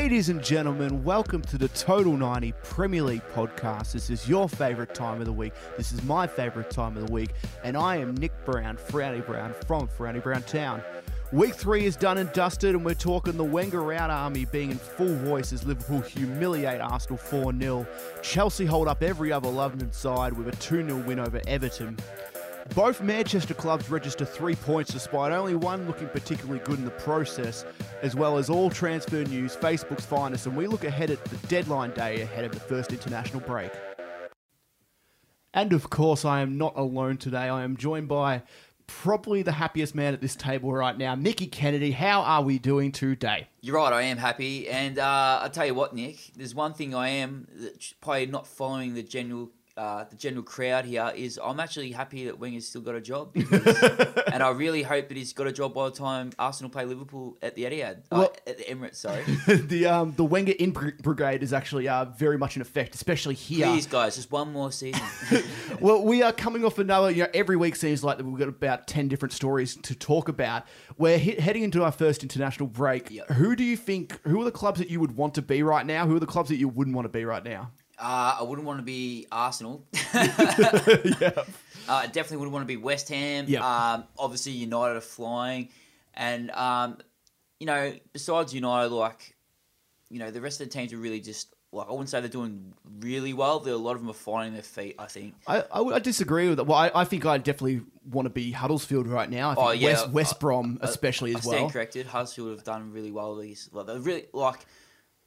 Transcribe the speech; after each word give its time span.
Ladies 0.00 0.28
and 0.28 0.40
gentlemen, 0.40 1.02
welcome 1.02 1.42
to 1.42 1.58
the 1.58 1.66
Total 1.70 2.16
90 2.16 2.54
Premier 2.62 3.02
League 3.02 3.22
podcast. 3.34 3.90
This 3.90 4.10
is 4.10 4.28
your 4.28 4.48
favourite 4.48 4.94
time 4.94 5.18
of 5.18 5.26
the 5.26 5.32
week. 5.32 5.52
This 5.76 5.90
is 5.90 6.04
my 6.04 6.24
favourite 6.24 6.70
time 6.70 6.96
of 6.96 7.04
the 7.04 7.12
week. 7.12 7.30
And 7.64 7.76
I 7.76 7.96
am 7.96 8.14
Nick 8.14 8.32
Brown, 8.44 8.76
Frowny 8.76 9.26
Brown 9.26 9.52
from 9.66 9.88
Frowny 9.88 10.22
Brown 10.22 10.44
Town. 10.44 10.82
Week 11.32 11.52
three 11.52 11.84
is 11.84 11.96
done 11.96 12.16
and 12.16 12.32
dusted, 12.32 12.76
and 12.76 12.84
we're 12.84 12.94
talking 12.94 13.36
the 13.36 13.42
Wenger 13.42 13.92
out 13.92 14.08
army 14.08 14.44
being 14.44 14.70
in 14.70 14.78
full 14.78 15.16
voice 15.16 15.52
as 15.52 15.66
Liverpool 15.66 16.00
humiliate 16.00 16.80
Arsenal 16.80 17.18
4 17.18 17.52
0. 17.58 17.86
Chelsea 18.22 18.66
hold 18.66 18.86
up 18.86 19.02
every 19.02 19.32
other 19.32 19.50
London 19.50 19.92
side 19.92 20.32
with 20.32 20.46
a 20.46 20.56
2 20.58 20.88
0 20.88 21.02
win 21.08 21.18
over 21.18 21.42
Everton. 21.48 21.98
Both 22.78 23.02
Manchester 23.02 23.54
clubs 23.54 23.90
register 23.90 24.24
three 24.24 24.54
points 24.54 24.92
despite 24.92 25.32
only 25.32 25.56
one 25.56 25.88
looking 25.88 26.06
particularly 26.10 26.60
good 26.60 26.78
in 26.78 26.84
the 26.84 26.92
process, 26.92 27.64
as 28.02 28.14
well 28.14 28.38
as 28.38 28.48
all 28.48 28.70
transfer 28.70 29.24
news, 29.24 29.56
Facebook's 29.56 30.06
finest, 30.06 30.46
and 30.46 30.56
we 30.56 30.68
look 30.68 30.84
ahead 30.84 31.10
at 31.10 31.24
the 31.24 31.36
deadline 31.48 31.90
day 31.90 32.20
ahead 32.20 32.44
of 32.44 32.52
the 32.52 32.60
first 32.60 32.92
international 32.92 33.40
break. 33.40 33.72
And 35.52 35.72
of 35.72 35.90
course, 35.90 36.24
I 36.24 36.40
am 36.40 36.56
not 36.56 36.74
alone 36.76 37.16
today. 37.16 37.48
I 37.48 37.64
am 37.64 37.76
joined 37.76 38.06
by 38.06 38.44
probably 38.86 39.42
the 39.42 39.50
happiest 39.50 39.96
man 39.96 40.14
at 40.14 40.20
this 40.20 40.36
table 40.36 40.72
right 40.72 40.96
now, 40.96 41.16
Nicky 41.16 41.48
Kennedy. 41.48 41.90
How 41.90 42.20
are 42.20 42.42
we 42.42 42.60
doing 42.60 42.92
today? 42.92 43.48
You're 43.60 43.74
right, 43.74 43.92
I 43.92 44.02
am 44.02 44.18
happy. 44.18 44.68
And 44.68 45.00
uh, 45.00 45.40
I'll 45.42 45.50
tell 45.50 45.66
you 45.66 45.74
what, 45.74 45.96
Nick, 45.96 46.30
there's 46.36 46.54
one 46.54 46.74
thing 46.74 46.94
I 46.94 47.08
am 47.08 47.48
probably 48.00 48.26
not 48.26 48.46
following 48.46 48.94
the 48.94 49.02
general 49.02 49.50
uh, 49.78 50.04
the 50.10 50.16
general 50.16 50.42
crowd 50.42 50.84
here 50.84 51.12
is 51.14 51.38
I'm 51.42 51.60
actually 51.60 51.92
happy 51.92 52.24
that 52.24 52.38
Wenger's 52.38 52.66
still 52.66 52.80
got 52.80 52.96
a 52.96 53.00
job, 53.00 53.32
because, 53.34 53.64
and 54.32 54.42
I 54.42 54.50
really 54.50 54.82
hope 54.82 55.08
that 55.08 55.16
he's 55.16 55.32
got 55.32 55.46
a 55.46 55.52
job 55.52 55.72
by 55.72 55.88
the 55.88 55.94
time 55.94 56.32
Arsenal 56.38 56.70
play 56.70 56.84
Liverpool 56.84 57.38
at 57.40 57.54
the 57.54 57.64
Etihad, 57.64 58.02
uh, 58.10 58.26
at 58.46 58.58
the 58.58 58.64
Emirates. 58.64 58.96
Sorry, 58.96 59.22
the 59.46 59.86
um, 59.86 60.14
the 60.16 60.24
Wenger 60.24 60.54
in 60.58 60.72
brigade 60.72 61.42
is 61.42 61.52
actually 61.52 61.88
uh, 61.88 62.06
very 62.06 62.36
much 62.36 62.56
in 62.56 62.62
effect, 62.62 62.96
especially 62.96 63.34
here. 63.36 63.66
please, 63.66 63.86
guys, 63.86 64.16
just 64.16 64.32
one 64.32 64.52
more 64.52 64.72
season. 64.72 65.02
Well, 65.80 66.02
we 66.02 66.22
are 66.22 66.32
coming 66.32 66.64
off 66.64 66.78
another. 66.78 67.08
You 67.08 67.22
know, 67.22 67.28
every 67.32 67.56
week 67.56 67.76
seems 67.76 68.02
like 68.02 68.18
we've 68.18 68.36
got 68.36 68.48
about 68.48 68.88
ten 68.88 69.06
different 69.06 69.32
stories 69.32 69.76
to 69.76 69.94
talk 69.94 70.28
about. 70.28 70.64
We're 70.96 71.18
he- 71.18 71.36
heading 71.36 71.62
into 71.62 71.84
our 71.84 71.92
first 71.92 72.24
international 72.24 72.66
break. 72.66 73.12
Yep. 73.12 73.30
Who 73.30 73.54
do 73.54 73.62
you 73.62 73.76
think? 73.76 74.18
Who 74.26 74.40
are 74.40 74.44
the 74.44 74.50
clubs 74.50 74.80
that 74.80 74.90
you 74.90 74.98
would 74.98 75.12
want 75.12 75.34
to 75.34 75.42
be 75.42 75.62
right 75.62 75.86
now? 75.86 76.04
Who 76.04 76.16
are 76.16 76.20
the 76.20 76.26
clubs 76.26 76.48
that 76.48 76.56
you 76.56 76.68
wouldn't 76.68 76.96
want 76.96 77.04
to 77.04 77.10
be 77.10 77.24
right 77.24 77.44
now? 77.44 77.70
Uh, 78.00 78.36
I 78.40 78.42
wouldn't 78.44 78.66
want 78.66 78.78
to 78.78 78.84
be 78.84 79.26
Arsenal. 79.32 79.84
yeah. 80.14 81.32
Uh, 81.88 81.92
I 81.92 82.06
definitely 82.06 82.36
wouldn't 82.38 82.52
want 82.52 82.62
to 82.62 82.66
be 82.68 82.76
West 82.76 83.08
Ham. 83.08 83.46
Yeah. 83.48 83.60
Um, 83.94 84.04
obviously, 84.18 84.52
United 84.52 84.96
are 84.96 85.00
flying, 85.00 85.70
and 86.14 86.50
um, 86.52 86.98
you 87.58 87.66
know, 87.66 87.92
besides 88.12 88.54
United, 88.54 88.92
like 88.92 89.34
you 90.10 90.18
know, 90.18 90.30
the 90.30 90.40
rest 90.40 90.60
of 90.60 90.68
the 90.68 90.72
teams 90.72 90.92
are 90.92 90.98
really 90.98 91.20
just 91.20 91.54
like 91.72 91.88
I 91.88 91.90
wouldn't 91.90 92.08
say 92.08 92.20
they're 92.20 92.28
doing 92.28 92.72
really 93.00 93.32
well. 93.32 93.58
There, 93.60 93.74
a 93.74 93.76
lot 93.76 93.92
of 93.96 94.00
them 94.00 94.10
are 94.10 94.14
finding 94.14 94.52
their 94.54 94.62
feet. 94.62 94.94
I 94.98 95.06
think. 95.06 95.34
I, 95.46 95.64
I, 95.72 95.80
I 95.80 95.98
disagree 95.98 96.48
with 96.48 96.58
that. 96.58 96.64
Well, 96.64 96.78
I, 96.78 96.90
I 96.94 97.04
think 97.04 97.26
I 97.26 97.38
definitely 97.38 97.82
want 98.08 98.26
to 98.26 98.30
be 98.30 98.52
Huddersfield 98.52 99.06
right 99.08 99.28
now. 99.28 99.50
I 99.50 99.54
think 99.54 99.66
Oh, 99.66 99.70
yeah, 99.72 99.88
West, 99.88 100.10
West 100.10 100.40
Brom, 100.40 100.78
I- 100.82 100.86
especially 100.86 101.34
I 101.34 101.38
as 101.38 101.44
stand 101.44 101.62
well. 101.62 101.70
corrected. 101.70 102.06
Huddersfield 102.06 102.50
have 102.50 102.64
done 102.64 102.92
really 102.92 103.10
well. 103.10 103.34
These, 103.36 103.70
like, 103.72 103.86
they're 103.86 103.98
really 103.98 104.26
like. 104.32 104.60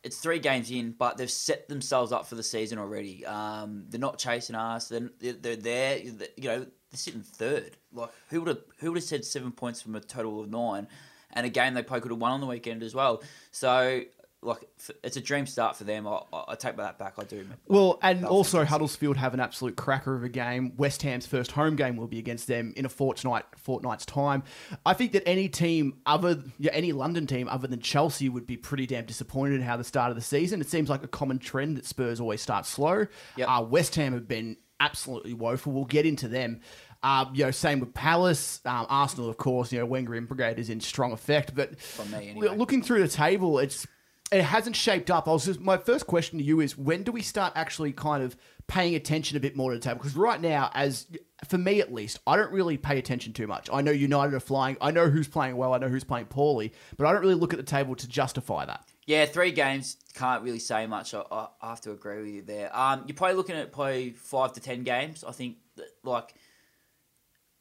It's 0.03 0.17
three 0.17 0.39
games 0.39 0.71
in, 0.71 0.95
but 0.97 1.17
they've 1.17 1.29
set 1.29 1.69
themselves 1.69 2.11
up 2.11 2.25
for 2.25 2.35
the 2.35 2.43
season 2.43 2.79
already. 2.79 3.25
Um, 3.25 3.85
they're 3.87 3.99
not 3.99 4.17
chasing 4.17 4.55
us. 4.55 4.87
They're, 4.87 5.09
they're, 5.19 5.55
there. 5.55 5.97
You 5.99 6.11
know, 6.43 6.59
they're 6.59 6.67
sitting 6.93 7.21
third. 7.21 7.77
Like 7.93 8.09
who 8.29 8.41
would 8.41 8.47
have 8.47 8.61
who 8.79 8.91
would 8.91 8.97
have 8.97 9.03
said 9.03 9.25
seven 9.25 9.51
points 9.51 9.81
from 9.81 9.95
a 9.95 9.99
total 9.99 10.41
of 10.41 10.49
nine, 10.49 10.87
and 11.33 11.45
a 11.45 11.49
game 11.49 11.73
they 11.75 11.83
probably 11.83 12.01
could 12.01 12.11
have 12.11 12.19
won 12.19 12.31
on 12.31 12.41
the 12.41 12.47
weekend 12.47 12.81
as 12.83 12.95
well. 12.95 13.21
So 13.51 14.01
like 14.43 14.67
it's 15.03 15.17
a 15.17 15.21
dream 15.21 15.45
start 15.45 15.75
for 15.75 15.83
them. 15.83 16.07
I, 16.07 16.21
I, 16.33 16.55
take 16.55 16.75
that 16.77 16.97
back. 16.97 17.13
I 17.19 17.23
do. 17.25 17.45
Well, 17.67 17.99
and 18.01 18.25
also. 18.25 18.65
Huddersfield 18.65 19.17
have 19.17 19.33
an 19.33 19.39
absolute 19.39 19.75
cracker 19.75 20.15
of 20.15 20.23
a 20.23 20.29
game. 20.29 20.73
West 20.77 21.03
Ham's 21.03 21.27
first 21.27 21.51
home 21.51 21.75
game 21.75 21.95
will 21.95 22.07
be 22.07 22.17
against 22.17 22.47
them 22.47 22.73
in 22.75 22.85
a 22.85 22.89
fortnight 22.89 23.45
fortnight's 23.57 24.05
time. 24.05 24.43
I 24.85 24.93
think 24.93 25.11
that 25.11 25.27
any 25.27 25.47
team 25.47 25.99
other 26.05 26.41
yeah, 26.57 26.71
any 26.73 26.91
London 26.91 27.27
team 27.27 27.47
other 27.47 27.67
than 27.67 27.81
Chelsea 27.81 28.29
would 28.29 28.47
be 28.47 28.57
pretty 28.57 28.87
damn 28.87 29.05
disappointed 29.05 29.55
in 29.55 29.61
how 29.61 29.77
the 29.77 29.83
start 29.83 30.09
of 30.09 30.15
the 30.15 30.21
season. 30.21 30.59
It 30.59 30.69
seems 30.69 30.89
like 30.89 31.03
a 31.03 31.07
common 31.07 31.37
trend 31.37 31.77
that 31.77 31.85
Spurs 31.85 32.19
always 32.19 32.41
start 32.41 32.65
slow. 32.65 33.05
Yep. 33.37 33.47
Uh, 33.47 33.61
West 33.61 33.95
Ham 33.95 34.13
have 34.13 34.27
been 34.27 34.57
absolutely 34.79 35.33
woeful. 35.33 35.71
We'll 35.71 35.85
get 35.85 36.05
into 36.05 36.27
them. 36.27 36.61
Uh, 37.03 37.25
you 37.33 37.43
know, 37.45 37.51
same 37.51 37.79
with 37.79 37.93
Palace, 37.93 38.59
um, 38.65 38.85
Arsenal, 38.89 39.29
of 39.29 39.37
course. 39.37 39.71
You 39.71 39.79
know, 39.79 39.85
Wenger 39.85 40.19
brigade 40.21 40.59
is 40.59 40.69
in 40.69 40.79
strong 40.79 41.11
effect. 41.11 41.55
But 41.55 41.73
anyway. 42.13 42.55
looking 42.55 42.81
through 42.83 43.01
the 43.01 43.07
table, 43.07 43.59
it's 43.59 43.87
it 44.31 44.43
hasn't 44.43 44.77
shaped 44.77 45.11
up. 45.11 45.27
I 45.27 45.31
was 45.31 45.45
just 45.45 45.59
my 45.59 45.77
first 45.77 46.07
question 46.07 46.39
to 46.39 46.43
you 46.43 46.61
is 46.61 46.77
when 46.77 47.03
do 47.03 47.11
we 47.11 47.21
start 47.21 47.51
actually 47.55 47.91
kind 47.91 48.23
of 48.23 48.37
paying 48.67 48.95
attention 48.95 49.35
a 49.35 49.41
bit 49.41 49.57
more 49.57 49.71
to 49.71 49.77
the 49.77 49.83
table? 49.83 49.97
Because 49.97 50.15
right 50.15 50.39
now, 50.39 50.71
as 50.73 51.05
for 51.47 51.57
me 51.57 51.81
at 51.81 51.93
least, 51.93 52.19
I 52.25 52.37
don't 52.37 52.51
really 52.51 52.77
pay 52.77 52.97
attention 52.97 53.33
too 53.33 53.45
much. 53.45 53.69
I 53.71 53.81
know 53.81 53.91
United 53.91 54.33
are 54.33 54.39
flying. 54.39 54.77
I 54.79 54.91
know 54.91 55.09
who's 55.09 55.27
playing 55.27 55.57
well. 55.57 55.73
I 55.73 55.79
know 55.79 55.89
who's 55.89 56.05
playing 56.05 56.27
poorly, 56.27 56.71
but 56.97 57.07
I 57.07 57.11
don't 57.11 57.21
really 57.21 57.35
look 57.35 57.53
at 57.53 57.57
the 57.57 57.63
table 57.63 57.93
to 57.95 58.07
justify 58.07 58.65
that. 58.65 58.85
Yeah, 59.05 59.25
three 59.25 59.51
games 59.51 59.97
can't 60.13 60.43
really 60.43 60.59
say 60.59 60.87
much. 60.87 61.13
I, 61.13 61.23
I 61.61 61.69
have 61.69 61.81
to 61.81 61.91
agree 61.91 62.21
with 62.21 62.29
you 62.29 62.41
there. 62.43 62.75
Um, 62.75 63.03
you're 63.07 63.15
probably 63.15 63.35
looking 63.35 63.55
at 63.57 63.73
probably 63.73 64.11
five 64.11 64.53
to 64.53 64.61
ten 64.61 64.83
games. 64.83 65.25
I 65.27 65.31
think, 65.31 65.57
that, 65.75 65.87
like, 66.03 66.33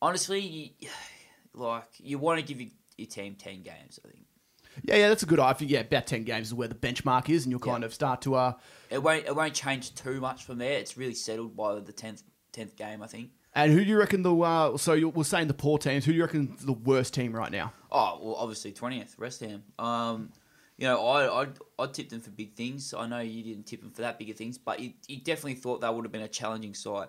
honestly, 0.01 0.41
you, 0.79 0.89
like 1.55 1.89
you 1.99 2.19
want 2.19 2.39
to 2.39 2.47
give 2.47 2.61
your, 2.61 2.71
your 2.97 3.09
team 3.09 3.35
ten 3.35 3.63
games. 3.63 3.99
I 4.05 4.11
think 4.11 4.25
Yeah, 4.83 4.97
yeah, 4.97 5.09
that's 5.09 5.23
a 5.23 5.27
good. 5.27 5.39
I 5.41 5.53
think 5.53 5.71
yeah, 5.71 5.81
about 5.81 6.07
ten 6.07 6.25
games 6.25 6.49
is 6.49 6.55
where 6.55 6.69
the 6.69 6.75
benchmark 6.75 7.29
is, 7.29 7.45
and 7.45 7.51
you'll 7.51 7.61
kind 7.61 7.83
Yeah. 7.83 7.87
of 7.87 7.95
start 7.95 8.23
to 8.23 8.35
uh. 8.35 8.53
it 8.91 9.03
won't 9.03 9.27
it 9.27 9.35
won't 9.35 9.55
change 9.55 9.95
too 9.95 10.21
much 10.21 10.45
from 10.45 10.59
there. 10.59 10.79
It's 10.79 10.97
really 10.97 11.15
settled 11.15 11.57
by 11.57 11.79
the 11.81 11.93
tenth 11.93 12.23
tenth 12.53 12.77
game. 12.77 13.03
I 13.03 13.07
think. 13.07 13.31
And 13.55 13.73
who 13.73 13.83
do 13.85 13.91
you 13.91 13.99
reckon 13.99 14.23
the 14.23 14.35
uh? 14.35 14.77
So 14.77 14.93
you 14.93 15.09
we're 15.09 15.25
saying 15.25 15.49
the 15.49 15.55
poor 15.55 15.77
teams. 15.79 16.05
Who 16.05 16.13
do 16.13 16.17
you 16.19 16.25
reckon 16.25 16.57
the 16.63 16.73
worst 16.73 17.15
team 17.15 17.33
right 17.35 17.51
now? 17.51 17.73
Oh 17.91 18.19
well, 18.23 18.35
obviously 18.37 18.73
twentieth 18.73 19.19
West 19.19 19.41
Ham. 19.41 19.65
Um, 19.79 20.31
you 20.79 20.87
know, 20.87 21.05
I 21.05 21.43
I 21.43 21.47
I 21.79 21.87
tipped 21.87 22.11
them 22.11 22.21
for 22.21 22.31
big 22.31 22.55
things. 22.55 22.95
I 22.95 23.07
know 23.09 23.19
you 23.19 23.43
didn't 23.43 23.65
tip 23.67 23.81
them 23.83 23.91
for 23.91 24.03
that 24.03 24.19
bigger 24.19 24.35
things, 24.35 24.57
but 24.57 24.79
you, 24.81 24.93
you 25.09 25.19
definitely 25.19 25.55
thought 25.55 25.81
that 25.81 25.93
would 25.95 26.05
have 26.05 26.13
been 26.13 26.23
a 26.23 26.29
challenging 26.29 26.75
side. 26.75 27.09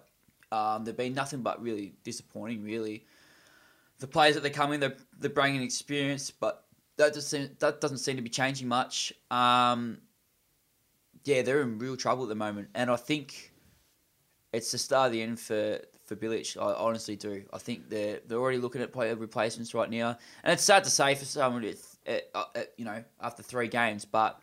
Um, 0.52 0.84
they've 0.84 0.98
been 0.98 1.14
nothing 1.14 1.42
but 1.42 1.62
really 1.62 1.94
disappointing. 2.04 2.64
Really, 2.64 3.06
the 4.00 4.08
players 4.08 4.34
that 4.34 4.42
they're 4.42 4.52
coming, 4.52 4.80
they're 4.80 4.98
they're 5.20 5.30
bringing 5.30 5.62
experience, 5.62 6.32
but 6.32 6.66
that 7.02 7.14
doesn't 7.14 7.22
seem, 7.22 7.50
that 7.60 7.82
doesn't 7.82 7.98
seem 7.98 8.16
to 8.16 8.22
be 8.22 8.30
changing 8.30 8.68
much. 8.68 9.14
Um, 9.30 9.98
yeah, 11.24 11.42
they're 11.42 11.62
in 11.62 11.78
real 11.80 11.98
trouble 11.98 12.24
at 12.24 12.30
the 12.30 12.36
moment, 12.36 12.70
and 12.76 12.90
I 12.90 12.96
think 12.96 13.52
it's 14.54 14.72
the 14.72 14.78
start 14.78 15.08
of 15.08 15.12
the 15.14 15.22
end 15.22 15.40
for 15.40 15.80
for 16.06 16.16
Bilic. 16.16 16.58
I 16.58 16.74
honestly 16.74 17.16
do. 17.16 17.44
I 17.54 17.58
think 17.58 17.90
they're 17.90 18.20
they're 18.26 18.40
already 18.40 18.58
looking 18.58 18.82
at 18.82 18.92
player 18.92 19.16
replacements 19.16 19.74
right 19.74 19.90
now, 19.90 20.18
and 20.44 20.54
it's 20.54 20.64
sad 20.64 20.84
to 20.84 20.90
say 20.90 21.16
for 21.16 21.26
someone, 21.26 21.64
it's, 21.64 21.98
uh, 22.08 22.18
uh, 22.36 22.44
uh, 22.56 22.62
you 22.78 22.86
know, 22.86 23.04
after 23.20 23.44
three 23.44 23.68
games. 23.68 24.06
But 24.06 24.40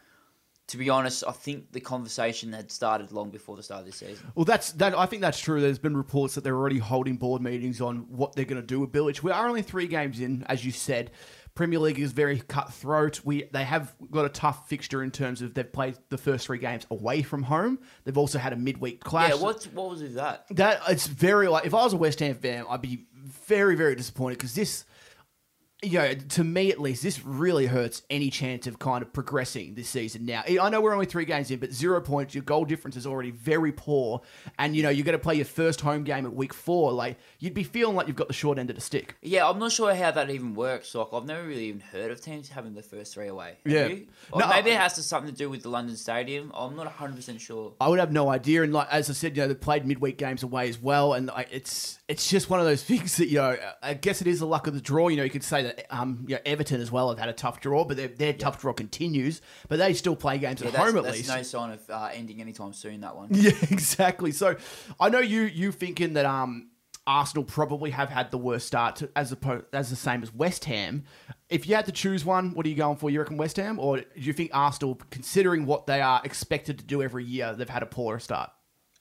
to 0.69 0.77
be 0.77 0.91
honest, 0.91 1.25
I 1.27 1.33
think 1.33 1.73
the 1.73 1.81
conversation 1.81 2.53
had 2.53 2.71
started 2.71 3.11
long 3.13 3.31
before 3.31 3.57
the 3.57 3.63
start 3.63 3.81
of 3.81 3.87
this 3.87 3.97
season. 3.97 4.31
Well, 4.35 4.45
that's 4.45 4.73
that. 4.73 4.97
I 4.97 5.07
think 5.07 5.23
that's 5.23 5.41
true. 5.41 5.61
There's 5.61 5.79
been 5.79 5.97
reports 5.97 6.35
that 6.35 6.45
they're 6.45 6.57
already 6.57 6.79
holding 6.79 7.17
board 7.17 7.43
meetings 7.43 7.81
on 7.81 8.07
what 8.09 8.35
they're 8.35 8.45
going 8.45 8.61
to 8.61 8.67
do 8.67 8.81
with 8.81 8.93
Bilic. 8.93 9.23
We 9.23 9.31
are 9.33 9.49
only 9.49 9.63
three 9.63 9.87
games 9.87 10.21
in, 10.21 10.45
as 10.49 10.65
you 10.65 10.73
said. 10.73 11.11
Premier 11.59 11.81
League 11.81 11.99
is 11.99 12.13
very 12.13 12.39
cutthroat. 12.39 13.21
We 13.25 13.49
they 13.51 13.65
have 13.65 13.93
got 14.13 14.25
a 14.25 14.29
tough 14.29 14.69
fixture 14.69 15.03
in 15.03 15.11
terms 15.11 15.43
of 15.43 15.55
they've 15.55 15.73
played 15.73 15.99
the 16.09 16.17
first 16.17 16.47
three 16.47 16.59
games 16.59 16.87
away 16.89 17.23
from 17.23 17.43
home. 17.43 17.81
They've 18.05 18.17
also 18.17 18.39
had 18.39 18.53
a 18.53 18.57
midweek 18.57 19.01
clash. 19.01 19.31
Yeah, 19.31 19.43
what 19.43 19.65
what 19.75 19.91
was 19.91 20.15
that? 20.15 20.47
That 20.51 20.83
it's 20.89 21.09
very 21.09 21.49
like 21.49 21.67
if 21.67 21.75
I 21.75 21.83
was 21.83 21.95
a 21.95 21.97
West 21.97 22.21
Ham 22.21 22.37
fan, 22.37 22.65
I'd 22.71 22.81
be 22.81 23.09
very 23.49 23.75
very 23.75 23.97
disappointed 23.97 24.39
because 24.39 24.55
this, 24.55 24.85
you 25.83 25.99
know, 25.99 26.13
to 26.13 26.43
me 26.43 26.71
at 26.73 26.81
least, 26.81 27.03
this 27.05 27.25
really 27.25 27.67
hurts 27.67 28.03
any 28.11 28.31
chance 28.31 28.67
of 28.67 28.79
kind 28.81 29.01
of 29.03 29.13
progressing 29.13 29.75
this 29.75 29.89
season. 29.89 30.27
Now 30.27 30.43
I 30.47 30.71
know 30.71 30.81
we're 30.81 30.93
only 30.93 31.07
three 31.07 31.25
games 31.25 31.51
in, 31.53 31.61
but 31.61 31.73
zero 31.73 32.01
points. 32.01 32.35
Your 32.35 32.43
goal 32.43 32.65
difference 32.65 32.97
is 32.97 33.07
already 33.07 33.31
very 33.31 33.71
poor, 33.71 34.23
and 34.59 34.75
you 34.75 34.83
know 34.83 34.89
you're 34.89 35.05
going 35.05 35.17
to 35.17 35.23
play 35.23 35.37
your 35.37 35.45
first 35.45 35.81
home 35.81 36.03
game 36.03 36.27
at 36.27 36.33
week 36.35 36.53
four. 36.53 36.91
Like 36.93 37.17
you'd 37.39 37.55
be 37.55 37.63
feeling 37.63 37.95
like 37.95 38.09
you've 38.09 38.17
got 38.17 38.27
the 38.27 38.35
short 38.35 38.59
end 38.59 38.71
of 38.71 38.77
the 38.77 38.83
stick. 38.83 39.15
Yeah, 39.23 39.49
I'm 39.49 39.59
not 39.61 39.71
sure 39.71 39.95
how 39.95 40.11
that 40.11 40.31
even 40.31 40.55
works. 40.55 40.95
Like, 40.95 41.09
I've 41.13 41.25
never 41.27 41.45
really 41.47 41.67
even 41.67 41.81
heard 41.81 42.11
of 42.11 42.21
teams 42.21 42.49
having 42.49 42.75
the 42.75 42.83
first 42.83 43.15
three 43.15 43.29
away. 43.29 43.59
Have 43.65 43.73
Yeah. 43.73 43.87
you? 43.87 44.07
Or 44.33 44.41
No, 44.41 44.49
maybe 44.49 44.71
it 44.71 44.79
has 44.79 44.95
to 44.95 45.03
something 45.03 45.31
to 45.31 45.37
do 45.37 45.49
with 45.49 45.63
the 45.63 45.69
London 45.69 45.97
Stadium. 45.97 46.51
I'm 46.55 46.75
not 46.75 46.87
100 46.87 47.15
percent 47.15 47.41
sure. 47.41 47.75
I 47.81 47.89
would 47.89 48.01
have 48.01 48.11
no 48.13 48.29
idea. 48.31 48.65
And 48.65 48.73
like 48.73 48.89
as 48.91 49.09
I 49.09 49.13
said, 49.13 49.37
you 49.37 49.43
know, 49.43 49.49
they 49.49 49.55
played 49.55 49.87
midweek 49.87 50.19
games 50.19 50.43
away 50.43 50.69
as 50.69 50.81
well, 50.81 51.13
and 51.15 51.29
like, 51.29 51.49
it's 51.53 52.01
it's 52.09 52.29
just 52.29 52.51
one 52.51 52.59
of 52.59 52.67
those 52.67 52.83
things 52.91 53.17
that 53.19 53.29
you 53.29 53.37
know. 53.39 53.57
I 53.81 53.95
guess 53.95 54.21
it 54.21 54.27
is 54.27 54.41
the 54.41 54.47
luck 54.47 54.67
of 54.67 54.75
the 54.75 54.81
draw. 54.81 55.07
You 55.07 55.19
know, 55.19 55.23
you 55.23 55.31
could 55.31 55.45
say 55.45 55.63
that 55.69 55.87
um, 55.91 56.25
you 56.27 56.35
know, 56.35 56.41
Everton 56.45 56.81
as 56.81 56.91
well 56.91 57.09
have 57.09 57.19
had 57.19 57.29
a 57.29 57.33
tough 57.33 57.61
draw, 57.61 57.85
but 57.85 57.97
their, 57.97 58.09
their 58.09 58.33
tough 58.33 58.61
draw 58.61 58.73
continues. 58.73 59.41
But 59.69 59.79
they 59.79 59.95
still 59.95 60.17
play 60.17 60.39
games 60.39 60.61
at 60.63 60.75
home 60.75 60.97
at 60.97 61.05
that's 61.05 61.17
least. 61.17 61.29
no 61.29 61.43
sign 61.43 61.71
of 61.73 61.91
uh, 61.91 62.11
ending 62.13 62.41
anytime 62.41 62.73
soon. 62.73 63.01
That 63.01 63.17
one. 63.17 63.29
Yeah, 63.33 63.53
exactly. 63.71 64.33
So 64.33 64.57
I 64.99 65.09
know 65.09 65.21
you 65.21 65.43
you 65.43 65.73
thinking 65.73 66.15
that 66.15 66.27
um 66.27 66.71
Arsenal 67.07 67.43
probably 67.45 67.91
have 67.91 68.11
had 68.11 68.31
the 68.31 68.37
worst 68.39 68.67
start 68.67 68.97
to, 68.97 69.09
as 69.17 69.33
opposed 69.33 69.65
as 69.73 69.89
the 69.89 69.97
same 69.97 70.23
as 70.23 70.33
West 70.35 70.67
Ham. 70.67 71.05
if 71.49 71.67
you 71.67 71.75
had 71.75 71.87
to 71.87 71.93
choose 71.93 72.23
one, 72.25 72.53
what 72.55 72.67
are 72.67 72.69
you 72.69 72.75
going 72.75 72.99
for? 72.99 73.09
You 73.09 73.21
reckon 73.21 73.39
West 73.39 73.57
Ham, 73.57 73.79
or 73.79 73.99
do 74.01 74.05
you 74.15 74.35
think 74.35 74.51
Arsenal, 74.53 75.01
considering 75.11 75.65
what 75.65 75.87
they 75.87 76.03
are 76.03 76.21
expected 76.23 76.79
to 76.79 76.85
do 76.85 77.03
every 77.03 77.25
year, 77.25 77.55
they've 77.55 77.69
had 77.69 77.83
a 77.83 77.87
poorer 77.87 78.19
start? 78.19 78.51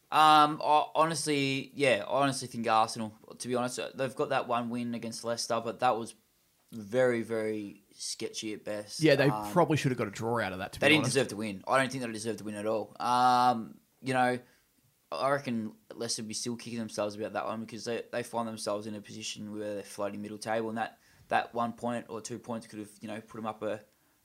Um, 0.10 0.62
I, 0.64 0.86
honestly, 0.96 1.72
yeah, 1.76 2.06
I 2.08 2.22
honestly 2.22 2.48
think 2.48 2.66
Arsenal. 2.66 3.14
To 3.40 3.48
be 3.48 3.56
honest, 3.56 3.78
they've 3.96 4.16
got 4.16 4.30
that 4.30 4.48
one 4.48 4.70
win 4.70 4.96
against 4.96 5.26
Leicester, 5.26 5.62
but 5.62 5.82
that 5.82 5.98
was 5.98 6.16
very, 6.72 7.22
very 7.22 7.84
sketchy 7.94 8.54
at 8.54 8.64
best. 8.66 9.00
Yeah, 9.00 9.16
they 9.16 9.30
Um, 9.30 9.52
probably 9.52 9.78
should 9.78 9.92
have 9.92 9.98
got 9.98 10.08
a 10.08 10.12
draw 10.12 10.40
out 10.42 10.52
of 10.54 10.60
that. 10.60 10.74
To 10.74 10.80
be. 10.80 10.86
They 10.86 10.90
didn't 10.90 11.04
honest. 11.04 11.14
deserve 11.16 11.28
to 11.30 11.36
win. 11.38 11.64
I 11.68 11.78
don't 11.80 11.92
think 11.92 12.04
they 12.04 12.12
deserved 12.12 12.40
to 12.40 12.44
win 12.46 12.56
at 12.56 12.66
all. 12.66 12.96
Um, 13.00 13.76
you 14.02 14.14
know, 14.14 14.38
I 15.12 15.30
reckon 15.30 15.72
Leicester 15.96 16.22
would 16.22 16.28
be 16.28 16.34
still 16.34 16.56
kicking 16.58 16.80
themselves 16.80 17.16
about 17.16 17.34
that 17.34 17.46
one 17.46 17.62
because 17.62 17.86
they, 17.86 18.04
they 18.12 18.24
find 18.24 18.48
themselves 18.48 18.88
in 18.88 18.96
a 18.96 19.02
position 19.02 19.54
where 19.58 19.76
they're 19.76 19.84
floating 19.84 20.22
middle 20.22 20.38
table, 20.38 20.70
and 20.70 20.78
that, 20.78 20.98
that 21.30 21.54
one 21.56 21.72
point 21.74 22.06
or 22.10 22.20
two 22.22 22.38
points 22.40 22.68
could 22.68 22.80
have 22.80 22.90
you 23.02 23.08
know 23.08 23.20
put 23.22 23.38
them 23.38 23.46
up 23.48 23.64
a, 23.64 23.80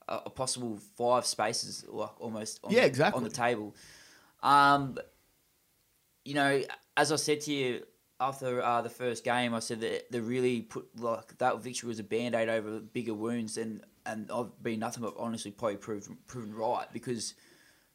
a, 0.08 0.22
a 0.26 0.30
possible 0.30 0.78
five 0.96 1.24
spaces 1.24 1.84
like 1.88 2.20
almost 2.20 2.58
on, 2.64 2.72
Yeah, 2.72 2.82
exactly. 2.82 3.16
on 3.18 3.24
the 3.24 3.30
table. 3.30 3.74
Um, 4.42 4.98
you 6.24 6.34
know, 6.34 6.62
as 6.96 7.12
I 7.12 7.16
said 7.16 7.40
to 7.42 7.52
you 7.52 7.82
after 8.22 8.62
uh, 8.62 8.80
the 8.82 8.88
first 8.88 9.24
game, 9.24 9.52
I 9.52 9.58
said 9.58 9.80
that 9.80 10.10
they 10.10 10.20
really 10.20 10.62
put 10.62 10.88
like 10.98 11.36
that 11.38 11.60
victory 11.60 11.88
was 11.88 11.98
a 11.98 12.04
band 12.04 12.34
aid 12.34 12.48
over 12.48 12.78
bigger 12.78 13.14
wounds, 13.14 13.56
and 13.56 13.82
and 14.06 14.30
I've 14.32 14.62
been 14.62 14.80
nothing 14.80 15.02
but 15.02 15.14
honestly 15.18 15.50
probably 15.50 15.76
proven 15.76 16.16
proven 16.26 16.54
right 16.54 16.86
because 16.92 17.34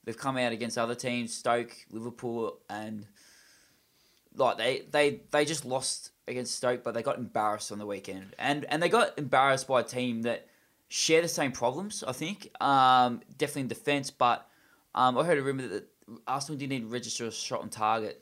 they've 0.04 0.18
come 0.18 0.38
out 0.38 0.52
against 0.52 0.78
other 0.78 0.96
teams, 0.96 1.34
Stoke, 1.34 1.74
Liverpool, 1.92 2.60
and 2.70 3.06
like 4.36 4.58
they 4.58 4.84
they 4.92 5.22
they 5.32 5.46
just 5.46 5.66
lost 5.66 6.12
against 6.28 6.56
Stoke, 6.56 6.84
but 6.84 6.94
they 6.94 7.02
got 7.02 7.18
embarrassed 7.18 7.72
on 7.72 7.80
the 7.80 7.86
weekend, 7.86 8.36
and 8.38 8.66
and 8.66 8.84
they 8.84 8.90
got 8.90 9.18
embarrassed 9.18 9.68
by 9.68 9.80
a 9.80 9.84
team 9.84 10.24
that 10.24 10.48
share 10.90 11.22
the 11.22 11.28
same 11.30 11.54
problems. 11.54 12.04
I 12.06 12.12
think 12.12 12.50
um, 12.62 13.22
definitely 13.38 13.62
in 13.64 13.68
defence, 13.70 14.12
but 14.12 14.48
um, 14.94 15.18
I 15.18 15.24
heard 15.24 15.38
a 15.38 15.42
rumor 15.42 15.68
that 15.68 15.88
Arsenal 16.28 16.58
didn't 16.58 16.74
even 16.74 16.90
register 16.90 17.26
a 17.26 17.32
shot 17.32 17.62
on 17.62 17.70
target. 17.70 18.22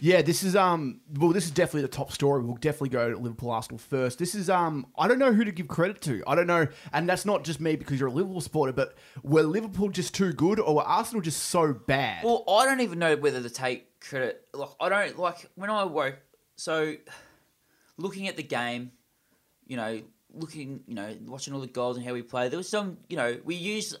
Yeah, 0.00 0.22
this 0.22 0.42
is 0.42 0.56
um. 0.56 1.00
Well, 1.18 1.30
this 1.30 1.44
is 1.44 1.50
definitely 1.50 1.82
the 1.82 1.88
top 1.88 2.12
story. 2.12 2.42
We'll 2.42 2.56
definitely 2.56 2.90
go 2.90 3.10
to 3.10 3.16
Liverpool 3.16 3.50
Arsenal 3.50 3.78
first. 3.78 4.18
This 4.18 4.34
is 4.34 4.48
um. 4.48 4.86
I 4.98 5.08
don't 5.08 5.18
know 5.18 5.32
who 5.32 5.44
to 5.44 5.52
give 5.52 5.68
credit 5.68 6.00
to. 6.02 6.22
I 6.26 6.34
don't 6.34 6.46
know, 6.46 6.66
and 6.92 7.08
that's 7.08 7.24
not 7.24 7.44
just 7.44 7.60
me 7.60 7.76
because 7.76 8.00
you're 8.00 8.08
a 8.08 8.12
Liverpool 8.12 8.40
supporter. 8.40 8.72
But 8.72 8.96
were 9.22 9.42
Liverpool 9.42 9.90
just 9.90 10.14
too 10.14 10.32
good, 10.32 10.58
or 10.58 10.76
were 10.76 10.82
Arsenal 10.82 11.20
just 11.20 11.42
so 11.44 11.72
bad? 11.72 12.24
Well, 12.24 12.44
I 12.48 12.64
don't 12.64 12.80
even 12.80 12.98
know 12.98 13.16
whether 13.16 13.42
to 13.42 13.50
take 13.50 14.00
credit. 14.00 14.46
Like 14.54 14.70
I 14.80 14.88
don't 14.88 15.18
like 15.18 15.50
when 15.54 15.70
I 15.70 15.84
woke. 15.84 16.18
So, 16.56 16.94
looking 17.96 18.28
at 18.28 18.36
the 18.36 18.42
game, 18.42 18.92
you 19.66 19.76
know, 19.76 20.02
looking, 20.34 20.82
you 20.86 20.94
know, 20.94 21.16
watching 21.26 21.54
all 21.54 21.60
the 21.60 21.66
goals 21.66 21.96
and 21.96 22.06
how 22.06 22.12
we 22.12 22.22
play. 22.22 22.48
There 22.48 22.58
was 22.58 22.68
some, 22.68 22.98
you 23.08 23.16
know, 23.16 23.38
we 23.44 23.54
used. 23.54 23.98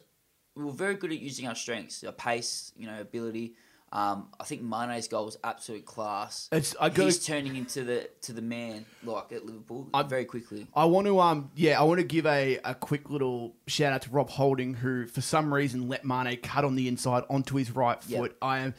We 0.54 0.64
were 0.64 0.72
very 0.72 0.96
good 0.96 1.10
at 1.12 1.18
using 1.18 1.48
our 1.48 1.54
strengths, 1.54 2.04
our 2.04 2.12
pace, 2.12 2.72
you 2.76 2.86
know, 2.86 3.00
ability. 3.00 3.54
Um, 3.94 4.28
I 4.40 4.44
think 4.44 4.62
Mane's 4.62 5.06
goal 5.06 5.26
was 5.26 5.36
absolute 5.44 5.84
class. 5.84 6.48
It's 6.50 6.74
I 6.80 6.88
go. 6.88 7.04
He's 7.04 7.22
turning 7.24 7.56
into 7.56 7.84
the 7.84 8.08
to 8.22 8.32
the 8.32 8.40
man 8.40 8.86
like 9.04 9.32
at 9.32 9.44
Liverpool 9.44 9.86
I'm- 9.92 10.08
very 10.08 10.24
quickly. 10.24 10.66
I 10.74 10.86
want 10.86 11.06
to 11.08 11.20
um 11.20 11.50
yeah 11.54 11.78
I 11.78 11.82
want 11.84 11.98
to 12.00 12.04
give 12.06 12.24
a, 12.24 12.58
a 12.64 12.74
quick 12.74 13.10
little 13.10 13.54
shout 13.66 13.92
out 13.92 14.00
to 14.02 14.10
Rob 14.10 14.30
Holding 14.30 14.72
who 14.72 15.06
for 15.06 15.20
some 15.20 15.52
reason 15.52 15.88
let 15.88 16.06
Mane 16.06 16.38
cut 16.42 16.64
on 16.64 16.74
the 16.74 16.88
inside 16.88 17.24
onto 17.28 17.56
his 17.56 17.70
right 17.70 17.98
Yep. 18.06 18.18
foot. 18.20 18.36
I 18.40 18.60
am, 18.60 18.74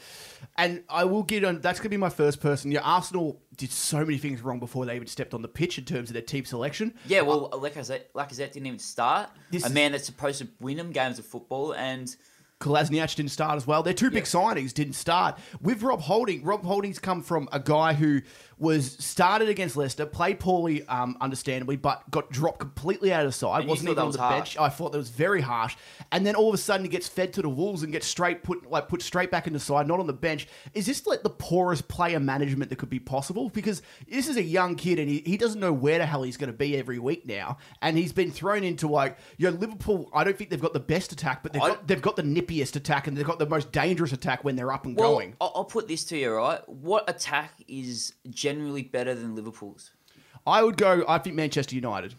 and 0.57 0.83
I 0.89 1.03
will 1.05 1.21
get 1.23 1.43
on. 1.43 1.61
That's 1.61 1.79
gonna 1.79 1.89
be 1.89 1.97
my 1.97 2.09
first 2.09 2.41
person. 2.41 2.71
Yeah, 2.71 2.79
Arsenal 2.81 3.39
did 3.55 3.71
so 3.71 3.99
many 4.03 4.17
things 4.17 4.41
wrong 4.41 4.59
before 4.59 4.87
they 4.87 4.95
even 4.95 5.07
stepped 5.07 5.35
on 5.35 5.43
the 5.43 5.47
pitch 5.47 5.77
in 5.77 5.85
terms 5.85 6.09
of 6.09 6.13
their 6.13 6.23
team 6.23 6.43
selection. 6.43 6.91
Yeah, 7.05 7.21
well, 7.21 7.51
Lacazette, 7.51 8.05
Lacazette 8.15 8.51
didn't 8.53 8.65
even 8.65 8.79
start. 8.79 9.29
A 9.63 9.69
man 9.69 9.91
that's 9.91 10.07
supposed 10.07 10.39
to 10.39 10.47
win 10.59 10.77
them 10.77 10.91
games 10.91 11.19
of 11.19 11.25
football, 11.27 11.73
and 11.75 12.15
Kolasinac 12.63 13.15
didn't 13.15 13.31
start 13.31 13.57
as 13.57 13.67
well. 13.67 13.83
Their 13.83 13.93
two 13.93 14.09
big 14.09 14.23
signings 14.23 14.73
didn't 14.73 14.93
start. 14.93 15.37
With 15.61 15.83
Rob 15.83 16.01
Holding, 16.01 16.43
Rob 16.43 16.63
Holding's 16.63 16.99
come 16.99 17.21
from 17.21 17.49
a 17.51 17.59
guy 17.59 17.93
who 17.93 18.21
was 18.57 18.93
started 19.03 19.49
against 19.49 19.75
Leicester, 19.75 20.05
played 20.05 20.39
poorly, 20.39 20.85
um, 20.87 21.17
understandably, 21.21 21.75
but 21.75 22.09
got 22.11 22.29
dropped 22.29 22.59
completely 22.59 23.13
out 23.13 23.21
of 23.21 23.27
the 23.27 23.31
side. 23.31 23.61
And 23.61 23.69
wasn't 23.69 23.89
even 23.89 23.99
on 23.99 24.07
was 24.07 24.15
the 24.15 24.21
harsh. 24.21 24.55
bench. 24.55 24.57
I 24.59 24.69
thought 24.69 24.91
that 24.91 24.97
was 24.97 25.09
very 25.09 25.41
harsh. 25.41 25.75
And 26.11 26.25
then 26.25 26.35
all 26.35 26.49
of 26.49 26.53
a 26.53 26.57
sudden, 26.57 26.85
he 26.85 26.89
gets 26.89 27.07
fed 27.07 27.33
to 27.33 27.41
the 27.41 27.49
wolves 27.49 27.83
and 27.83 27.91
gets 27.91 28.07
straight 28.07 28.43
put 28.43 28.69
like 28.69 28.87
put 28.87 29.01
straight 29.01 29.31
back 29.31 29.47
in 29.47 29.53
the 29.53 29.59
side, 29.59 29.87
not 29.87 29.99
on 29.99 30.07
the 30.07 30.13
bench. 30.13 30.47
Is 30.73 30.85
this 30.85 31.05
like 31.05 31.23
the 31.23 31.29
poorest 31.29 31.87
player 31.87 32.19
management 32.19 32.69
that 32.69 32.77
could 32.77 32.89
be 32.89 32.99
possible? 32.99 33.49
Because 33.49 33.81
this 34.07 34.27
is 34.27 34.37
a 34.37 34.43
young 34.43 34.75
kid 34.75 34.99
and 34.99 35.09
he, 35.09 35.23
he 35.25 35.37
doesn't 35.37 35.59
know 35.59 35.73
where 35.73 35.97
the 35.97 36.05
hell 36.05 36.23
he's 36.23 36.37
going 36.37 36.51
to 36.51 36.57
be 36.57 36.77
every 36.77 36.99
week 36.99 37.25
now, 37.25 37.57
and 37.81 37.97
he's 37.97 38.13
been 38.13 38.31
thrown 38.31 38.63
into 38.63 38.87
like 38.87 39.17
you 39.37 39.49
know 39.49 39.57
Liverpool. 39.57 40.09
I 40.13 40.23
don't 40.23 40.37
think 40.37 40.49
they've 40.49 40.61
got 40.61 40.73
the 40.73 40.79
best 40.79 41.11
attack, 41.11 41.43
but 41.43 41.53
they've 41.53 41.61
I- 41.61 41.69
got 41.69 41.87
they've 41.87 42.01
got 42.01 42.15
the 42.15 42.23
nippiest 42.23 42.75
attack 42.75 43.07
and 43.07 43.17
they've 43.17 43.25
got 43.25 43.39
the 43.39 43.47
most 43.47 43.71
dangerous 43.71 44.13
attack 44.13 44.43
when 44.43 44.55
they're 44.55 44.71
up 44.71 44.85
and 44.85 44.97
well, 44.97 45.13
going. 45.13 45.35
I'll, 45.41 45.51
I'll 45.55 45.65
put 45.65 45.87
this 45.87 46.03
to 46.05 46.17
you, 46.17 46.33
right? 46.33 46.67
What 46.67 47.09
attack 47.09 47.53
is 47.67 48.13
generally 48.43 48.83
better 48.83 49.13
than 49.15 49.35
Liverpool's? 49.35 49.91
I 50.45 50.63
would 50.63 50.77
go. 50.77 51.05
I 51.07 51.17
think 51.19 51.35
Manchester 51.35 51.75
United. 51.75 52.15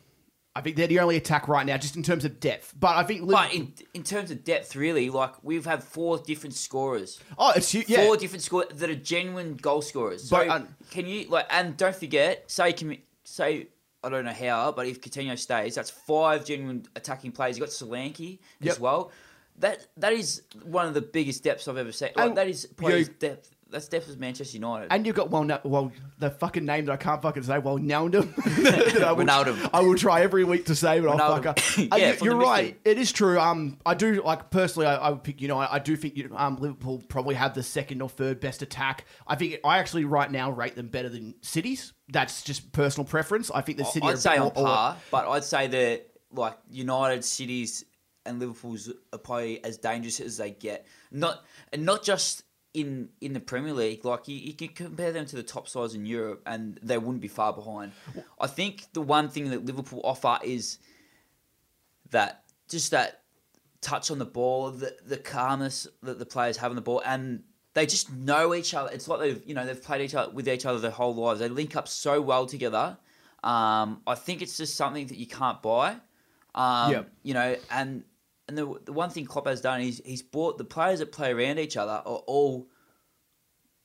I 0.56 0.60
think 0.60 0.76
they're 0.76 0.86
the 0.86 1.00
only 1.00 1.16
attack 1.16 1.48
right 1.48 1.66
now, 1.66 1.76
just 1.76 1.96
in 1.96 2.02
terms 2.02 2.24
of 2.24 2.38
depth. 2.38 2.72
But 2.78 2.96
I 2.96 3.02
think 3.02 3.22
Liverpool, 3.22 3.42
But 3.48 3.54
in 3.54 3.72
in 3.92 4.02
terms 4.04 4.30
of 4.30 4.44
depth, 4.44 4.74
really, 4.76 5.10
like 5.10 5.32
we've 5.42 5.66
had 5.66 5.82
four 5.82 6.18
different 6.18 6.54
scorers, 6.54 7.20
oh, 7.36 7.52
it's 7.56 7.74
yeah. 7.74 8.04
four 8.06 8.16
different 8.16 8.42
scorers 8.42 8.68
that 8.74 8.88
are 8.88 8.94
genuine 8.94 9.56
goal 9.56 9.82
scorers. 9.82 10.28
So 10.28 10.36
But, 10.36 10.48
um, 10.48 10.68
can 10.90 11.06
you 11.06 11.28
like? 11.28 11.46
And 11.50 11.76
don't 11.76 11.94
forget, 11.94 12.50
say 12.50 12.72
can 12.72 12.96
say. 13.24 13.68
I 14.02 14.10
don't 14.10 14.26
know 14.26 14.32
how, 14.48 14.70
but 14.70 14.86
if 14.86 15.00
Coutinho 15.00 15.38
stays, 15.38 15.74
that's 15.74 15.88
five 15.88 16.44
genuine 16.44 16.84
attacking 16.94 17.32
players. 17.32 17.56
You 17.56 17.62
got 17.64 17.70
Solanke 17.70 18.38
Yep. 18.60 18.72
as 18.74 18.78
well. 18.78 19.10
That 19.60 19.86
that 19.96 20.12
is 20.12 20.42
one 20.62 20.86
of 20.86 20.92
the 20.92 21.00
biggest 21.00 21.42
depths 21.42 21.66
I've 21.68 21.78
ever 21.78 21.90
seen. 21.90 22.10
Like, 22.14 22.34
that 22.34 22.46
is 22.48 22.66
probably 22.76 22.98
you- 22.98 23.04
depth. 23.06 23.53
That's 23.74 24.08
of 24.08 24.20
Manchester 24.20 24.56
United. 24.56 24.86
And 24.92 25.04
you've 25.04 25.16
got 25.16 25.30
well, 25.30 25.42
no, 25.42 25.58
well, 25.64 25.90
the 26.18 26.30
fucking 26.30 26.64
name 26.64 26.84
that 26.84 26.92
I 26.92 26.96
can't 26.96 27.20
fucking 27.20 27.42
say. 27.42 27.58
Well, 27.58 27.76
that 27.78 29.02
I 29.04 29.12
will. 29.12 29.28
I 29.74 29.80
will 29.80 29.96
try 29.96 30.22
every 30.22 30.44
week 30.44 30.66
to 30.66 30.76
say, 30.76 31.00
but 31.00 31.08
I'll 31.08 31.36
fuck 31.36 31.46
up. 31.46 31.58
Yeah, 31.76 32.16
you, 32.22 32.32
are 32.32 32.36
right. 32.36 32.78
It 32.84 32.98
is 32.98 33.10
true. 33.10 33.38
Um, 33.38 33.78
I 33.84 33.94
do 33.94 34.22
like 34.22 34.50
personally. 34.50 34.86
I, 34.86 34.96
I 34.96 35.10
would 35.10 35.24
pick. 35.24 35.40
You 35.40 35.48
know, 35.48 35.58
I, 35.58 35.74
I 35.74 35.78
do 35.80 35.96
think 35.96 36.16
you 36.16 36.30
um 36.36 36.56
Liverpool 36.56 37.02
probably 37.08 37.34
have 37.34 37.54
the 37.54 37.62
second 37.62 38.00
or 38.00 38.08
third 38.08 38.38
best 38.40 38.62
attack. 38.62 39.06
I 39.26 39.34
think 39.34 39.58
I 39.64 39.78
actually 39.78 40.04
right 40.04 40.30
now 40.30 40.52
rate 40.52 40.76
them 40.76 40.88
better 40.88 41.08
than 41.08 41.34
cities. 41.40 41.92
That's 42.08 42.42
just 42.42 42.70
personal 42.72 43.06
preference. 43.06 43.50
I 43.52 43.60
think 43.60 43.78
the 43.78 43.84
city. 43.84 44.06
I'd 44.06 44.18
say 44.18 44.38
on 44.38 44.52
par, 44.52 44.96
but 45.10 45.28
I'd 45.28 45.44
say 45.44 45.66
that 45.66 46.06
like 46.30 46.56
United, 46.70 47.24
Cities, 47.24 47.84
and 48.24 48.38
Liverpool's 48.38 48.90
are 49.12 49.18
probably 49.18 49.62
as 49.64 49.78
dangerous 49.78 50.20
as 50.20 50.36
they 50.36 50.52
get. 50.52 50.86
Not 51.10 51.44
and 51.72 51.84
not 51.84 52.02
just 52.02 52.43
in 52.74 53.08
in 53.20 53.32
the 53.32 53.40
Premier 53.40 53.72
League. 53.72 54.04
Like 54.04 54.28
you, 54.28 54.36
you 54.36 54.52
can 54.52 54.68
compare 54.68 55.12
them 55.12 55.24
to 55.26 55.36
the 55.36 55.42
top 55.42 55.68
sides 55.68 55.94
in 55.94 56.04
Europe, 56.04 56.42
and 56.44 56.78
they 56.82 56.98
wouldn't 56.98 57.20
be 57.20 57.28
far 57.28 57.52
behind. 57.52 57.92
I 58.40 58.48
think 58.48 58.92
the 58.92 59.00
one 59.00 59.28
thing 59.28 59.50
that 59.50 59.64
Liverpool 59.64 60.00
offer 60.04 60.38
is 60.44 60.78
that 62.10 62.42
just 62.68 62.90
that 62.90 63.22
touch 63.80 64.10
on 64.10 64.18
the 64.18 64.24
ball, 64.26 64.70
the 64.70 64.96
the 65.06 65.16
calmness 65.16 65.86
that 66.02 66.18
the 66.18 66.26
players 66.26 66.56
have 66.58 66.70
on 66.72 66.76
the 66.76 66.82
ball, 66.82 67.02
and 67.06 67.44
they 67.74 67.86
just 67.86 68.12
know 68.12 68.54
each 68.54 68.74
other. 68.74 68.90
It's 68.92 69.08
like 69.08 69.20
they've 69.20 69.42
you 69.46 69.54
know 69.54 69.64
they've 69.64 69.82
played 69.82 70.02
each 70.02 70.14
other 70.14 70.32
with 70.32 70.48
each 70.48 70.66
other 70.66 70.78
their 70.80 70.90
whole 70.90 71.14
lives. 71.14 71.40
They 71.40 71.48
link 71.48 71.76
up 71.76 71.88
so 71.88 72.20
well 72.20 72.46
together. 72.46 72.98
Um, 73.42 74.00
I 74.06 74.14
think 74.14 74.42
it's 74.42 74.56
just 74.56 74.74
something 74.76 75.06
that 75.06 75.18
you 75.18 75.26
can't 75.26 75.60
buy. 75.62 75.96
Um, 76.54 76.92
Yep. 76.92 77.10
You 77.22 77.34
know, 77.34 77.56
and 77.70 78.04
and 78.48 78.58
the 78.58 78.80
the 78.84 78.92
one 78.92 79.10
thing 79.10 79.24
Klopp 79.24 79.46
has 79.46 79.60
done 79.60 79.80
is 79.80 80.02
he's 80.04 80.22
bought 80.22 80.58
the 80.58 80.64
players 80.64 80.98
that 80.98 81.12
play 81.12 81.32
around 81.32 81.58
each 81.58 81.76
other 81.76 81.92
are 81.92 82.22
all. 82.26 82.68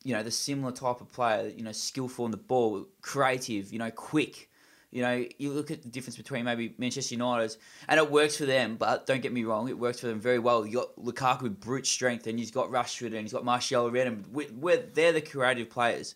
You 0.03 0.13
know 0.13 0.23
the 0.23 0.31
similar 0.31 0.71
type 0.71 1.01
of 1.01 1.11
player. 1.11 1.49
You 1.49 1.63
know, 1.63 1.71
skillful 1.73 2.25
on 2.25 2.31
the 2.31 2.37
ball, 2.37 2.85
creative. 3.01 3.71
You 3.73 3.79
know, 3.79 3.91
quick. 3.91 4.49
You 4.91 5.03
know, 5.03 5.23
you 5.37 5.51
look 5.51 5.69
at 5.69 5.83
the 5.83 5.87
difference 5.89 6.17
between 6.17 6.45
maybe 6.45 6.73
Manchester 6.79 7.13
United, 7.13 7.55
and 7.87 7.99
it 7.99 8.09
works 8.09 8.37
for 8.37 8.45
them. 8.45 8.75
But 8.75 9.05
don't 9.05 9.21
get 9.21 9.31
me 9.31 9.43
wrong, 9.43 9.69
it 9.69 9.77
works 9.77 9.99
for 9.99 10.07
them 10.07 10.19
very 10.19 10.39
well. 10.39 10.65
You 10.65 10.77
got 10.77 10.95
Lukaku 10.95 11.43
with 11.43 11.59
brute 11.59 11.85
strength, 11.85 12.25
and 12.25 12.39
he's 12.39 12.49
got 12.49 12.71
Rashford, 12.71 13.07
and 13.07 13.17
he's 13.17 13.33
got 13.33 13.45
Martial 13.45 13.85
around 13.85 14.07
him. 14.07 14.23
We're, 14.31 14.51
we're, 14.51 14.77
they're 14.77 15.11
the 15.11 15.21
creative 15.21 15.69
players. 15.69 16.15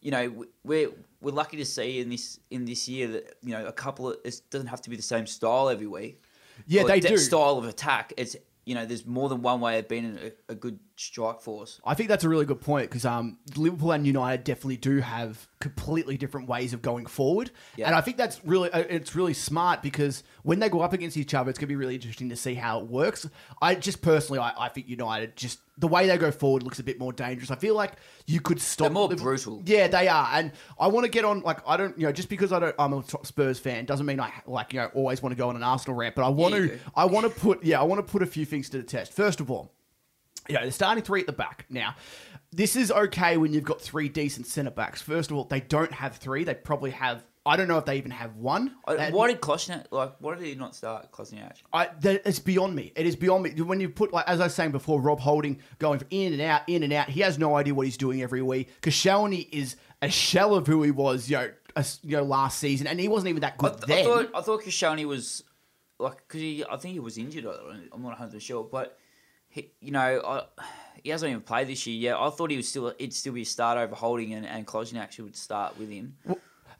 You 0.00 0.10
know, 0.10 0.28
we- 0.30 0.46
we're 0.64 0.90
we're 1.20 1.32
lucky 1.32 1.56
to 1.58 1.66
see 1.66 2.00
in 2.00 2.08
this 2.08 2.40
in 2.50 2.64
this 2.64 2.88
year 2.88 3.08
that 3.08 3.34
you 3.42 3.50
know 3.50 3.66
a 3.66 3.72
couple 3.72 4.10
of 4.10 4.16
it 4.24 4.40
doesn't 4.50 4.68
have 4.68 4.80
to 4.82 4.90
be 4.90 4.96
the 4.96 5.02
same 5.02 5.26
style 5.26 5.68
every 5.68 5.86
week. 5.86 6.22
Yeah, 6.66 6.84
they 6.84 7.00
do. 7.00 7.16
style 7.18 7.58
of 7.58 7.64
attack. 7.64 8.12
It's 8.16 8.36
you 8.64 8.74
know, 8.74 8.86
there's 8.86 9.06
more 9.06 9.28
than 9.28 9.42
one 9.42 9.60
way 9.60 9.78
of 9.78 9.88
being 9.88 10.18
a, 10.48 10.52
a 10.52 10.54
good 10.54 10.78
strike 10.96 11.40
force. 11.40 11.80
I 11.84 11.94
think 11.94 12.08
that's 12.08 12.24
a 12.24 12.28
really 12.28 12.44
good 12.44 12.60
point 12.60 12.88
because 12.90 13.04
um, 13.04 13.38
Liverpool 13.56 13.92
and 13.92 14.06
United 14.06 14.44
definitely 14.44 14.76
do 14.76 15.00
have 15.00 15.46
completely 15.60 16.16
different 16.16 16.48
ways 16.48 16.72
of 16.72 16.82
going 16.82 17.06
forward, 17.06 17.50
Yeah. 17.76 17.86
and 17.86 17.94
I 17.94 18.00
think 18.00 18.16
that's 18.16 18.44
really 18.44 18.70
uh, 18.70 18.80
it's 18.88 19.14
really 19.14 19.34
smart 19.34 19.82
because 19.82 20.22
when 20.42 20.58
they 20.58 20.68
go 20.68 20.80
up 20.80 20.92
against 20.92 21.16
each 21.16 21.34
other, 21.34 21.50
it's 21.50 21.58
going 21.58 21.66
to 21.68 21.72
be 21.72 21.76
really 21.76 21.94
interesting 21.94 22.28
to 22.30 22.36
see 22.36 22.54
how 22.54 22.80
it 22.80 22.86
works. 22.86 23.28
I 23.60 23.74
just 23.74 24.02
personally, 24.02 24.38
I, 24.40 24.52
I 24.66 24.68
think 24.68 24.88
United 24.88 25.36
just 25.36 25.60
the 25.78 25.88
way 25.88 26.06
they 26.06 26.18
go 26.18 26.30
forward 26.30 26.62
looks 26.62 26.78
a 26.78 26.82
bit 26.82 26.98
more 26.98 27.12
dangerous. 27.12 27.50
I 27.50 27.56
feel 27.56 27.74
like 27.74 27.92
you 28.26 28.40
could 28.40 28.60
stop. 28.60 28.86
They're 28.86 28.92
more 28.92 29.08
Liverpool- 29.08 29.24
brutal. 29.24 29.62
Yeah, 29.64 29.88
they 29.88 30.08
are, 30.08 30.28
and 30.32 30.52
I 30.78 30.88
want 30.88 31.04
to 31.04 31.10
get 31.10 31.24
on. 31.24 31.40
Like, 31.42 31.66
I 31.66 31.76
don't, 31.76 31.96
you 31.98 32.06
know, 32.06 32.12
just 32.12 32.28
because 32.28 32.52
I 32.52 32.58
don't, 32.58 32.74
I'm 32.78 32.92
a 32.92 33.04
Spurs 33.24 33.58
fan 33.58 33.84
doesn't 33.86 34.04
mean 34.06 34.20
I 34.20 34.32
like, 34.46 34.72
you 34.72 34.80
know, 34.80 34.90
always 34.94 35.22
want 35.22 35.32
to 35.32 35.38
go 35.38 35.48
on 35.48 35.56
an 35.56 35.62
Arsenal 35.62 35.96
rant. 35.96 36.14
But 36.14 36.24
I 36.24 36.28
want 36.28 36.54
you 36.54 36.68
to. 36.68 36.78
I 36.94 37.04
want 37.06 37.32
to 37.32 37.40
put, 37.40 37.64
yeah, 37.64 37.80
I 37.80 37.84
want 37.84 38.04
to 38.04 38.10
put 38.10 38.22
a 38.22 38.26
few 38.26 38.44
things 38.44 38.68
to 38.70 38.76
the 38.78 38.82
test. 38.84 39.12
First 39.12 39.40
of 39.40 39.50
all, 39.50 39.72
you 40.52 40.58
know, 40.58 40.66
the 40.66 40.72
starting 40.72 41.02
three 41.02 41.20
at 41.20 41.26
the 41.26 41.32
back. 41.32 41.66
Now, 41.70 41.94
this 42.52 42.76
is 42.76 42.90
okay 42.92 43.36
when 43.38 43.52
you've 43.52 43.64
got 43.64 43.80
three 43.80 44.08
decent 44.08 44.46
centre 44.46 44.70
backs. 44.70 45.00
First 45.02 45.30
of 45.30 45.36
all, 45.36 45.44
they 45.44 45.60
don't 45.60 45.92
have 45.92 46.16
three. 46.16 46.44
They 46.44 46.54
probably 46.54 46.90
have. 46.90 47.24
I 47.44 47.56
don't 47.56 47.66
know 47.66 47.78
if 47.78 47.86
they 47.86 47.96
even 47.96 48.12
have 48.12 48.36
one. 48.36 48.76
Uh, 48.86 48.92
I- 48.98 49.10
Why 49.10 49.26
did 49.28 49.40
Kolasinac 49.40 49.86
like? 49.90 50.14
Why 50.20 50.36
did 50.36 50.44
he 50.46 50.54
not 50.54 50.76
start 50.76 51.10
Kolasinac? 51.10 51.56
I, 51.72 51.88
that, 52.02 52.22
it's 52.24 52.38
beyond 52.38 52.76
me. 52.76 52.92
It 52.94 53.04
is 53.06 53.16
beyond 53.16 53.42
me. 53.42 53.50
When 53.62 53.80
you 53.80 53.88
put, 53.88 54.12
like, 54.12 54.28
as 54.28 54.38
I 54.40 54.44
was 54.44 54.54
saying 54.54 54.70
before, 54.70 55.00
Rob 55.00 55.18
Holding 55.18 55.58
going 55.80 56.02
in 56.10 56.34
and 56.34 56.42
out, 56.42 56.62
in 56.68 56.82
and 56.84 56.92
out, 56.92 57.08
he 57.08 57.20
has 57.22 57.38
no 57.38 57.56
idea 57.56 57.74
what 57.74 57.86
he's 57.86 57.96
doing 57.96 58.22
every 58.22 58.42
week. 58.42 58.68
Koscielny 58.80 59.48
is 59.50 59.74
a 60.02 60.08
shell 60.10 60.54
of 60.54 60.68
who 60.68 60.82
he 60.84 60.90
was, 60.92 61.28
you 61.28 61.36
know, 61.38 61.50
as, 61.74 61.98
you 62.04 62.16
know, 62.16 62.22
last 62.22 62.58
season, 62.60 62.86
and 62.86 63.00
he 63.00 63.08
wasn't 63.08 63.30
even 63.30 63.40
that 63.40 63.54
I, 63.54 63.56
good 63.56 63.72
th- 63.78 63.86
then. 63.86 63.98
I 64.00 64.02
thought 64.04 64.30
I 64.36 64.40
thought 64.42 64.62
Koscielny 64.62 65.04
was 65.06 65.42
like 65.98 66.18
because 66.28 66.40
he 66.40 66.64
I 66.70 66.76
think 66.76 66.92
he 66.94 67.00
was 67.00 67.18
injured. 67.18 67.46
I- 67.46 67.50
I'm 67.92 68.02
not 68.02 68.10
100 68.10 68.40
sure, 68.42 68.62
but 68.62 68.98
he, 69.52 69.70
you 69.80 69.90
know, 69.90 70.22
I, 70.24 70.62
he 71.02 71.10
hasn't 71.10 71.30
even 71.30 71.42
played 71.42 71.68
this 71.68 71.86
year 71.86 71.96
yet. 71.96 72.16
I 72.16 72.30
thought 72.30 72.50
he 72.50 72.56
was 72.56 72.68
still 72.68 72.92
he'd 72.98 73.12
still 73.12 73.34
be 73.34 73.42
a 73.42 73.44
start 73.44 73.78
over 73.78 73.94
Holding 73.94 74.32
and 74.32 74.46
and 74.46 74.66
Kolasinac 74.66 75.18
would 75.20 75.36
start 75.36 75.78
with 75.78 75.90
him. 75.90 76.16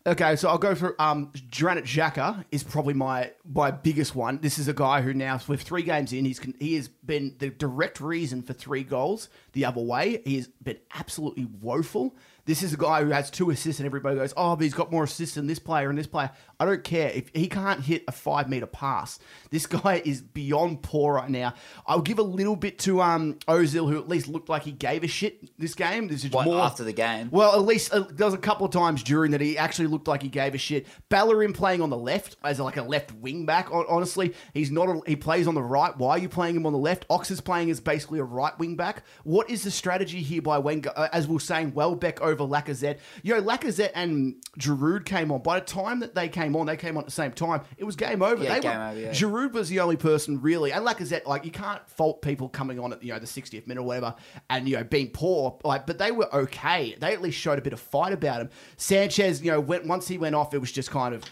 Okay, 0.05 0.35
so 0.35 0.49
I'll 0.49 0.59
go 0.59 0.75
for 0.75 1.01
um, 1.01 1.31
Granit 1.57 1.85
Xhaka 1.85 2.45
is 2.51 2.65
probably 2.65 2.95
my 2.95 3.31
my 3.45 3.71
biggest 3.71 4.17
one. 4.17 4.39
This 4.41 4.59
is 4.59 4.67
a 4.67 4.73
guy 4.73 5.01
who 5.01 5.15
now, 5.15 5.39
with 5.47 5.63
three 5.63 5.83
games 5.83 6.13
in, 6.13 6.25
he's 6.25 6.41
he 6.59 6.75
has 6.75 6.89
been 6.89 7.37
the 7.39 7.51
direct 7.51 8.01
reason 8.01 8.43
for 8.43 8.53
three 8.53 8.83
goals 8.83 9.29
the 9.53 9.65
other 9.65 9.81
way. 9.81 10.21
He 10.25 10.37
has 10.37 10.49
been 10.49 10.79
absolutely 10.95 11.47
woeful. 11.61 12.17
This 12.47 12.65
is 12.65 12.73
a 12.73 12.77
guy 12.77 13.05
who 13.05 13.11
has 13.11 13.31
two 13.31 13.51
assists, 13.51 13.79
and 13.79 13.87
everybody 13.87 14.17
goes, 14.17 14.35
"Oh, 14.37 14.57
but 14.57 14.65
he's 14.65 14.75
got 14.75 14.91
more 14.91 15.05
assists 15.05 15.37
than 15.37 15.47
this 15.47 15.61
player 15.61 15.89
and 15.89 15.97
this 15.97 16.09
player." 16.09 16.33
I 16.63 16.65
don't 16.65 16.85
care 16.85 17.11
if 17.11 17.29
he 17.35 17.49
can't 17.49 17.81
hit 17.81 18.05
a 18.07 18.13
five 18.13 18.49
meter 18.49 18.67
pass. 18.67 19.19
This 19.51 19.67
guy 19.67 20.01
is 20.05 20.21
beyond 20.21 20.83
poor 20.83 21.15
right 21.15 21.29
now. 21.29 21.55
I'll 21.89 22.03
give 22.03 22.21
a 22.21 22.23
little 22.23 22.55
bit 22.55 22.79
to 22.81 23.03
um 23.03 23.35
Ozil, 23.49 23.91
who 23.91 23.99
at 23.99 24.09
least 24.09 24.29
looked 24.29 24.49
like 24.49 24.63
he 24.63 24.71
gave 24.71 25.03
a 25.03 25.09
shit 25.09 25.59
this 25.59 25.75
game. 25.75 26.07
This 26.07 26.25
is 26.25 26.31
What, 26.31 26.45
more 26.45 26.61
after 26.61 26.85
the 26.85 26.93
game? 26.93 27.31
well, 27.33 27.55
at 27.55 27.63
least 27.63 27.93
uh, 27.93 28.07
there 28.11 28.27
was 28.27 28.35
a 28.35 28.39
couple 28.39 28.65
of 28.65 28.71
times 28.73 29.03
during 29.03 29.33
that 29.33 29.41
he 29.41 29.59
actually 29.59 29.89
looked 29.89 30.07
like 30.07 30.23
he 30.23 30.29
gave 30.29 30.55
a 30.55 30.59
shit. 30.59 30.87
Bellerin 31.09 31.53
playing 31.53 31.83
on 31.83 31.91
the 31.91 31.97
left 31.97 32.37
as 32.45 32.61
like 32.61 32.77
a 32.77 32.83
left 32.83 33.13
wing 33.13 33.45
back. 33.45 33.69
Honestly, 33.73 34.33
he's 34.55 34.71
not. 34.71 34.89
A, 34.89 35.01
he 35.05 35.17
plays 35.17 35.49
on 35.49 35.57
the 35.57 35.63
right. 35.63 35.97
Why 35.97 36.11
are 36.13 36.19
you 36.19 36.29
playing 36.29 36.55
him 36.55 36.65
on 36.65 36.73
the 36.73 36.79
left? 36.79 37.07
Ox 37.11 37.33
is 37.33 37.41
playing 37.41 37.73
as 37.73 37.81
basically 37.81 38.21
a 38.21 38.25
right 38.25 38.57
wing 38.61 38.77
back. 38.77 39.03
What 39.25 39.51
is 39.51 39.65
the 39.65 39.73
strategy 39.73 40.23
here 40.23 40.43
by 40.43 40.59
Wenger? 40.59 40.93
Uh, 40.95 41.09
as 41.13 41.27
we 41.27 41.37
are 41.39 41.41
saying, 41.41 41.75
Welbeck 41.75 42.21
over 42.21 42.45
Lacazette. 42.45 42.99
Yo, 43.25 43.41
know, 43.41 43.43
Lacazette 43.43 43.91
and 43.97 44.37
Giroud 44.61 45.05
came 45.05 45.33
on. 45.33 45.43
By 45.43 45.59
the 45.59 45.67
time 45.67 45.99
that 46.01 46.15
they 46.15 46.29
came 46.29 46.52
on, 46.57 46.67
they 46.67 46.77
came 46.77 46.97
on 46.97 47.03
at 47.03 47.07
the 47.07 47.13
same 47.13 47.33
time. 47.33 47.63
It 47.79 47.85
was 47.85 47.97
game 47.97 48.23
over. 48.23 48.43
Yeah, 48.43 48.55
they 48.55 48.61
game 48.61 48.79
were, 48.79 48.85
over, 48.87 49.01
yeah. 49.01 49.11
Giroud 49.11 49.53
was 49.53 49.69
the 49.69 49.81
only 49.81 49.97
person 49.97 50.41
really, 50.41 50.73
and 50.73 50.85
Lacazette, 50.87 51.27
like 51.27 51.45
you 51.45 51.51
can't 51.51 51.87
fault 51.89 52.23
people 52.23 52.49
coming 52.49 52.79
on 52.79 52.93
at 52.93 53.03
you 53.03 53.13
know 53.13 53.19
the 53.19 53.27
60th 53.27 53.67
minute 53.67 53.81
or 53.81 53.85
whatever, 53.85 54.15
and 54.51 54.69
you 54.69 54.77
know 54.77 54.85
being 54.85 55.11
poor, 55.11 55.59
like, 55.65 55.87
but 55.87 55.99
they 55.99 56.11
were 56.13 56.33
okay. 56.35 56.97
They 56.99 57.13
at 57.13 57.23
least 57.23 57.39
showed 57.39 57.59
a 57.59 57.63
bit 57.63 57.73
of 57.73 57.81
fight 57.81 58.13
about 58.13 58.41
him. 58.41 58.51
Sanchez, 58.77 59.43
you 59.43 59.51
know, 59.51 59.61
went 59.61 59.87
once 59.87 60.09
he 60.09 60.19
went 60.19 60.35
off, 60.35 60.55
it 60.55 60.59
was 60.59 60.73
just 60.73 60.91
kind 60.91 61.15
of. 61.15 61.23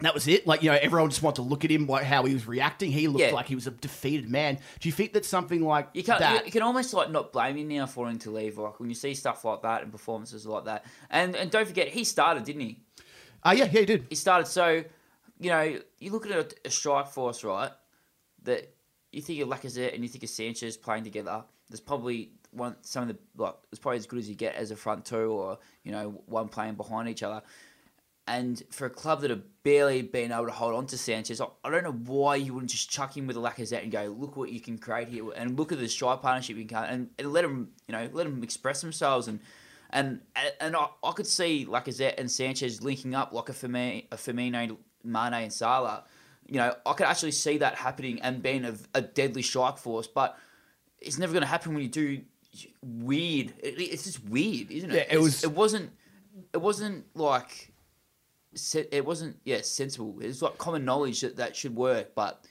That 0.00 0.14
was 0.14 0.28
it. 0.28 0.46
Like 0.46 0.62
you 0.62 0.70
know, 0.70 0.78
everyone 0.80 1.10
just 1.10 1.24
wanted 1.24 1.42
to 1.42 1.42
look 1.42 1.64
at 1.64 1.72
him, 1.72 1.88
like 1.88 2.04
how 2.04 2.22
he 2.24 2.32
was 2.32 2.46
reacting. 2.46 2.92
He 2.92 3.08
looked 3.08 3.18
Yeah. 3.18 3.32
like 3.32 3.46
he 3.46 3.56
was 3.56 3.66
a 3.66 3.72
defeated 3.72 4.28
man. 4.30 4.60
Do 4.78 4.88
you 4.88 4.92
think 4.92 5.12
that 5.14 5.24
something 5.24 5.60
like 5.60 5.88
You 5.92 6.04
can't. 6.04 6.20
that? 6.20 6.38
You, 6.40 6.46
you 6.46 6.52
can 6.52 6.62
almost 6.62 6.94
like 6.94 7.10
not 7.10 7.32
blame 7.32 7.56
him 7.56 7.66
now 7.66 7.86
for 7.86 8.08
him 8.08 8.16
to 8.20 8.30
leave. 8.30 8.58
Like 8.58 8.78
when 8.78 8.90
you 8.90 8.94
see 8.94 9.14
stuff 9.14 9.44
like 9.44 9.62
that 9.62 9.82
and 9.82 9.90
performances 9.90 10.46
like 10.46 10.66
that, 10.66 10.84
and 11.10 11.34
and 11.34 11.50
don't 11.50 11.66
forget 11.66 11.88
he 11.88 12.04
started, 12.04 12.44
didn't 12.44 12.60
he? 12.60 12.78
Uh, 13.44 13.54
yeah, 13.56 13.64
yeah, 13.64 13.80
he 13.80 13.86
did. 13.86 14.06
he 14.08 14.14
started 14.14 14.46
so 14.46 14.82
you 15.40 15.50
know 15.50 15.78
you 15.98 16.10
look 16.10 16.26
at 16.26 16.32
a, 16.32 16.48
a 16.66 16.70
strike 16.70 17.08
force 17.08 17.44
right 17.44 17.70
that 18.42 18.74
you 19.12 19.22
think 19.22 19.40
of 19.40 19.48
Lacazette 19.48 19.94
and 19.94 20.02
you 20.02 20.08
think 20.08 20.24
of 20.24 20.30
Sanchez 20.30 20.76
playing 20.76 21.04
together 21.04 21.44
there's 21.68 21.80
probably 21.80 22.30
one 22.50 22.76
some 22.80 23.02
of 23.02 23.08
the 23.08 23.42
like 23.42 23.54
it's 23.70 23.78
probably 23.78 23.98
as 23.98 24.06
good 24.06 24.18
as 24.18 24.28
you 24.28 24.34
get 24.34 24.54
as 24.54 24.70
a 24.70 24.76
front 24.76 25.04
two 25.04 25.30
or 25.30 25.58
you 25.84 25.92
know 25.92 26.22
one 26.26 26.48
playing 26.48 26.74
behind 26.74 27.08
each 27.08 27.22
other 27.22 27.42
and 28.28 28.62
for 28.70 28.84
a 28.86 28.90
club 28.90 29.22
that 29.22 29.30
have 29.30 29.42
barely 29.62 30.02
been 30.02 30.30
able 30.30 30.44
to 30.44 30.52
hold 30.52 30.74
on 30.74 30.86
to 30.86 30.98
Sanchez, 30.98 31.40
I, 31.40 31.46
I 31.64 31.70
don't 31.70 31.82
know 31.82 31.92
why 31.92 32.36
you 32.36 32.52
wouldn't 32.52 32.70
just 32.70 32.90
chuck 32.90 33.16
him 33.16 33.26
with 33.26 33.36
a 33.36 33.40
Lacazette 33.40 33.82
and 33.82 33.90
go, 33.90 34.14
look 34.18 34.36
what 34.36 34.52
you 34.52 34.60
can 34.60 34.76
create 34.76 35.08
here, 35.08 35.32
and 35.34 35.58
look 35.58 35.72
at 35.72 35.78
the 35.78 35.88
strike 35.88 36.20
partnership 36.20 36.58
you 36.58 36.66
can, 36.66 36.84
and, 36.84 37.10
and 37.18 37.32
let 37.32 37.42
them, 37.42 37.70
you 37.86 37.92
know, 37.92 38.08
let 38.12 38.24
them 38.24 38.42
express 38.42 38.82
themselves, 38.82 39.28
and 39.28 39.40
and 39.90 40.20
and 40.60 40.76
I, 40.76 40.86
I 41.02 41.12
could 41.12 41.26
see 41.26 41.66
Lacazette 41.66 42.14
and 42.18 42.30
Sanchez 42.30 42.82
linking 42.82 43.14
up 43.14 43.32
like 43.32 43.48
a 43.48 43.52
Firmino, 43.52 44.04
a 44.12 44.16
Firmino, 44.16 44.76
Mane, 45.04 45.34
and 45.34 45.52
Salah. 45.52 46.04
You 46.46 46.56
know, 46.56 46.74
I 46.86 46.92
could 46.94 47.06
actually 47.06 47.32
see 47.32 47.58
that 47.58 47.74
happening 47.74 48.20
and 48.22 48.42
being 48.42 48.64
a, 48.64 48.74
a 48.94 49.02
deadly 49.02 49.42
strike 49.42 49.76
force, 49.78 50.06
but 50.06 50.38
it's 50.98 51.18
never 51.18 51.32
going 51.32 51.42
to 51.42 51.46
happen 51.48 51.74
when 51.74 51.82
you 51.82 51.88
do 51.88 52.20
weird. 52.82 53.52
It, 53.62 53.78
it's 53.80 54.04
just 54.04 54.24
weird, 54.24 54.70
isn't 54.70 54.90
it? 54.90 54.94
Yeah, 54.94 55.00
it 55.02 55.06
It's- 55.08 55.22
was- 55.22 55.44
It 55.44 55.52
wasn't. 55.52 55.90
It 56.54 56.58
wasn't 56.58 57.04
like 57.14 57.72
it 58.92 59.04
wasn't 59.04 59.36
yeah 59.44 59.60
sensible. 59.60 60.16
It's 60.20 60.40
like 60.42 60.56
common 60.58 60.84
knowledge 60.84 61.20
that 61.20 61.36
that 61.36 61.54
should 61.54 61.74
work, 61.76 62.14
but 62.14 62.44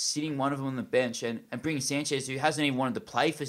sitting 0.00 0.38
one 0.38 0.52
of 0.52 0.58
them 0.58 0.68
on 0.68 0.76
the 0.76 0.82
bench 0.82 1.24
and, 1.24 1.40
and 1.50 1.60
bringing 1.60 1.80
Sanchez, 1.80 2.28
who 2.28 2.38
hasn't 2.38 2.64
even 2.64 2.78
wanted 2.78 2.94
to 2.94 3.00
play 3.00 3.32
for 3.32 3.44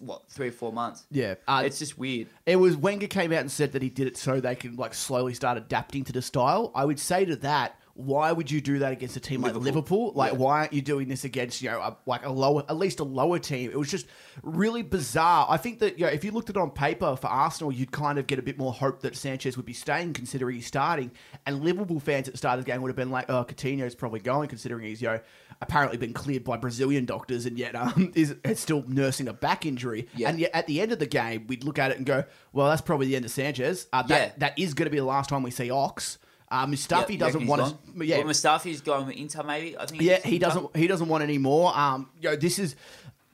what 0.00 0.30
three 0.30 0.48
or 0.48 0.52
four 0.52 0.70
months, 0.70 1.06
Yeah, 1.10 1.36
uh, 1.48 1.62
it's 1.64 1.78
just 1.78 1.96
weird. 1.96 2.28
It 2.44 2.56
was 2.56 2.76
Wenger 2.76 3.06
came 3.06 3.32
out 3.32 3.40
and 3.40 3.50
said 3.50 3.72
that 3.72 3.80
he 3.80 3.88
did 3.88 4.06
it 4.06 4.18
so 4.18 4.38
they 4.38 4.54
could 4.56 4.78
like 4.78 4.92
slowly 4.92 5.32
start 5.32 5.56
adapting 5.56 6.04
to 6.04 6.12
the 6.12 6.20
style. 6.20 6.70
I 6.74 6.84
would 6.84 7.00
say 7.00 7.24
to 7.24 7.36
that, 7.36 7.80
why 7.96 8.30
would 8.30 8.50
you 8.50 8.60
do 8.60 8.80
that 8.80 8.92
against 8.92 9.16
a 9.16 9.20
team 9.20 9.40
like 9.40 9.54
Liverpool. 9.54 9.64
Liverpool? 9.64 10.12
Like, 10.14 10.32
Yeah. 10.32 10.38
why 10.38 10.60
aren't 10.60 10.72
you 10.74 10.82
doing 10.82 11.08
this 11.08 11.24
against 11.24 11.62
you 11.62 11.70
know 11.70 11.80
a, 11.80 11.96
like 12.04 12.24
a 12.26 12.30
lower, 12.30 12.62
at 12.68 12.76
least 12.76 13.00
a 13.00 13.04
lower 13.04 13.38
team? 13.38 13.70
It 13.70 13.78
was 13.78 13.90
just 13.90 14.06
really 14.42 14.82
bizarre. 14.82 15.46
I 15.48 15.56
think 15.56 15.78
that 15.78 15.98
you 15.98 16.04
know, 16.04 16.12
if 16.12 16.22
you 16.24 16.30
looked 16.30 16.50
at 16.50 16.56
it 16.56 16.60
on 16.60 16.70
paper 16.70 17.16
for 17.16 17.28
Arsenal, 17.28 17.72
you'd 17.72 17.92
kind 17.92 18.18
of 18.18 18.26
get 18.26 18.38
a 18.38 18.42
bit 18.42 18.58
more 18.58 18.72
hope 18.72 19.00
that 19.00 19.16
Sanchez 19.16 19.56
would 19.56 19.64
be 19.66 19.72
staying, 19.72 20.12
considering 20.12 20.56
he's 20.56 20.66
starting. 20.66 21.10
And 21.46 21.64
Liverpool 21.64 21.98
fans 22.00 22.28
at 22.28 22.34
the 22.34 22.38
start 22.38 22.58
of 22.58 22.64
the 22.64 22.70
game 22.70 22.82
would 22.82 22.88
have 22.90 22.96
been 22.96 23.10
like, 23.10 23.30
"Oh, 23.30 23.44
Coutinho's 23.44 23.94
probably 23.94 24.20
going," 24.20 24.48
considering 24.48 24.84
he's 24.84 25.00
you 25.00 25.08
know 25.08 25.20
apparently 25.62 25.96
been 25.96 26.12
cleared 26.12 26.44
by 26.44 26.58
Brazilian 26.58 27.06
doctors 27.06 27.46
and 27.46 27.58
yet 27.58 27.74
um 27.74 28.12
is, 28.14 28.34
is 28.44 28.60
still 28.60 28.84
nursing 28.86 29.26
a 29.26 29.32
back 29.32 29.64
injury. 29.64 30.06
Yeah. 30.14 30.28
And 30.28 30.38
yet 30.38 30.50
at 30.52 30.66
the 30.66 30.82
end 30.82 30.92
of 30.92 30.98
the 30.98 31.06
game, 31.06 31.46
we'd 31.46 31.64
look 31.64 31.78
at 31.78 31.90
it 31.92 31.96
and 31.96 32.04
go, 32.04 32.24
"Well, 32.52 32.68
that's 32.68 32.82
probably 32.82 33.06
the 33.06 33.16
end 33.16 33.24
of 33.24 33.30
Sanchez." 33.30 33.86
Uh, 33.92 34.02
that 34.02 34.08
Yeah. 34.10 34.32
that 34.38 34.58
is 34.58 34.74
going 34.74 34.84
to 34.86 34.90
be 34.90 34.98
the 34.98 35.04
last 35.04 35.30
time 35.30 35.42
we 35.42 35.50
see 35.50 35.70
Ox. 35.70 36.18
Um, 36.50 36.72
Mustafi 36.72 37.10
Yeah, 37.10 37.16
doesn't 37.18 37.46
want 37.46 37.62
reckon 37.62 37.76
to. 37.94 37.98
he's? 38.00 38.08
Yeah, 38.10 38.18
Well, 38.18 38.26
Mustafi's 38.28 38.80
going 38.80 39.06
with 39.06 39.16
Inter, 39.16 39.42
maybe. 39.42 39.76
I 39.76 39.86
think. 39.86 40.02
yeah, 40.02 40.18
he 40.24 40.38
doesn't. 40.38 40.76
He 40.76 40.86
doesn't 40.86 41.08
want 41.08 41.22
any 41.24 41.38
more. 41.38 41.76
Um, 41.76 42.08
you 42.20 42.30
know, 42.30 42.36
this 42.36 42.58
is 42.58 42.76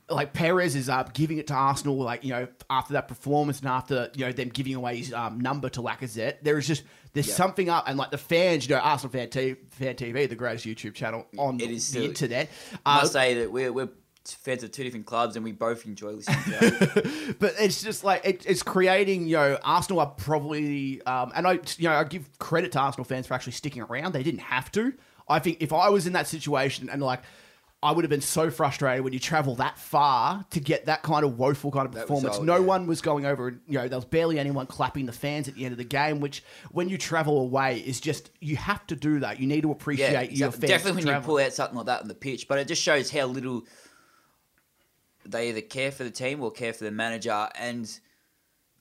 like 0.08 0.32
Perez 0.32 0.74
is 0.76 0.88
uh, 0.88 1.04
giving 1.14 1.38
it 1.38 1.46
to 1.48 1.54
Arsenal. 1.54 1.96
Like 1.96 2.24
you 2.24 2.30
know, 2.30 2.48
after 2.70 2.94
that 2.94 3.08
performance 3.08 3.60
and 3.60 3.68
after 3.68 4.10
you 4.14 4.24
know 4.26 4.32
them 4.32 4.48
giving 4.48 4.74
away 4.74 4.96
his 4.96 5.12
um, 5.12 5.40
number 5.40 5.68
to 5.70 5.80
Lacazette, 5.82 6.36
there 6.42 6.56
is 6.58 6.66
just 6.66 6.82
there's 7.12 7.28
Yeah. 7.28 7.34
something 7.34 7.68
up, 7.68 7.84
and 7.86 7.98
like 7.98 8.10
the 8.10 8.18
fans, 8.18 8.66
you 8.66 8.74
know, 8.74 8.80
Arsenal 8.80 9.12
fan, 9.12 9.28
T- 9.28 9.56
fan 9.72 9.94
TV, 9.96 10.26
the 10.28 10.34
greatest 10.34 10.64
YouTube 10.64 10.94
channel 10.94 11.26
on 11.36 11.60
It 11.60 11.70
is 11.70 11.86
the 11.88 11.92
silly. 11.94 12.06
internet. 12.06 12.48
I 12.86 12.96
Uh, 12.96 13.00
must 13.02 13.12
say 13.12 13.34
that 13.34 13.52
we're 13.52 13.72
we're 13.72 13.90
fans 14.24 14.62
of 14.62 14.70
two 14.70 14.84
different 14.84 15.06
clubs 15.06 15.36
and 15.36 15.44
we 15.44 15.52
both 15.52 15.84
enjoy 15.86 16.10
listening 16.10 16.38
to 16.44 17.34
but 17.40 17.54
it's 17.58 17.82
just 17.82 18.04
like 18.04 18.24
it, 18.24 18.46
it's 18.46 18.62
creating. 18.62 19.26
You 19.26 19.36
know, 19.36 19.58
Arsenal 19.62 20.00
are 20.00 20.06
probably, 20.06 21.02
um, 21.02 21.32
and 21.34 21.46
I, 21.46 21.52
you 21.76 21.88
know, 21.88 21.94
I 21.94 22.04
give 22.04 22.38
credit 22.38 22.72
to 22.72 22.80
Arsenal 22.80 23.04
fans 23.04 23.26
for 23.26 23.34
actually 23.34 23.52
sticking 23.52 23.82
around. 23.82 24.12
They 24.12 24.22
didn't 24.22 24.40
have 24.40 24.70
to. 24.72 24.92
I 25.28 25.38
think 25.38 25.58
if 25.60 25.72
I 25.72 25.88
was 25.88 26.06
in 26.06 26.12
that 26.14 26.26
situation 26.26 26.88
and 26.88 27.02
like. 27.02 27.22
I 27.84 27.90
would 27.90 28.04
have 28.04 28.10
been 28.10 28.20
so 28.20 28.48
frustrated 28.48 29.02
when 29.02 29.12
you 29.12 29.18
travel 29.18 29.56
that 29.56 29.76
far 29.76 30.46
to 30.50 30.60
get 30.60 30.86
that 30.86 31.02
kind 31.02 31.24
of 31.24 31.36
woeful 31.36 31.72
kind 31.72 31.84
of 31.84 31.92
That 31.94 32.02
performance. 32.02 32.34
result, 32.34 32.46
no 32.46 32.60
yeah. 32.60 32.64
one 32.64 32.86
was 32.86 33.00
going 33.00 33.26
over, 33.26 33.48
and 33.48 33.60
you 33.66 33.76
know, 33.76 33.88
there 33.88 33.98
was 33.98 34.04
barely 34.04 34.38
anyone 34.38 34.66
clapping 34.68 35.04
the 35.04 35.12
fans 35.12 35.48
at 35.48 35.56
the 35.56 35.64
end 35.64 35.72
of 35.72 35.78
the 35.78 35.84
game. 35.84 36.20
Which, 36.20 36.44
when 36.70 36.88
you 36.88 36.96
travel 36.96 37.40
away, 37.40 37.80
is 37.80 37.98
just 38.00 38.30
you 38.38 38.54
have 38.54 38.86
to 38.86 38.94
do 38.94 39.18
that. 39.18 39.40
You 39.40 39.48
need 39.48 39.62
to 39.62 39.72
appreciate 39.72 40.12
yeah, 40.12 40.20
your 40.20 40.52
fans. 40.52 40.68
definitely 40.70 41.04
when 41.04 41.16
you 41.16 41.20
pull 41.22 41.38
out 41.38 41.52
something 41.54 41.76
like 41.76 41.86
that 41.86 42.02
on 42.02 42.06
the 42.06 42.14
pitch. 42.14 42.46
But 42.46 42.60
it 42.60 42.68
just 42.68 42.80
shows 42.80 43.10
how 43.10 43.26
little 43.26 43.64
they 45.24 45.48
either 45.50 45.60
care 45.60 45.90
for 45.92 46.04
the 46.04 46.10
team 46.10 46.42
or 46.42 46.50
care 46.50 46.72
for 46.72 46.84
the 46.84 46.90
manager. 46.90 47.48
And 47.54 47.90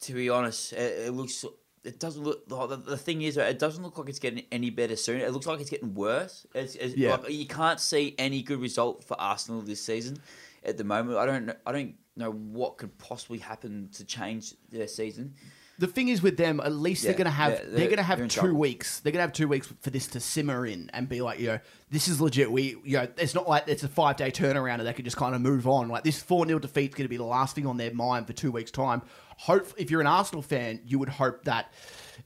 to 0.01 0.13
be 0.13 0.29
honest, 0.29 0.73
it, 0.73 1.07
it 1.07 1.11
looks. 1.11 1.45
It 1.83 1.99
doesn't 1.99 2.23
look. 2.23 2.47
The, 2.47 2.77
the 2.77 2.97
thing 2.97 3.23
is, 3.23 3.37
it 3.37 3.57
doesn't 3.59 3.83
look 3.83 3.97
like 3.97 4.07
it's 4.09 4.19
getting 4.19 4.43
any 4.51 4.69
better 4.69 4.95
soon. 4.95 5.21
It 5.21 5.31
looks 5.31 5.47
like 5.47 5.59
it's 5.59 5.69
getting 5.69 5.95
worse. 5.95 6.45
It's, 6.53 6.75
it's 6.75 6.95
Yeah. 6.95 7.15
like 7.15 7.29
you 7.31 7.47
can't 7.47 7.79
see 7.79 8.13
any 8.19 8.41
good 8.43 8.59
result 8.61 9.03
for 9.03 9.19
Arsenal 9.19 9.61
this 9.61 9.81
season 9.81 10.19
at 10.63 10.77
the 10.77 10.83
moment. 10.83 11.17
I 11.17 11.25
don't. 11.25 11.51
I 11.65 11.71
don't. 11.71 11.95
know 12.17 12.31
what 12.31 12.77
could 12.77 12.95
possibly 12.97 13.39
happen 13.39 13.87
to 13.93 14.03
change 14.03 14.53
their 14.69 14.87
season. 14.87 15.33
The 15.81 15.87
thing 15.87 16.09
is 16.09 16.21
with 16.21 16.37
them, 16.37 16.59
at 16.59 16.71
least 16.71 17.01
they're 17.03 17.13
Yeah, 17.17 17.23
to 17.23 17.29
have 17.31 17.51
they're, 17.71 17.87
they're- 17.87 17.95
to 17.95 18.03
have 18.03 18.17
they're 18.19 18.23
in 18.25 18.29
two 18.29 18.41
trouble. 18.41 18.59
weeks. 18.59 18.99
They're 18.99 19.11
going 19.11 19.17
to 19.17 19.23
have 19.23 19.33
two 19.33 19.47
weeks 19.47 19.67
for 19.81 19.89
this 19.89 20.05
to 20.07 20.19
simmer 20.19 20.63
in 20.65 20.91
and 20.93 21.09
be 21.09 21.21
like, 21.21 21.39
you 21.39 21.47
know, 21.47 21.59
this 21.89 22.07
is 22.07 22.21
legit. 22.21 22.51
We, 22.51 22.75
you 22.83 22.97
know, 22.97 23.07
it's 23.17 23.33
not 23.33 23.49
like 23.49 23.63
it's 23.67 23.81
a 23.83 23.87
five 23.87 24.15
day 24.15 24.29
turnaround 24.31 24.75
and 24.75 24.85
they 24.85 24.93
can 24.93 25.05
just 25.05 25.17
kind 25.17 25.33
of 25.33 25.41
move 25.41 25.67
on. 25.67 25.89
Like 25.89 26.03
this 26.03 26.21
four 26.21 26.45
0 26.45 26.59
defeat's 26.59 26.93
going 26.95 27.05
to 27.05 27.09
be 27.09 27.17
the 27.17 27.23
last 27.23 27.55
thing 27.55 27.65
on 27.65 27.77
their 27.77 27.93
mind 27.93 28.27
for 28.27 28.33
two 28.33 28.51
weeks 28.51 28.69
time. 28.71 29.01
Hope 29.37 29.73
if 29.75 29.89
you're 29.89 30.01
an 30.01 30.07
Arsenal 30.07 30.43
fan, 30.43 30.81
you 30.85 30.99
would 30.99 31.09
hope 31.09 31.45
that 31.45 31.73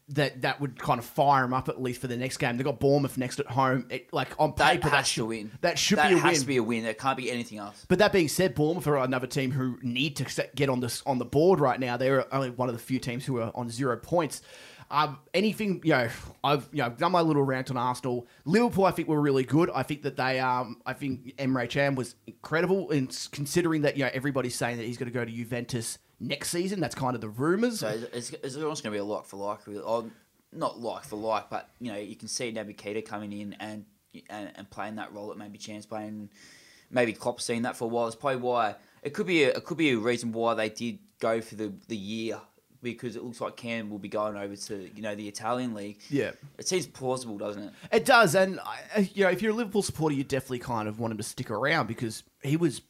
that 0.09 0.43
that 0.43 0.61
would 0.61 0.77
kind 0.77 0.99
of 0.99 1.05
fire 1.05 1.41
them 1.41 1.53
up 1.53 1.67
at 1.67 1.81
least 1.81 1.99
for 1.99 2.07
the 2.07 2.17
next 2.17 2.37
game. 2.37 2.57
They 2.57 2.63
got 2.63 2.79
Bournemouth 2.79 3.17
next 3.17 3.39
at 3.39 3.47
home. 3.47 3.87
It, 3.89 4.13
like 4.13 4.29
on 4.39 4.53
That 4.57 4.73
paper, 4.73 4.89
that 4.89 5.05
to 5.05 5.05
should 5.05 5.25
win. 5.25 5.51
That 5.61 5.79
should 5.79 5.97
that 5.97 6.09
be 6.09 6.13
a 6.13 6.15
win. 6.17 6.23
That 6.23 6.29
has 6.29 6.37
win. 6.37 6.41
to 6.41 6.47
be 6.47 6.57
a 6.57 6.63
win. 6.63 6.83
There 6.83 6.93
can't 6.93 7.17
be 7.17 7.31
anything 7.31 7.57
else. 7.57 7.85
But 7.87 7.99
that 7.99 8.11
being 8.11 8.27
said, 8.27 8.53
Bournemouth 8.53 8.85
are 8.87 8.97
another 8.97 9.27
team 9.27 9.51
who 9.51 9.79
need 9.81 10.17
to 10.17 10.47
get 10.55 10.69
on 10.69 10.79
this 10.79 11.01
on 11.05 11.17
the 11.17 11.25
board 11.25 11.59
right 11.59 11.79
now. 11.79 11.97
They're 11.97 12.31
only 12.33 12.51
one 12.51 12.69
of 12.69 12.75
the 12.75 12.81
few 12.81 12.99
teams 12.99 13.25
who 13.25 13.39
are 13.39 13.51
on 13.55 13.69
zero 13.69 13.97
points. 13.97 14.41
Um, 14.91 15.17
anything, 15.33 15.81
you 15.83 15.93
know, 15.93 16.09
I've 16.43 16.69
you 16.71 16.83
know 16.83 16.89
done 16.89 17.11
my 17.11 17.21
little 17.21 17.41
rant 17.41 17.71
on 17.71 17.77
Arsenal. 17.77 18.27
Liverpool, 18.45 18.85
I 18.85 18.91
think 18.91 19.07
were 19.07 19.19
really 19.19 19.43
good. 19.43 19.71
I 19.73 19.81
think 19.81 20.03
that 20.03 20.15
they, 20.15 20.39
um, 20.39 20.79
I 20.85 20.93
think 20.93 21.35
Emre 21.37 21.67
Can 21.67 21.95
was 21.95 22.15
incredible 22.27 22.91
in 22.91 23.09
considering 23.31 23.81
that 23.81 23.97
you 23.97 24.03
know 24.03 24.11
everybody's 24.13 24.55
saying 24.55 24.77
that 24.77 24.85
he's 24.85 24.97
going 24.97 25.11
to 25.11 25.13
go 25.13 25.25
to 25.25 25.31
Juventus 25.31 25.97
next 26.19 26.49
season. 26.49 26.79
That's 26.79 26.95
kind 26.95 27.15
of 27.15 27.21
the 27.21 27.29
rumors. 27.29 27.79
So 27.79 27.87
it's, 28.13 28.31
it's 28.31 28.55
almost 28.55 28.83
going 28.83 28.91
to 28.93 28.97
be 28.97 28.99
a 28.99 29.03
like 29.03 29.25
for 29.25 29.37
like. 29.37 29.65
really. 29.67 29.79
Or 29.81 30.05
not 30.51 30.79
like 30.79 31.03
for 31.03 31.17
like, 31.17 31.49
but 31.49 31.69
you 31.81 31.91
know 31.91 31.97
you 31.97 32.15
can 32.15 32.27
see 32.29 32.51
Naby 32.53 32.75
Keita 32.77 33.05
coming 33.05 33.33
in 33.33 33.53
and, 33.59 33.85
and 34.29 34.51
and 34.55 34.69
playing 34.69 34.95
that 34.95 35.11
role 35.13 35.27
that 35.27 35.37
maybe 35.37 35.57
Chance 35.57 35.85
playing. 35.85 36.29
Maybe 36.91 37.11
Klopp 37.13 37.41
seen 37.41 37.63
that 37.63 37.75
for 37.75 37.85
a 37.85 37.87
while. 37.87 38.07
It's 38.07 38.15
probably 38.15 38.39
why 38.41 38.75
it 39.01 39.13
could 39.13 39.27
be 39.27 39.43
a, 39.43 39.49
it 39.49 39.65
could 39.65 39.77
be 39.77 39.89
a 39.91 39.97
reason 39.97 40.31
why 40.31 40.53
they 40.53 40.69
did 40.69 40.99
go 41.19 41.41
for 41.41 41.55
the 41.55 41.73
the 41.89 41.97
year 41.97 42.39
because 42.81 43.15
it 43.15 43.23
looks 43.23 43.41
like 43.41 43.57
Can 43.57 43.89
will 43.89 43.97
be 43.97 44.07
going 44.07 44.37
over 44.37 44.55
to 44.55 44.89
you 44.95 45.01
know 45.01 45.15
the 45.15 45.27
Italian 45.27 45.73
league. 45.73 45.97
Yeah. 46.09 46.31
It 46.57 46.67
seems 46.67 46.85
plausible, 46.87 47.37
doesn't 47.37 47.63
it? 47.63 47.73
It 47.91 48.05
does, 48.05 48.35
and 48.35 48.59
I- 48.61 49.09
you 49.13 49.23
know, 49.25 49.31
if 49.31 49.41
you're 49.41 49.51
a 49.51 49.55
Liverpool 49.55 49.81
supporter, 49.81 50.15
you 50.15 50.23
definitely 50.23 50.59
kind 50.59 50.87
of 50.87 50.99
want 50.99 51.11
him 51.11 51.17
to 51.17 51.23
stick 51.23 51.49
around 51.51 51.87
because 51.87 52.23
he 52.43 52.55
was, 52.55 52.81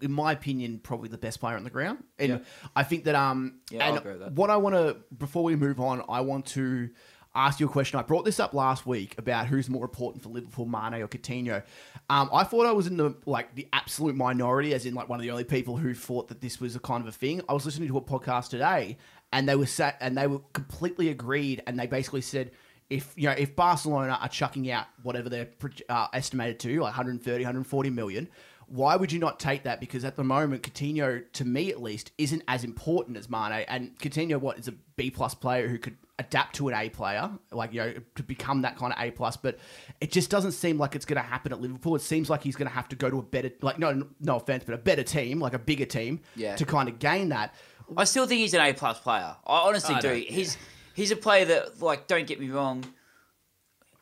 in 0.00 0.12
my 0.12 0.32
opinion, 0.32 0.78
probably 0.82 1.08
the 1.08 1.18
best 1.18 1.40
player 1.40 1.56
on 1.56 1.64
the 1.64 1.70
ground. 1.70 2.04
And 2.18 2.28
Yeah. 2.28 2.38
I 2.76 2.84
think 2.84 3.04
that 3.04 3.14
um, 3.14 3.60
Yeah, 3.70 3.88
and 3.88 4.20
that. 4.20 4.32
what 4.32 4.50
I 4.50 4.56
want 4.56 4.74
to 4.74 4.96
before 5.16 5.42
we 5.44 5.56
move 5.56 5.80
on, 5.80 6.02
I 6.08 6.20
want 6.20 6.46
to 6.48 6.90
ask 7.34 7.60
you 7.60 7.66
a 7.66 7.70
question. 7.70 7.98
I 7.98 8.02
brought 8.02 8.24
this 8.24 8.40
up 8.40 8.54
last 8.54 8.86
week 8.86 9.14
about 9.18 9.46
who's 9.46 9.68
more 9.68 9.84
important 9.84 10.22
for 10.22 10.28
Liverpool, 10.30 10.66
Mane 10.66 10.94
or 11.02 11.08
Coutinho. 11.08 11.62
Um, 12.10 12.30
I 12.32 12.42
thought 12.44 12.66
I 12.66 12.72
was 12.72 12.86
in 12.86 12.96
the 12.96 13.14
like 13.26 13.54
the 13.54 13.68
absolute 13.72 14.16
minority, 14.16 14.74
as 14.74 14.86
in 14.86 14.94
like 14.94 15.08
one 15.08 15.18
of 15.20 15.22
the 15.22 15.30
only 15.30 15.44
people 15.44 15.76
who 15.76 15.94
thought 15.94 16.28
that 16.28 16.40
this 16.40 16.60
was 16.60 16.74
a 16.74 16.80
kind 16.80 17.02
of 17.02 17.08
a 17.08 17.12
thing. 17.12 17.42
I 17.48 17.52
was 17.52 17.64
listening 17.66 17.88
to 17.88 17.96
a 17.98 18.00
podcast 18.02 18.48
today, 18.48 18.96
and 19.32 19.48
they 19.48 19.56
were 19.56 19.66
sat 19.66 19.96
and 20.00 20.16
they 20.16 20.26
were 20.26 20.40
completely 20.52 21.10
agreed, 21.10 21.62
and 21.66 21.78
they 21.78 21.86
basically 21.86 22.22
said 22.22 22.50
if 22.90 23.12
you 23.16 23.28
know 23.28 23.34
if 23.36 23.54
Barcelona 23.54 24.18
are 24.20 24.28
chucking 24.28 24.70
out 24.70 24.86
whatever 25.02 25.28
they're 25.28 25.48
uh, 25.90 26.08
estimated 26.14 26.58
to, 26.60 26.70
like 26.80 26.96
130, 26.96 27.44
140 27.44 27.90
million, 27.90 28.28
why 28.68 28.96
would 28.96 29.10
you 29.12 29.18
not 29.18 29.40
take 29.40 29.62
that? 29.64 29.80
Because 29.80 30.04
at 30.04 30.16
the 30.16 30.24
moment, 30.24 30.62
Coutinho, 30.62 31.22
to 31.32 31.44
me 31.44 31.70
at 31.70 31.80
least, 31.82 32.12
isn't 32.18 32.42
as 32.48 32.64
important 32.64 33.16
as 33.16 33.28
Mane. 33.30 33.64
And 33.68 33.98
Coutinho, 33.98 34.38
what 34.40 34.58
is 34.58 34.68
a 34.68 34.72
B 34.96 35.10
plus 35.10 35.34
player 35.34 35.68
who 35.68 35.78
could 35.78 35.96
adapt 36.18 36.56
to 36.56 36.68
an 36.68 36.74
A 36.74 36.88
player, 36.90 37.30
like 37.52 37.72
you 37.72 37.80
know, 37.80 37.94
to 38.16 38.22
become 38.22 38.62
that 38.62 38.76
kind 38.76 38.92
of 38.92 38.98
A 39.00 39.10
plus. 39.10 39.36
But 39.36 39.58
it 40.00 40.10
just 40.12 40.30
doesn't 40.30 40.52
seem 40.52 40.76
like 40.78 40.94
it's 40.96 41.04
going 41.06 41.16
to 41.22 41.26
happen 41.28 41.52
at 41.52 41.60
Liverpool. 41.60 41.94
It 41.96 42.02
seems 42.02 42.28
like 42.28 42.42
he's 42.42 42.56
going 42.56 42.68
to 42.68 42.74
have 42.74 42.88
to 42.88 42.96
go 42.96 43.08
to 43.08 43.18
a 43.18 43.22
better, 43.22 43.50
like 43.62 43.78
no, 43.78 44.06
no 44.20 44.36
offense, 44.36 44.64
but 44.64 44.74
a 44.74 44.78
better 44.78 45.02
team, 45.04 45.38
like 45.40 45.54
a 45.54 45.58
bigger 45.58 45.86
team, 45.86 46.20
Yeah. 46.36 46.56
to 46.56 46.64
kind 46.66 46.88
of 46.88 46.98
gain 46.98 47.28
that. 47.30 47.54
I 47.96 48.04
still 48.04 48.26
think 48.26 48.40
he's 48.40 48.52
an 48.54 48.60
A 48.60 48.72
plus 48.74 48.98
player. 49.00 49.34
I 49.46 49.58
honestly 49.60 49.94
I 49.94 50.00
do. 50.00 50.08
know, 50.08 50.14
He's 50.14 50.58
he's 50.94 51.10
a 51.10 51.16
player 51.16 51.44
that 51.46 51.80
like 51.80 52.06
don't 52.06 52.26
get 52.26 52.38
me 52.40 52.50
wrong. 52.50 52.84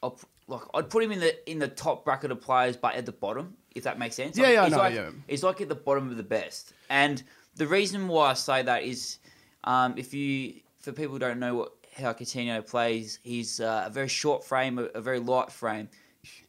I'll, 0.02 0.18
like 0.48 0.62
I'd 0.74 0.90
put 0.90 1.02
him 1.04 1.12
in 1.12 1.20
the 1.20 1.50
in 1.50 1.58
the 1.58 1.68
top 1.68 2.04
bracket 2.04 2.30
of 2.30 2.40
players, 2.40 2.76
but 2.76 2.94
at 2.94 3.06
the 3.06 3.12
bottom, 3.12 3.54
if 3.76 3.84
that 3.84 3.98
makes 3.98 4.16
sense. 4.16 4.36
Yeah, 4.36 4.44
Like, 4.46 4.52
yeah, 4.54 4.68
know, 4.68 4.76
like, 4.78 4.94
yeah. 4.94 5.10
He's 5.28 5.42
like 5.42 5.60
at 5.60 5.68
the 5.68 5.74
bottom 5.74 6.10
of 6.10 6.16
the 6.16 6.22
best. 6.22 6.72
And 6.90 7.22
the 7.56 7.66
reason 7.66 8.08
why 8.08 8.30
I 8.30 8.34
say 8.34 8.62
that 8.62 8.82
is, 8.82 9.18
um, 9.64 9.94
if 9.96 10.12
you 10.14 10.54
for 10.80 10.92
people 10.92 11.12
who 11.12 11.18
don't 11.18 11.38
know 11.40 11.54
what 11.54 11.72
how 11.96 12.12
Coutinho 12.12 12.66
plays, 12.66 13.18
he's 13.22 13.60
uh, 13.60 13.84
a 13.86 13.90
very 13.90 14.08
short 14.08 14.44
frame, 14.44 14.78
a, 14.78 14.84
a 14.94 15.00
very 15.00 15.18
light 15.20 15.50
frame. 15.50 15.88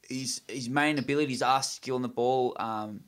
His 0.09 0.41
his 0.47 0.69
main 0.69 0.97
abilities 0.99 1.41
are 1.41 1.61
skill 1.63 1.95
on 1.95 2.01
the 2.01 2.09
ball. 2.09 2.55
Um, 2.59 3.01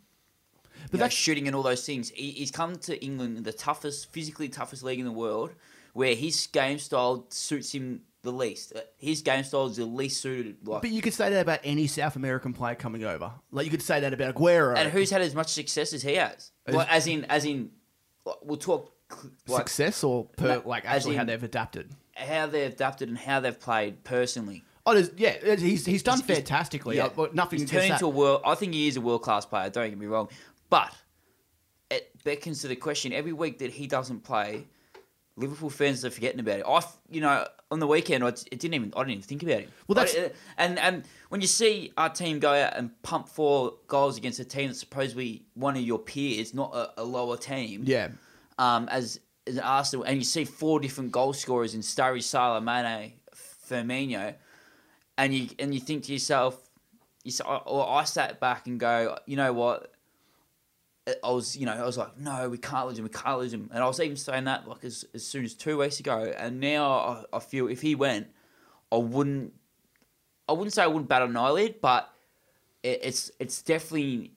But 0.83 0.91
but 0.91 0.97
that's- 0.99 1.13
shooting 1.13 1.47
and 1.47 1.55
all 1.55 1.63
those 1.63 1.85
things. 1.85 2.09
He, 2.09 2.31
he's 2.31 2.51
come 2.51 2.77
to 2.87 2.93
England, 3.03 3.43
the 3.43 3.53
toughest, 3.53 4.11
physically 4.11 4.49
toughest 4.49 4.83
league 4.83 4.99
in 4.99 5.05
the 5.05 5.11
world, 5.25 5.51
where 5.93 6.15
his 6.15 6.47
game 6.47 6.79
style 6.79 7.25
suits 7.29 7.73
him 7.73 8.01
the 8.21 8.31
least. 8.31 8.73
Uh, 8.75 8.81
His 8.97 9.21
game 9.21 9.43
style 9.43 9.67
is 9.67 9.77
the 9.77 9.85
least 9.85 10.21
suited. 10.21 10.57
Like, 10.67 10.81
But 10.81 10.91
you 10.91 11.01
could 11.01 11.13
say 11.13 11.29
that 11.29 11.41
about 11.41 11.59
any 11.63 11.87
South 11.87 12.15
American 12.15 12.53
player 12.53 12.75
coming 12.75 13.03
over. 13.03 13.31
Like 13.51 13.65
you 13.65 13.71
could 13.71 13.81
say 13.81 13.99
that 14.01 14.13
about 14.13 14.35
Aguero. 14.35 14.75
and 14.77 14.91
who's 14.91 15.09
had 15.09 15.21
as 15.21 15.33
much 15.35 15.47
success 15.49 15.93
as 15.93 16.01
he 16.03 16.15
has? 16.15 16.51
As- 16.65 16.75
Like, 16.75 16.91
as 16.91 17.07
in, 17.07 17.25
as 17.25 17.45
in, 17.45 17.71
like, 18.25 18.35
we'll 18.43 18.57
talk 18.57 18.91
like 19.47 19.67
success 19.69 20.03
or 20.03 20.25
per, 20.37 20.61
like 20.65 20.85
actually 20.85 21.15
how 21.15 21.23
they've 21.23 21.41
adapted. 21.43 21.91
how 22.15 22.45
they've 22.45 22.71
adapted 22.71 23.09
and 23.09 23.17
how 23.17 23.39
they've 23.39 23.59
played 23.59 24.03
personally. 24.03 24.63
Oh, 24.85 24.93
yeah, 25.17 25.55
he's 25.55 25.85
he's 25.85 26.03
done 26.03 26.17
He's- 26.17 26.27
he's- 26.27 26.37
fantastically. 26.39 26.97
Yeah. 26.97 27.09
Nothing 27.33 27.59
He's 27.59 27.69
turned 27.69 27.91
into 27.91 28.05
a 28.05 28.09
world. 28.09 28.41
I 28.45 28.55
think 28.55 28.73
he 28.73 28.87
is 28.87 28.97
a 28.97 29.01
world 29.01 29.21
class 29.23 29.45
player. 29.45 29.69
Don't 29.69 29.89
get 29.89 29.97
me 29.97 30.05
wrong, 30.07 30.29
but 30.69 30.93
it 31.89 32.11
beckons 32.23 32.61
to 32.61 32.67
the 32.67 32.75
question: 32.75 33.13
every 33.13 33.33
week 33.33 33.59
that 33.59 33.71
he 33.71 33.87
doesn't 33.87 34.23
play, 34.23 34.67
Liverpool 35.35 35.69
fans 35.69 36.03
are 36.05 36.09
forgetting 36.11 36.39
about 36.39 36.59
it. 36.59 36.65
I, 36.67 36.83
you 37.09 37.21
know, 37.21 37.47
on 37.71 37.79
the 37.79 37.87
weekend, 37.87 38.23
I, 38.23 38.29
it 38.29 38.59
didn't 38.59 38.73
even 38.73 38.93
I 38.95 38.99
didn't 39.01 39.11
even 39.11 39.23
think 39.23 39.43
about 39.43 39.61
him. 39.61 39.71
Well, 39.87 39.95
that's- 39.95 40.15
I- 40.15 40.31
and 40.57 40.79
and 40.79 41.03
when 41.29 41.41
you 41.41 41.47
see 41.47 41.91
our 41.97 42.09
team 42.09 42.39
go 42.39 42.51
out 42.53 42.75
and 42.75 42.89
pump 43.03 43.29
four 43.29 43.75
goals 43.87 44.17
against 44.17 44.39
a 44.39 44.45
team 44.45 44.67
that's 44.67 44.79
supposedly 44.79 45.43
one 45.53 45.75
of 45.75 45.83
your 45.83 45.99
peers, 45.99 46.53
not 46.53 46.73
a, 46.75 47.01
a 47.01 47.03
lower 47.03 47.37
team, 47.37 47.83
yeah, 47.85 48.09
um, 48.57 48.87
as 48.89 49.19
as 49.47 49.55
an 49.57 49.63
Arsenal, 49.63 50.03
and 50.05 50.17
you 50.17 50.23
see 50.23 50.45
four 50.45 50.79
different 50.79 51.11
goal 51.11 51.33
scorers 51.33 51.73
in 51.75 51.81
Sturridge, 51.81 52.23
Salah, 52.23 52.61
Mane, 52.61 53.13
Firmino, 53.69 54.35
and 55.17 55.33
you 55.33 55.49
and 55.59 55.73
you 55.73 55.79
think 55.79 56.05
to 56.05 56.13
yourself, 56.13 56.59
you 57.23 57.31
or 57.45 57.87
I 57.89 58.03
sat 58.03 58.39
back 58.39 58.67
and 58.67 58.79
go, 58.79 59.17
you 59.25 59.35
know 59.37 59.53
what? 59.53 59.91
I 61.23 61.31
was, 61.31 61.55
you 61.55 61.65
know, 61.65 61.73
I 61.73 61.85
was 61.85 61.97
like, 61.97 62.17
no, 62.17 62.49
we 62.49 62.57
can't 62.57 62.87
lose 62.87 62.97
him, 62.97 63.03
we 63.03 63.09
can't 63.09 63.39
lose 63.39 63.53
him, 63.53 63.69
and 63.73 63.83
I 63.83 63.87
was 63.87 63.99
even 63.99 64.17
saying 64.17 64.45
that 64.45 64.67
like 64.67 64.83
as, 64.83 65.05
as 65.13 65.25
soon 65.25 65.45
as 65.45 65.53
two 65.53 65.77
weeks 65.77 65.99
ago, 65.99 66.33
and 66.37 66.59
now 66.59 66.85
I, 66.91 67.37
I 67.37 67.39
feel 67.39 67.67
if 67.67 67.81
he 67.81 67.95
went, 67.95 68.27
I 68.91 68.97
wouldn't, 68.97 69.53
I 70.47 70.53
wouldn't 70.53 70.73
say 70.73 70.83
I 70.83 70.87
wouldn't 70.87 71.07
bat 71.07 71.21
an 71.21 71.37
eyelid, 71.37 71.81
but 71.81 72.11
it, 72.83 72.99
it's 73.03 73.31
it's 73.39 73.61
definitely 73.61 74.31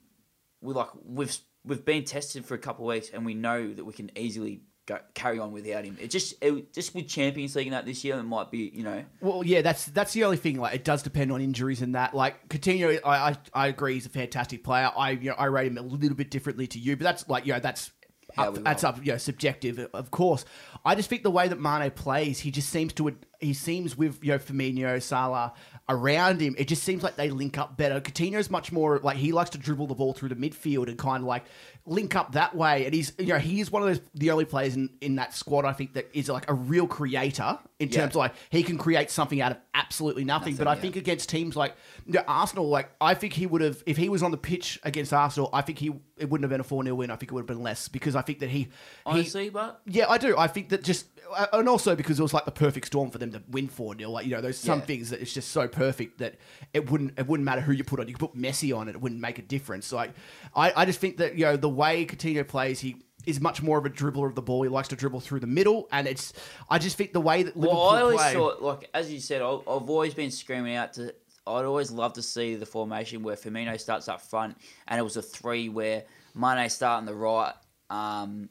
we 0.61 0.73
like 0.73 0.89
we've 1.05 1.35
we've 1.65 1.83
been 1.85 2.03
tested 2.03 2.45
for 2.45 2.55
a 2.55 2.59
couple 2.59 2.85
of 2.85 2.93
weeks 2.93 3.09
and 3.13 3.25
we 3.25 3.33
know 3.33 3.73
that 3.73 3.83
we 3.83 3.93
can 3.93 4.11
easily 4.17 4.61
go 4.85 4.99
carry 5.13 5.39
on 5.39 5.51
without 5.51 5.85
him. 5.85 5.97
It 5.99 6.09
just 6.09 6.35
it, 6.41 6.73
just 6.73 6.93
with 6.93 7.07
Champions 7.07 7.55
League 7.55 7.67
and 7.67 7.73
that 7.73 7.85
this 7.85 8.03
year, 8.03 8.17
it 8.17 8.23
might 8.23 8.51
be 8.51 8.71
you 8.73 8.83
know 8.83 9.03
Well, 9.21 9.43
yeah, 9.45 9.61
that's 9.61 9.85
that's 9.85 10.13
the 10.13 10.23
only 10.23 10.37
thing. 10.37 10.57
Like, 10.57 10.75
it 10.75 10.83
does 10.83 11.03
depend 11.03 11.31
on 11.31 11.41
injuries 11.41 11.81
and 11.81 11.95
that. 11.95 12.13
Like, 12.13 12.49
Coutinho, 12.49 12.99
I, 13.05 13.29
I 13.29 13.37
I 13.53 13.67
agree, 13.67 13.95
he's 13.95 14.05
a 14.05 14.09
fantastic 14.09 14.63
player. 14.63 14.91
I 14.95 15.11
you 15.11 15.29
know 15.29 15.35
I 15.37 15.45
rate 15.45 15.67
him 15.67 15.77
a 15.77 15.81
little 15.81 16.17
bit 16.17 16.29
differently 16.29 16.67
to 16.67 16.79
you, 16.79 16.95
but 16.95 17.03
that's 17.03 17.27
like 17.29 17.45
you 17.45 17.53
know 17.53 17.59
that's 17.59 17.91
up, 18.37 18.55
that's 18.63 18.83
up 18.83 19.05
you 19.05 19.11
know 19.11 19.17
subjective, 19.17 19.79
of 19.93 20.11
course. 20.11 20.45
I 20.85 20.95
just 20.95 21.09
think 21.09 21.23
the 21.23 21.31
way 21.31 21.47
that 21.47 21.59
Mane 21.59 21.91
plays, 21.91 22.39
he 22.39 22.51
just 22.51 22.69
seems 22.69 22.93
to 22.93 23.15
he 23.43 23.53
seems 23.53 23.97
with 23.97 24.23
you 24.23 24.31
know 24.31 24.39
Firmino, 24.39 25.01
Salah 25.01 25.53
around 25.89 26.39
him. 26.39 26.55
It 26.57 26.67
just 26.67 26.83
seems 26.83 27.03
like 27.03 27.15
they 27.17 27.29
link 27.29 27.57
up 27.57 27.75
better. 27.77 27.99
Coutinho's 27.99 28.49
much 28.49 28.71
more 28.71 28.99
like 28.99 29.17
he 29.17 29.31
likes 29.31 29.49
to 29.51 29.57
dribble 29.57 29.87
the 29.87 29.95
ball 29.95 30.13
through 30.13 30.29
the 30.29 30.35
midfield 30.35 30.87
and 30.87 30.97
kind 30.97 31.23
of 31.23 31.27
like 31.27 31.43
link 31.85 32.15
up 32.15 32.31
that 32.31 32.55
way. 32.55 32.85
And 32.85 32.93
he's 32.93 33.11
you 33.17 33.27
know 33.27 33.37
he 33.39 33.59
is 33.59 33.69
one 33.71 33.81
of 33.81 33.89
those 33.89 34.01
the 34.15 34.31
only 34.31 34.45
players 34.45 34.75
in 34.75 34.89
in 35.01 35.15
that 35.15 35.33
squad 35.33 35.65
I 35.65 35.73
think 35.73 35.93
that 35.93 36.09
is 36.13 36.29
like 36.29 36.49
a 36.49 36.53
real 36.53 36.87
creator 36.87 37.59
in 37.79 37.89
Yeah. 37.89 38.01
terms 38.01 38.11
of 38.11 38.17
like 38.17 38.33
he 38.49 38.63
can 38.63 38.77
create 38.77 39.11
something 39.11 39.41
out 39.41 39.51
of 39.51 39.57
absolutely 39.73 40.23
nothing. 40.23 40.55
but 40.55 40.67
I 40.67 40.75
yeah. 40.75 40.81
think 40.81 40.95
against 40.95 41.27
teams 41.29 41.55
like 41.55 41.75
you 42.05 42.13
know, 42.13 42.23
Arsenal, 42.27 42.69
like 42.69 42.89
I 43.01 43.13
think 43.13 43.33
he 43.33 43.45
would 43.45 43.61
have 43.61 43.83
if 43.85 43.97
he 43.97 44.07
was 44.07 44.23
on 44.23 44.31
the 44.31 44.37
pitch 44.37 44.79
against 44.83 45.11
Arsenal, 45.13 45.49
I 45.51 45.61
think 45.61 45.79
he 45.79 45.91
it 46.17 46.29
wouldn't 46.29 46.43
have 46.43 46.49
been 46.51 46.61
a 46.61 46.63
four 46.63 46.83
0 46.83 46.95
win. 46.95 47.11
I 47.11 47.15
think 47.17 47.31
it 47.31 47.35
would 47.35 47.41
have 47.41 47.47
been 47.47 47.63
less 47.63 47.87
because 47.89 48.15
I 48.15 48.21
think 48.21 48.39
that 48.39 48.49
he, 48.49 48.59
he 48.59 48.67
honestly, 49.05 49.49
but 49.49 49.81
yeah, 49.85 50.05
I 50.07 50.17
do. 50.17 50.37
I 50.37 50.47
think 50.47 50.69
that 50.69 50.83
just, 50.83 51.07
uh, 51.35 51.47
and 51.51 51.67
also 51.67 51.95
because 51.95 52.19
it 52.19 52.23
was 52.23 52.33
like 52.33 52.45
the 52.45 52.51
perfect 52.51 52.85
storm 52.85 53.09
for 53.09 53.17
them 53.17 53.31
to 53.33 53.43
win 53.49 53.67
four 53.67 53.95
0 53.97 54.09
Like 54.09 54.25
you 54.25 54.31
know, 54.31 54.41
there's 54.41 54.57
some 54.57 54.79
Yeah. 54.79 54.85
things 54.85 55.09
that 55.09 55.21
it's 55.21 55.33
just 55.33 55.49
so 55.51 55.67
perfect 55.67 56.19
that 56.19 56.35
it 56.73 56.89
wouldn't 56.89 57.17
it 57.19 57.27
wouldn't 57.27 57.45
matter 57.45 57.61
who 57.61 57.71
you 57.73 57.83
put 57.83 57.99
on. 57.99 58.07
You 58.07 58.13
could 58.13 58.31
put 58.31 58.35
Messi 58.39 58.75
on 58.75 58.87
it; 58.87 58.91
it 58.95 59.01
wouldn't 59.01 59.21
make 59.21 59.39
a 59.39 59.41
difference. 59.41 59.87
So 59.87 59.95
like, 59.97 60.13
I 60.55 60.71
I 60.75 60.85
just 60.85 60.99
think 60.99 61.17
that 61.17 61.35
you 61.37 61.45
know 61.45 61.57
the 61.57 61.69
way 61.69 62.05
Coutinho 62.05 62.47
plays, 62.47 62.79
he. 62.79 62.97
Is 63.25 63.39
much 63.39 63.61
more 63.61 63.77
of 63.77 63.85
a 63.85 63.89
dribbler 63.89 64.27
of 64.27 64.35
the 64.35 64.41
ball. 64.41 64.63
He 64.63 64.69
likes 64.69 64.89
to 64.89 64.97
dribble 64.97 65.21
through 65.21 65.39
the 65.39 65.47
middle, 65.47 65.87
and 65.93 66.07
it's. 66.09 66.33
I 66.69 66.77
just 66.77 66.97
think 66.97 67.13
the 67.13 67.21
way 67.21 67.43
that 67.43 67.55
Liverpool 67.55 67.79
well, 67.79 67.89
I 67.91 68.01
always 68.01 68.19
play. 68.19 68.33
thought 68.33 68.61
like 68.61 68.89
as 68.93 69.09
you 69.13 69.21
said, 69.21 69.41
I- 69.41 69.47
I've 69.47 69.89
always 69.89 70.13
been 70.13 70.29
screaming 70.29 70.75
out 70.75 70.91
to. 70.95 71.15
I'd 71.47 71.63
always 71.63 71.89
love 71.89 72.11
to 72.15 72.21
see 72.21 72.55
the 72.55 72.65
formation 72.65 73.23
where 73.23 73.37
Firmino 73.37 73.79
starts 73.79 74.09
up 74.09 74.19
front, 74.21 74.57
and 74.89 74.99
it 74.99 75.03
was 75.03 75.15
a 75.15 75.21
three 75.21 75.69
where 75.69 76.03
Mane 76.35 76.69
start 76.69 76.97
on 76.97 77.05
the 77.05 77.15
right, 77.15 77.53
um, 77.89 78.49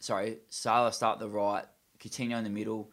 sorry, 0.00 0.38
Salah 0.48 0.92
start 0.92 1.20
the 1.20 1.28
right, 1.28 1.64
Coutinho 2.00 2.38
in 2.38 2.42
the 2.44 2.50
middle, 2.50 2.90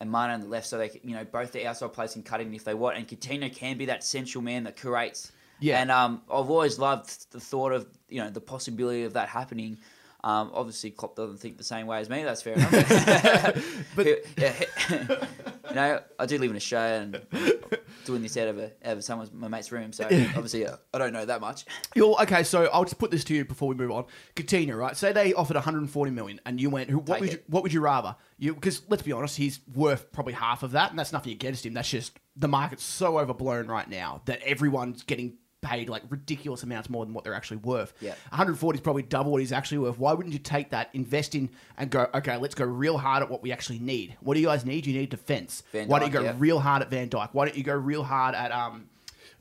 and 0.00 0.10
Mane 0.10 0.30
on 0.30 0.40
the 0.40 0.46
left. 0.48 0.66
So 0.66 0.78
they, 0.78 0.88
can- 0.88 1.00
you 1.08 1.14
know, 1.14 1.24
both 1.24 1.52
the 1.52 1.66
outside 1.66 1.92
players 1.92 2.14
can 2.14 2.22
cut 2.22 2.40
in 2.40 2.52
if 2.54 2.64
they 2.64 2.74
want, 2.74 2.96
and 2.96 3.06
Coutinho 3.06 3.54
can 3.54 3.76
be 3.78 3.86
that 3.86 4.02
central 4.02 4.42
man 4.42 4.64
that 4.64 4.76
creates. 4.76 5.30
Yeah. 5.60 5.80
And 5.80 5.90
um, 5.90 6.22
I've 6.32 6.48
always 6.50 6.78
loved 6.78 7.30
the 7.32 7.40
thought 7.40 7.72
of 7.72 7.86
you 8.08 8.22
know 8.22 8.30
the 8.30 8.40
possibility 8.40 9.04
of 9.04 9.12
that 9.12 9.28
happening. 9.28 9.78
Um, 10.24 10.50
obviously, 10.52 10.90
Klopp 10.90 11.16
doesn't 11.16 11.38
think 11.38 11.56
the 11.56 11.64
same 11.64 11.86
way 11.86 11.98
as 12.00 12.08
me. 12.10 12.22
That's 12.24 12.42
fair 12.42 12.54
enough. 12.54 12.72
But- 13.96 14.06
yeah, 14.36 14.52
you 15.68 15.74
know, 15.74 16.00
I 16.18 16.26
do 16.26 16.38
live 16.38 16.50
in 16.50 16.56
Australia 16.56 17.00
and 17.02 17.78
doing 18.10 18.22
this 18.22 18.36
out 18.36 18.48
of 18.48 18.58
a 18.58 18.72
out 18.84 18.96
of 18.96 19.04
someone's 19.04 19.32
my 19.32 19.48
mate's 19.48 19.70
room. 19.70 19.92
So 19.92 20.04
obviously, 20.10 20.66
uh, 20.66 20.76
I 20.92 20.98
don't 20.98 21.12
know 21.12 21.24
that 21.24 21.40
much. 21.40 21.64
You're, 21.94 22.20
okay, 22.22 22.42
so 22.42 22.68
I'll 22.72 22.84
just 22.84 22.98
put 22.98 23.10
this 23.10 23.24
to 23.24 23.34
you 23.34 23.44
before 23.44 23.68
we 23.68 23.74
move 23.74 23.90
on. 23.90 24.04
Coutinho, 24.34 24.76
right? 24.76 24.96
Say 24.96 25.12
they 25.12 25.32
offered 25.32 25.56
140 25.56 26.10
million, 26.10 26.40
and 26.44 26.60
you 26.60 26.70
went, 26.70 26.90
who, 26.90 26.98
what 26.98 27.06
Take 27.06 27.20
would 27.20 27.32
you, 27.32 27.38
what 27.46 27.62
would 27.62 27.72
you 27.72 27.80
rather? 27.80 28.16
You 28.38 28.54
because 28.54 28.82
let's 28.88 29.02
be 29.02 29.12
honest, 29.12 29.36
he's 29.36 29.60
worth 29.74 30.10
probably 30.12 30.32
half 30.32 30.62
of 30.62 30.72
that, 30.72 30.90
and 30.90 30.98
that's 30.98 31.12
nothing 31.12 31.32
against 31.32 31.64
him. 31.64 31.74
That's 31.74 31.90
just 31.90 32.18
the 32.36 32.48
market's 32.48 32.84
so 32.84 33.18
overblown 33.18 33.68
right 33.68 33.88
now 33.88 34.22
that 34.26 34.40
everyone's 34.42 35.02
getting 35.02 35.38
paid 35.62 35.88
like 35.88 36.02
ridiculous 36.08 36.62
amounts 36.62 36.88
more 36.88 37.04
than 37.04 37.14
what 37.14 37.24
they're 37.24 37.34
actually 37.34 37.58
worth. 37.58 37.92
Yeah. 38.00 38.10
140 38.30 38.78
is 38.78 38.80
probably 38.80 39.02
double 39.02 39.32
what 39.32 39.40
he's 39.40 39.52
actually 39.52 39.78
worth. 39.78 39.98
Why 39.98 40.12
wouldn't 40.12 40.32
you 40.32 40.38
take 40.38 40.70
that, 40.70 40.90
invest 40.92 41.34
in, 41.34 41.50
and 41.76 41.90
go? 41.90 42.08
Okay, 42.14 42.36
let's 42.36 42.54
go 42.54 42.64
real 42.64 42.98
hard 42.98 43.22
at 43.22 43.30
what 43.30 43.42
we 43.42 43.52
actually 43.52 43.78
need. 43.78 44.16
What 44.20 44.34
do 44.34 44.40
you 44.40 44.46
guys 44.46 44.64
need? 44.64 44.86
You 44.86 44.94
need 44.98 45.10
defense. 45.10 45.62
Van 45.72 45.88
Why 45.88 45.98
don't 45.98 46.08
you 46.08 46.18
go 46.18 46.24
yeah. 46.24 46.34
real 46.38 46.60
hard 46.60 46.82
at 46.82 46.90
Van 46.90 47.08
Dijk? 47.08 47.30
Why 47.32 47.46
don't 47.46 47.56
you 47.56 47.64
go 47.64 47.74
real 47.74 48.04
hard 48.04 48.34
at 48.34 48.52
um? 48.52 48.86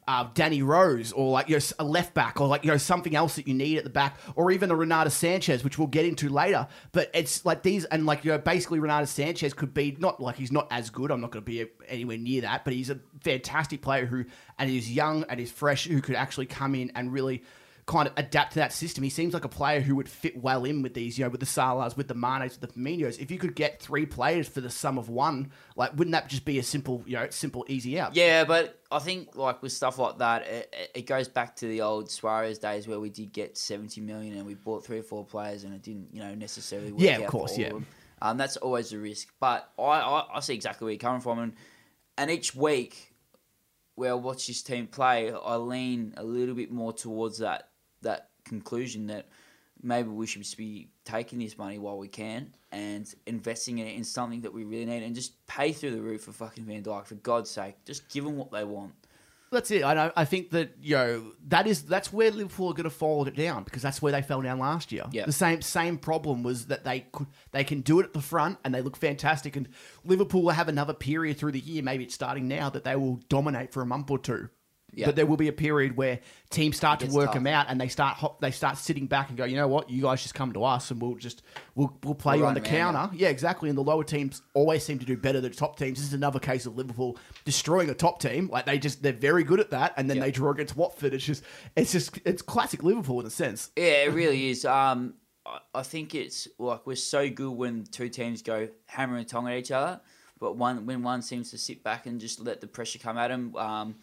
Uh, 0.09 0.27
Danny 0.33 0.63
Rose 0.63 1.11
or 1.11 1.29
like 1.29 1.49
you 1.49 1.55
know, 1.55 1.61
a 1.77 1.83
left 1.83 2.15
back 2.15 2.41
or 2.41 2.47
like 2.47 2.63
you 2.63 2.71
know 2.71 2.77
something 2.77 3.15
else 3.15 3.35
that 3.35 3.47
you 3.47 3.53
need 3.53 3.77
at 3.77 3.83
the 3.83 3.91
back 3.91 4.17
or 4.35 4.49
even 4.49 4.71
a 4.71 4.75
Renato 4.75 5.11
Sanches, 5.11 5.63
which 5.63 5.77
we'll 5.77 5.87
get 5.87 6.03
into 6.03 6.29
later. 6.29 6.67
But 6.93 7.11
it's 7.13 7.45
like 7.45 7.61
these 7.61 7.85
and 7.85 8.07
like 8.07 8.25
you 8.25 8.31
know 8.31 8.39
basically 8.39 8.79
Renato 8.79 9.05
Sanches 9.05 9.55
could 9.55 9.71
be 9.71 9.95
not 9.99 10.19
like 10.19 10.35
he's 10.35 10.51
not 10.51 10.67
as 10.71 10.89
good. 10.89 11.11
I'm 11.11 11.21
not 11.21 11.29
going 11.29 11.45
to 11.45 11.51
be 11.51 11.67
anywhere 11.87 12.17
near 12.17 12.41
that, 12.41 12.63
but 12.63 12.73
he's 12.73 12.89
a 12.89 12.97
fantastic 13.21 13.83
player 13.83 14.07
who 14.07 14.25
and 14.57 14.67
he's 14.67 14.91
young 14.91 15.25
and 15.29 15.39
he's 15.39 15.51
fresh 15.51 15.85
who 15.85 16.01
could 16.01 16.15
actually 16.15 16.47
come 16.47 16.73
in 16.73 16.91
and 16.95 17.13
really 17.13 17.43
kind 17.89 18.07
of 18.07 18.13
adapt 18.17 18.53
to 18.53 18.59
that 18.59 18.71
system. 18.71 19.03
He 19.03 19.09
seems 19.09 19.33
like 19.33 19.45
a 19.45 19.49
player 19.49 19.81
who 19.81 19.95
would 19.95 20.07
fit 20.07 20.37
well 20.41 20.63
in 20.63 20.83
with 20.83 20.93
these, 20.93 21.17
you 21.17 21.25
know, 21.25 21.29
with 21.29 21.39
the 21.39 21.45
Salahs, 21.47 21.97
with 21.97 22.07
the 22.07 22.13
Manes, 22.13 22.51
with 22.59 22.61
the 22.61 22.67
Firminos. 22.79 23.19
If 23.19 23.31
you 23.31 23.39
could 23.39 23.55
get 23.55 23.81
three 23.81 24.05
players 24.05 24.47
for 24.47 24.61
the 24.61 24.69
sum 24.69 24.99
of 24.99 25.09
one, 25.09 25.51
like 25.75 25.91
wouldn't 25.97 26.11
that 26.11 26.29
just 26.29 26.45
be 26.45 26.59
a 26.59 26.63
simple, 26.63 27.03
you 27.07 27.15
know, 27.17 27.27
simple 27.31 27.65
easy 27.67 27.99
out? 27.99 28.15
Yeah, 28.15 28.43
but 28.45 28.79
I 28.91 28.99
think 28.99 29.35
like 29.35 29.63
with 29.63 29.71
stuff 29.71 29.97
like 29.97 30.19
that, 30.19 30.45
it, 30.47 30.91
it- 30.93 31.05
goes 31.07 31.27
back 31.27 31.55
to 31.55 31.67
the 31.67 31.81
old 31.81 32.11
Suarez 32.11 32.59
days 32.59 32.87
where 32.87 32.99
we 32.99 33.09
did 33.09 33.33
get 33.33 33.57
seventy 33.57 34.01
million 34.01 34.37
and 34.37 34.45
we 34.45 34.53
bought 34.53 34.85
three 34.85 34.99
or 34.99 35.03
four 35.03 35.25
players 35.25 35.63
and 35.63 35.73
it 35.73 35.81
didn't, 35.81 36.13
you 36.13 36.21
know, 36.21 36.35
necessarily 36.35 36.91
work 36.91 37.01
Yeah, 37.01 37.17
of 37.17 37.25
course, 37.27 37.57
yeah. 37.57 37.69
them. 37.69 37.87
Um, 38.21 38.37
that's 38.37 38.57
always 38.57 38.93
a 38.93 38.99
risk, 38.99 39.29
but 39.39 39.71
I, 39.79 39.81
I, 39.81 40.25
I 40.35 40.39
see 40.41 40.53
exactly 40.53 40.85
where 40.85 40.91
you're 40.91 40.99
coming 40.99 41.21
from, 41.21 41.39
and 41.39 41.53
and 42.19 42.29
each 42.29 42.53
week 42.53 43.13
where 43.95 44.11
I 44.11 44.13
watch 44.13 44.45
this 44.45 44.61
team 44.61 44.85
play, 44.87 45.31
I 45.33 45.55
lean 45.55 46.13
a 46.17 46.23
little 46.23 46.53
bit 46.53 46.71
more 46.71 46.93
towards 46.93 47.39
that 47.39 47.68
that 48.01 48.29
conclusion 48.45 49.07
that 49.07 49.27
maybe 49.81 50.09
we 50.09 50.27
should 50.27 50.45
be 50.57 50.89
taking 51.05 51.39
this 51.39 51.57
money 51.57 51.79
while 51.79 51.97
we 51.97 52.07
can 52.07 52.53
and 52.71 53.13
investing 53.25 53.79
it 53.79 53.95
in 53.95 54.03
something 54.03 54.41
that 54.41 54.53
we 54.53 54.63
really 54.63 54.85
need 54.85 55.03
and 55.03 55.15
just 55.15 55.45
pay 55.47 55.71
through 55.71 55.91
the 55.91 56.01
roof 56.01 56.23
for 56.23 56.31
fucking 56.31 56.65
Van 56.65 56.83
Dijk 56.83 57.05
for 57.05 57.15
God's 57.15 57.49
sake. 57.49 57.75
Just 57.85 58.09
give 58.09 58.23
them 58.23 58.37
what 58.37 58.51
they 58.51 58.63
want. 58.63 58.93
That's 59.51 59.71
it. 59.71 59.83
I 59.83 59.93
know. 59.95 60.11
I 60.15 60.25
think 60.25 60.51
that 60.51 60.75
you 60.79 60.95
know 60.95 61.31
that 61.47 61.65
is 61.65 61.83
that's 61.83 62.13
where 62.13 62.29
Liverpool 62.29 62.69
are 62.69 62.73
going 62.73 62.83
to 62.83 62.91
fall 62.91 63.27
it 63.27 63.35
down 63.35 63.63
because 63.63 63.81
that's 63.81 64.01
where 64.01 64.11
they 64.11 64.21
fell 64.21 64.41
down 64.41 64.59
last 64.59 64.91
year. 64.91 65.05
Yeah. 65.11 65.25
The 65.25 65.31
same 65.31 65.61
same 65.61 65.97
problem 65.97 66.43
was 66.43 66.67
that 66.67 66.83
they 66.83 67.07
could 67.11 67.27
they 67.51 67.63
can 67.63 67.81
do 67.81 67.99
it 67.99 68.03
at 68.03 68.13
the 68.13 68.21
front 68.21 68.59
and 68.63 68.75
they 68.75 68.81
look 68.81 68.95
fantastic 68.95 69.55
and 69.55 69.67
Liverpool 70.05 70.43
will 70.43 70.51
have 70.51 70.67
another 70.67 70.93
period 70.93 71.37
through 71.37 71.53
the 71.53 71.59
year, 71.59 71.81
maybe 71.81 72.03
it's 72.03 72.13
starting 72.13 72.47
now, 72.47 72.69
that 72.69 72.83
they 72.83 72.95
will 72.95 73.19
dominate 73.27 73.73
for 73.73 73.81
a 73.81 73.85
month 73.87 74.11
or 74.11 74.19
two. 74.19 74.49
Yeah. 74.93 75.05
But 75.05 75.15
there 75.15 75.25
will 75.25 75.37
be 75.37 75.47
a 75.47 75.53
period 75.53 75.95
where 75.97 76.19
teams 76.49 76.77
start 76.77 76.99
to 77.01 77.07
work 77.07 77.27
tough. 77.27 77.35
them 77.35 77.47
out 77.47 77.67
and 77.69 77.79
they 77.79 77.87
start 77.87 78.17
hop, 78.17 78.41
they 78.41 78.51
start 78.51 78.77
sitting 78.77 79.05
back 79.07 79.29
and 79.29 79.37
go, 79.37 79.45
you 79.45 79.55
know 79.55 79.67
what, 79.67 79.89
you 79.89 80.01
guys 80.01 80.21
just 80.21 80.33
come 80.35 80.51
to 80.53 80.63
us 80.63 80.89
and 80.91 81.01
we'll 81.01 81.15
just 81.15 81.43
we'll 81.75 81.95
we'll 82.03 82.15
play 82.15 82.33
We'll 82.33 82.41
you 82.43 82.47
on 82.47 82.53
the 82.55 82.61
counter. 82.61 83.09
Yeah, 83.15 83.29
exactly. 83.29 83.69
And 83.69 83.77
the 83.77 83.83
lower 83.83 84.03
teams 84.03 84.41
always 84.53 84.83
seem 84.83 84.99
to 84.99 85.05
do 85.05 85.15
better 85.17 85.39
than 85.41 85.51
top 85.51 85.77
teams. 85.77 85.99
This 85.99 86.07
is 86.07 86.13
another 86.13 86.39
case 86.39 86.65
of 86.65 86.75
Liverpool 86.77 87.17
destroying 87.45 87.89
a 87.89 87.93
top 87.93 88.19
team. 88.19 88.49
Like 88.49 88.65
they 88.65 88.79
just 88.79 89.03
they're 89.03 89.13
very 89.13 89.43
good 89.43 89.59
at 89.59 89.69
that, 89.71 89.93
and 89.97 90.09
then 90.09 90.17
Yeah. 90.17 90.23
they 90.23 90.31
draw 90.31 90.51
against 90.51 90.75
Watford. 90.75 91.13
It's 91.13 91.25
just 91.25 91.43
it's 91.75 91.91
just 91.91 92.19
it's 92.25 92.41
classic 92.41 92.83
Liverpool 92.83 93.19
in 93.19 93.25
a 93.25 93.29
sense. 93.31 93.71
Yeah, 93.75 94.03
it 94.05 94.13
really 94.13 94.49
is. 94.49 94.65
Um, 94.65 95.13
I, 95.45 95.59
I 95.75 95.83
think 95.83 96.15
it's 96.15 96.47
like 96.57 96.85
we're 96.87 96.95
so 96.95 97.29
good 97.29 97.51
when 97.51 97.83
two 97.85 98.09
teams 98.09 98.41
go 98.41 98.67
hammer 98.85 99.17
and 99.17 99.27
tong 99.27 99.47
at 99.47 99.57
each 99.57 99.71
other, 99.71 100.01
but 100.39 100.57
one 100.57 100.85
when 100.85 101.03
one 101.03 101.21
seems 101.21 101.51
to 101.51 101.57
sit 101.57 101.83
back 101.83 102.05
and 102.05 102.19
just 102.19 102.39
let 102.39 102.59
the 102.61 102.67
pressure 102.67 102.99
come 102.99 103.17
at 103.17 103.27
them. 103.29 103.55
Um, 103.55 103.95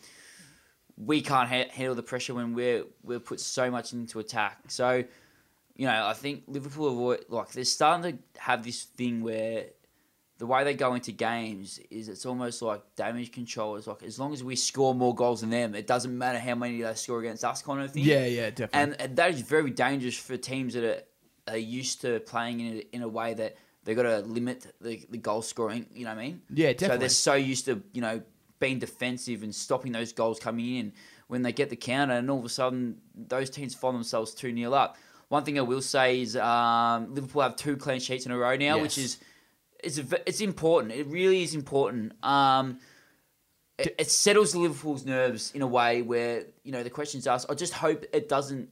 we 0.97 1.21
can't 1.21 1.49
ha- 1.49 1.69
handle 1.71 1.95
the 1.95 2.03
pressure 2.03 2.35
when 2.35 2.55
we're 2.55 2.85
we're 3.03 3.21
put 3.21 3.41
so 3.41 3.71
much 3.71 3.93
into 3.93 4.19
attack. 4.19 4.59
So, 4.69 5.05
you 5.77 5.87
know, 5.87 6.07
I 6.07 6.15
think 6.15 6.45
Liverpool 6.47 6.89
avoid 6.89 7.25
like 7.29 7.53
they're 7.53 7.65
starting 7.65 8.19
to 8.19 8.41
have 8.41 8.65
this 8.65 8.85
thing 8.85 9.23
where 9.23 9.67
the 10.39 10.47
way 10.47 10.65
they 10.65 10.75
go 10.75 10.95
into 10.95 11.13
games 11.13 11.81
is 11.91 12.09
it's 12.09 12.27
almost 12.27 12.61
like 12.63 12.83
damage 12.95 13.33
control. 13.33 13.77
It's 13.77 13.87
like 13.87 14.03
as 14.03 14.19
long 14.19 14.33
as 14.33 14.45
we 14.45 14.57
score 14.57 14.95
more 14.95 15.15
goals 15.15 15.41
than 15.41 15.51
them, 15.51 15.75
it 15.75 15.87
doesn't 15.87 16.17
matter 16.17 16.39
how 16.39 16.55
many 16.55 16.83
they 16.83 16.95
score 16.95 17.21
against 17.21 17.45
us, 17.45 17.63
kind 17.63 17.83
of 17.83 17.91
thing. 17.91 18.05
yeah, 18.05 18.27
yeah, 18.27 18.51
definitely. 18.51 18.81
And, 18.81 19.01
and 19.01 19.17
that 19.17 19.31
is 19.31 19.41
very 19.41 19.71
dangerous 19.71 20.17
for 20.17 20.37
teams 20.37 20.75
that 20.75 20.85
are, 20.85 21.55
are 21.55 21.59
used 21.59 22.03
to 22.03 22.21
playing 22.21 22.61
in 22.61 22.77
a, 22.77 22.97
in 22.97 23.03
a 23.03 23.09
way 23.09 23.33
that 23.33 23.57
they've 23.85 23.97
got 23.97 24.03
to 24.03 24.19
limit 24.21 24.75
the, 24.81 25.03
the 25.09 25.17
goal 25.17 25.41
scoring. 25.41 25.87
You 25.95 26.05
know 26.05 26.11
what 26.11 26.19
I 26.19 26.27
mean? 26.27 26.43
Yeah, 26.53 26.73
definitely. 26.73 26.97
So 26.97 26.99
they're 26.99 27.09
so 27.09 27.35
used 27.35 27.65
to 27.67 27.83
you 27.93 28.03
know 28.03 28.21
being 28.59 28.79
defensive 28.79 29.43
and 29.43 29.55
stopping 29.55 29.93
those 29.93 30.13
goals 30.13 30.39
coming 30.39 30.77
in. 30.77 30.93
When 31.29 31.43
they 31.43 31.53
get 31.53 31.71
the 31.71 31.77
counter, 31.77 32.15
and 32.15 32.31
all 32.31 32.39
of 32.39 32.45
a 32.45 32.49
sudden 32.49 32.99
those 33.15 33.51
teams 33.51 33.75
find 33.75 33.97
themselves 33.97 34.33
two 34.33 34.55
0 34.57 34.73
up. 34.73 34.97
One 35.29 35.43
thing 35.43 35.59
I 35.59 35.63
will 35.63 35.83
say 35.83 36.21
is 36.21 36.37
um, 36.37 37.13
Liverpool 37.13 37.43
have 37.43 37.57
two 37.57 37.77
clean 37.77 37.99
sheets 37.99 38.27
in 38.27 38.33
a 38.33 38.39
row 38.39 38.55
now, 38.57 38.79
which 38.81 38.97
is 38.97 39.19
it's 39.83 39.99
a 39.99 40.05
it's 40.29 40.41
important. 40.41 40.93
It 40.95 41.07
really 41.09 41.43
is 41.43 41.53
important. 41.55 42.13
Um, 42.25 42.79
it, 43.77 43.97
it 43.99 44.09
settles 44.11 44.55
Liverpool's 44.55 45.05
nerves 45.05 45.51
in 45.53 45.63
a 45.63 45.67
way 45.67 46.01
where 46.03 46.45
you 46.63 46.71
know 46.71 46.85
the 46.85 46.91
questions 46.91 47.27
asked. 47.27 47.51
I 47.51 47.55
just 47.55 47.73
hope 47.73 48.05
it 48.13 48.29
doesn't 48.29 48.69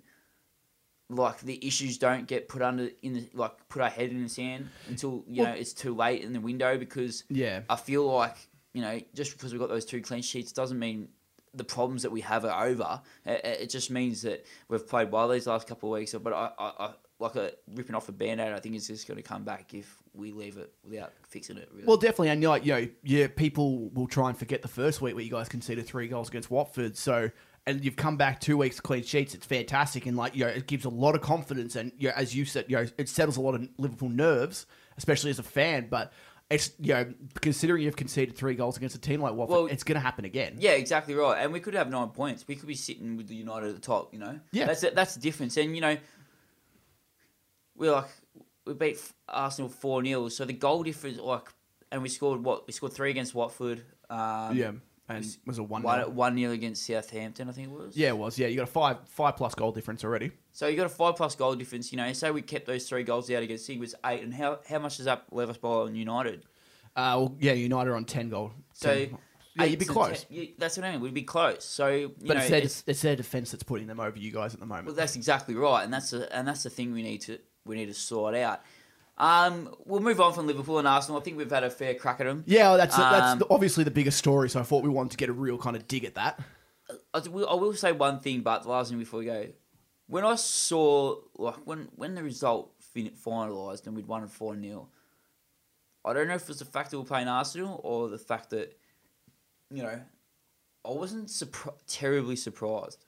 like 1.10 1.40
the 1.40 1.64
issues 1.66 1.98
don't 1.98 2.26
get 2.26 2.48
put 2.48 2.62
under 2.62 2.88
in 3.02 3.14
the 3.14 3.28
like 3.34 3.52
put 3.68 3.82
our 3.82 3.90
head 3.90 4.10
in 4.10 4.22
the 4.22 4.28
sand 4.28 4.68
until 4.88 5.24
you 5.28 5.42
Well- 5.42 5.52
know 5.52 5.58
it's 5.58 5.72
too 5.72 5.94
late 5.94 6.22
in 6.22 6.32
the 6.32 6.40
window 6.40 6.78
because 6.78 7.24
Yeah. 7.28 7.62
I 7.68 7.76
feel 7.76 8.06
like 8.06 8.36
you 8.74 8.82
know 8.82 9.00
just 9.14 9.32
because 9.32 9.52
we've 9.52 9.60
got 9.60 9.70
those 9.70 9.86
two 9.86 10.02
clean 10.02 10.20
sheets 10.20 10.52
doesn't 10.52 10.78
mean 10.78 11.08
the 11.54 11.64
problems 11.64 12.02
that 12.02 12.10
we 12.10 12.20
have 12.20 12.44
are 12.44 12.66
over. 12.66 13.00
It, 13.24 13.44
it 13.44 13.70
just 13.70 13.90
means 13.90 14.22
that 14.22 14.44
we've 14.68 14.86
played 14.86 15.10
well 15.10 15.28
these 15.28 15.46
last 15.46 15.66
couple 15.66 15.88
of 15.88 15.98
weeks. 15.98 16.12
But 16.12 16.32
I, 16.32 16.50
I, 16.58 16.72
I 16.78 16.94
like 17.18 17.36
a 17.36 17.52
ripping 17.74 17.94
off 17.94 18.08
a 18.08 18.12
band-aid, 18.12 18.52
I 18.52 18.58
think 18.58 18.74
it's 18.74 18.88
just 18.88 19.06
going 19.06 19.16
to 19.16 19.22
come 19.22 19.44
back 19.44 19.72
if 19.72 20.02
we 20.12 20.32
leave 20.32 20.56
it 20.56 20.72
without 20.82 21.12
fixing 21.28 21.56
it. 21.56 21.68
Really. 21.72 21.86
Well, 21.86 21.96
definitely, 21.96 22.30
and 22.30 22.42
like, 22.42 22.66
you 22.66 22.72
know, 22.72 22.88
yeah, 23.02 23.28
people 23.28 23.88
will 23.90 24.06
try 24.06 24.28
and 24.28 24.38
forget 24.38 24.62
the 24.62 24.68
first 24.68 25.00
week 25.00 25.14
where 25.14 25.22
you 25.22 25.30
guys 25.30 25.48
conceded 25.48 25.86
three 25.86 26.08
goals 26.08 26.28
against 26.28 26.50
Watford. 26.50 26.96
So, 26.96 27.30
and 27.66 27.84
you've 27.84 27.96
come 27.96 28.16
back 28.16 28.40
two 28.40 28.58
weeks 28.58 28.80
clean 28.80 29.04
sheets. 29.04 29.34
It's 29.34 29.46
fantastic, 29.46 30.06
and 30.06 30.16
like, 30.16 30.34
you 30.34 30.44
know, 30.44 30.50
it 30.50 30.66
gives 30.66 30.84
a 30.84 30.90
lot 30.90 31.14
of 31.14 31.20
confidence, 31.20 31.76
and 31.76 31.92
you 31.98 32.08
know, 32.08 32.14
as 32.16 32.34
you 32.34 32.44
said, 32.44 32.66
you 32.68 32.76
know, 32.76 32.86
it 32.98 33.08
settles 33.08 33.36
a 33.36 33.40
lot 33.40 33.54
of 33.54 33.68
Liverpool 33.78 34.08
nerves, 34.08 34.66
especially 34.98 35.30
as 35.30 35.38
a 35.38 35.44
fan. 35.44 35.86
But 35.88 36.12
it's 36.54 36.70
you 36.78 36.94
know, 36.94 37.12
considering 37.40 37.82
you've 37.82 37.96
conceded 37.96 38.36
three 38.36 38.54
goals 38.54 38.76
against 38.76 38.94
a 38.94 39.00
team 39.00 39.20
like 39.20 39.34
Watford, 39.34 39.56
Well, 39.56 39.66
it's 39.66 39.82
going 39.82 39.96
to 39.96 40.00
happen 40.00 40.24
again. 40.24 40.54
Yeah, 40.58 40.72
exactly 40.72 41.14
right. 41.14 41.42
And 41.42 41.52
we 41.52 41.58
could 41.58 41.74
have 41.74 41.90
nine 41.90 42.08
points. 42.08 42.46
We 42.46 42.54
could 42.54 42.68
be 42.68 42.76
sitting 42.76 43.16
with 43.16 43.26
the 43.26 43.34
United 43.34 43.70
at 43.70 43.74
the 43.74 43.80
top. 43.80 44.12
You 44.12 44.20
know. 44.20 44.38
Yeah. 44.52 44.66
That's 44.66 44.84
it. 44.84 44.94
That's 44.94 45.14
the 45.14 45.20
difference. 45.20 45.56
And 45.56 45.74
you 45.74 45.80
know, 45.80 45.96
we 47.76 47.90
like 47.90 48.06
we 48.66 48.74
beat 48.74 49.00
Arsenal 49.28 49.68
four 49.68 50.04
0 50.04 50.28
So 50.28 50.44
the 50.44 50.52
goal 50.52 50.84
difference, 50.84 51.18
like, 51.18 51.48
and 51.90 52.02
we 52.02 52.08
scored 52.08 52.44
what? 52.44 52.68
We 52.68 52.72
scored 52.72 52.92
three 52.92 53.10
against 53.10 53.34
Watford. 53.34 53.82
Um, 54.08 54.56
yeah, 54.56 54.72
and 55.08 55.24
it 55.24 55.36
was 55.46 55.58
a 55.58 55.62
one. 55.62 55.82
One 55.82 56.14
one 56.14 56.36
0 56.38 56.52
against 56.52 56.86
Southampton, 56.86 57.48
I 57.48 57.52
think 57.52 57.68
it 57.68 57.74
was. 57.74 57.96
Yeah, 57.96 58.08
it 58.08 58.18
was. 58.18 58.38
Yeah, 58.38 58.46
you 58.48 58.56
got 58.56 58.62
a 58.62 58.66
five 58.66 58.96
five 59.06 59.36
plus 59.36 59.54
goal 59.54 59.72
difference 59.72 60.04
already. 60.04 60.32
So 60.52 60.66
you 60.66 60.76
got 60.76 60.86
a 60.86 60.90
five 60.90 61.16
plus 61.16 61.34
goal 61.36 61.54
difference. 61.54 61.92
You 61.92 61.98
know, 61.98 62.12
say 62.12 62.30
we 62.30 62.42
kept 62.42 62.66
those 62.66 62.88
three 62.88 63.02
goals 63.02 63.30
out 63.30 63.42
against 63.42 63.66
Sig 63.66 63.78
was 63.80 63.94
eight, 64.06 64.22
and 64.22 64.32
how 64.32 64.60
how 64.68 64.78
much 64.78 64.96
does 64.96 65.06
that 65.06 65.24
leave 65.32 65.50
us 65.50 65.56
by 65.58 65.68
on 65.68 65.94
United? 65.94 66.44
Uh, 66.96 67.14
well, 67.18 67.36
yeah, 67.40 67.52
United 67.52 67.90
are 67.90 67.96
on 67.96 68.04
ten 68.04 68.28
goal. 68.28 68.52
So 68.72 68.88
10 69.06 69.18
yeah, 69.56 69.64
you'd 69.64 69.78
be 69.78 69.84
close. 69.84 70.24
10 70.24 70.36
you- 70.36 70.48
that's 70.58 70.76
what 70.76 70.84
I 70.86 70.92
mean. 70.92 71.00
We'd 71.00 71.14
be 71.14 71.22
close. 71.22 71.64
So 71.64 71.88
you 71.88 72.14
But 72.24 72.34
know, 72.34 72.40
it's, 72.40 72.48
their, 72.48 72.58
it's- 72.58 72.84
it's 72.86 73.02
their 73.02 73.16
defense 73.16 73.50
that's 73.52 73.62
putting 73.62 73.86
them 73.86 74.00
over 74.00 74.18
you 74.18 74.32
guys 74.32 74.54
at 74.54 74.60
the 74.60 74.66
moment. 74.66 74.86
Well, 74.86 74.96
that's 74.96 75.16
exactly 75.16 75.54
right, 75.54 75.84
and 75.84 75.92
that's 75.92 76.12
a, 76.12 76.32
and 76.34 76.46
that's 76.46 76.62
the 76.64 76.70
thing 76.70 76.92
we 76.92 77.02
need 77.02 77.20
to 77.22 77.38
we 77.66 77.76
need 77.76 77.86
to 77.86 77.94
sort 77.94 78.34
out. 78.34 78.62
Um, 79.16 79.74
we'll 79.84 80.00
move 80.00 80.20
on 80.20 80.32
from 80.32 80.46
Liverpool 80.46 80.78
and 80.78 80.88
Arsenal. 80.88 81.20
I 81.20 81.22
think 81.22 81.36
we've 81.36 81.50
had 81.50 81.62
a 81.64 81.70
fair 81.70 81.94
crack 81.94 82.20
at 82.20 82.26
them. 82.26 82.42
Yeah, 82.46 82.76
that's 82.76 82.96
that's 82.96 83.32
Um, 83.32 83.38
the- 83.38 83.46
obviously 83.48 83.84
the 83.84 83.90
biggest 83.92 84.18
story. 84.18 84.48
So 84.50 84.58
I 84.60 84.64
thought 84.64 84.82
we 84.82 84.88
wanted 84.90 85.12
to 85.12 85.16
get 85.16 85.28
a 85.28 85.32
real 85.32 85.56
kind 85.58 85.76
of 85.76 85.86
dig 85.86 86.04
at 86.04 86.14
that. 86.16 86.40
I 87.14 87.20
will, 87.28 87.48
I 87.48 87.54
will 87.54 87.72
say 87.74 87.92
one 87.92 88.20
thing, 88.20 88.40
but 88.42 88.64
the 88.64 88.70
last 88.70 88.90
thing 88.90 88.98
before 88.98 89.20
we 89.20 89.26
go, 89.26 89.46
when 90.08 90.24
I 90.24 90.34
saw 90.34 91.16
like 91.36 91.56
when 91.64 91.88
when 91.94 92.14
the 92.16 92.22
result 92.22 92.74
fin- 92.80 93.12
finalised 93.12 93.86
and 93.86 93.94
we'd 93.96 94.06
won 94.08 94.26
4 94.26 94.60
0. 94.60 94.88
I 96.06 96.12
don't 96.12 96.28
know 96.28 96.34
if 96.34 96.42
it 96.42 96.48
was 96.48 96.58
the 96.58 96.66
fact 96.66 96.90
that 96.90 96.98
we're 96.98 97.04
playing 97.06 97.28
Arsenal 97.28 97.80
or 97.82 98.10
the 98.10 98.18
fact 98.18 98.50
that, 98.50 98.76
you 99.70 99.82
know, 99.82 99.98
I 100.84 100.90
wasn't 100.90 101.28
surpri- 101.28 101.72
terribly 101.86 102.36
surprised. 102.36 103.02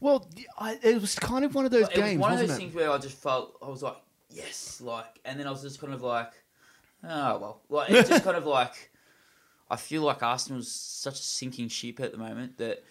Well, 0.00 0.26
I, 0.58 0.78
it 0.82 0.98
was 0.98 1.14
kind 1.14 1.44
of 1.44 1.54
one 1.54 1.66
of 1.66 1.70
those 1.70 1.82
Like, 1.88 1.94
games, 1.94 2.18
was 2.20 2.22
one 2.22 2.32
of 2.32 2.38
those 2.38 2.50
it? 2.52 2.56
things 2.58 2.74
where 2.74 2.90
I 2.90 2.96
just 2.96 3.18
felt 3.18 3.58
I 3.60 3.68
was 3.68 3.82
like, 3.82 3.96
yes, 4.38 4.80
like, 4.80 5.20
and 5.24 5.38
then 5.38 5.46
I 5.46 5.50
was 5.50 5.62
just 5.62 5.80
kind 5.80 5.92
of 5.92 6.02
like, 6.02 6.32
oh 7.04 7.38
well, 7.38 7.62
like 7.68 7.90
it's 7.90 8.08
just 8.08 8.24
kind 8.24 8.36
of 8.36 8.46
like, 8.58 8.90
I 9.70 9.76
feel 9.76 10.02
like 10.02 10.22
Arsenal's 10.22 10.72
such 10.72 11.18
a 11.20 11.22
sinking 11.22 11.68
ship 11.68 12.00
at 12.00 12.12
the 12.12 12.18
moment 12.18 12.58
that 12.58 12.82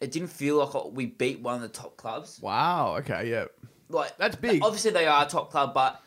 it 0.00 0.12
didn't 0.12 0.28
feel 0.28 0.56
like 0.56 0.92
we 0.92 1.06
beat 1.06 1.40
one 1.40 1.54
of 1.56 1.60
the 1.60 1.68
top 1.68 1.96
clubs. 1.96 2.40
Wow. 2.40 2.96
Okay. 2.98 3.30
Yeah. 3.30 3.46
Like 3.88 4.16
That's 4.16 4.36
big. 4.36 4.62
Obviously, 4.62 4.90
they 4.90 5.06
are 5.06 5.24
a 5.24 5.28
top 5.28 5.50
club, 5.50 5.74
but 5.74 6.00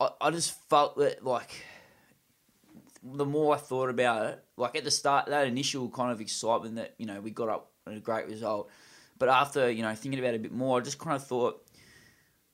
I, 0.00 0.10
I 0.20 0.30
just 0.30 0.58
felt 0.68 0.96
that 0.98 1.24
like 1.24 1.64
the 3.02 3.24
more 3.24 3.54
I 3.54 3.58
thought 3.58 3.90
about 3.90 4.26
it, 4.26 4.44
like 4.56 4.76
at 4.76 4.84
the 4.84 4.90
start, 4.90 5.26
that 5.26 5.46
initial 5.46 5.88
kind 5.88 6.12
of 6.12 6.20
excitement 6.20 6.76
that 6.76 6.94
you 6.98 7.06
know 7.06 7.20
we 7.20 7.30
got 7.30 7.48
up 7.48 7.70
a 7.86 7.98
great 7.98 8.26
result, 8.26 8.70
but 9.18 9.28
after 9.28 9.70
you 9.70 9.82
know 9.82 9.94
thinking 9.94 10.20
about 10.20 10.34
it 10.34 10.36
a 10.36 10.40
bit 10.40 10.52
more, 10.52 10.78
I 10.78 10.82
just 10.82 10.98
kind 10.98 11.16
of 11.16 11.26
thought, 11.26 11.64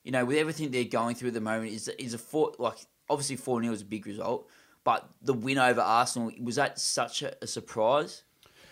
you 0.03 0.11
know, 0.11 0.25
with 0.25 0.37
everything 0.37 0.71
they're 0.71 0.83
going 0.83 1.15
through 1.15 1.29
at 1.29 1.33
the 1.33 1.41
moment, 1.41 1.71
is 1.71 1.87
is 1.87 2.13
a 2.13 2.17
four 2.17 2.53
like 2.57 2.77
obviously 3.09 3.35
four 3.35 3.61
0 3.61 3.73
is 3.73 3.81
a 3.81 3.85
big 3.85 4.05
result, 4.05 4.47
but 4.83 5.09
the 5.21 5.33
win 5.33 5.57
over 5.57 5.81
Arsenal 5.81 6.31
was 6.41 6.55
that 6.55 6.79
such 6.79 7.21
a, 7.21 7.35
a 7.41 7.47
surprise? 7.47 8.23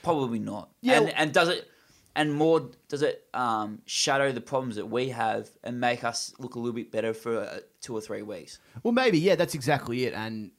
Probably 0.03 0.39
not. 0.39 0.69
Yeah. 0.81 0.99
and, 0.99 1.09
and 1.15 1.33
does 1.33 1.49
it? 1.49 1.69
And 2.15 2.33
more, 2.33 2.71
does 2.87 3.03
it 3.03 3.27
um, 3.35 3.79
shadow 3.85 4.31
the 4.31 4.41
problems 4.41 4.77
that 4.77 4.87
we 4.87 5.09
have 5.09 5.51
and 5.63 5.79
make 5.79 6.03
us 6.03 6.33
look 6.39 6.55
a 6.55 6.59
little 6.59 6.73
bit 6.73 6.91
better 6.91 7.13
for 7.13 7.41
uh, 7.41 7.59
two 7.79 7.95
or 7.95 8.01
three 8.01 8.23
weeks? 8.23 8.57
Well, 8.81 8.91
maybe. 8.91 9.19
Yeah, 9.19 9.35
that's 9.35 9.53
exactly 9.53 10.05
it. 10.05 10.15
And 10.15 10.49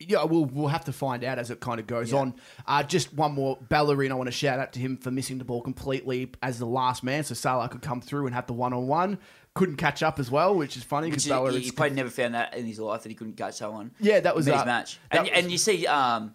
yeah, 0.00 0.22
we'll 0.24 0.44
we'll 0.44 0.68
have 0.68 0.84
to 0.84 0.92
find 0.92 1.24
out 1.24 1.38
as 1.38 1.50
it 1.50 1.60
kind 1.60 1.80
of 1.80 1.86
goes 1.86 2.12
Yeah. 2.12 2.18
on. 2.18 2.34
Uh, 2.66 2.82
just 2.82 3.12
one 3.14 3.32
more 3.32 3.58
Bellerin. 3.68 4.12
I 4.12 4.14
want 4.14 4.28
to 4.28 4.32
shout 4.32 4.58
out 4.58 4.72
to 4.74 4.80
him 4.80 4.96
for 4.96 5.10
missing 5.10 5.38
the 5.38 5.44
ball 5.44 5.60
completely 5.60 6.30
as 6.42 6.58
the 6.58 6.66
last 6.66 7.02
man, 7.02 7.24
so 7.24 7.34
Salah 7.34 7.68
could 7.68 7.82
come 7.82 8.00
through 8.00 8.26
and 8.26 8.34
have 8.34 8.46
the 8.46 8.52
one 8.52 8.72
on 8.72 8.86
one. 8.86 9.18
Couldn't 9.54 9.76
catch 9.76 10.02
up 10.04 10.20
as 10.20 10.30
well, 10.30 10.54
which 10.54 10.76
is 10.76 10.84
funny 10.84 11.08
because 11.10 11.26
is, 11.26 11.64
he, 11.64 11.70
probably 11.72 11.96
never 11.96 12.10
found 12.10 12.34
that 12.34 12.54
in 12.54 12.64
his 12.64 12.78
life 12.78 13.02
that 13.02 13.08
he 13.08 13.14
couldn't 13.16 13.36
catch 13.36 13.54
someone. 13.54 13.90
Yeah, 13.98 14.20
that 14.20 14.36
was, 14.36 14.46
his 14.46 14.54
uh, 14.54 14.64
match. 14.64 15.00
And, 15.10 15.22
was- 15.22 15.30
and 15.34 15.50
you 15.50 15.58
see 15.58 15.84
um, 15.88 16.34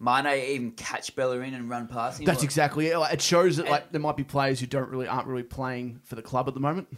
Mane 0.00 0.26
even 0.26 0.70
catch 0.70 1.14
Bellerin 1.14 1.52
and 1.52 1.68
run 1.68 1.88
past 1.88 2.20
him. 2.20 2.26
That's 2.26 2.38
like, 2.38 2.44
exactly 2.44 2.86
it. 2.86 2.98
Like, 2.98 3.12
It 3.14 3.20
shows 3.20 3.58
that 3.58 3.68
like 3.68 3.92
there 3.92 4.00
might 4.00 4.16
be 4.16 4.24
players 4.24 4.60
who 4.60 4.66
don't 4.66 4.88
really 4.88 5.06
aren't 5.06 5.26
really 5.28 5.42
playing 5.42 6.00
for 6.04 6.14
the 6.14 6.22
club 6.22 6.48
at 6.48 6.54
the 6.54 6.60
moment. 6.60 6.88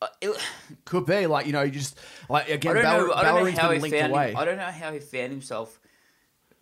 Uh, 0.00 0.06
it- 0.20 0.36
Could 0.84 1.06
be 1.06 1.26
like 1.26 1.46
you 1.46 1.52
know 1.52 1.62
you 1.62 1.70
just 1.70 1.98
like 2.28 2.48
I 2.48 2.54
again 2.54 2.74
don't 2.76 2.84
Baller- 2.84 3.08
know. 3.08 3.12
I 3.14 3.22
don't 3.24 3.44
know 3.44 3.60
how 3.60 3.68
been 3.70 3.82
he 3.84 3.90
found. 3.90 4.12
away. 4.12 4.30
Him, 4.30 4.36
I 4.36 4.44
don't 4.44 4.56
know 4.56 4.64
how 4.64 4.92
he 4.92 5.00
found 5.00 5.30
himself, 5.32 5.80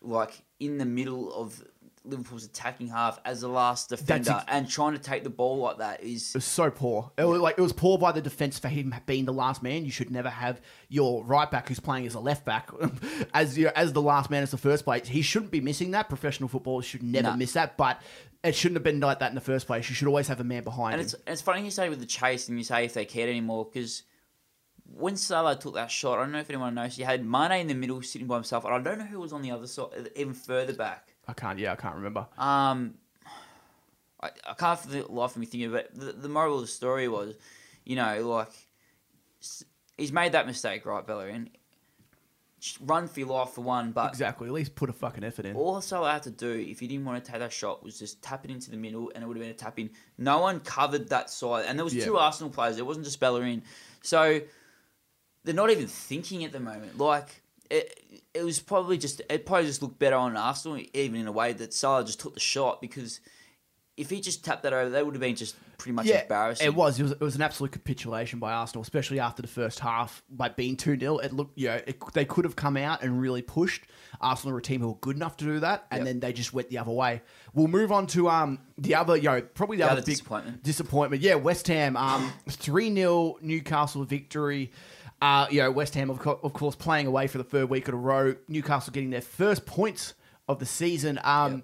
like 0.00 0.42
in 0.60 0.78
the 0.78 0.84
middle 0.86 1.32
of 1.34 1.62
Liverpool's 2.04 2.44
attacking 2.44 2.86
half 2.86 3.18
as 3.24 3.40
the 3.40 3.48
last 3.48 3.88
defender, 3.88 4.30
ex- 4.30 4.44
and 4.46 4.70
trying 4.70 4.92
to 4.92 4.98
take 5.00 5.24
the 5.24 5.28
ball 5.30 5.58
like 5.58 5.78
that 5.78 6.04
is 6.04 6.28
It 6.30 6.34
was 6.38 6.44
so 6.44 6.70
poor. 6.70 7.10
It 7.18 7.24
was 7.24 7.40
like 7.40 7.58
it 7.58 7.60
was 7.60 7.72
poor 7.72 7.98
by 7.98 8.12
the 8.12 8.22
defense 8.22 8.60
for 8.60 8.68
him 8.68 8.94
being 9.06 9.24
the 9.24 9.32
last 9.32 9.60
man. 9.60 9.84
You 9.84 9.90
should 9.90 10.10
never 10.12 10.30
have 10.30 10.60
your 10.88 11.24
right 11.24 11.50
back 11.50 11.66
who's 11.66 11.80
playing 11.80 12.06
as 12.06 12.14
a 12.14 12.20
left 12.20 12.44
back 12.44 12.70
as 13.34 13.58
your, 13.58 13.72
as 13.74 13.92
the 13.92 14.00
last 14.02 14.30
man 14.30 14.44
as 14.44 14.52
the 14.52 14.56
first 14.56 14.84
place. 14.84 15.08
He 15.08 15.20
shouldn't 15.20 15.50
be 15.50 15.60
missing 15.60 15.90
that. 15.90 16.08
Professional 16.08 16.48
footballers 16.48 16.84
should 16.86 17.02
never 17.02 17.30
No. 17.30 17.36
miss 17.36 17.54
that. 17.54 17.76
But 17.76 18.00
it 18.46 18.54
shouldn't 18.54 18.76
have 18.76 18.82
been 18.84 19.00
like 19.00 19.18
that 19.18 19.30
in 19.30 19.34
the 19.34 19.40
first 19.40 19.66
place. 19.66 19.88
You 19.88 19.94
should 19.94 20.08
always 20.08 20.28
have 20.28 20.40
a 20.40 20.44
man 20.44 20.62
behind 20.64 20.94
And 20.94 21.00
him. 21.00 21.06
it's 21.06 21.14
it's 21.26 21.40
funny 21.42 21.64
you 21.64 21.70
say 21.70 21.88
with 21.88 22.00
the 22.00 22.06
chase 22.06 22.48
and 22.48 22.56
you 22.58 22.64
say 22.64 22.84
if 22.84 22.94
they 22.94 23.04
cared 23.04 23.28
anymore 23.28 23.64
because 23.64 24.02
when 24.94 25.16
Salah 25.16 25.56
took 25.56 25.74
that 25.74 25.90
shot, 25.90 26.18
I 26.18 26.22
don't 26.22 26.32
know 26.32 26.38
if 26.38 26.48
anyone 26.48 26.74
knows, 26.74 26.96
he 26.96 27.02
had 27.02 27.24
Mane 27.26 27.52
in 27.60 27.66
the 27.66 27.74
middle 27.74 28.00
sitting 28.02 28.28
by 28.28 28.36
himself, 28.36 28.64
and 28.64 28.72
I 28.72 28.78
don't 28.80 28.98
know 28.98 29.04
who 29.04 29.18
was 29.18 29.32
on 29.32 29.42
the 29.42 29.50
other 29.50 29.66
side, 29.66 29.88
even 30.14 30.32
further 30.32 30.72
back. 30.74 31.08
I 31.26 31.32
can't. 31.32 31.58
Yeah, 31.58 31.72
I 31.72 31.76
can't 31.76 31.96
remember. 31.96 32.28
Um, 32.38 32.94
I, 34.22 34.30
I 34.48 34.54
can't 34.54 34.78
for 34.78 34.88
the 34.88 35.02
life 35.06 35.32
of 35.32 35.38
me 35.38 35.46
think 35.46 35.64
of 35.64 35.74
it. 35.74 35.90
The, 35.92 36.12
the 36.12 36.28
moral 36.28 36.54
of 36.54 36.60
the 36.60 36.66
story 36.68 37.08
was, 37.08 37.34
you 37.84 37.96
know, 37.96 38.28
like 38.28 38.48
he's 39.98 40.12
made 40.12 40.32
that 40.32 40.46
mistake, 40.46 40.86
right, 40.86 41.04
Bellerin? 41.04 41.50
Run 42.80 43.06
for 43.08 43.20
your 43.20 43.28
life 43.28 43.50
for 43.50 43.60
one, 43.62 43.92
but 43.92 44.10
Exactly. 44.10 44.48
At 44.48 44.54
least 44.54 44.74
put 44.74 44.90
a 44.90 44.92
fucking 44.92 45.24
effort 45.24 45.46
in. 45.46 45.56
Also, 45.56 46.02
I 46.04 46.14
had 46.14 46.22
to 46.24 46.30
do, 46.30 46.50
if 46.50 46.80
you 46.82 46.88
didn't 46.88 47.04
want 47.04 47.24
to 47.24 47.30
take 47.30 47.40
that 47.40 47.52
shot, 47.52 47.82
was 47.84 47.98
just 47.98 48.22
tap 48.22 48.44
it 48.44 48.50
into 48.50 48.70
the 48.70 48.76
middle, 48.76 49.10
and 49.14 49.22
it 49.22 49.26
would 49.26 49.36
have 49.36 49.42
been 49.42 49.50
a 49.50 49.54
tap 49.54 49.78
in. 49.78 49.90
No 50.18 50.40
one 50.40 50.60
covered 50.60 51.08
that 51.10 51.30
side, 51.30 51.66
and 51.66 51.78
there 51.78 51.84
was 51.84 51.94
Yeah. 51.94 52.04
two 52.04 52.16
Arsenal 52.18 52.50
players. 52.50 52.78
It 52.78 52.86
wasn't 52.86 53.04
just 53.04 53.20
Bellerin, 53.20 53.62
so 54.02 54.40
they're 55.44 55.54
not 55.54 55.70
even 55.70 55.86
thinking 55.86 56.44
at 56.44 56.52
the 56.52 56.60
moment. 56.60 56.98
Like 56.98 57.42
it, 57.70 58.22
it 58.34 58.44
was 58.44 58.58
probably 58.60 58.98
just 58.98 59.20
it 59.30 59.46
probably 59.46 59.66
just 59.66 59.82
looked 59.82 59.98
better 59.98 60.16
on 60.16 60.36
Arsenal, 60.36 60.80
even 60.92 61.20
in 61.20 61.26
a 61.26 61.32
way 61.32 61.52
that 61.52 61.72
Salah 61.72 62.04
just 62.04 62.20
took 62.20 62.34
the 62.34 62.40
shot 62.40 62.80
because 62.80 63.20
if 63.96 64.10
he 64.10 64.20
just 64.20 64.44
tapped 64.44 64.62
that 64.64 64.72
over, 64.72 64.90
that 64.90 65.04
would 65.04 65.14
have 65.14 65.20
been 65.20 65.36
just 65.36 65.56
pretty 65.78 65.92
much 65.94 66.06
embarrassing. 66.06 66.66
It 66.66 66.74
was. 66.74 66.98
It 67.00 67.04
was. 67.04 67.12
It 67.12 67.20
was 67.20 67.34
an 67.36 67.42
absolute 67.42 67.72
capitulation 67.72 68.38
by 68.38 68.52
Arsenal, 68.52 68.82
especially 68.82 69.20
after 69.20 69.42
the 69.42 69.48
first 69.48 69.80
half, 69.80 70.22
like 70.38 70.56
being 70.56 70.76
two 70.76 70.98
0 70.98 71.18
It 71.18 71.32
looked, 71.32 71.58
you 71.58 71.68
know, 71.68 71.80
it, 71.86 71.96
they 72.12 72.24
could 72.24 72.44
have 72.44 72.56
come 72.56 72.76
out 72.76 73.02
and 73.02 73.20
really 73.20 73.42
pushed. 73.42 73.84
Arsenal 74.20 74.54
are 74.56 74.58
a 74.58 74.62
team 74.62 74.80
who 74.80 74.88
were 74.88 74.94
good 75.00 75.16
enough 75.16 75.36
to 75.38 75.44
do 75.44 75.60
that, 75.60 75.86
and 75.90 75.98
Yep. 76.00 76.06
then 76.06 76.20
they 76.20 76.32
just 76.32 76.52
went 76.52 76.70
the 76.70 76.78
other 76.78 76.90
way. 76.90 77.22
We'll 77.54 77.68
move 77.68 77.92
on 77.92 78.06
to 78.08 78.28
um 78.28 78.58
the 78.78 78.94
other, 78.94 79.16
you 79.16 79.24
know, 79.24 79.40
probably 79.42 79.76
the, 79.78 79.84
The 79.84 79.90
other, 79.90 79.92
other 79.98 80.06
big 80.06 80.14
disappointment. 80.16 80.62
Disappointment, 80.62 81.22
yeah. 81.22 81.34
West 81.34 81.66
Ham, 81.68 81.96
um, 81.96 82.32
three 82.48 82.94
0 82.94 83.36
Newcastle 83.40 84.04
victory. 84.04 84.72
Uh, 85.22 85.46
you 85.50 85.62
know, 85.62 85.70
West 85.70 85.94
Ham, 85.94 86.10
of, 86.10 86.18
co- 86.18 86.38
of 86.42 86.52
course, 86.52 86.74
playing 86.76 87.06
away 87.06 87.26
for 87.26 87.38
the 87.38 87.44
third 87.44 87.70
week 87.70 87.88
in 87.88 87.94
a 87.94 87.96
row. 87.96 88.34
Newcastle 88.48 88.92
getting 88.92 89.08
their 89.08 89.22
first 89.22 89.64
points 89.64 90.12
of 90.46 90.58
the 90.58 90.66
season. 90.66 91.18
Um, 91.24 91.62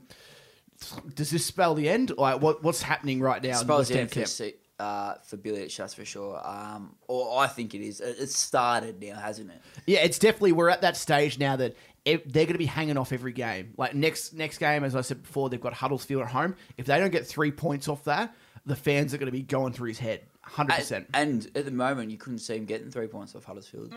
Does 1.15 1.31
this 1.31 1.45
spell 1.45 1.75
the 1.75 1.89
end? 1.89 2.13
Like, 2.17 2.41
what 2.41 2.63
what's 2.63 2.83
happening 2.83 3.21
right 3.21 3.43
now? 3.43 3.51
in 3.51 3.55
Spells 3.57 3.79
West 3.81 3.91
Ham 3.91 3.99
down 3.99 4.09
for, 4.09 4.15
camp? 4.15 4.29
se- 4.29 4.55
uh, 4.79 5.15
for 5.25 5.37
Bilic, 5.37 5.77
that's 5.77 5.95
for 5.95 6.05
sure. 6.05 6.41
Um, 6.45 6.97
or 7.07 7.39
I 7.39 7.47
think 7.47 7.75
it 7.75 7.81
is. 7.81 8.01
It, 8.01 8.17
it's 8.19 8.37
started 8.37 9.01
now, 9.01 9.17
hasn't 9.17 9.51
it? 9.51 9.61
Yeah, 9.87 10.01
it's 10.01 10.19
definitely 10.19 10.53
we're 10.53 10.71
at 10.71 10.81
that 10.81 10.97
stage 10.97 11.39
now 11.39 11.57
that 11.57 11.77
if 12.05 12.25
they're 12.25 12.45
going 12.47 12.55
to 12.55 12.59
be 12.59 12.67
hanging 12.67 12.97
off 12.97 13.13
every 13.13 13.33
game. 13.33 13.75
Like 13.77 13.95
next 13.95 14.33
next 14.35 14.59
game, 14.59 14.85
as 14.85 14.97
I 14.97 15.03
said 15.03 15.23
before, 15.23 15.51
they've 15.51 15.61
got 15.61 15.73
Huddersfield 15.73 16.23
at 16.23 16.29
home. 16.29 16.57
If 16.77 16.87
they 16.87 16.99
don't 16.99 17.13
get 17.13 17.27
three 17.27 17.53
points 17.53 17.89
off 17.89 18.05
that, 18.05 18.35
the 18.67 18.77
fans 18.77 19.15
are 19.15 19.19
going 19.19 19.27
to 19.27 19.33
be 19.33 19.43
going 19.43 19.73
through 19.73 19.89
his 19.89 19.99
head, 19.99 20.23
hundred 20.43 20.77
percent. 20.77 21.07
And, 21.15 21.45
and 21.45 21.57
at 21.57 21.65
the 21.65 21.71
moment, 21.71 22.11
you 22.11 22.17
couldn't 22.17 22.41
see 22.41 22.57
him 22.57 22.65
getting 22.65 22.91
three 22.91 23.07
points 23.07 23.35
off 23.37 23.45
Huddersfield. 23.45 23.95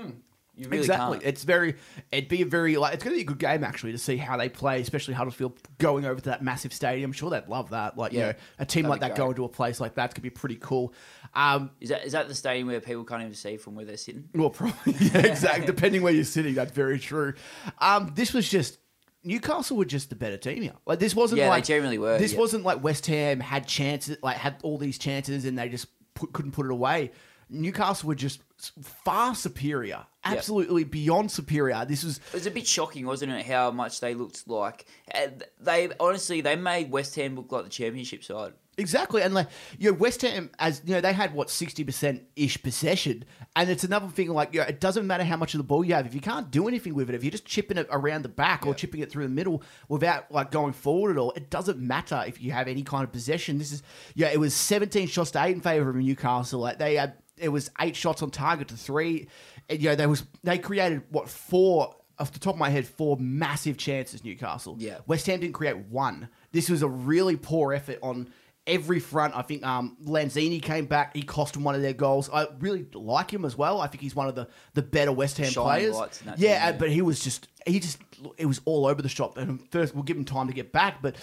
You 0.57 0.67
really 0.69 0.79
exactly. 0.79 1.17
can't. 1.19 1.27
It's 1.27 1.43
very. 1.43 1.75
It'd 2.11 2.29
be 2.29 2.41
a 2.41 2.45
very 2.45 2.77
like. 2.77 2.93
It's 2.93 3.03
going 3.03 3.13
to 3.13 3.17
be 3.17 3.23
a 3.23 3.25
good 3.25 3.39
game 3.39 3.63
actually 3.63 3.91
to 3.91 3.97
see 3.97 4.17
how 4.17 4.37
they 4.37 4.47
play, 4.49 4.79
especially 4.81 5.13
Huddersfield 5.13 5.59
going 5.77 6.05
over 6.05 6.19
to 6.21 6.29
that 6.29 6.41
massive 6.43 6.71
stadium. 6.73 7.09
I'm 7.09 7.13
sure 7.13 7.29
they'd 7.29 7.47
love 7.47 7.71
that. 7.71 7.97
Like 7.97 8.13
you 8.13 8.19
Yeah, 8.19 8.27
know, 8.27 8.33
a 8.59 8.65
team 8.65 8.83
that'd 8.83 8.89
like 8.91 8.99
that 9.01 9.15
great. 9.15 9.17
going 9.25 9.35
to 9.35 9.43
a 9.45 9.49
place 9.49 9.79
like 9.81 9.95
that's 9.95 10.13
could 10.13 10.23
be 10.23 10.29
pretty 10.29 10.55
cool. 10.55 10.93
Um, 11.33 11.71
Is 11.81 11.89
that 11.89 12.05
is 12.05 12.13
that 12.13 12.27
the 12.29 12.35
stadium 12.35 12.67
where 12.67 12.79
people 12.79 13.03
can't 13.03 13.21
even 13.21 13.33
see 13.33 13.57
from 13.57 13.75
where 13.75 13.83
they're 13.85 13.97
sitting? 13.97 14.29
Well, 14.33 14.49
probably 14.49 14.93
yeah, 14.99 15.17
exactly. 15.19 15.65
Depending 15.65 16.01
where 16.01 16.13
you're 16.13 16.23
sitting, 16.23 16.53
that's 16.55 16.71
very 16.71 16.99
true. 16.99 17.33
Um, 17.79 18.13
this 18.15 18.33
was 18.33 18.49
just 18.49 18.77
Newcastle 19.25 19.75
were 19.75 19.85
just 19.85 20.09
the 20.09 20.15
better 20.15 20.37
team 20.37 20.61
here. 20.61 20.73
Like 20.85 20.99
this 20.99 21.15
wasn't 21.15 21.39
Yeah, 21.39 21.45
they 21.45 21.49
like 21.49 21.65
generally 21.65 21.97
were, 21.97 22.17
This 22.17 22.33
yeah. 22.33 22.39
wasn't 22.39 22.63
like 22.63 22.83
West 22.83 23.07
Ham 23.07 23.39
had 23.41 23.67
chances, 23.67 24.17
like 24.23 24.37
had 24.37 24.55
all 24.63 24.77
these 24.77 24.97
chances, 24.97 25.43
and 25.45 25.57
they 25.57 25.67
just 25.67 25.87
put, 26.13 26.31
couldn't 26.31 26.51
put 26.51 26.65
it 26.67 26.71
away. 26.71 27.11
Newcastle 27.49 28.07
were 28.07 28.15
just 28.15 28.41
far 28.81 29.35
superior, 29.35 30.05
absolutely 30.23 30.83
beyond 30.83 31.31
superior. 31.31 31.85
This 31.85 32.03
was 32.03 32.17
It 32.17 32.33
was 32.33 32.45
a 32.47 32.51
bit 32.51 32.65
shocking, 32.67 33.05
wasn't 33.05 33.31
it? 33.31 33.45
How 33.45 33.71
much 33.71 33.99
they 33.99 34.13
looked 34.13 34.47
like. 34.47 34.85
Uh, 35.13 35.27
they 35.59 35.89
honestly 35.99 36.41
they 36.41 36.55
made 36.55 36.91
West 36.91 37.15
Ham 37.15 37.35
look 37.35 37.51
like 37.51 37.63
the 37.63 37.69
championship 37.69 38.23
side. 38.23 38.53
Exactly, 38.77 39.21
and 39.21 39.33
like 39.33 39.47
you 39.79 39.89
know, 39.89 39.97
West 39.97 40.21
Ham, 40.23 40.49
as 40.59 40.81
you 40.83 40.95
know, 40.95 40.99
they 40.99 41.13
had 41.13 41.33
what 41.33 41.49
sixty 41.49 41.85
percent 41.85 42.23
ish 42.35 42.61
possession, 42.61 43.23
and 43.55 43.69
it's 43.69 43.85
another 43.85 44.09
thing. 44.09 44.27
Like, 44.29 44.53
you 44.53 44.59
know, 44.59 44.65
it 44.65 44.81
doesn't 44.81 45.07
matter 45.07 45.23
how 45.23 45.37
much 45.37 45.53
of 45.53 45.59
the 45.59 45.63
ball 45.63 45.85
you 45.85 45.93
have 45.93 46.05
if 46.05 46.13
you 46.13 46.19
can't 46.19 46.51
do 46.51 46.67
anything 46.67 46.93
with 46.93 47.07
it. 47.07 47.15
If 47.15 47.23
you're 47.23 47.31
just 47.31 47.45
chipping 47.45 47.77
it 47.77 47.87
around 47.89 48.23
the 48.23 48.29
back 48.29 48.67
or 48.67 48.73
chipping 48.73 48.99
it 48.99 49.09
through 49.09 49.23
the 49.23 49.29
middle 49.29 49.63
without 49.87 50.29
like 50.29 50.51
going 50.51 50.73
forward 50.73 51.11
at 51.11 51.17
all, 51.17 51.31
it 51.37 51.49
doesn't 51.49 51.79
matter 51.79 52.21
if 52.27 52.41
you 52.41 52.51
have 52.51 52.67
any 52.67 52.83
kind 52.83 53.05
of 53.05 53.13
possession. 53.13 53.59
This 53.59 53.71
is 53.71 53.81
yeah, 54.13 54.27
it 54.27 54.41
was 54.41 54.53
seventeen 54.53 55.07
shots 55.07 55.31
to 55.31 55.43
eight 55.45 55.55
in 55.55 55.61
favor 55.61 55.89
of 55.89 55.95
Newcastle. 55.95 56.59
Like 56.59 56.77
they 56.77 56.95
had, 56.95 57.13
it 57.37 57.49
was 57.49 57.69
eight 57.81 57.95
shots 57.95 58.21
on 58.21 58.31
target 58.31 58.69
to 58.69 58.77
three. 58.77 59.27
And, 59.69 59.81
you 59.81 59.89
know, 59.89 59.95
they 59.95 60.07
was 60.07 60.23
they 60.43 60.57
created 60.57 61.03
what 61.09 61.29
four 61.29 61.95
off 62.17 62.31
the 62.31 62.39
top 62.39 62.53
of 62.53 62.59
my 62.59 62.69
head 62.69 62.87
four 62.87 63.17
massive 63.17 63.77
chances. 63.77 64.23
Newcastle, 64.23 64.75
Yeah. 64.79 64.99
West 65.07 65.27
Ham 65.27 65.39
didn't 65.41 65.53
create 65.53 65.77
one. 65.77 66.29
This 66.51 66.69
was 66.69 66.81
a 66.81 66.87
really 66.87 67.35
poor 67.35 67.73
effort 67.73 67.99
on 68.01 68.29
every 68.67 68.99
front. 68.99 69.35
I 69.35 69.41
think 69.41 69.65
um, 69.65 69.97
Lanzini 70.05 70.61
came 70.61 70.85
back. 70.85 71.15
He 71.15 71.21
cost 71.23 71.53
them 71.53 71.63
one 71.63 71.75
of 71.75 71.81
their 71.81 71.93
goals. 71.93 72.29
I 72.31 72.47
really 72.59 72.87
like 72.93 73.31
him 73.31 73.43
as 73.43 73.57
well. 73.57 73.81
I 73.81 73.87
think 73.87 74.01
he's 74.01 74.15
one 74.15 74.27
of 74.27 74.35
the, 74.35 74.47
the 74.73 74.81
better 74.81 75.11
West 75.11 75.37
Ham 75.37 75.51
Shining 75.51 75.67
players. 75.69 75.95
lights 75.95 76.21
in 76.21 76.27
that 76.27 76.39
yeah, 76.39 76.65
team, 76.67 76.75
uh, 76.75 76.79
but 76.79 76.89
he 76.89 77.01
was 77.01 77.19
just 77.19 77.47
he 77.67 77.79
just 77.79 77.97
it 78.37 78.45
was 78.45 78.61
all 78.65 78.85
over 78.85 79.01
the 79.01 79.09
shop. 79.09 79.37
And 79.37 79.69
first, 79.71 79.93
we'll 79.93 80.03
give 80.03 80.15
him 80.17 80.25
time 80.25 80.47
to 80.47 80.53
get 80.53 80.71
back, 80.71 81.01
but. 81.01 81.15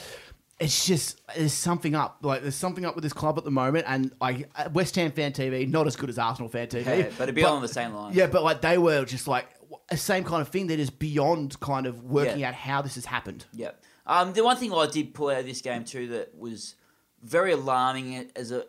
It's 0.61 0.87
just 0.87 1.21
there's 1.37 1.53
something 1.53 1.95
up. 1.95 2.19
Like 2.23 2.43
there's 2.43 2.55
something 2.55 2.85
up 2.85 2.95
with 2.95 3.03
this 3.03 3.13
club 3.13 3.37
at 3.39 3.45
the 3.45 3.51
moment, 3.51 3.85
and 3.89 4.13
like 4.21 4.49
uh, 4.57 4.69
West 4.73 4.95
Ham 4.97 5.11
fan 5.11 5.33
TV, 5.33 5.69
not 5.69 5.87
as 5.87 5.97
good 5.97 6.09
as 6.11 6.19
Arsenal 6.19 6.49
fan 6.49 6.69
TV, 6.69 6.85
Yeah, 6.87 7.11
but 7.17 7.25
it'd 7.25 7.35
be 7.35 7.45
on 7.45 7.63
the 7.63 7.69
same 7.69 7.93
line. 7.95 8.15
Yeah, 8.15 8.27
but 8.27 8.43
like 8.43 8.61
they 8.61 8.79
were 8.79 9.05
just 9.05 9.27
like 9.27 9.47
the 9.89 9.97
same 9.97 10.25
kind 10.25 10.41
of 10.43 10.49
thing. 10.49 10.67
They're 10.67 10.77
just 10.77 10.99
beyond 10.99 11.59
kind 11.61 11.87
of 11.87 12.05
working 12.05 12.41
Yeah. 12.41 12.49
out 12.51 12.55
how 12.55 12.83
this 12.83 12.95
has 12.95 13.07
happened. 13.07 13.47
Yeah. 13.53 13.71
Um, 14.07 14.33
the 14.33 14.45
one 14.45 14.57
thing 14.57 14.73
I 14.73 14.87
did 14.87 15.15
pull 15.15 15.31
out 15.31 15.41
of 15.41 15.47
this 15.47 15.61
game 15.61 15.85
too 15.85 16.09
that 16.09 16.37
was 16.39 16.75
very 17.23 17.53
alarming 17.53 18.31
as 18.37 18.51
a 18.53 18.65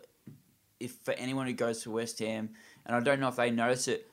if 0.80 0.92
for 1.04 1.12
anyone 1.14 1.46
who 1.46 1.52
goes 1.52 1.82
to 1.82 1.90
West 1.90 2.18
Ham, 2.18 2.50
and 2.86 2.96
I 2.96 3.00
don't 3.00 3.20
know 3.20 3.28
if 3.28 3.36
they 3.36 3.50
notice 3.50 3.88
it, 3.88 4.08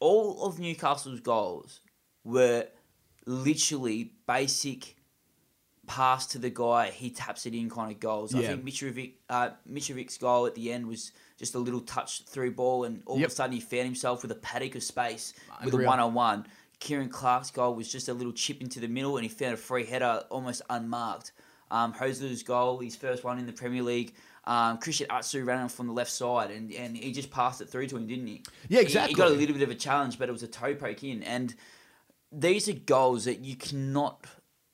all 0.00 0.44
of 0.46 0.58
Newcastle's 0.58 1.20
goals 1.20 1.80
were 2.24 2.66
literally 3.26 4.12
basic 4.26 4.96
pass 5.90 6.26
to 6.28 6.38
the 6.38 6.50
guy, 6.50 6.88
he 6.90 7.10
taps 7.10 7.46
it 7.46 7.54
in 7.54 7.68
kind 7.68 7.90
of 7.90 7.98
goals. 7.98 8.32
I 8.32 8.42
think 8.42 8.64
Mitrovic, 8.64 9.14
uh, 9.28 9.50
Mitrovic's 9.68 10.18
goal 10.18 10.46
at 10.46 10.54
the 10.54 10.70
end 10.72 10.86
was 10.86 11.10
just 11.36 11.56
a 11.56 11.58
little 11.58 11.80
touch 11.80 12.22
through 12.26 12.52
ball, 12.52 12.84
and 12.84 13.02
all 13.06 13.18
Yep. 13.18 13.26
of 13.26 13.32
a 13.32 13.34
sudden 13.34 13.54
he 13.54 13.60
found 13.60 13.86
himself 13.86 14.22
with 14.22 14.30
a 14.30 14.36
paddock 14.36 14.76
of 14.76 14.84
space 14.84 15.34
with 15.64 15.74
a 15.74 15.78
one 15.78 15.98
on 15.98 16.14
one. 16.14 16.46
Ciaran 16.78 17.08
Clark's 17.08 17.50
goal 17.50 17.74
was 17.74 17.90
just 17.90 18.08
a 18.08 18.14
little 18.14 18.32
chip 18.32 18.60
into 18.60 18.78
the 18.78 18.86
middle, 18.86 19.16
and 19.16 19.24
he 19.24 19.28
found 19.28 19.54
a 19.54 19.56
free 19.56 19.84
header 19.84 20.22
almost 20.30 20.62
unmarked. 20.70 21.32
Um, 21.72 21.92
Joselu's 21.92 22.42
goal, 22.44 22.78
his 22.78 22.94
first 22.96 23.24
one 23.24 23.38
in 23.40 23.46
the 23.46 23.52
Premier 23.52 23.82
League. 23.82 24.14
Um, 24.44 24.78
Christian 24.78 25.08
Atsu 25.10 25.44
ran 25.44 25.64
off 25.64 25.72
from 25.74 25.88
the 25.88 25.92
left 25.92 26.10
side, 26.12 26.50
and, 26.52 26.72
and 26.72 26.96
he 26.96 27.10
just 27.12 27.30
passed 27.32 27.60
it 27.60 27.68
through 27.68 27.88
to 27.88 27.96
him, 27.96 28.06
didn't 28.06 28.26
he? 28.28 28.42
Yeah, 28.68 28.78
He- 28.80 28.84
exactly. 28.86 29.12
He, 29.14 29.18
got 29.18 29.28
a 29.28 29.34
little 29.34 29.54
bit 29.54 29.62
of 29.64 29.70
a 29.70 29.74
challenge, 29.74 30.18
but 30.20 30.28
it 30.28 30.32
was 30.32 30.42
a 30.44 30.48
toe 30.48 30.74
poke 30.74 31.02
in, 31.04 31.22
and 31.24 31.54
these 32.32 32.68
are 32.68 32.72
goals 32.74 33.24
that 33.24 33.40
you 33.40 33.56
cannot 33.56 34.24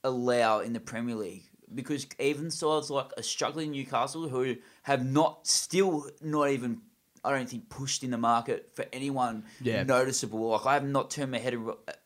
allow 0.05 0.61
in 0.61 0.73
the 0.73 0.81
Premier 0.81 1.15
League 1.15 1.45
because 1.75 2.07
even 2.19 2.51
sides 2.51 2.91
like 2.91 3.11
a 3.17 3.23
struggling 3.23 3.73
Newcastle 3.73 4.29
who 4.29 4.57
have 4.83 5.05
not 5.05 5.47
still 5.47 6.07
not 6.23 6.51
even 6.51 6.81
I 7.25 7.37
don't 7.37 7.49
think 7.51 7.69
pushed 7.69 8.05
in 8.05 8.13
the 8.13 8.19
market 8.19 8.71
for 8.73 8.85
anyone 8.93 9.47
Yeah. 9.61 9.83
noticeable. 9.83 10.51
Like 10.51 10.65
I 10.67 10.75
have 10.75 10.85
not 10.87 11.11
turned 11.11 11.33
my 11.33 11.39
head 11.39 11.57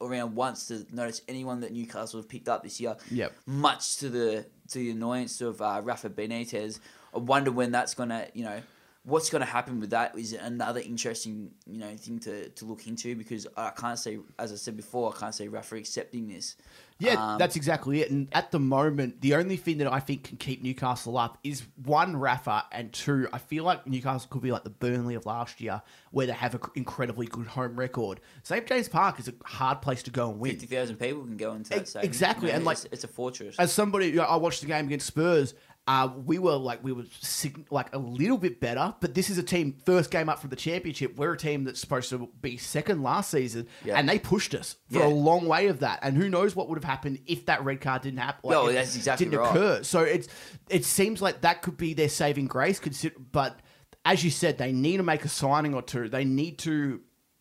around 0.00 0.34
once 0.34 0.68
to 0.68 0.86
notice 0.92 1.20
anyone 1.28 1.60
that 1.60 1.72
Newcastle 1.72 2.20
have 2.20 2.28
picked 2.28 2.48
up 2.48 2.62
this 2.62 2.80
year. 2.80 2.96
Yep. 3.10 3.32
Much 3.44 3.98
to 3.98 4.08
the 4.08 4.46
to 4.68 4.78
the 4.78 4.90
annoyance 4.92 5.42
of 5.42 5.60
uh, 5.60 5.82
Rafa 5.84 6.08
Benitez. 6.08 6.80
I 7.14 7.18
wonder 7.18 7.52
when 7.52 7.70
that's 7.70 7.92
gonna 7.92 8.28
you 8.32 8.44
know 8.44 8.62
what's 9.04 9.28
gonna 9.28 9.44
happen 9.44 9.78
with 9.80 9.90
that 9.90 10.16
is 10.18 10.32
another 10.32 10.80
interesting 10.80 11.50
you 11.66 11.78
know 11.78 11.94
thing 11.96 12.18
to, 12.20 12.48
to 12.50 12.64
look 12.64 12.86
into 12.86 13.14
because 13.14 13.46
I 13.58 13.70
can't 13.70 13.98
see 13.98 14.20
as 14.38 14.52
I 14.52 14.56
said 14.56 14.74
before 14.76 15.12
I 15.14 15.18
can't 15.20 15.34
see 15.34 15.48
Rafa 15.48 15.76
accepting 15.76 16.28
this. 16.28 16.56
Yeah, 17.00 17.32
Um, 17.32 17.38
that's 17.38 17.56
exactly 17.56 18.02
it. 18.02 18.10
And 18.10 18.28
at 18.32 18.50
the 18.52 18.60
moment, 18.60 19.20
the 19.22 19.34
only 19.34 19.56
thing 19.56 19.78
that 19.78 19.92
I 19.92 19.98
think 20.00 20.24
can 20.24 20.36
keep 20.36 20.62
Newcastle 20.62 21.16
up 21.16 21.38
is 21.42 21.62
one, 21.84 22.16
Rafa, 22.16 22.66
and 22.70 22.92
two, 22.92 23.26
I 23.32 23.38
feel 23.38 23.64
like 23.64 23.86
Newcastle 23.86 24.28
could 24.30 24.42
be 24.42 24.52
like 24.52 24.64
the 24.64 24.70
Burnley 24.70 25.14
of 25.14 25.24
last 25.26 25.60
year, 25.60 25.80
where 26.10 26.26
they 26.26 26.32
have 26.34 26.54
an 26.54 26.60
incredibly 26.74 27.26
good 27.26 27.46
home 27.46 27.74
record. 27.76 28.20
St 28.42 28.66
James 28.66 28.88
Park 28.88 29.18
is 29.18 29.28
a 29.28 29.34
hard 29.44 29.80
place 29.82 30.02
to 30.04 30.10
go 30.10 30.30
and 30.30 30.38
win. 30.38 30.52
Fifty 30.52 30.66
thousand 30.66 30.96
people 30.96 31.22
can 31.24 31.36
go 31.36 31.52
into 31.54 31.70
that. 31.70 31.88
Stadium. 31.88 32.08
exactly, 32.08 32.46
You 32.48 32.52
know, 32.52 32.56
and, 32.58 32.64
like- 32.66 32.76
it's, 32.76 32.86
it's 32.92 33.04
a 33.04 33.08
fortress. 33.08 33.56
As 33.58 33.72
somebody, 33.72 34.18
I 34.18 34.36
watched 34.36 34.60
the 34.60 34.66
game 34.66 34.86
against 34.86 35.06
Spurs. 35.06 35.54
Uh, 35.90 36.08
we 36.24 36.38
were 36.38 36.54
like 36.54 36.84
we 36.84 36.92
were 36.92 37.02
sig- 37.20 37.66
like 37.70 37.92
a 37.92 37.98
little 37.98 38.38
bit 38.38 38.60
better, 38.60 38.94
but 39.00 39.12
this 39.12 39.28
is 39.28 39.38
a 39.38 39.42
team 39.42 39.74
first 39.84 40.10
game 40.12 40.28
up 40.28 40.38
from 40.38 40.50
the 40.50 40.56
championship. 40.56 41.16
We're 41.16 41.32
a 41.32 41.36
team 41.36 41.64
that's 41.64 41.80
supposed 41.80 42.10
to 42.10 42.28
be 42.40 42.56
second 42.58 43.02
last 43.02 43.30
season, 43.32 43.66
Yeah. 43.84 43.96
and 43.98 44.08
they 44.08 44.20
pushed 44.20 44.54
us 44.54 44.76
for 44.92 45.00
Yeah. 45.00 45.06
a 45.06 45.08
long 45.08 45.46
way 45.48 45.66
of 45.66 45.80
that. 45.80 45.98
And 46.02 46.16
who 46.16 46.28
knows 46.28 46.54
what 46.54 46.68
would 46.68 46.76
have 46.78 46.84
happened 46.84 47.18
if 47.26 47.46
that 47.46 47.64
red 47.64 47.80
card 47.80 48.02
didn't 48.02 48.20
happen? 48.20 48.48
No, 48.50 48.68
if 48.68 48.74
that's 48.74 48.94
it 48.94 48.98
exactly 48.98 49.26
didn't 49.26 49.40
right. 49.40 49.50
occur. 49.50 49.82
So 49.82 50.02
it's 50.02 50.28
it 50.68 50.84
seems 50.84 51.20
like 51.20 51.40
that 51.40 51.62
could 51.62 51.76
be 51.76 51.92
their 51.94 52.08
saving 52.08 52.46
grace. 52.46 52.78
Consider, 52.78 53.16
but 53.32 53.58
as 54.04 54.22
you 54.22 54.30
said, 54.30 54.58
they 54.58 54.70
need 54.72 54.98
to 54.98 55.02
make 55.02 55.24
a 55.24 55.28
signing 55.28 55.74
or 55.74 55.82
two. 55.82 56.08
They 56.08 56.24
need 56.24 56.58
to. 56.60 57.00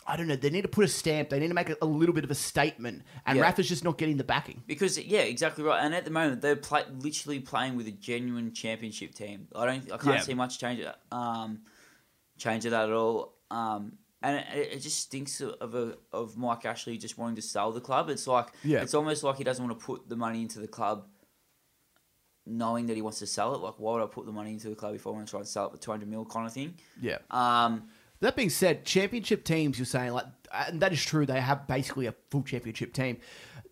I 0.10 0.18
don't 0.18 0.28
know. 0.28 0.36
They 0.36 0.50
need 0.50 0.64
to 0.64 0.68
put 0.68 0.84
a 0.84 0.88
stamp. 0.88 1.30
They 1.30 1.40
need 1.40 1.50
to 1.50 1.54
make 1.54 1.70
a, 1.70 1.78
a 1.82 1.86
little 1.86 2.14
bit 2.16 2.24
of 2.24 2.32
a 2.32 2.36
statement. 2.36 3.04
And 3.26 3.38
Yeah. 3.38 3.44
Rafa's 3.44 3.70
just 3.70 3.84
not 3.84 3.98
getting 3.98 4.18
the 4.18 4.24
backing. 4.24 4.64
Because 4.68 4.98
yeah, 4.98 5.20
exactly 5.22 5.64
right. 5.64 5.84
And 5.84 5.94
at 5.94 6.04
the 6.06 6.12
moment, 6.12 6.42
they're 6.42 6.56
play, 6.56 6.84
literally 7.00 7.40
playing 7.40 7.76
with 7.78 7.88
a 7.88 7.92
genuine 7.92 8.54
championship 8.54 9.14
team. 9.14 9.48
I 9.56 9.66
don't, 9.66 9.92
I 9.92 9.98
can't 9.98 10.16
Yeah. 10.18 10.22
see 10.22 10.34
much 10.34 10.60
change, 10.60 10.84
um, 11.12 11.62
change 12.38 12.66
of 12.66 12.72
that 12.72 12.90
at 12.90 12.92
all. 12.96 13.36
Um, 13.52 13.94
and 14.22 14.38
it, 14.54 14.74
it 14.74 14.80
just 14.80 15.00
stinks 15.00 15.40
of 15.42 15.76
a 15.76 15.96
of 16.12 16.36
Mike 16.38 16.66
Ashley 16.66 16.98
just 16.98 17.18
wanting 17.18 17.36
to 17.38 17.42
sell 17.42 17.72
the 17.72 17.80
club. 17.80 18.10
It's 18.10 18.28
like 18.28 18.48
Yeah. 18.64 18.82
it's 18.82 18.94
almost 18.94 19.24
like 19.24 19.38
he 19.38 19.44
doesn't 19.44 19.66
want 19.66 19.80
to 19.80 19.86
put 19.86 20.10
the 20.10 20.16
money 20.18 20.42
into 20.42 20.60
the 20.60 20.68
club, 20.68 21.06
knowing 22.46 22.88
that 22.88 22.96
he 22.96 23.02
wants 23.02 23.20
to 23.20 23.28
sell 23.28 23.54
it. 23.56 23.60
Like, 23.60 23.76
why 23.78 23.94
would 23.94 24.04
I 24.04 24.08
put 24.08 24.26
the 24.26 24.32
money 24.32 24.52
into 24.54 24.70
the 24.70 24.76
club 24.76 24.96
if 24.96 25.06
I 25.06 25.12
want 25.12 25.26
to 25.28 25.30
try 25.32 25.40
and 25.40 25.48
sell 25.48 25.68
it 25.68 25.72
for 25.72 25.78
two 25.78 25.92
hundred 25.92 26.10
mil 26.10 26.26
kind 26.26 26.48
of 26.48 26.54
thing? 26.54 26.76
Yeah. 27.02 27.20
Um, 27.32 27.90
That 28.22 28.36
being 28.36 28.50
said, 28.50 28.86
championship 28.86 29.44
teams, 29.46 29.78
you're 29.80 29.86
saying 29.86 30.12
like, 30.14 30.26
and 30.54 30.82
that 30.82 30.92
is 30.94 31.04
true. 31.04 31.26
They 31.26 31.40
have 31.40 31.68
basically 31.68 32.06
a 32.08 32.14
full 32.32 32.44
championship 32.44 32.94
team. 32.94 33.18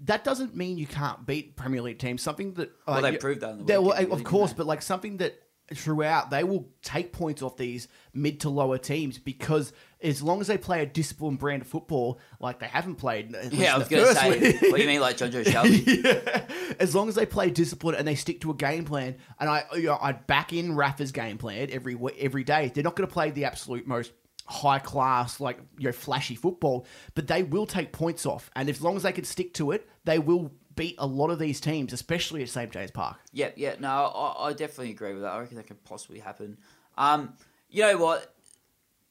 That 0.01 0.23
doesn't 0.23 0.55
mean 0.55 0.77
you 0.77 0.85
can't 0.87 1.25
beat 1.25 1.55
Premier 1.55 1.81
League 1.81 1.97
teams. 1.99 2.21
Something 2.21 2.53
that 2.53 2.71
Well, 2.87 2.97
uh, 2.97 3.01
they 3.01 3.11
you- 3.13 3.17
proved 3.17 3.41
that 3.41 3.51
in 3.51 3.57
the 3.59 3.63
they- 3.65 3.77
well, 3.77 4.13
of 4.13 4.23
course, 4.23 4.53
but 4.53 4.65
like 4.67 4.81
something 4.81 5.17
that 5.17 5.41
throughout 5.73 6.29
they 6.29 6.45
will 6.45 6.65
take 6.81 7.11
points 7.11 7.41
off 7.41 7.57
these 7.57 7.89
mid 8.13 8.39
to 8.39 8.49
lower 8.49 8.77
teams 8.77 9.17
because 9.19 9.73
as 10.01 10.23
long 10.23 10.39
as 10.39 10.47
they 10.47 10.57
play 10.57 10.81
a 10.81 10.85
disciplined 10.85 11.39
brand 11.39 11.61
of 11.61 11.67
football, 11.67 12.19
like 12.39 12.59
they 12.59 12.67
haven't 12.67 12.95
played. 12.95 13.35
yeah, 13.51 13.75
I 13.75 13.77
was 13.77 13.89
going 13.89 14.05
to 14.05 14.15
say, 14.15 14.53
what 14.69 14.77
do 14.77 14.81
you 14.81 14.87
mean, 14.87 15.01
like 15.01 15.17
John 15.17 15.29
Joe 15.31 15.43
Shelby? 15.43 15.83
yeah. 16.05 16.45
As 16.79 16.95
long 16.95 17.09
as 17.09 17.15
they 17.15 17.25
play 17.25 17.49
discipline 17.49 17.95
and 17.95 18.07
they 18.07 18.15
stick 18.15 18.39
to 18.41 18.51
a 18.51 18.53
game 18.53 18.85
plan, 18.85 19.15
and 19.41 19.49
I, 19.49 19.65
you 19.73 19.87
know, 19.87 19.97
I'd 20.01 20.25
back 20.27 20.53
in 20.53 20.73
Rafa's 20.75 21.11
game 21.11 21.37
plan 21.37 21.67
every 21.71 21.97
every 22.19 22.45
day. 22.45 22.71
They're 22.73 22.83
not 22.83 22.95
going 22.95 23.07
to 23.09 23.13
play 23.13 23.31
the 23.31 23.43
absolute 23.45 23.85
most 23.87 24.13
high 24.47 24.79
class, 24.79 25.39
like 25.39 25.59
you 25.77 25.85
know, 25.85 25.91
flashy 25.91 26.35
football, 26.35 26.85
but 27.15 27.27
they 27.27 27.43
will 27.43 27.65
take 27.65 27.91
points 27.91 28.25
off, 28.25 28.49
and 28.55 28.69
as 28.69 28.81
long 28.81 28.95
as 28.95 29.03
they 29.03 29.11
can 29.11 29.23
stick 29.23 29.53
to 29.55 29.71
it, 29.71 29.87
they 30.05 30.19
will 30.19 30.51
beat 30.75 30.95
a 30.99 31.07
lot 31.07 31.29
of 31.29 31.39
these 31.39 31.59
teams, 31.59 31.91
especially 31.91 32.41
at 32.43 32.49
St 32.49 32.71
James 32.71 32.91
Park. 32.91 33.17
Yeah, 33.33 33.49
yeah, 33.57 33.75
no, 33.79 33.89
I, 33.89 34.47
I 34.47 34.53
definitely 34.53 34.91
agree 34.91 35.13
with 35.13 35.23
that. 35.23 35.33
I 35.33 35.39
reckon 35.39 35.57
that 35.57 35.67
could 35.67 35.83
possibly 35.83 36.19
happen. 36.19 36.57
Um, 36.97 37.33
you 37.69 37.81
know 37.81 37.97
what? 37.97 38.33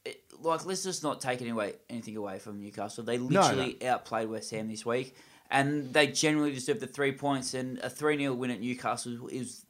It, 0.05 0.22
like, 0.40 0.64
let's 0.64 0.85
just 0.85 1.03
not 1.03 1.20
take 1.20 1.42
any 1.42 1.51
away, 1.51 1.75
anything 1.90 2.16
away 2.16 2.38
from 2.38 2.61
Newcastle. 2.61 3.05
They 3.05 3.18
literally 3.18 3.77
outplayed 3.85 4.29
West 4.29 4.51
Ham 4.53 4.68
this 4.68 4.87
week, 4.87 5.14
and 5.51 5.92
they 5.92 6.07
generally 6.07 6.53
deserve 6.53 6.81
the 6.81 6.87
three 6.87 7.12
points. 7.12 7.53
And 7.53 7.79
a 7.79 7.90
3 7.90 8.18
0 8.18 8.35
win 8.35 8.51
at 8.51 8.61
Newcastle 8.61 9.29
is 9.29 9.66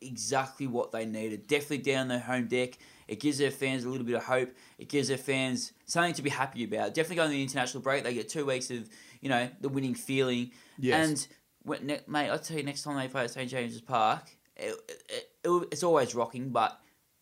exactly 0.00 0.66
what 0.66 0.92
they 0.92 1.06
needed. 1.06 1.46
Definitely 1.46 1.78
down 1.78 2.08
their 2.08 2.20
home 2.20 2.46
deck. 2.46 2.78
It 3.08 3.20
gives 3.20 3.38
their 3.38 3.50
fans 3.50 3.84
a 3.84 3.88
little 3.88 4.06
bit 4.06 4.16
of 4.16 4.24
hope. 4.24 4.50
It 4.78 4.88
gives 4.88 5.08
their 5.08 5.18
fans 5.18 5.72
something 5.84 6.14
to 6.14 6.22
be 6.22 6.30
happy 6.30 6.64
about. 6.64 6.94
Definitely 6.94 7.16
going 7.16 7.30
to 7.30 7.36
the 7.36 7.42
international 7.42 7.82
break. 7.82 8.04
They 8.04 8.14
get 8.14 8.28
two 8.28 8.46
weeks 8.46 8.70
of, 8.70 8.88
you 9.20 9.28
know, 9.28 9.48
the 9.60 9.68
winning 9.68 9.94
feeling. 9.94 10.50
Yes. 10.78 11.08
And, 11.08 11.26
when, 11.64 11.86
ne- 11.86 12.00
mate, 12.06 12.30
I'll 12.30 12.38
tell 12.38 12.56
you, 12.56 12.62
next 12.62 12.82
time 12.82 12.96
they 12.96 13.08
play 13.08 13.24
at 13.24 13.30
St. 13.30 13.50
James's 13.50 13.80
Park, 13.80 14.30
it, 14.56 14.74
it, 14.88 15.30
it, 15.44 15.68
it's 15.72 15.82
always 15.82 16.14
rocking, 16.14 16.50
but 16.50 16.78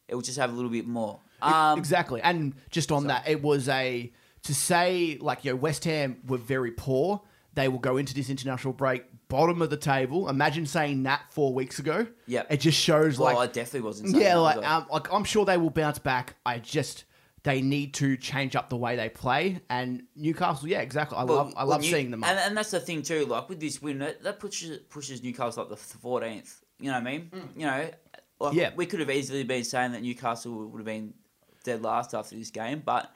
it 0.09 0.15
will 0.15 0.23
just 0.23 0.39
have 0.39 0.51
a 0.51 0.55
little 0.55 0.71
bit 0.71 0.87
more. 0.87 1.21
Um, 1.41 1.79
exactly. 1.79 2.21
And 2.21 2.55
just 2.71 2.93
on 2.93 3.07
that, 3.07 3.29
it 3.29 3.43
was 3.43 3.69
a 3.69 4.13
to 4.43 4.55
say 4.55 5.17
like 5.21 5.45
you 5.45 5.53
know 5.53 5.57
West 5.57 5.85
Ham 5.85 6.19
were 6.27 6.39
very 6.39 6.71
poor. 6.71 7.23
They 7.55 7.69
will 7.69 7.79
go 7.79 7.97
into 7.97 8.15
this 8.15 8.31
international 8.31 8.73
break 8.73 9.05
bottom 9.33 9.63
of 9.63 9.71
the 9.71 9.77
table. 9.77 10.29
Imagine 10.29 10.67
saying 10.67 11.03
that 11.05 11.23
four 11.31 11.53
weeks 11.55 11.79
ago. 11.79 12.07
Yeah, 12.27 12.43
It 12.51 12.59
just 12.59 12.79
shows 12.79 13.19
Well, 13.19 13.35
like 13.35 13.49
I 13.51 13.53
definitely 13.53 13.87
wasn't. 13.87 14.17
yeah, 14.17 14.37
like 14.37 14.59
um, 14.65 14.87
like 14.93 15.13
I'm 15.13 15.25
sure 15.25 15.45
they 15.45 15.57
will 15.57 15.71
bounce 15.71 15.99
back. 15.99 16.37
I 16.47 16.59
just 16.59 17.05
they 17.45 17.61
need 17.61 17.95
to 17.95 18.17
change 18.17 18.55
up 18.55 18.71
the 18.71 18.77
way 18.77 18.95
they 18.95 19.09
play. 19.09 19.61
And 19.69 20.05
Newcastle, 20.15 20.69
yeah, 20.69 20.81
exactly. 20.81 21.19
I 21.19 21.25
Well, 21.25 21.37
love 21.39 21.55
I 21.57 21.65
love 21.65 21.85
seeing 21.85 22.11
them. 22.13 22.23
And, 22.23 22.39
and 22.39 22.57
that's 22.57 22.71
the 22.71 22.79
thing 22.81 23.03
too. 23.03 23.27
Like 23.27 23.49
with 23.49 23.59
this 23.59 23.83
win, 23.83 23.99
that, 23.99 24.39
pushes 24.39 24.79
pushes 24.91 25.23
Newcastle 25.23 25.63
up 25.63 25.69
the 25.69 25.77
fourteenth. 25.77 26.61
You 26.79 26.87
know 26.93 26.99
what 26.99 27.07
I 27.09 27.11
mean? 27.13 27.31
You 27.57 27.67
know, 27.67 27.91
like 28.41 28.53
Mm. 28.53 28.57
Yeah. 28.57 28.71
we 28.77 28.87
could 28.87 29.01
have 29.01 29.11
easily 29.11 29.45
been 29.45 29.65
saying 29.65 29.93
that 29.93 30.03
Newcastle 30.03 30.67
would 30.69 30.79
have 30.79 30.85
been 30.87 31.15
dead 31.65 31.81
last 31.83 32.13
after 32.13 32.35
this 32.37 32.51
game, 32.51 32.83
but 32.85 33.13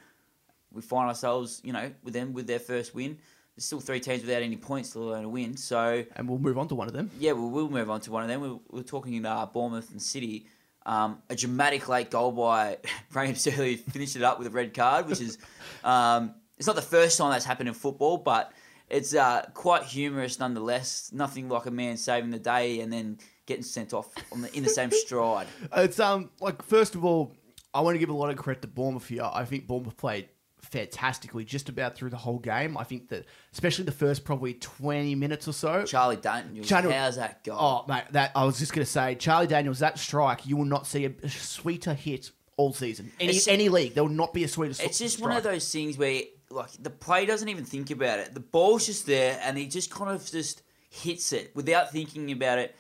we 0.73 0.81
find 0.83 1.09
ourselves, 1.09 1.61
you 1.65 1.73
know, 1.73 1.91
with 2.05 2.15
them 2.15 2.33
with 2.33 2.47
their 2.47 2.61
first 2.61 2.95
win. 2.95 3.19
There's 3.57 3.65
still 3.65 3.81
three 3.81 4.01
teams 4.01 4.23
without 4.23 4.43
any 4.43 4.57
points, 4.57 4.95
let 4.95 5.03
alone 5.03 5.25
a 5.25 5.29
win. 5.29 5.57
So 5.57 6.05
and 6.15 6.29
we'll 6.29 6.39
move 6.39 6.59
on 6.59 6.69
to 6.69 6.75
one 6.75 6.89
of 6.89 6.93
them. 6.93 7.11
yeah, 7.19 7.33
well, 7.33 7.49
we'll 7.49 7.71
move 7.71 7.89
on 7.91 8.01
to 8.03 8.13
one 8.13 8.23
of 8.23 8.29
them. 8.29 8.41
We're, 8.43 8.59
we're 8.71 8.83
talking 8.83 9.25
uh, 9.25 9.47
Bournemouth 9.47 9.91
and 9.91 10.01
City. 10.01 10.47
Um, 10.85 11.21
a 11.31 11.35
dramatic 11.35 11.89
late 11.89 12.11
goal 12.11 12.31
by 12.33 12.79
Raheem 13.13 13.35
Sterling 13.35 13.79
finished 13.79 14.15
it 14.15 14.23
up 14.23 14.39
with 14.39 14.47
a 14.47 14.51
red 14.51 14.73
card, 14.73 15.09
which 15.09 15.21
is 15.21 15.39
um, 15.85 16.35
it's 16.59 16.67
not 16.67 16.77
the 16.77 16.83
first 16.83 17.19
time 17.19 17.31
that's 17.31 17.45
happened 17.45 17.69
in 17.69 17.75
football, 17.75 18.19
but 18.19 18.53
it's 18.89 19.15
uh, 19.15 19.47
quite 19.53 19.83
humorous 19.83 20.39
nonetheless. 20.39 21.11
Nothing 21.13 21.49
like 21.49 21.67
a 21.67 21.71
man 21.71 21.97
saving 21.97 22.31
the 22.31 22.39
day 22.39 22.81
and 22.81 22.93
then 22.93 23.19
getting 23.47 23.65
sent 23.65 23.95
off 23.95 24.09
on 24.33 24.43
the, 24.43 24.57
in 24.57 24.63
the 24.63 24.69
same 24.71 24.91
stride. 24.93 25.47
It's 25.77 25.99
um 25.99 26.31
like 26.41 26.63
first 26.63 26.95
of 26.95 27.05
all, 27.05 27.33
I 27.75 27.81
want 27.81 27.95
to 27.95 27.99
give 27.99 28.11
a 28.11 28.15
lot 28.15 28.31
of 28.31 28.37
credit 28.37 28.63
to 28.63 28.69
Bournemouth 28.69 29.09
here. 29.09 29.29
I 29.33 29.45
think 29.45 29.67
Bournemouth 29.67 29.97
played 29.97 30.29
fantastically 30.71 31.45
just 31.45 31.69
about 31.69 31.95
through 31.95 32.11
the 32.11 32.17
whole 32.17 32.39
game. 32.39 32.77
I 32.77 32.85
think 32.85 33.09
that 33.09 33.25
especially 33.53 33.85
the 33.85 33.93
first 33.93 34.25
probably 34.25 34.55
twenty 34.55 35.15
minutes 35.15 35.49
or 35.49 35.53
so. 35.53 35.85
Charlie 35.85 36.17
Daniels, 36.17 36.67
Charlie- 36.69 36.93
how's 36.93 37.17
that 37.17 37.43
go? 37.45 37.57
Oh 37.59 37.85
mate, 37.89 38.05
that 38.13 38.33
I 38.35 38.45
was 38.45 38.59
just 38.59 38.73
gonna 38.73 38.85
say, 38.87 39.15
Charlie 39.15 39.47
Daniels, 39.47 39.79
that 39.81 39.99
strike, 39.99 40.47
you 40.47 40.57
will 40.57 40.65
not 40.65 40.87
see 40.87 41.05
a 41.05 41.29
sweeter 41.29 41.95
hit 41.95 42.31
all 42.57 42.73
season. 42.73 43.13
Any 43.21 43.31
It's- 43.31 43.49
any 43.49 43.69
league, 43.69 43.95
there 43.95 44.03
will 44.05 44.11
not 44.11 44.33
be 44.35 44.45
a 44.45 44.49
sweeter. 44.49 44.75
It's 44.83 44.99
just 44.99 45.17
strike. 45.17 45.29
one 45.29 45.37
of 45.37 45.43
those 45.43 45.71
things 45.71 45.97
where 45.99 46.23
like 46.51 46.71
the 46.81 46.91
play 46.91 47.27
doesn't 47.27 47.49
even 47.49 47.65
think 47.65 47.91
about 47.91 48.19
it. 48.19 48.33
The 48.35 48.41
ball's 48.41 48.87
just 48.87 49.07
there, 49.07 49.39
and 49.43 49.59
he 49.59 49.67
just 49.67 49.91
kind 49.91 50.11
of 50.11 50.25
just 50.31 50.63
hits 50.89 51.33
it 51.33 51.55
without 51.55 51.91
thinking 51.93 52.31
about 52.33 52.59
it. 52.59 52.75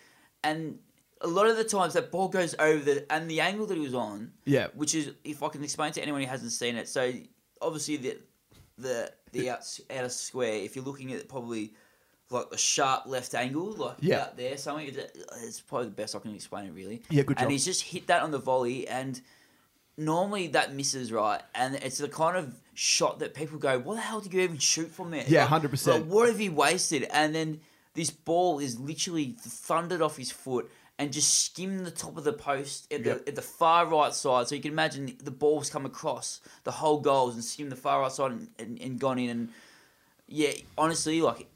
And 0.45 0.79
a 1.21 1.27
lot 1.27 1.47
of 1.49 1.57
the 1.57 1.65
times 1.65 1.95
that 1.95 2.13
ball 2.13 2.29
goes 2.29 2.55
over 2.59 2.85
the 2.85 3.13
and 3.13 3.29
the 3.29 3.41
angle 3.41 3.67
that 3.67 3.75
he 3.75 3.81
was 3.81 3.95
on. 3.95 4.33
Yeah. 4.45 4.69
Which 4.75 4.95
is, 4.95 5.11
if 5.25 5.43
I 5.43 5.49
can 5.49 5.65
explain 5.65 5.91
to 5.93 6.03
anyone 6.03 6.21
who 6.23 6.29
hasn't 6.29 6.53
seen 6.53 6.77
it, 6.77 6.89
so 6.89 7.13
obviously 7.61 7.97
the 7.97 8.19
the 8.79 9.13
the 9.33 9.51
out, 9.51 9.81
outer 9.91 10.09
square. 10.09 10.55
If 10.55 10.77
you're 10.77 10.85
looking 10.85 11.13
at 11.13 11.29
probably 11.29 11.73
like 12.31 12.47
a 12.53 12.59
sharp 12.59 13.07
left 13.07 13.35
angle, 13.35 13.73
like 13.73 13.97
Yeah. 14.01 14.23
out 14.23 14.37
there, 14.37 14.57
something. 14.57 14.93
It's 15.43 15.61
probably 15.61 15.87
the 15.87 15.93
best 15.93 16.15
I 16.17 16.19
can 16.19 16.35
explain 16.35 16.67
it, 16.67 16.73
really. 16.73 17.03
Yeah, 17.11 17.23
good 17.23 17.37
job. 17.37 17.45
And 17.45 17.53
he's 17.53 17.65
just 17.65 17.83
hit 17.83 18.09
that 18.09 18.23
on 18.23 18.31
the 18.33 18.39
volley, 18.39 18.87
and 18.89 19.21
normally 19.97 20.49
that 20.49 20.75
misses 20.75 21.11
right, 21.13 21.41
and 21.55 21.77
it's 21.77 21.99
the 21.99 22.09
kind 22.09 22.37
of 22.37 22.55
shot 22.75 23.21
that 23.21 23.35
people 23.35 23.59
go, 23.59 23.79
"What 23.79 23.95
the 23.95 24.01
hell 24.03 24.21
did 24.21 24.35
you 24.35 24.41
even 24.41 24.59
shoot 24.59 24.91
from 24.91 25.11
there?" 25.11 25.25
Yeah, 25.27 25.43
Like- 25.43 25.49
100%. 25.51 26.01
like, 26.03 26.05
what 26.13 26.29
have 26.29 26.41
you 26.41 26.53
wasted? 26.53 27.05
And 27.05 27.35
then 27.35 27.61
this 27.95 28.11
ball 28.11 28.59
is 28.59 28.79
literally 28.79 29.37
thundered 29.41 30.03
off 30.03 30.17
his 30.17 30.31
foot 30.31 30.71
and 30.99 31.13
just 31.13 31.45
skim 31.45 31.85
the 31.85 31.91
top 31.91 32.17
of 32.17 32.25
the 32.25 32.33
post 32.33 32.91
at 32.93 33.05
the 33.05 33.23
at 33.27 33.35
the 33.35 33.43
far 33.43 33.87
right 33.87 34.15
side. 34.15 34.49
So 34.49 34.55
you 34.55 34.63
can 34.63 34.73
imagine 34.73 35.17
the 35.23 35.31
ball's 35.31 35.69
come 35.71 35.85
across 35.85 36.41
the 36.65 36.71
whole 36.71 37.01
goals 37.01 37.35
and 37.35 37.45
skimmed 37.45 37.73
the 37.73 37.77
far 37.77 38.01
right 38.01 38.13
side 38.13 38.33
and, 38.33 38.49
and, 38.59 38.81
and 38.81 38.99
gone 38.99 39.19
in. 39.19 39.31
And 39.31 39.49
yeah, 40.27 40.53
honestly, 40.79 41.21
like 41.21 41.47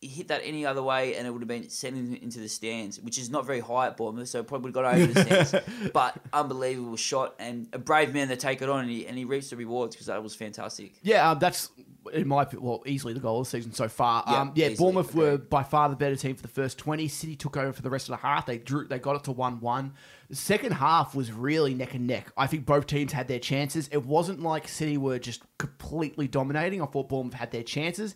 he 0.00 0.08
hit 0.10 0.28
that 0.28 0.42
any 0.44 0.66
other 0.66 0.82
way 0.82 1.16
and 1.16 1.26
it 1.26 1.30
would 1.30 1.40
have 1.40 1.48
been 1.48 1.70
sent 1.70 1.96
in, 1.96 2.16
into 2.16 2.38
the 2.38 2.48
stands, 2.48 3.00
which 3.00 3.16
is 3.18 3.30
not 3.30 3.46
very 3.46 3.60
high 3.60 3.86
at 3.86 3.96
Bournemouth, 3.96 4.28
so 4.28 4.40
it 4.40 4.46
probably 4.46 4.70
got 4.70 4.84
over 4.84 5.06
the 5.06 5.20
stands. 5.20 5.54
But 5.94 6.16
unbelievable 6.32 6.96
shot 6.96 7.34
and 7.38 7.68
a 7.72 7.78
brave 7.78 8.12
man 8.12 8.28
to 8.28 8.36
take 8.36 8.60
it 8.60 8.68
on, 8.68 8.80
and 8.80 8.90
he, 8.90 9.06
and 9.06 9.16
he 9.16 9.24
reaps 9.24 9.50
the 9.50 9.56
rewards 9.56 9.94
because 9.94 10.08
that 10.08 10.22
was 10.22 10.34
fantastic. 10.34 10.92
Yeah, 11.02 11.30
um, 11.30 11.38
that's 11.38 11.70
in 12.14 12.28
my 12.28 12.46
well, 12.58 12.82
easily 12.86 13.12
the 13.12 13.20
goal 13.20 13.40
of 13.40 13.46
the 13.46 13.50
season 13.50 13.72
so 13.72 13.88
far. 13.88 14.24
Yeah, 14.26 14.40
um, 14.40 14.52
yeah, 14.54 14.68
easily, 14.68 14.76
Bournemouth 14.76 15.14
were 15.14 15.36
by 15.36 15.62
far 15.62 15.88
the 15.88 15.96
better 15.96 16.16
team 16.16 16.36
for 16.36 16.42
the 16.42 16.48
first 16.48 16.78
twenty. 16.78 17.08
City 17.08 17.36
took 17.36 17.56
over 17.56 17.72
for 17.72 17.82
the 17.82 17.90
rest 17.90 18.08
of 18.08 18.18
the 18.18 18.26
half. 18.26 18.46
They 18.46 18.58
drew, 18.58 18.86
they 18.86 18.98
got 18.98 19.16
it 19.16 19.24
to 19.24 19.32
one-one. 19.32 19.92
The 20.30 20.36
second 20.36 20.72
half 20.72 21.14
was 21.14 21.30
really 21.32 21.74
neck 21.74 21.94
and 21.94 22.06
neck. 22.06 22.32
I 22.36 22.46
think 22.46 22.64
both 22.64 22.86
teams 22.86 23.12
had 23.12 23.28
their 23.28 23.38
chances. 23.38 23.88
It 23.92 24.04
wasn't 24.06 24.40
like 24.40 24.66
City 24.68 24.96
were 24.96 25.18
just 25.18 25.42
completely 25.58 26.28
dominating. 26.28 26.80
I 26.80 26.86
thought 26.86 27.08
Bournemouth 27.08 27.34
had 27.34 27.50
their 27.50 27.62
chances. 27.62 28.14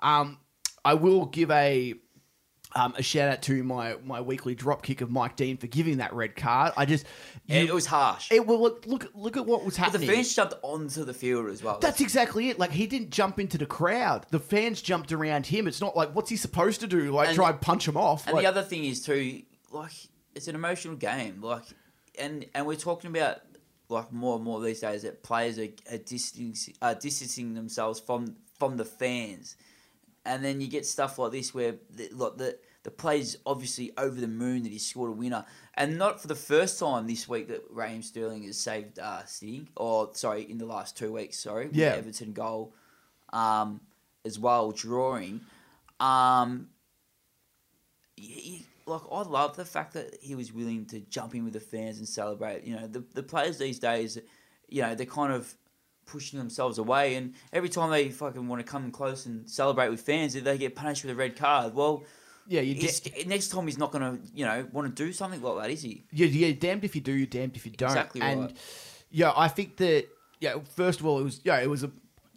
Um, 0.00 0.38
I 0.84 0.94
will 0.94 1.26
give 1.26 1.50
a 1.50 1.94
um, 2.74 2.94
a 2.96 3.02
shout 3.02 3.28
out 3.30 3.42
to 3.42 3.62
my 3.64 3.96
my 4.04 4.20
weekly 4.20 4.54
drop 4.54 4.82
kick 4.82 5.00
of 5.00 5.10
Mike 5.10 5.36
Dean 5.36 5.56
for 5.56 5.66
giving 5.66 5.98
that 5.98 6.12
red 6.12 6.36
card. 6.36 6.72
I 6.76 6.84
just 6.84 7.06
you- 7.46 7.56
it 7.56 7.72
was 7.72 7.86
harsh. 7.86 8.30
it 8.30 8.46
well, 8.46 8.60
look 8.60 8.86
look 8.86 9.10
look 9.14 9.36
at 9.36 9.46
what 9.46 9.64
was 9.64 9.78
but 9.78 9.92
the 9.92 9.98
fans 10.06 10.34
jumped 10.34 10.54
onto 10.62 11.04
the 11.04 11.14
field 11.14 11.48
as 11.48 11.62
well. 11.62 11.78
That's 11.78 12.00
exactly 12.00 12.50
it. 12.50 12.58
Like 12.58 12.70
he 12.70 12.86
didn't 12.86 13.10
jump 13.10 13.38
into 13.40 13.56
the 13.58 13.66
crowd. 13.66 14.26
The 14.30 14.40
fans 14.40 14.82
jumped 14.82 15.12
around 15.12 15.46
him. 15.46 15.66
It's 15.66 15.80
not 15.80 15.96
like 15.96 16.14
what's 16.14 16.30
he 16.30 16.36
supposed 16.36 16.80
to 16.80 16.86
do? 16.86 17.10
Like 17.10 17.28
And- 17.28 17.36
try 17.36 17.50
and 17.50 17.60
punch 17.60 17.88
him 17.88 17.96
off. 17.96 18.26
And 18.26 18.34
Like, 18.34 18.42
the 18.44 18.48
other 18.48 18.62
thing 18.62 18.84
is 18.84 19.02
too, 19.02 19.42
like 19.70 19.92
it's 20.34 20.48
an 20.48 20.54
emotional 20.54 20.96
game. 20.96 21.40
Like, 21.40 21.64
and 22.18 22.44
and 22.54 22.66
we're 22.66 22.76
talking 22.76 23.10
about 23.10 23.38
like 23.88 24.12
more 24.12 24.36
and 24.36 24.44
more 24.44 24.60
these 24.60 24.80
days 24.80 25.02
that 25.02 25.22
players 25.22 25.58
are, 25.58 25.68
are 25.90 25.98
distancing, 25.98 26.74
are 26.82 26.94
distancing 26.94 27.54
themselves 27.54 27.98
from 27.98 28.36
from 28.58 28.76
the 28.76 28.84
fans, 28.84 29.56
and 30.28 30.44
then 30.44 30.60
you 30.60 30.68
get 30.68 30.86
stuff 30.86 31.18
like 31.18 31.32
this 31.32 31.52
where 31.54 31.74
the, 31.90 32.08
like 32.12 32.36
the 32.36 32.58
the 32.84 32.90
player's 32.90 33.36
obviously 33.44 33.92
over 33.98 34.20
the 34.20 34.28
moon 34.28 34.62
that 34.62 34.70
he 34.72 34.78
scored 34.78 35.10
a 35.10 35.12
winner, 35.12 35.44
and 35.74 35.98
not 35.98 36.20
for 36.20 36.28
the 36.28 36.34
first 36.34 36.78
time 36.78 37.06
this 37.06 37.28
week 37.28 37.48
that 37.48 37.64
Raheem 37.70 38.02
Sterling 38.02 38.44
has 38.44 38.56
saved 38.58 38.98
uh, 38.98 39.24
City, 39.24 39.68
or 39.76 40.10
sorry, 40.12 40.42
in 40.42 40.58
the 40.58 40.66
last 40.66 40.96
two 40.96 41.12
weeks. 41.12 41.38
Sorry, 41.38 41.66
with 41.66 41.76
Yeah. 41.76 41.94
Everton 41.96 42.32
goal, 42.32 42.74
um, 43.32 43.80
as 44.24 44.38
well 44.38 44.70
drawing. 44.70 45.40
Um, 45.98 46.68
he, 48.16 48.64
like 48.86 49.02
I 49.10 49.22
love 49.22 49.56
the 49.56 49.64
fact 49.64 49.94
that 49.94 50.18
he 50.22 50.34
was 50.34 50.52
willing 50.52 50.86
to 50.86 51.00
jump 51.00 51.34
in 51.34 51.44
with 51.44 51.52
the 51.54 51.60
fans 51.60 51.98
and 51.98 52.08
celebrate. 52.08 52.64
You 52.64 52.76
know, 52.76 52.86
the 52.86 53.04
the 53.14 53.22
players 53.22 53.58
these 53.58 53.78
days, 53.78 54.18
you 54.68 54.82
know, 54.82 54.94
they're 54.94 55.06
kind 55.06 55.32
of 55.32 55.54
pushing 56.08 56.38
themselves 56.38 56.78
away, 56.78 57.14
and 57.14 57.34
every 57.52 57.68
time 57.68 57.90
they 57.90 58.08
fucking 58.08 58.48
want 58.48 58.64
to 58.64 58.70
come 58.70 58.90
close 58.90 59.26
and 59.26 59.48
celebrate 59.48 59.88
with 59.90 60.00
fans, 60.00 60.34
they 60.34 60.58
get 60.58 60.74
punished 60.74 61.04
with 61.04 61.12
a 61.12 61.14
red 61.14 61.36
card. 61.36 61.74
Well, 61.74 62.02
yeah, 62.48 62.62
you 62.62 62.74
he's, 62.74 63.02
next 63.26 63.48
time 63.48 63.66
he's 63.66 63.78
not 63.78 63.92
going 63.92 64.02
to, 64.02 64.26
you 64.34 64.44
know, 64.46 64.66
want 64.72 64.94
to 64.94 65.04
do 65.04 65.12
something 65.12 65.42
like 65.42 65.62
that, 65.62 65.70
is 65.70 65.82
he? 65.82 66.04
you're, 66.10 66.28
you're 66.28 66.52
damned 66.54 66.82
if 66.84 66.94
you 66.96 67.02
do, 67.02 67.12
you're 67.12 67.26
damned 67.26 67.56
if 67.56 67.66
you 67.66 67.72
don't. 67.72 67.90
Exactly 67.90 68.22
and 68.22 68.40
right. 68.40 68.56
yeah, 69.10 69.32
I 69.36 69.48
think 69.48 69.76
that 69.76 70.06
yeah, 70.40 70.54
first 70.74 71.00
of 71.00 71.06
all, 71.06 71.18
it 71.20 71.24
was 71.24 71.40
yeah, 71.44 71.60
it 71.60 71.68
was 71.68 71.84
a 71.84 71.90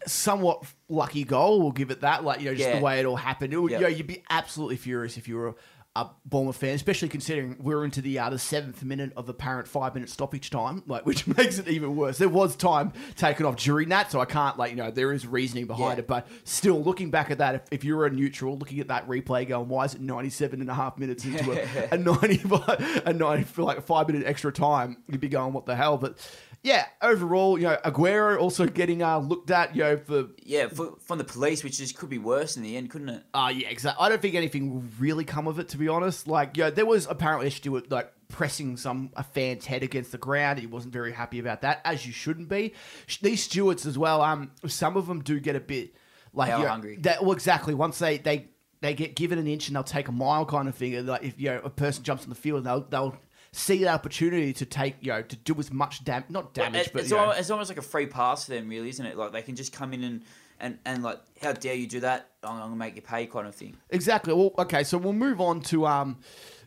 somewhat 0.06 0.64
lucky 0.90 1.24
goal. 1.24 1.62
We'll 1.62 1.72
give 1.72 1.92
it 1.92 2.02
that. 2.02 2.24
Like 2.24 2.40
you 2.40 2.48
know, 2.48 2.56
just 2.56 2.68
Yeah. 2.68 2.78
the 2.80 2.84
way 2.84 3.00
it 3.00 3.06
all 3.06 3.16
happened. 3.16 3.54
It 3.54 3.58
would, 3.58 3.72
Yeah. 3.72 3.78
you 3.78 3.84
know, 3.84 3.90
you'd 3.90 4.08
be 4.08 4.24
absolutely 4.30 4.78
furious 4.78 5.18
if 5.18 5.28
you 5.28 5.36
were. 5.38 5.56
A, 5.96 6.08
Bournemouth 6.26 6.56
fan, 6.56 6.74
especially 6.74 7.10
considering 7.10 7.58
we're 7.60 7.84
into 7.84 8.02
the 8.02 8.18
uh, 8.18 8.30
the 8.30 8.40
seventh 8.40 8.82
minute 8.84 9.12
of 9.18 9.28
apparent 9.28 9.68
five 9.68 9.94
minute 9.94 10.10
stoppage 10.10 10.50
time, 10.50 10.84
like 10.88 11.06
which 11.06 11.28
makes 11.28 11.58
it 11.60 11.68
even 11.68 11.98
worse. 11.98 12.18
There 12.18 12.30
was 12.30 12.56
time 12.56 12.94
taken 13.18 13.46
off 13.46 13.58
during 13.58 13.90
that, 13.90 14.10
so 14.10 14.22
I 14.22 14.26
can't 14.26 14.58
like 14.58 14.72
you 14.72 14.78
know 14.78 14.90
there 14.90 15.12
is 15.12 15.28
reasoning 15.28 15.66
behind 15.68 15.98
Yeah. 15.98 16.04
it, 16.04 16.08
but 16.08 16.28
still 16.46 16.82
looking 16.82 17.12
back 17.12 17.30
at 17.30 17.40
that, 17.40 17.56
if, 17.56 17.62
if 17.72 17.84
you 17.84 17.98
were 17.98 18.06
a 18.06 18.10
neutral 18.10 18.58
looking 18.58 18.80
at 18.80 18.88
that 18.88 19.06
replay, 19.08 19.46
going 19.48 19.68
why 19.68 19.84
is 19.84 19.94
it 19.96 20.00
97 20.02 20.62
and 20.62 20.70
a 20.70 20.74
half 20.74 20.98
minutes 20.98 21.26
into 21.26 21.52
a, 21.52 21.90
a 21.92 21.98
95 21.98 23.02
a 23.06 23.12
90 23.14 23.44
for 23.44 23.64
like 23.64 23.78
a 23.78 23.82
five 23.82 24.08
minute 24.08 24.26
extra 24.26 24.52
time, 24.52 24.98
you'd 25.10 25.20
be 25.20 25.28
going 25.28 25.52
what 25.54 25.66
the 25.66 25.76
hell, 25.76 25.98
but. 25.98 26.18
Yeah, 26.64 26.86
overall, 27.02 27.58
you 27.58 27.66
know, 27.66 27.78
Aguero 27.84 28.40
also 28.40 28.68
getting 28.68 29.02
uh, 29.02 29.18
looked 29.18 29.50
at, 29.50 29.76
you 29.76 29.82
know, 29.82 29.98
for 29.98 30.28
Yeah, 30.44 30.68
for, 30.68 30.96
from 31.00 31.18
the 31.18 31.24
police, 31.24 31.64
which 31.64 31.80
just 31.80 31.98
could 31.98 32.10
be 32.10 32.20
worse 32.20 32.56
in 32.56 32.62
the 32.62 32.78
end, 32.78 32.92
couldn't 32.92 33.10
it? 33.10 33.24
uh, 33.34 33.52
yeah, 33.54 33.68
exactly. 33.68 34.06
I 34.06 34.10
don't 34.10 34.22
think 34.22 34.36
anything 34.36 34.72
will 34.72 34.84
really 35.00 35.26
come 35.26 35.48
of 35.48 35.58
it, 35.58 35.70
to 35.70 35.78
be 35.78 35.88
honest. 35.88 36.28
Like, 36.28 36.56
yeah, 36.58 36.70
there 36.70 36.86
was 36.86 37.08
apparently 37.10 37.48
a 37.48 37.52
steward 37.52 37.90
like 37.92 38.14
pressing 38.28 38.78
some 38.78 39.10
a 39.16 39.24
fan's 39.24 39.66
head 39.66 39.82
against 39.82 40.12
the 40.12 40.18
ground. 40.20 40.60
He 40.60 40.68
wasn't 40.68 40.94
very 40.94 41.12
happy 41.12 41.40
about 41.40 41.62
that, 41.62 41.82
as 41.84 42.06
you 42.06 42.14
shouldn't 42.14 42.48
be. 42.48 42.74
These 43.22 43.44
stewards 43.44 43.88
as 43.88 43.98
well. 43.98 44.22
Um, 44.22 44.52
some 44.68 44.98
of 44.98 45.08
them 45.08 45.22
do 45.24 45.40
get 45.40 45.56
a 45.56 45.60
bit 45.60 45.96
like 46.34 46.50
Power 46.52 46.60
you 46.60 46.66
know, 46.66 46.70
hungry. 46.70 46.98
That, 47.02 47.24
well, 47.24 47.34
exactly. 47.34 47.74
Once 47.74 47.98
they 47.98 48.20
they 48.20 48.50
they 48.82 48.94
get 48.94 49.16
given 49.16 49.38
an 49.40 49.48
inch 49.48 49.68
and 49.68 49.76
they'll 49.76 49.84
take 49.84 50.08
a 50.08 50.12
mile 50.14 50.46
kind 50.46 50.68
of 50.68 50.76
thing. 50.76 50.96
And, 50.96 51.08
Like 51.08 51.24
if 51.24 51.40
you 51.40 51.50
know 51.50 51.60
a 51.64 51.70
person 51.72 52.04
jumps 52.04 52.24
on 52.24 52.30
the 52.30 52.36
field, 52.36 52.64
they'll 52.64 52.82
they'll 52.88 53.18
see 53.54 53.84
that 53.84 53.94
opportunity 53.94 54.54
to 54.54 54.66
take 54.66 54.96
you 55.02 55.12
know 55.12 55.22
to 55.22 55.36
do 55.36 55.56
as 55.60 55.72
much 55.72 56.04
damage, 56.04 56.30
not 56.30 56.54
damage, 56.54 56.88
It- 56.88 56.94
but 56.94 57.02
it's, 57.04 57.12
almost, 57.12 57.40
it's 57.40 57.50
almost 57.50 57.70
like 57.70 57.78
a 57.78 57.82
free 57.84 58.06
pass 58.06 58.46
for 58.46 58.52
them, 58.52 58.70
really, 58.70 58.90
isn't 58.90 59.06
it? 59.06 59.18
Like 59.18 59.32
they 59.34 59.42
can 59.42 59.56
just 59.56 59.74
come 59.74 59.94
in 59.94 60.04
and, 60.04 60.22
and, 60.60 60.78
and 60.86 61.04
like, 61.04 61.20
how 61.42 61.52
dare 61.54 61.74
you 61.76 61.88
do 61.88 62.00
that? 62.02 62.30
I'm, 62.44 62.54
I'm 62.56 62.60
gonna 62.62 62.76
make 62.76 62.96
you 62.96 63.02
pay, 63.02 63.26
kind 63.26 63.48
of 63.48 63.56
thing. 63.56 63.76
Exactly. 63.90 64.34
Well, 64.34 64.54
okay, 64.60 64.84
so 64.84 64.98
we'll 64.98 65.14
move 65.14 65.42
on 65.42 65.62
to 65.64 65.86
um, 65.86 66.20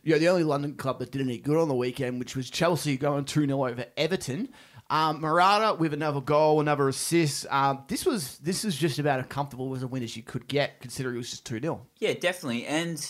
you 0.03 0.13
know, 0.13 0.19
the 0.19 0.29
only 0.29 0.43
London 0.43 0.75
club 0.75 0.99
that 0.99 1.11
did 1.11 1.21
any 1.21 1.37
good 1.39 1.57
on 1.57 1.67
the 1.67 1.75
weekend, 1.75 2.19
which 2.19 2.35
was 2.35 2.49
Chelsea 2.49 2.97
going 2.97 3.25
2 3.25 3.45
0 3.47 3.65
over 3.67 3.85
Everton. 3.97 4.49
Um, 4.87 5.19
Morata 5.21 5.73
with 5.73 5.95
another 5.95 6.21
goal, 6.21 6.61
another 6.61 6.87
assist. 6.87 7.47
Um, 7.51 7.83
this 7.87 8.05
was 8.05 8.37
this 8.37 8.63
is 8.63 8.75
just 8.77 8.99
about 8.99 9.19
as 9.19 9.25
comfortable 9.25 9.75
as 9.75 9.81
a 9.81 9.87
win 9.87 10.03
as 10.03 10.15
you 10.15 10.21
could 10.21 10.47
get, 10.47 10.79
considering 10.79 11.15
it 11.15 11.17
was 11.17 11.31
just 11.31 11.45
2 11.47 11.59
0. 11.59 11.81
Yeah, 11.97 12.13
definitely. 12.13 12.67
And 12.67 13.03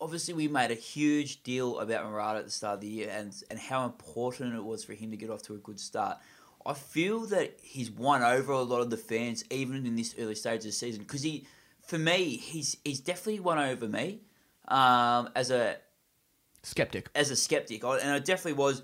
obviously, 0.00 0.34
we 0.34 0.48
made 0.48 0.70
a 0.70 0.74
huge 0.74 1.42
deal 1.42 1.78
about 1.78 2.04
Morata 2.04 2.40
at 2.40 2.44
the 2.44 2.50
start 2.50 2.74
of 2.74 2.80
the 2.80 2.88
year 2.88 3.10
and, 3.10 3.34
and 3.50 3.58
how 3.58 3.84
important 3.84 4.54
it 4.54 4.64
was 4.64 4.84
for 4.84 4.92
him 4.94 5.10
to 5.10 5.16
get 5.16 5.30
off 5.30 5.42
to 5.42 5.54
a 5.54 5.58
good 5.58 5.80
start. 5.80 6.18
I 6.64 6.74
feel 6.74 7.20
that 7.26 7.58
he's 7.62 7.90
won 7.90 8.22
over 8.22 8.52
a 8.52 8.62
lot 8.62 8.80
of 8.80 8.90
the 8.90 8.96
fans, 8.96 9.44
even 9.50 9.86
in 9.86 9.94
this 9.96 10.14
early 10.18 10.34
stage 10.34 10.58
of 10.60 10.64
the 10.64 10.72
season, 10.72 11.02
because 11.02 11.22
he, 11.22 11.46
for 11.80 11.96
me, 11.98 12.36
he's 12.36 12.76
he's 12.84 12.98
definitely 13.00 13.40
won 13.40 13.58
over 13.58 13.86
me 13.86 14.20
um, 14.68 15.28
as 15.36 15.50
a 15.50 15.76
Skeptic. 16.64 17.08
as 17.14 17.30
a 17.30 17.36
skeptic, 17.36 17.84
I- 17.84 17.98
and 17.98 18.10
I 18.10 18.18
definitely 18.18 18.54
was. 18.54 18.82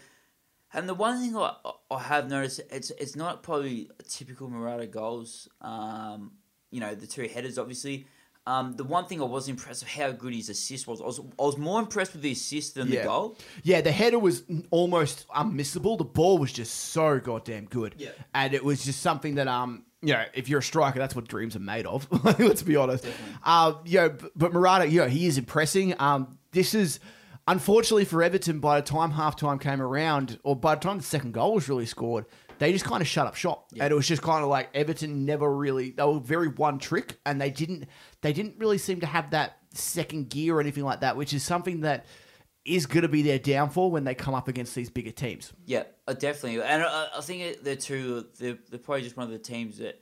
And 0.72 0.88
the 0.88 0.94
one 0.94 1.20
thing 1.20 1.36
I, 1.36 1.54
I 1.90 1.98
have 1.98 2.30
noticed, 2.30 2.60
it's 2.70 2.90
it's 2.92 3.16
not 3.16 3.42
probably 3.42 3.90
typical 4.08 4.48
Morata 4.48 4.86
goals. 4.86 5.48
Um, 5.60 6.32
you 6.70 6.78
know, 6.80 6.94
the 6.94 7.06
two 7.08 7.22
headers, 7.28 7.58
obviously. 7.58 8.06
Um, 8.46 8.74
the 8.74 8.82
one 8.84 9.06
thing 9.06 9.20
I 9.20 9.24
was 9.24 9.48
impressed 9.48 9.82
with 9.84 9.92
how 9.92 10.10
good 10.10 10.34
his 10.34 10.48
assist 10.48 10.88
was. 10.88 11.00
I 11.00 11.04
was, 11.04 11.20
I 11.20 11.42
was 11.42 11.56
more 11.56 11.78
impressed 11.78 12.12
with 12.12 12.22
the 12.22 12.32
assist 12.32 12.74
than 12.74 12.88
Yeah. 12.88 13.02
the 13.02 13.06
goal. 13.08 13.38
Yeah, 13.62 13.80
the 13.82 13.92
header 13.92 14.18
was 14.18 14.42
almost 14.70 15.28
unmissable. 15.28 15.96
The 15.96 16.04
ball 16.04 16.38
was 16.38 16.52
just 16.52 16.74
so 16.74 17.20
goddamn 17.20 17.66
good. 17.66 17.94
Yeah. 17.98 18.08
And 18.34 18.52
it 18.52 18.64
was 18.64 18.84
just 18.84 19.00
something 19.00 19.36
that, 19.36 19.46
um, 19.46 19.84
you 20.00 20.12
know, 20.12 20.24
if 20.34 20.48
you're 20.48 20.58
a 20.58 20.62
striker, 20.62 20.98
that's 20.98 21.14
what 21.14 21.28
dreams 21.28 21.54
are 21.54 21.60
made 21.60 21.86
of. 21.86 22.08
Let's 22.40 22.62
be 22.62 22.74
honest. 22.74 23.06
Uh, 23.44 23.74
you 23.84 23.98
know, 24.00 24.16
but 24.34 24.52
Morata, 24.52 24.88
you 24.88 24.98
know, 25.02 25.06
he 25.08 25.26
is 25.26 25.38
impressing. 25.38 25.94
Um, 26.00 26.36
this 26.50 26.74
is, 26.74 26.98
unfortunately 27.46 28.04
for 28.04 28.22
Everton, 28.24 28.58
by 28.58 28.80
the 28.80 28.86
time 28.86 29.12
halftime 29.12 29.60
came 29.60 29.80
around, 29.80 30.40
or 30.42 30.56
by 30.56 30.74
the 30.74 30.80
time 30.80 30.96
the 30.98 31.04
second 31.04 31.32
goal 31.32 31.54
was 31.54 31.68
really 31.68 31.86
scored, 31.86 32.24
they 32.62 32.72
just 32.72 32.84
kind 32.84 33.00
of 33.00 33.08
shut 33.08 33.26
up 33.26 33.34
shop, 33.34 33.66
Yeah. 33.72 33.84
and 33.84 33.92
it 33.92 33.94
was 33.94 34.06
just 34.06 34.22
kind 34.22 34.42
of 34.42 34.48
like 34.48 34.70
Everton 34.74 35.24
never 35.24 35.52
really. 35.54 35.90
They 35.90 36.04
were 36.04 36.20
very 36.20 36.48
one 36.48 36.78
trick, 36.78 37.18
and 37.26 37.40
they 37.40 37.50
didn't. 37.50 37.86
They 38.20 38.32
didn't 38.32 38.58
really 38.58 38.78
seem 38.78 39.00
to 39.00 39.06
have 39.06 39.30
that 39.32 39.58
second 39.74 40.30
gear 40.30 40.56
or 40.56 40.60
anything 40.60 40.84
like 40.84 41.00
that, 41.00 41.16
which 41.16 41.32
is 41.34 41.42
something 41.42 41.80
that 41.80 42.06
is 42.64 42.86
going 42.86 43.02
to 43.02 43.08
be 43.08 43.22
their 43.22 43.40
downfall 43.40 43.90
when 43.90 44.04
they 44.04 44.14
come 44.14 44.34
up 44.34 44.46
against 44.46 44.74
these 44.76 44.88
bigger 44.88 45.10
teams. 45.10 45.52
Yeah, 45.66 45.82
uh, 46.06 46.12
definitely, 46.12 46.62
and 46.62 46.82
I, 46.84 47.08
I 47.16 47.20
think 47.20 47.62
they're 47.62 47.74
two. 47.76 48.26
They're, 48.38 48.58
they're 48.70 48.78
probably 48.78 49.02
just 49.02 49.16
one 49.16 49.26
of 49.26 49.32
the 49.32 49.38
teams 49.38 49.78
that, 49.78 50.00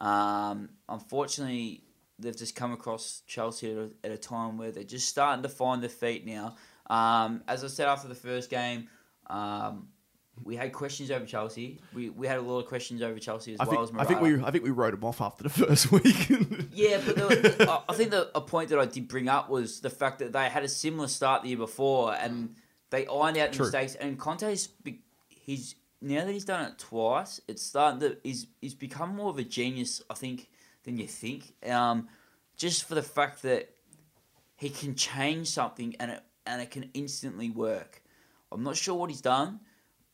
um, 0.00 0.68
unfortunately, 0.88 1.84
they've 2.18 2.36
just 2.36 2.54
come 2.54 2.72
across 2.72 3.22
Chelsea 3.26 3.70
at 3.72 3.78
a, 3.78 3.90
at 4.04 4.10
a 4.12 4.18
time 4.18 4.58
where 4.58 4.70
they're 4.70 4.84
just 4.84 5.08
starting 5.08 5.42
to 5.42 5.48
find 5.48 5.82
their 5.82 5.88
feet 5.88 6.26
now. 6.26 6.56
Um, 6.90 7.42
as 7.48 7.64
I 7.64 7.68
said 7.68 7.88
after 7.88 8.08
the 8.08 8.14
first 8.14 8.50
game, 8.50 8.88
um, 9.28 9.88
we 10.42 10.56
had 10.56 10.72
questions 10.72 11.10
over 11.10 11.24
Chelsea. 11.24 11.80
We, 11.94 12.10
we 12.10 12.26
had 12.26 12.38
a 12.38 12.42
lot 12.42 12.58
of 12.58 12.66
questions 12.66 13.02
over 13.02 13.18
Chelsea 13.18 13.54
as 13.54 13.60
I 13.60 13.64
well 13.64 13.86
think 13.86 14.00
as 14.00 14.06
I 14.06 14.08
think 14.08 14.20
we 14.20 14.42
I 14.42 14.50
think 14.50 14.64
we 14.64 14.70
wrote 14.70 14.90
them 14.90 15.04
off 15.04 15.20
after 15.20 15.44
the 15.44 15.50
first 15.50 15.92
week. 15.92 16.28
Yeah, 16.72 17.00
but 17.06 17.14
the, 17.14 17.82
I- 17.88 17.94
think 17.94 18.10
the, 18.10 18.30
a 18.34 18.40
point 18.40 18.70
that 18.70 18.78
I 18.80 18.84
did 18.86 19.06
bring 19.06 19.28
up 19.28 19.48
was 19.48 19.80
the 19.80 19.90
fact 19.90 20.18
that 20.18 20.32
they 20.32 20.48
had 20.48 20.64
a 20.64 20.68
similar 20.68 21.06
start 21.06 21.42
the 21.42 21.48
year 21.50 21.56
before, 21.56 22.12
and 22.14 22.56
they 22.90 23.06
ironed 23.06 23.38
out 23.38 23.50
the 23.52 23.56
True. 23.58 23.66
mistakes. 23.66 23.94
And 23.94 24.18
Conte's 24.18 24.68
he's 25.28 25.76
now 26.00 26.24
that 26.24 26.32
he's 26.32 26.44
done 26.44 26.64
it 26.66 26.78
twice, 26.78 27.40
it's 27.46 27.62
starting 27.62 28.00
to 28.00 28.16
he's 28.24 28.48
he's 28.60 28.74
become 28.74 29.14
more 29.14 29.30
of 29.30 29.38
a 29.38 29.44
genius, 29.44 30.02
I 30.10 30.14
think, 30.14 30.48
than 30.82 30.98
you 30.98 31.06
think. 31.06 31.54
Um, 31.68 32.08
just 32.56 32.84
for 32.88 32.94
the 32.96 33.02
fact 33.02 33.42
that 33.42 33.70
he 34.56 34.70
can 34.70 34.94
change 34.94 35.48
something 35.48 35.94
and 36.00 36.10
it 36.10 36.22
and 36.46 36.60
it 36.60 36.70
can 36.70 36.90
instantly 36.94 37.50
work. 37.50 38.02
I'm 38.52 38.62
not 38.62 38.76
sure 38.76 38.94
what 38.94 39.10
he's 39.10 39.20
done, 39.20 39.60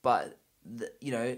but 0.03 0.39
the, 0.65 0.91
you 1.01 1.13
know, 1.13 1.37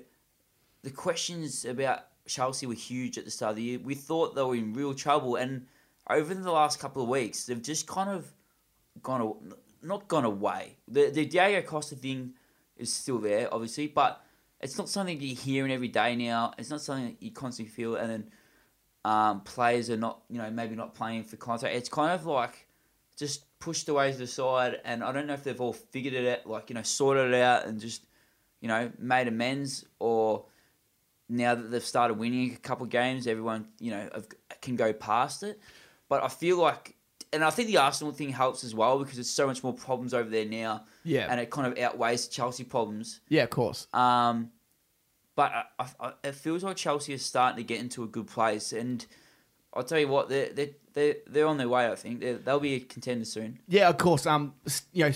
the 0.83 0.91
questions 0.91 1.65
about 1.65 2.07
Chelsea 2.27 2.67
were 2.67 2.75
huge 2.75 3.19
at 3.19 3.25
the 3.25 3.31
start 3.31 3.51
of 3.51 3.57
the 3.57 3.63
year. 3.63 3.79
We 3.79 3.95
thought 3.95 4.35
they 4.35 4.43
were 4.43 4.55
in 4.55 4.73
real 4.73 4.95
trouble, 4.95 5.37
and 5.37 5.67
over 6.09 6.35
the 6.35 6.51
last 6.51 6.79
couple 6.79 7.03
of 7.03 7.09
weeks, 7.09 7.47
they've 7.47 7.63
just 7.63 7.87
kind 7.87 8.11
of 8.11 8.33
gone 9.03 9.55
not 9.83 10.09
gone 10.09 10.25
away. 10.25 10.77
The 10.89 11.11
the 11.11 11.25
Diego 11.25 11.67
Costa 11.67 11.97
thing 11.97 12.35
is 12.77 12.93
still 12.93 13.19
there, 13.19 13.53
obviously, 13.53 13.89
but 13.89 14.25
it's 14.61 14.79
not 14.79 14.89
something 14.89 15.21
you're 15.21 15.37
hearing 15.37 15.73
every 15.73 15.89
day 15.89 16.15
now. 16.17 16.55
It's 16.59 16.71
not 16.71 16.81
something 16.81 17.07
that 17.07 17.23
you 17.23 17.33
constantly 17.33 17.73
feel, 17.73 17.97
and 17.97 18.11
then 18.11 18.31
um, 19.05 19.41
players 19.41 19.91
are 19.91 19.97
not, 19.97 20.23
you 20.31 20.39
know, 20.39 20.51
maybe 20.51 20.77
not 20.77 20.95
playing 20.95 21.25
for 21.25 21.37
Conte. 21.37 21.65
It's 21.65 21.89
kind 21.89 22.13
of 22.13 22.27
like 22.27 22.69
just 23.17 23.45
pushed 23.59 23.89
away 23.89 24.13
to 24.13 24.19
the 24.19 24.27
side, 24.27 24.81
and 24.85 25.03
I 25.03 25.13
don't 25.13 25.27
know 25.27 25.35
if 25.35 25.45
they've 25.45 25.61
all 25.61 25.73
figured 25.73 26.15
it 26.15 26.27
out, 26.39 26.49
like 26.49 26.71
you 26.71 26.75
know, 26.75 26.83
sorted 26.83 27.33
it 27.33 27.43
out, 27.43 27.67
and 27.67 27.81
just 27.81 28.03
you 28.63 28.69
know 28.69 28.91
made 28.99 29.29
amends, 29.29 29.85
or 29.99 30.47
now 31.29 31.55
that 31.55 31.71
they've 31.71 31.85
started 31.85 32.15
winning 32.15 32.55
a 32.55 32.57
couple 32.57 32.85
of 32.85 32.91
games, 32.91 33.27
everyone 33.27 33.67
you 33.79 33.91
know 33.91 34.09
can 34.63 34.77
go 34.77 34.95
past 34.95 35.43
it. 35.43 35.61
But 36.09 36.23
I 36.23 36.29
feel 36.29 36.59
like, 36.59 36.95
and 37.33 37.43
I 37.45 37.51
think 37.51 37.69
the 37.69 37.79
Arsenal 37.79 38.13
thing 38.13 38.31
helps 38.31 38.65
as 38.65 38.75
well 38.75 38.99
because 38.99 39.17
there's 39.17 39.29
so 39.29 39.47
much 39.47 39.63
more 39.63 39.75
problems 39.75 40.15
over 40.15 40.31
there 40.31 40.47
now, 40.47 40.85
yeah, 41.05 41.27
and 41.29 41.41
it 41.41 41.51
kind 41.51 41.71
of 41.71 41.79
outweighs 41.79 42.29
Chelsea 42.29 42.65
problems. 42.65 43.21
yeah, 43.29 43.43
of 43.43 43.51
course. 43.51 43.89
Um, 43.93 44.53
but 45.35 45.51
I, 45.79 45.87
I, 45.99 46.13
it 46.25 46.35
feels 46.37 46.63
like 46.63 46.77
Chelsea 46.77 47.13
is 47.15 47.25
starting 47.25 47.57
to 47.57 47.65
get 47.65 47.81
into 47.81 48.05
a 48.05 48.07
good 48.07 48.29
place, 48.29 48.73
and 48.73 49.05
I'll 49.75 49.83
tell 49.83 49.99
you 49.99 50.09
what, 50.09 50.29
they're 50.29 50.53
they're 50.53 50.71
they're, 50.93 51.17
they're 51.27 51.47
on 51.47 51.57
their 51.57 51.69
way. 51.69 51.91
I 51.91 51.97
think 51.97 52.21
they're, 52.21 52.37
they'll 52.37 52.61
be 52.61 52.75
a 52.75 52.81
contender 52.81 53.25
soon. 53.25 53.59
Yeah, 53.67 53.89
of 53.89 53.99
course. 53.99 54.27
Um, 54.27 54.55
you 54.93 55.07
know, 55.07 55.13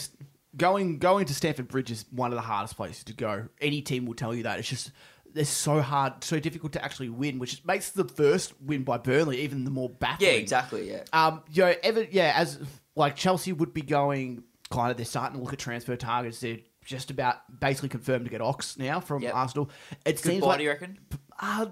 going 0.57 0.99
going 0.99 1.27
to 1.27 1.35
Stamford 1.35 1.69
Bridge 1.69 1.91
is 1.91 2.05
one 2.11 2.33
of 2.33 2.37
the 2.37 2.43
hardest 2.43 2.77
places 2.77 3.05
to 3.05 3.13
go. 3.13 3.49
Any 3.61 3.83
team 3.83 4.07
will 4.07 4.15
tell 4.15 4.35
you 4.35 4.45
that. 4.45 4.59
It's 4.59 4.69
just 4.69 4.91
they're 5.33 5.45
so 5.45 5.83
hard, 5.83 6.25
so 6.25 6.41
difficult 6.41 6.73
to 6.73 6.83
actually 6.85 7.11
win, 7.11 7.39
which 7.39 7.63
makes 7.65 7.91
the 7.91 8.05
first 8.05 8.55
win 8.61 8.85
by 8.85 8.97
Burnley 8.97 9.39
even 9.43 9.65
the 9.65 9.71
more 9.71 9.91
baffling. 9.91 10.31
Yeah, 10.31 10.37
exactly. 10.37 10.91
Yeah, 10.91 11.03
Um, 11.13 11.43
you 11.51 11.63
know, 11.65 11.75
ever, 11.83 12.05
yeah, 12.11 12.33
as 12.37 12.59
like 12.95 13.17
Chelsea 13.17 13.53
would 13.53 13.75
be 13.75 13.83
going, 13.83 14.45
kind 14.71 14.91
of, 14.91 14.97
they're 14.97 15.05
starting 15.05 15.37
to 15.39 15.45
look 15.45 15.53
at 15.53 15.59
transfer 15.59 15.95
targets. 15.95 16.41
They're 16.41 16.61
just 16.87 17.11
about 17.11 17.37
basically 17.61 17.91
confirmed 17.91 18.25
to 18.25 18.31
get 18.31 18.41
Ox 18.41 18.79
now 18.79 19.01
from 19.01 19.23
Yep. 19.23 19.35
Arsenal. 19.35 19.71
It 20.07 20.13
good 20.23 20.31
seems 20.33 20.43
like 20.43 20.59
do 20.59 20.65
you 20.65 20.71
reckon? 20.71 20.99
uh, 21.39 21.67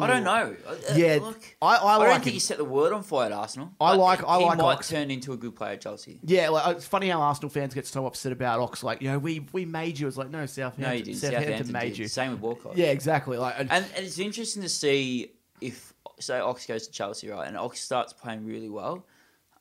I 0.00 0.06
don't 0.06 0.24
know. 0.24 0.56
Uh, 0.66 0.74
Yeah, 0.94 1.18
look, 1.20 1.40
I, 1.62 1.76
I 1.76 1.76
I, 1.76 1.96
like 1.96 2.06
don't 2.08 2.16
him. 2.16 2.22
think 2.22 2.34
he 2.34 2.38
set 2.40 2.58
the 2.58 2.64
word 2.64 2.92
on 2.92 3.02
fire 3.02 3.26
at 3.26 3.32
Arsenal. 3.32 3.72
I 3.80 3.94
like- 3.94 4.24
I 4.26 4.38
he 4.38 4.44
like 4.44 4.58
might 4.58 4.64
Ox. 4.74 4.88
turn 4.88 5.10
into 5.10 5.32
a 5.32 5.36
good 5.36 5.54
player 5.56 5.72
at 5.72 5.80
Chelsea. 5.80 6.20
Yeah, 6.22 6.48
like 6.50 6.76
it's 6.76 6.86
funny 6.86 7.08
how 7.08 7.20
Arsenal 7.20 7.50
fans 7.50 7.74
get 7.74 7.86
so 7.86 8.06
upset 8.06 8.32
about 8.32 8.60
Ox. 8.60 8.82
Like, 8.82 9.02
you 9.02 9.10
know, 9.10 9.18
we 9.18 9.46
we 9.52 9.64
made 9.64 9.98
you. 9.98 10.06
It's 10.08 10.16
like, 10.16 10.30
no, 10.30 10.46
Southampton, 10.46 10.82
No, 10.84 10.92
you 10.92 11.02
didn't. 11.04 11.18
Southampton, 11.18 11.50
Southampton 11.52 11.72
made 11.72 11.88
did. 11.90 11.98
you. 11.98 12.08
Same 12.08 12.30
with 12.32 12.40
Walcott. 12.40 12.76
Yeah, 12.76 12.86
exactly. 12.86 13.36
Like, 13.38 13.54
and, 13.58 13.70
And, 13.70 13.84
and 13.96 14.04
it's 14.06 14.18
interesting 14.18 14.62
to 14.62 14.68
see 14.68 15.32
if, 15.60 15.94
say, 16.20 16.38
Ox 16.40 16.66
goes 16.66 16.86
to 16.86 16.92
Chelsea, 16.92 17.28
right, 17.28 17.46
and 17.48 17.56
Ox 17.56 17.80
starts 17.80 18.12
playing 18.12 18.44
really 18.46 18.68
well. 18.68 19.04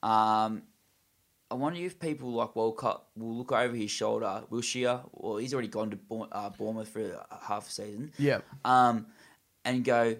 Um, 0.01 0.64
I 1.51 1.56
wonder 1.56 1.80
if 1.80 1.99
people 1.99 2.32
like 2.34 2.56
Walcott 2.56 3.04
will 3.16 3.36
look 3.36 3.51
over 3.51 3.76
his 3.76 3.91
shoulder. 3.91 4.43
Will 4.49 4.62
Wilshere, 4.62 5.01
well, 5.14 5.38
he's 5.38 5.54
already 5.54 5.68
gone 5.68 5.91
to 5.91 6.28
uh, 6.32 6.49
Bournemouth 6.49 6.89
for 6.89 7.24
half 7.47 7.68
a 7.68 7.72
season, 7.72 8.12
yeah, 8.18 8.39
um, 8.66 9.06
and 9.66 9.84
go, 9.84 10.16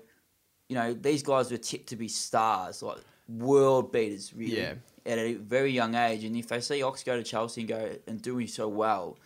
you 0.70 0.76
know, 0.76 0.94
these 0.94 1.24
guys 1.24 1.52
were 1.52 1.58
tipped 1.58 1.88
to 1.90 1.96
be 1.96 2.08
stars, 2.08 2.82
like 2.82 2.98
world 3.28 3.92
beaters, 3.92 4.34
really, 4.34 4.60
Yeah. 4.62 4.76
at 5.06 5.18
a 5.18 5.34
very 5.36 5.72
young 5.72 5.96
age. 5.96 6.24
And 6.24 6.36
if 6.36 6.48
they 6.48 6.62
see 6.62 6.82
Ox 6.84 7.04
go 7.04 7.18
to 7.18 7.24
Chelsea 7.24 7.62
and 7.62 7.68
go 7.68 7.96
and 8.08 8.22
doing 8.22 8.48
so 8.48 8.68
well, 8.68 9.18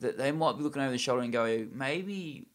that 0.00 0.18
they 0.18 0.32
might 0.32 0.56
be 0.56 0.64
looking 0.64 0.82
over 0.82 0.90
the 0.90 0.98
shoulder 0.98 1.22
and 1.22 1.32
go, 1.32 1.66
maybe 1.72 2.46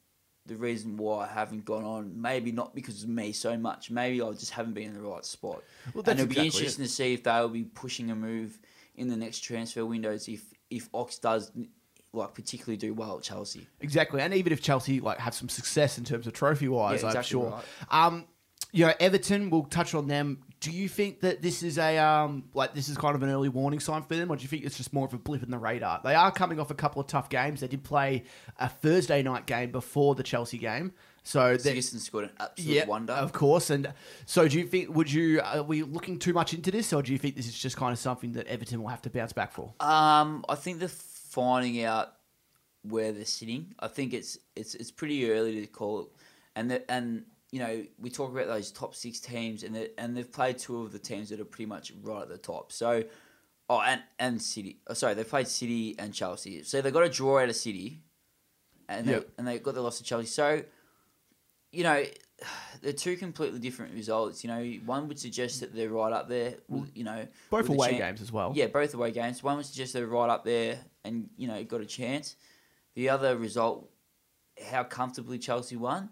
the 0.45 0.55
reason 0.55 0.97
why 0.97 1.25
I 1.25 1.27
haven't 1.27 1.65
gone 1.65 1.83
on, 1.83 2.21
maybe 2.21 2.51
not 2.51 2.73
because 2.75 3.03
of 3.03 3.09
me 3.09 3.31
so 3.31 3.57
much, 3.57 3.89
maybe 3.91 4.21
I 4.21 4.31
just 4.31 4.51
haven't 4.51 4.73
been 4.73 4.89
in 4.89 4.93
the 4.93 5.01
right 5.01 5.25
spot. 5.25 5.63
Well, 5.93 6.03
and 6.07 6.19
it'll 6.19 6.27
be 6.27 6.35
exactly 6.35 6.45
interesting 6.45 6.85
to 6.85 6.91
see 6.91 7.13
if 7.13 7.23
they'll 7.23 7.49
be 7.49 7.63
pushing 7.63 8.11
a 8.11 8.15
move 8.15 8.59
in 8.95 9.07
the 9.07 9.17
next 9.17 9.39
transfer 9.39 9.85
windows 9.85 10.27
if 10.27 10.43
if 10.69 10.89
Ox 10.93 11.17
does 11.19 11.51
like 12.13 12.33
particularly 12.33 12.77
do 12.77 12.93
well 12.93 13.17
at 13.17 13.23
Chelsea. 13.23 13.67
exactly. 13.81 14.21
And 14.21 14.33
even 14.33 14.53
if 14.53 14.61
Chelsea 14.61 14.99
like 14.99 15.19
have 15.19 15.33
some 15.33 15.49
success 15.49 15.97
in 15.97 16.03
terms 16.03 16.25
of 16.27 16.33
trophy 16.33 16.67
wise, 16.67 17.03
Yeah, 17.03 17.09
I'm 17.15 17.21
sure. 17.23 17.51
right. 17.51 17.63
Um, 17.89 18.25
you 18.73 18.85
know, 18.85 18.93
Everton. 18.99 19.49
We'll 19.49 19.63
touch 19.63 19.93
on 19.95 20.07
them. 20.07 20.39
Do 20.59 20.71
you 20.71 20.89
think 20.89 21.21
that 21.21 21.41
this 21.41 21.63
is 21.63 21.77
a 21.77 21.97
um 21.99 22.49
like 22.53 22.73
this 22.73 22.89
is 22.89 22.97
kind 22.97 23.15
of 23.15 23.23
an 23.23 23.29
early 23.29 23.47
warning 23.49 23.79
sign 23.79 24.01
for 24.03 24.15
them, 24.15 24.29
or 24.31 24.35
do 24.35 24.41
you 24.41 24.47
think 24.49 24.65
it's 24.65 24.75
just 24.77 24.91
more 24.91 25.05
of 25.05 25.13
a 25.13 25.17
blip 25.17 25.41
in 25.43 25.51
the 25.51 25.57
radar? 25.57 26.01
They 26.03 26.15
are 26.15 26.31
coming 26.31 26.59
off 26.59 26.69
a 26.71 26.75
couple 26.75 26.99
of 27.01 27.07
tough 27.07 27.29
games. 27.29 27.61
They 27.61 27.67
did 27.67 27.83
play 27.83 28.23
a 28.59 28.67
Thursday 28.67 29.21
night 29.23 29.45
game 29.45 29.71
before 29.71 30.15
the 30.15 30.23
Chelsea 30.23 30.57
game, 30.57 30.91
so 31.23 31.55
Sigurdsson 31.55 31.99
scored 31.99 32.25
an 32.25 32.31
absolute 32.39 32.73
Yeah, 32.75 32.85
wonder. 32.87 33.13
of 33.13 33.31
course. 33.33 33.69
And 33.69 33.93
so, 34.25 34.47
do 34.47 34.57
you 34.57 34.65
think? 34.67 34.93
Would 34.95 35.11
you? 35.11 35.41
Are 35.41 35.61
we 35.63 35.83
looking 35.83 36.17
too 36.19 36.33
much 36.33 36.53
into 36.53 36.71
this, 36.71 36.91
or 36.91 37.01
do 37.03 37.11
you 37.13 37.19
think 37.19 37.35
this 37.35 37.47
is 37.47 37.57
just 37.57 37.77
kind 37.77 37.93
of 37.93 37.99
something 37.99 38.33
that 38.33 38.47
Everton 38.47 38.81
will 38.81 38.89
have 38.89 39.03
to 39.03 39.09
bounce 39.11 39.31
back 39.33 39.51
for? 39.53 39.73
Um, 39.79 40.43
I 40.49 40.55
think 40.55 40.79
they're 40.79 40.89
finding 41.37 41.83
out 41.83 42.13
where 42.81 43.11
they're 43.11 43.25
sitting. 43.25 43.75
I 43.79 43.87
think 43.89 44.11
it's 44.13 44.39
it's 44.55 44.73
it's 44.73 44.89
pretty 44.89 45.29
early 45.31 45.61
to 45.61 45.67
call 45.67 46.01
it, 46.01 46.07
and 46.55 46.71
the, 46.71 46.91
and 46.91 47.25
you 47.51 47.59
know 47.59 47.83
we 47.99 48.09
talk 48.09 48.31
about 48.31 48.47
those 48.47 48.71
top 48.71 48.95
six 48.95 49.19
teams, 49.19 49.61
and 49.61 49.75
they 49.75 49.89
and 49.99 50.17
they've 50.17 50.31
played 50.31 50.57
two 50.57 50.81
of 50.81 50.91
the 50.91 50.97
teams 50.97 51.29
that 51.29 51.39
are 51.39 51.45
pretty 51.45 51.67
much 51.67 51.93
right 52.01 52.23
at 52.23 52.29
the 52.29 52.39
top. 52.39 52.71
So, 52.71 53.03
oh, 53.69 53.81
and 53.81 54.01
and 54.17 54.41
City. 54.41 54.79
Oh, 54.87 54.95
sorry, 54.95 55.13
they 55.13 55.23
played 55.23 55.47
City 55.47 55.95
and 55.99 56.11
Chelsea. 56.11 56.63
So 56.63 56.81
they 56.81 56.89
got 56.89 57.03
a 57.03 57.09
draw 57.09 57.39
out 57.39 57.49
of 57.49 57.55
City, 57.55 58.01
and 58.89 59.05
they 59.05 59.11
Yep. 59.11 59.29
and 59.37 59.47
they 59.47 59.59
got 59.59 59.75
the 59.75 59.81
loss 59.81 59.99
to 59.99 60.03
Chelsea. 60.03 60.27
So, 60.27 60.63
you 61.71 61.83
know. 61.83 62.03
They're 62.83 62.93
two 62.93 63.17
completely 63.17 63.57
different 63.57 63.95
results. 63.95 64.43
You 64.43 64.51
know, 64.51 64.63
one 64.85 65.07
would 65.07 65.17
suggest 65.17 65.61
that 65.61 65.73
they're 65.73 65.89
right 65.89 66.13
up 66.13 66.29
there. 66.29 66.53
You 66.93 67.03
know, 67.03 67.27
Both 67.49 67.69
away 67.69 67.97
games 67.97 68.21
as 68.21 68.31
well. 68.31 68.53
yeah, 68.55 68.67
both 68.67 68.93
away 68.93 69.09
games. 69.09 69.41
One 69.41 69.57
would 69.57 69.65
suggest 69.65 69.93
they're 69.93 70.05
right 70.05 70.29
up 70.29 70.45
there 70.45 70.77
and, 71.07 71.29
you 71.37 71.47
know, 71.47 71.63
got 71.63 71.81
a 71.81 71.85
chance. 71.85 72.35
The 72.95 73.09
other 73.09 73.37
result, 73.37 73.89
how 74.71 74.83
comfortably 74.83 75.39
Chelsea 75.39 75.75
won, 75.75 76.09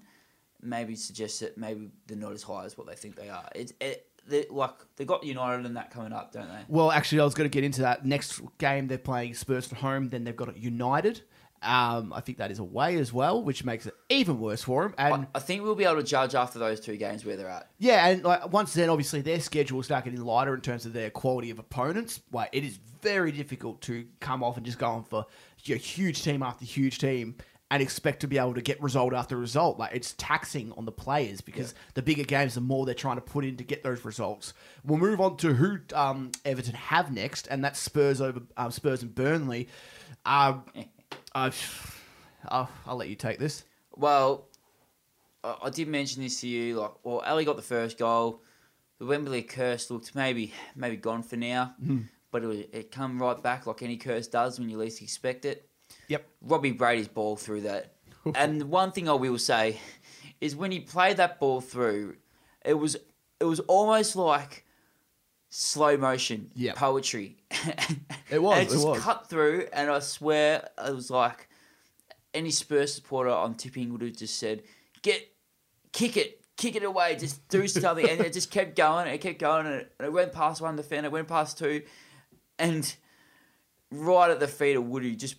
maybe 0.62 0.96
suggests 0.96 1.40
that 1.40 1.58
maybe 1.58 1.90
they're 2.08 2.18
not 2.18 2.34
as 2.34 2.44
high 2.44 2.66
as 2.66 2.78
what 2.78 2.88
they 2.88 2.96
think 2.96 3.16
they 3.16 3.30
are. 3.30 3.48
It's 3.54 3.74
it, 3.80 4.08
they 4.28 4.46
like 4.50 4.74
they 4.96 5.06
got 5.06 5.24
United 5.24 5.66
and 5.66 5.78
that 5.78 5.92
coming 5.92 6.14
up, 6.14 6.32
don't 6.32 6.48
they? 6.48 6.64
Well, 6.68 6.92
actually, 6.92 7.22
I 7.22 7.24
was 7.24 7.36
going 7.36 7.50
to 7.50 7.54
get 7.54 7.64
into 7.64 7.82
that. 7.82 8.06
Next 8.06 8.42
game, 8.58 8.88
they're 8.88 8.98
playing 8.98 9.36
Spurs 9.36 9.72
at 9.72 9.80
home. 9.80 10.10
Then 10.10 10.24
they've 10.24 10.36
got 10.36 10.50
it 10.50 10.58
United. 10.58 11.22
Um, 11.66 12.14
I 12.14 12.22
think 12.22 12.38
that 12.38 12.52
is 12.52 12.60
away 12.60 12.98
as 12.98 13.12
well, 13.12 13.42
which 13.42 13.66
makes 13.66 13.86
it 13.88 13.96
even 14.10 14.40
worse 14.40 14.64
for 14.64 14.84
them. 14.84 14.96
And 14.98 15.14
I, 15.14 15.28
I 15.36 15.40
think 15.40 15.64
we'll 15.64 15.76
be 15.76 15.86
able 15.86 15.98
to 15.98 16.04
judge 16.04 16.36
after 16.36 16.60
those 16.60 16.80
two 16.80 16.96
games 16.96 17.26
where 17.26 17.36
they're 17.36 17.50
at. 17.50 17.70
yeah, 17.80 18.08
and 18.08 18.24
like 18.24 18.52
once 18.52 18.74
then, 18.74 18.90
obviously 18.90 19.22
their 19.22 19.40
schedule 19.40 19.78
will 19.78 19.84
start 19.84 20.06
getting 20.06 20.24
lighter 20.24 20.54
in 20.54 20.62
terms 20.62 20.86
of 20.86 20.94
their 20.94 21.10
quality 21.10 21.50
of 21.50 21.60
opponents. 21.60 22.22
Like 22.32 22.50
it 22.54 22.64
is 22.64 22.78
very 23.02 23.32
difficult 23.32 23.82
to 23.82 24.06
come 24.20 24.44
off 24.44 24.58
and 24.58 24.66
just 24.66 24.78
go 24.78 24.88
on 24.88 25.04
for 25.04 25.26
a 25.68 25.76
huge 25.76 26.22
team 26.22 26.44
after 26.44 26.66
huge 26.66 27.00
team 27.00 27.36
and 27.72 27.82
expect 27.82 28.20
to 28.20 28.28
be 28.28 28.38
able 28.38 28.54
to 28.54 28.62
get 28.62 28.82
result 28.82 29.14
after 29.14 29.36
result. 29.36 29.80
Like 29.80 29.96
it's 29.96 30.14
taxing 30.18 30.72
on 30.78 30.86
the 30.86 30.92
players 30.92 31.42
because 31.42 31.74
the 31.96 32.02
bigger 32.02 32.24
games, 32.24 32.54
the 32.56 32.62
more 32.62 32.86
they're 32.86 32.94
trying 32.94 33.18
to 33.18 33.22
put 33.22 33.44
in 33.44 33.58
to 33.58 33.64
get 33.64 33.84
those 33.84 34.06
results. 34.06 34.54
We'll 34.84 35.00
move 35.00 35.20
on 35.20 35.38
to 35.38 35.54
who 35.54 35.80
um, 35.94 36.32
Everton 36.46 36.76
have 36.76 37.12
next, 37.12 37.48
and 37.48 37.64
that's 37.64 37.80
Spurs 37.80 38.22
over 38.22 38.42
um, 38.56 38.70
Spurs 38.72 39.02
and 39.02 39.14
Burnley. 39.14 39.68
Um, 40.26 40.64
uh, 41.34 41.52
I'll, 42.48 42.70
I'll 42.86 42.96
let 42.96 43.10
you 43.10 43.16
take 43.16 43.40
this. 43.40 43.64
Well, 43.96 44.48
I, 45.44 45.56
I 45.64 45.70
did 45.70 45.88
mention 45.88 46.24
this 46.24 46.42
to 46.42 46.48
you. 46.48 46.80
Like, 46.80 46.92
well, 47.04 47.22
Alli 47.26 47.46
got 47.46 47.56
the 47.56 47.62
first 47.62 47.98
goal. 47.98 48.42
The 49.00 49.06
Wembley 49.06 49.42
curse 49.42 49.92
looked 49.92 50.16
maybe 50.16 50.54
maybe 50.76 50.96
gone 50.96 51.22
for 51.22 51.36
now, 51.36 51.76
but 52.32 52.44
it, 52.44 52.48
was, 52.48 52.60
it 52.72 52.92
come 52.92 53.22
right 53.22 53.42
back 53.42 53.68
like 53.68 53.82
any 53.84 53.98
curse 53.98 54.28
does 54.28 54.58
when 54.58 54.70
you 54.70 54.78
least 54.78 55.02
expect 55.02 55.44
it. 55.44 55.68
Yep. 56.08 56.26
Robbie 56.42 56.72
Brady's 56.72 57.10
ball 57.10 57.36
through 57.36 57.62
that. 57.62 57.94
and 58.36 58.62
the 58.62 58.66
one 58.66 58.92
thing 58.92 59.10
I 59.10 59.14
will 59.14 59.38
say 59.38 59.80
is 60.40 60.56
when 60.56 60.72
he 60.72 60.80
played 60.80 61.18
that 61.18 61.40
ball 61.40 61.62
through, 61.62 62.16
it 62.64 62.76
was 62.76 62.96
it 63.40 63.46
was 63.46 63.60
almost 63.62 64.16
like 64.16 64.65
slow 65.58 65.96
motion 65.96 66.52
Yep. 66.56 66.76
poetry. 66.76 67.38
It 68.30 68.42
was, 68.42 68.58
it 68.58 68.62
it 68.64 68.70
just 68.72 68.86
was. 68.88 69.00
cut 69.02 69.30
through, 69.30 69.68
and 69.72 69.90
I 69.90 70.00
swear 70.00 70.68
it 70.86 70.96
was 70.96 71.12
like 71.12 71.48
any 72.34 72.50
Spurs 72.50 72.94
supporter 72.96 73.30
on 73.30 73.54
tipping 73.54 73.92
would 73.92 74.02
have 74.02 74.18
just 74.18 74.38
said, 74.40 74.64
"Get, 75.02 75.22
kick 75.92 76.18
it." 76.18 76.42
Kick 76.58 76.78
it 76.78 76.84
away, 76.84 77.18
just 77.18 77.46
do 77.50 77.68
something, 77.68 78.08
and 78.10 78.22
it 78.22 78.32
just 78.32 78.50
kept 78.50 78.78
going. 78.78 79.08
and 79.08 79.14
It 79.16 79.20
kept 79.20 79.40
going, 79.40 79.66
and 79.66 79.76
it, 79.76 79.92
and 80.00 80.08
it 80.08 80.12
went 80.14 80.32
past 80.32 80.62
one 80.62 80.78
defender, 80.78 81.10
went 81.10 81.28
past 81.28 81.58
two, 81.58 81.82
and 82.58 82.96
right 83.92 84.32
at 84.32 84.40
the 84.40 84.48
feet 84.48 84.78
of 84.78 84.86
Woody, 84.88 85.18
just 85.18 85.36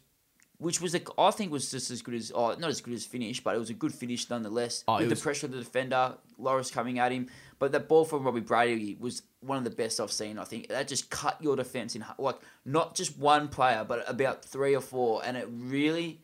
which 0.58 0.80
was 0.80 0.94
a, 0.94 1.00
I 1.18 1.30
think 1.30 1.50
was 1.52 1.70
just 1.70 1.90
as 1.90 2.02
good 2.02 2.14
as 2.14 2.30
oh 2.34 2.54
not 2.58 2.68
as 2.68 2.82
good 2.82 2.92
as 2.92 3.04
finish, 3.06 3.42
but 3.42 3.56
it 3.56 3.58
was 3.58 3.70
a 3.70 3.74
good 3.74 3.94
finish 3.94 4.28
nonetheless. 4.28 4.84
Oh, 4.86 4.96
it 4.98 5.00
with 5.08 5.08
the 5.10 5.16
pressure 5.16 5.46
of 5.46 5.52
the 5.52 5.58
defender, 5.58 6.14
Lloris 6.38 6.70
coming 6.70 6.98
at 6.98 7.12
him, 7.12 7.28
but 7.58 7.72
that 7.72 7.88
ball 7.88 8.04
from 8.04 8.24
Robbie 8.24 8.40
Brady 8.40 8.96
was 9.00 9.22
one 9.46 9.58
of 9.58 9.64
the 9.64 9.70
best 9.70 10.00
I've 10.00 10.12
seen. 10.12 10.38
I 10.38 10.44
think 10.44 10.68
that 10.68 10.88
just 10.88 11.10
cut 11.10 11.36
your 11.40 11.56
defense 11.56 11.94
in 11.94 12.04
like 12.18 12.36
not 12.64 12.94
just 12.94 13.18
one 13.18 13.48
player, 13.48 13.84
but 13.86 14.08
about 14.08 14.44
three 14.44 14.74
or 14.74 14.80
four, 14.80 15.22
and 15.24 15.36
it 15.36 15.48
really 15.50 16.20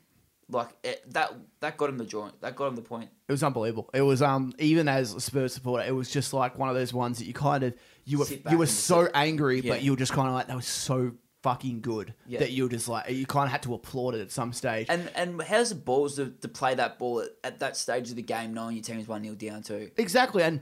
like 0.48 0.68
it, 0.84 1.02
that 1.12 1.32
that 1.60 1.76
got 1.76 1.88
him 1.88 1.98
the 1.98 2.04
joint. 2.04 2.40
That 2.42 2.56
got 2.56 2.66
him 2.68 2.76
the 2.76 2.82
point. 2.82 3.08
It 3.28 3.32
was 3.32 3.42
unbelievable. 3.42 3.88
It 3.94 4.02
was 4.02 4.20
um 4.22 4.52
even 4.58 4.88
as 4.88 5.14
a 5.14 5.20
Spurs 5.20 5.54
supporter, 5.54 5.84
it 5.86 5.92
was 5.94 6.10
just 6.10 6.32
like 6.32 6.58
one 6.58 6.68
of 6.68 6.74
those 6.74 6.92
ones 6.92 7.18
that 7.18 7.24
you 7.26 7.32
kind 7.34 7.62
of 7.64 7.74
you 8.04 8.18
were 8.18 8.26
you 8.50 8.58
were 8.58 8.66
so 8.66 9.02
just- 9.04 9.12
angry, 9.16 9.60
Yeah. 9.60 9.72
but 9.74 9.82
you 9.82 9.92
were 9.92 9.96
just 9.96 10.12
kind 10.12 10.28
of 10.28 10.34
like 10.34 10.48
that 10.48 10.56
was 10.56 10.66
so 10.66 11.12
fucking 11.42 11.80
good 11.80 12.14
Yeah. 12.28 12.38
that 12.38 12.52
you 12.52 12.62
were 12.64 12.68
just 12.68 12.86
like 12.88 13.10
you 13.10 13.26
kind 13.26 13.46
of 13.46 13.50
had 13.50 13.62
to 13.64 13.74
applaud 13.74 14.14
it 14.14 14.20
at 14.20 14.30
some 14.30 14.52
stage. 14.52 14.86
And 14.88 15.10
and 15.16 15.40
how's 15.42 15.70
the 15.70 15.74
balls 15.76 16.16
to, 16.16 16.30
to 16.40 16.48
play 16.48 16.74
that 16.74 16.98
ball 16.98 17.20
at, 17.20 17.30
at 17.42 17.60
that 17.60 17.76
stage 17.76 18.10
of 18.10 18.16
the 18.16 18.22
game, 18.22 18.52
knowing 18.54 18.76
your 18.76 18.84
team 18.84 18.98
is 19.00 19.08
one 19.08 19.22
0 19.24 19.34
down 19.36 19.62
too? 19.62 19.90
Exactly, 19.96 20.42
and 20.42 20.60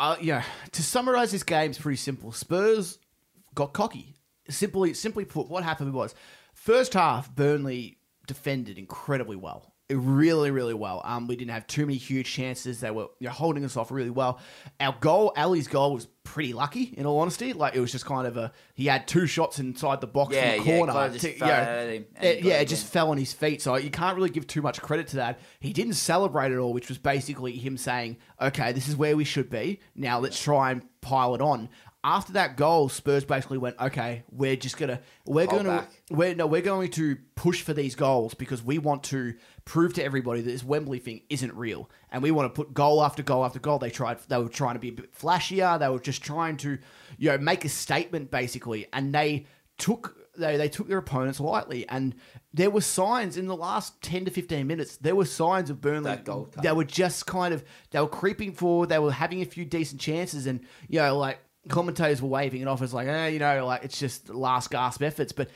uh, 0.00 0.16
yeah, 0.20 0.42
to 0.72 0.82
summarize 0.82 1.30
this 1.30 1.42
game 1.42 1.70
is 1.70 1.78
pretty 1.78 1.96
simple. 1.96 2.32
Spurs 2.32 2.98
got 3.54 3.74
cocky. 3.74 4.16
Simply, 4.48 4.94
simply 4.94 5.26
put, 5.26 5.48
what 5.48 5.62
happened 5.62 5.92
was 5.92 6.14
first 6.54 6.94
half 6.94 7.34
Burnley 7.34 7.98
defended 8.26 8.78
incredibly 8.78 9.36
well. 9.36 9.74
Really, 9.90 10.50
really 10.50 10.74
well. 10.74 11.02
Um, 11.04 11.26
we 11.26 11.36
didn't 11.36 11.50
have 11.50 11.66
too 11.66 11.84
many 11.86 11.98
huge 11.98 12.30
chances. 12.32 12.80
They 12.80 12.90
were 12.90 13.08
you 13.18 13.26
know, 13.26 13.30
holding 13.32 13.64
us 13.64 13.76
off 13.76 13.90
really 13.90 14.10
well. 14.10 14.38
Our 14.78 14.96
goal, 15.00 15.32
Alli's 15.36 15.68
goal, 15.68 15.94
was 15.94 16.06
pretty 16.22 16.52
lucky. 16.52 16.94
In 16.96 17.06
all 17.06 17.18
honesty, 17.18 17.52
like 17.52 17.74
it 17.74 17.80
was 17.80 17.90
just 17.90 18.06
kind 18.06 18.26
of 18.26 18.36
a 18.36 18.52
he 18.74 18.86
had 18.86 19.08
two 19.08 19.26
shots 19.26 19.58
inside 19.58 20.00
the 20.00 20.06
box 20.06 20.34
Yeah, 20.34 20.54
from 20.56 20.64
the 20.64 20.70
yeah, 20.70 20.76
corner. 20.78 21.18
To- 21.18 21.32
you 21.32 21.38
know, 21.38 21.46
him 21.88 22.06
it- 22.20 22.42
yeah, 22.44 22.60
it 22.60 22.68
just 22.68 22.86
fell 22.86 23.10
on 23.10 23.18
his 23.18 23.32
feet. 23.32 23.60
So 23.62 23.76
you 23.76 23.90
can't 23.90 24.16
really 24.16 24.30
give 24.30 24.46
too 24.46 24.62
much 24.62 24.80
credit 24.80 25.08
to 25.08 25.16
that. 25.16 25.40
He 25.58 25.72
didn't 25.72 25.94
celebrate 25.94 26.52
at 26.52 26.58
all, 26.58 26.72
which 26.72 26.88
was 26.88 26.98
basically 26.98 27.52
him 27.52 27.76
saying, 27.76 28.16
"Okay, 28.40 28.72
this 28.72 28.88
is 28.88 28.96
where 28.96 29.16
we 29.16 29.24
should 29.24 29.50
be. 29.50 29.80
Now 29.94 30.18
let's 30.20 30.40
try 30.40 30.70
and 30.70 30.82
pile 31.00 31.34
it 31.34 31.40
on." 31.40 31.68
After 32.02 32.32
that 32.32 32.56
goal, 32.56 32.88
Spurs 32.88 33.26
basically 33.26 33.58
went, 33.58 33.78
"Okay, 33.78 34.22
we're 34.30 34.56
just 34.56 34.78
gonna 34.78 35.00
we're 35.26 35.46
Hold 35.46 35.64
gonna 35.64 35.78
back. 35.80 35.90
we're 36.10 36.34
no 36.34 36.46
we're 36.46 36.62
going 36.62 36.90
to 36.92 37.18
push 37.34 37.60
for 37.60 37.74
these 37.74 37.94
goals 37.94 38.32
because 38.32 38.62
we 38.62 38.78
want 38.78 39.02
to 39.04 39.34
prove 39.66 39.92
to 39.94 40.04
everybody 40.04 40.40
that 40.40 40.50
this 40.50 40.64
Wembley 40.64 40.98
thing 40.98 41.20
isn't 41.28 41.54
real, 41.54 41.90
and 42.10 42.22
we 42.22 42.30
want 42.30 42.54
to 42.54 42.58
put 42.58 42.72
goal 42.72 43.04
after 43.04 43.22
goal 43.22 43.44
after 43.44 43.58
goal." 43.58 43.78
They 43.78 43.90
tried 43.90 44.18
they 44.28 44.38
were 44.38 44.48
trying 44.48 44.74
to 44.74 44.80
be 44.80 44.88
a 44.88 44.92
bit 44.92 45.14
flashier. 45.14 45.78
They 45.78 45.88
were 45.90 46.00
just 46.00 46.22
trying 46.22 46.56
to 46.58 46.78
you 47.18 47.30
know 47.30 47.36
make 47.36 47.66
a 47.66 47.68
statement 47.68 48.30
basically, 48.30 48.86
and 48.94 49.14
they 49.14 49.44
took 49.76 50.16
they, 50.36 50.56
they 50.56 50.68
took 50.68 50.88
their 50.88 50.98
opponents 50.98 51.40
lightly 51.40 51.86
and 51.88 52.14
there 52.54 52.70
were 52.70 52.80
signs 52.80 53.36
in 53.36 53.46
the 53.46 53.56
last 53.56 54.00
10 54.02 54.26
to 54.26 54.30
15 54.30 54.66
minutes 54.66 54.96
there 54.98 55.16
were 55.16 55.24
signs 55.24 55.70
of 55.70 55.80
Burnley 55.80 56.10
That 56.10 56.24
goal 56.24 56.50
they 56.62 56.72
were 56.72 56.84
just 56.84 57.26
kind 57.26 57.52
of 57.52 57.64
they 57.90 58.00
were 58.00 58.06
creeping 58.06 58.52
forward 58.52 58.90
they 58.90 58.98
were 58.98 59.12
having 59.12 59.42
a 59.42 59.44
few 59.44 59.64
decent 59.64 60.00
chances 60.00 60.46
and 60.46 60.60
you 60.88 61.00
know 61.00 61.18
like 61.18 61.40
commentators 61.68 62.22
were 62.22 62.28
waving 62.28 62.62
it 62.62 62.68
off 62.68 62.80
as 62.82 62.94
like 62.94 63.06
eh, 63.06 63.28
you 63.28 63.38
know 63.38 63.66
like 63.66 63.84
it's 63.84 63.98
just 63.98 64.30
last 64.30 64.70
gasp 64.70 65.02
efforts 65.02 65.32
but 65.32 65.50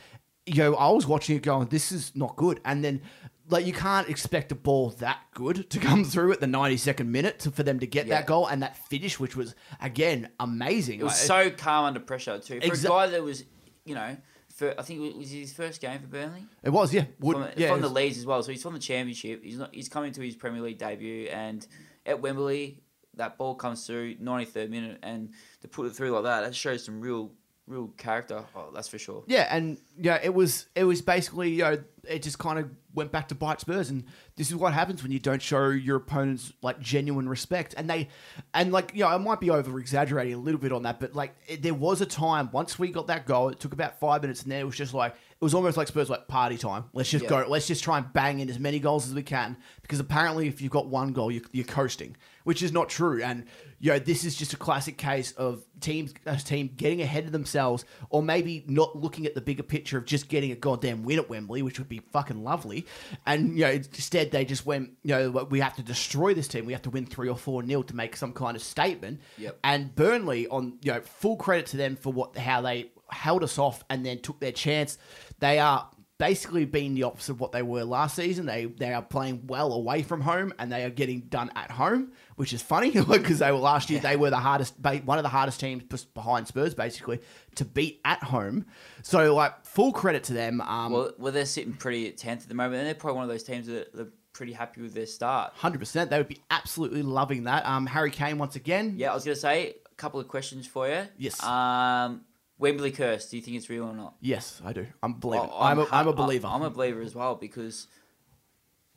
you 0.47 0.57
know 0.57 0.75
I 0.75 0.91
was 0.91 1.07
watching 1.07 1.37
it 1.37 1.43
going 1.43 1.67
this 1.69 1.91
is 1.93 2.15
not 2.15 2.37
good 2.37 2.61
and 2.65 2.85
then 2.85 3.01
like 3.49 3.67
you 3.67 3.73
can't 3.73 4.09
expect 4.09 4.53
a 4.53 4.55
ball 4.55 4.91
that 5.01 5.19
good 5.35 5.69
to 5.71 5.79
come 5.79 6.05
through 6.13 6.33
at 6.33 6.41
the 6.41 6.47
92nd 6.47 7.07
minute 7.07 7.39
to, 7.41 7.51
for 7.51 7.63
them 7.63 7.81
to 7.81 7.87
get 7.87 8.07
Yeah. 8.07 8.17
that 8.17 8.27
goal 8.27 8.47
and 8.47 8.63
that 8.63 8.77
finish 8.89 9.19
which 9.19 9.35
was 9.35 9.55
again 9.81 10.29
amazing 10.41 11.01
It 11.01 11.05
was 11.05 11.29
Like, 11.29 11.49
so 11.49 11.57
calm 11.57 11.87
under 11.87 12.01
pressure 12.01 12.39
too. 12.39 12.61
For 12.61 12.67
Exa- 12.67 12.85
a 12.85 12.89
guy 12.89 13.07
that 13.09 13.23
was, 13.23 13.45
you 13.87 13.95
know, 13.95 14.17
for 14.55 14.79
I 14.79 14.83
think 14.83 15.01
it 15.01 15.17
was 15.17 15.31
his 15.31 15.53
first 15.53 15.81
game 15.81 15.99
for 16.01 16.07
Burnley. 16.07 16.45
it 16.63 16.71
was 16.71 16.93
yeah 16.95 17.05
Wood, 17.19 17.37
from, 17.37 17.49
yeah 17.57 17.71
from 17.73 17.81
the 17.81 17.89
Leeds 17.89 18.19
as 18.19 18.27
well. 18.27 18.43
So 18.43 18.53
he's 18.53 18.63
from 18.63 18.75
the 18.75 18.79
Championship. 18.79 19.43
He's 19.43 19.59
not. 19.59 19.75
He's 19.75 19.89
coming 19.89 20.13
to 20.13 20.21
his 20.21 20.37
Premier 20.37 20.63
League 20.63 20.79
debut, 20.79 21.27
and 21.27 21.67
at 22.07 22.21
Wembley, 22.23 22.81
that 23.17 23.39
ball 23.39 23.55
comes 23.55 23.87
through 23.87 24.17
93rd 24.17 24.71
minute, 24.71 24.99
and 25.03 25.31
to 25.63 25.69
put 25.69 25.87
it 25.87 25.91
through 25.91 26.11
like 26.11 26.25
that, 26.25 26.41
that 26.43 26.55
shows 26.55 26.85
some 26.85 27.01
real, 27.01 27.33
real 27.67 27.89
character. 27.97 28.45
Oh, 28.55 28.71
that's 28.75 28.89
for 28.89 28.99
sure. 28.99 29.25
Yeah, 29.27 29.47
and 29.51 29.79
yeah, 29.99 30.19
it 30.23 30.35
was 30.35 30.67
it 30.75 30.85
was 30.85 31.01
basically 31.03 31.51
you 31.51 31.63
know 31.63 31.79
it 32.07 32.23
just 32.23 32.39
kind 32.39 32.59
of 32.59 32.69
went 32.93 33.11
back 33.11 33.27
to 33.29 33.35
bite 33.35 33.61
Spurs, 33.61 33.89
and 33.91 34.05
this 34.37 34.51
is 34.51 34.57
what 34.57 34.73
happens 34.75 35.03
when 35.03 35.11
you 35.11 35.19
don't 35.19 35.41
show 35.41 35.71
your 35.71 35.97
opponents 35.97 36.53
like 36.63 36.79
genuine 36.79 37.27
respect, 37.29 37.75
and 37.79 37.89
they 37.89 38.09
and 38.53 38.73
like 38.73 38.93
you 38.95 39.01
know 39.01 39.09
I 39.09 39.17
might 39.17 39.41
be 39.41 39.49
over 39.51 39.79
exaggerating 39.81 40.35
a 40.35 40.39
little 40.39 40.61
bit 40.61 40.73
on 40.73 40.83
that, 40.83 41.01
but 41.01 41.15
like 41.15 41.35
it, 41.47 41.63
there 41.63 41.73
was 41.75 42.01
a 42.03 42.07
time 42.07 42.51
once 42.53 42.79
we 42.79 42.91
got 42.91 43.07
that 43.07 43.27
goal, 43.27 43.49
it 43.49 43.59
took 43.61 43.73
about 43.73 43.99
five 43.99 44.21
minutes, 44.23 44.43
and 44.43 44.53
then 44.53 44.61
it 44.61 44.65
was 44.65 44.77
just 44.77 44.93
like 44.93 45.13
it 45.15 45.45
was 45.45 45.55
almost 45.55 45.77
like 45.79 45.89
Spurs 45.89 46.11
like 46.11 46.29
party 46.29 46.59
time. 46.59 46.85
Let's 46.93 47.11
just 47.11 47.25
Yeah. 47.25 47.31
go, 47.31 47.47
let's 47.49 47.67
just 47.67 47.83
try 47.83 47.97
and 47.99 48.13
bang 48.13 48.41
in 48.41 48.51
as 48.51 48.59
many 48.59 48.79
goals 48.79 49.09
as 49.09 49.15
we 49.15 49.23
can, 49.23 49.57
because 49.83 49.99
apparently 50.01 50.47
if 50.47 50.61
you've 50.61 50.71
got 50.73 50.87
one 50.89 51.13
goal, 51.15 51.31
you're, 51.33 51.43
you're 51.53 51.65
coasting, 51.65 52.17
which 52.45 52.63
is 52.63 52.73
not 52.73 52.89
true, 52.89 53.23
and 53.23 53.45
you 53.81 53.91
know 53.91 53.99
this 53.99 54.25
is 54.25 54.35
just 54.37 54.53
a 54.55 54.57
classic 54.57 54.97
case 54.97 55.33
of 55.33 55.65
teams 55.81 56.15
a 56.25 56.37
team 56.37 56.71
getting 56.75 57.03
ahead 57.03 57.25
of 57.25 57.33
themselves 57.33 57.85
or 58.09 58.23
maybe 58.23 58.65
not 58.67 58.97
looking 58.97 59.27
at 59.27 59.35
the 59.35 59.41
bigger 59.41 59.63
picture 59.63 59.99
of 59.99 60.07
just 60.07 60.29
getting 60.29 60.53
a 60.53 60.55
goddamn 60.55 61.03
win 61.03 61.19
at 61.19 61.29
Wembley 61.29 61.61
which 61.61 61.79
would 61.79 61.89
be 61.89 62.01
fucking 62.13 62.43
lovely. 62.43 62.87
And 63.27 63.59
you 63.59 63.65
know 63.65 63.73
instead 63.73 64.31
they 64.31 64.45
just 64.45 64.65
went 64.65 64.93
you 65.03 65.15
know 65.15 65.31
we 65.51 65.61
have 65.61 65.77
to 65.77 65.83
destroy 65.83 66.33
this 66.33 66.49
team. 66.49 66.65
We 66.65 66.73
have 66.73 66.83
to 66.83 66.91
win 66.91 67.05
3 67.07 67.29
or 67.29 67.37
4 67.37 67.63
nil 67.63 67.83
to 67.83 67.97
make 67.97 68.17
some 68.17 68.33
kind 68.33 68.57
of 68.57 68.63
statement. 68.63 69.21
Yep. 69.37 69.59
and 69.65 69.95
Burnley 69.95 70.47
on 70.49 70.79
you 70.83 70.93
know 70.93 71.01
full 71.01 71.37
credit 71.37 71.67
to 71.67 71.77
them 71.77 71.97
for 71.97 72.13
what 72.13 72.39
how 72.39 72.63
they 72.63 72.91
held 73.11 73.43
us 73.45 73.59
off 73.59 73.85
and 73.91 74.05
then 74.05 74.21
took 74.21 74.41
their 74.41 74.53
chance. 74.53 74.97
They 75.41 75.59
are 75.59 75.89
basically 76.19 76.65
being 76.65 76.95
the 76.95 77.03
opposite 77.03 77.33
of 77.33 77.41
what 77.41 77.53
they 77.53 77.63
were 77.63 77.85
last 77.85 78.17
season. 78.17 78.47
They 78.47 78.67
they 78.67 78.93
are 78.93 79.03
playing 79.03 79.47
well 79.47 79.73
away 79.73 80.03
from 80.03 80.21
home 80.21 80.55
and 80.59 80.71
they 80.71 80.85
are 80.85 80.91
getting 80.91 81.23
done 81.23 81.51
at 81.57 81.71
home, 81.71 82.13
which 82.37 82.53
is 82.53 82.61
funny 82.63 82.91
because 83.09 83.39
they 83.39 83.53
were 83.53 83.59
last 83.59 83.91
year 83.91 84.01
they 84.01 84.17
were 84.17 84.31
the 84.31 84.37
hardest 84.39 84.75
one 85.05 85.19
of 85.19 85.23
the 85.23 85.29
hardest 85.29 85.61
teams 85.61 85.83
behind 86.15 86.47
Spurs 86.49 86.75
basically 86.75 87.21
to 87.57 87.65
beat 87.65 88.01
at 88.05 88.23
home. 88.23 88.67
So 89.03 89.35
like 89.35 89.65
full 89.65 89.93
credit 89.93 90.25
to 90.25 90.33
them. 90.33 90.61
Um, 90.61 90.93
Well, 90.93 91.13
well, 91.19 91.33
they're 91.33 91.47
sitting 91.47 91.73
pretty 91.75 92.09
at 92.09 92.17
tenth 92.17 92.43
at 92.43 92.49
the 92.49 92.55
moment, 92.55 92.77
and 92.81 92.87
they're 92.87 92.95
probably 92.95 93.17
one 93.17 93.25
of 93.25 93.31
those 93.31 93.45
teams 93.45 93.67
that 93.67 93.95
are 93.99 94.09
pretty 94.33 94.53
happy 94.53 94.83
with 94.83 94.95
their 94.95 95.07
start. 95.07 95.53
Hundred 95.55 95.79
percent, 95.79 96.11
they 96.11 96.19
would 96.19 96.29
be 96.29 96.41
absolutely 96.51 97.03
loving 97.03 97.45
that. 97.45 97.65
Um, 97.67 97.87
Harry 97.87 98.11
Kane 98.11 98.39
once 98.39 98.57
again. 98.57 98.95
Yeah, 98.97 99.13
I 99.13 99.15
was 99.15 99.25
gonna 99.25 99.37
say 99.37 99.75
a 99.91 99.95
couple 99.97 100.19
of 100.19 100.27
questions 100.29 100.67
for 100.67 100.89
you. 100.89 101.03
Yes. 101.17 101.41
Um, 101.43 102.23
Wembley 102.59 102.91
curse. 102.93 103.29
Do 103.31 103.37
you 103.37 103.43
think 103.43 103.57
it's 103.57 103.69
real 103.71 103.85
or 103.85 103.95
not? 103.95 104.15
Yes, 104.21 104.61
I 104.65 104.73
do. 104.73 104.87
I'm 105.03 105.13
a 105.13 105.17
believer. 105.19 105.49
Oh, 105.51 105.61
I'm, 105.61 105.79
a, 105.79 105.85
ha- 105.85 106.01
I'm 106.01 106.09
a 106.09 106.13
believer. 106.13 106.47
I'm 106.49 106.63
a 106.63 106.71
believer 106.71 107.01
as 107.01 107.15
well 107.15 107.35
because 107.35 107.89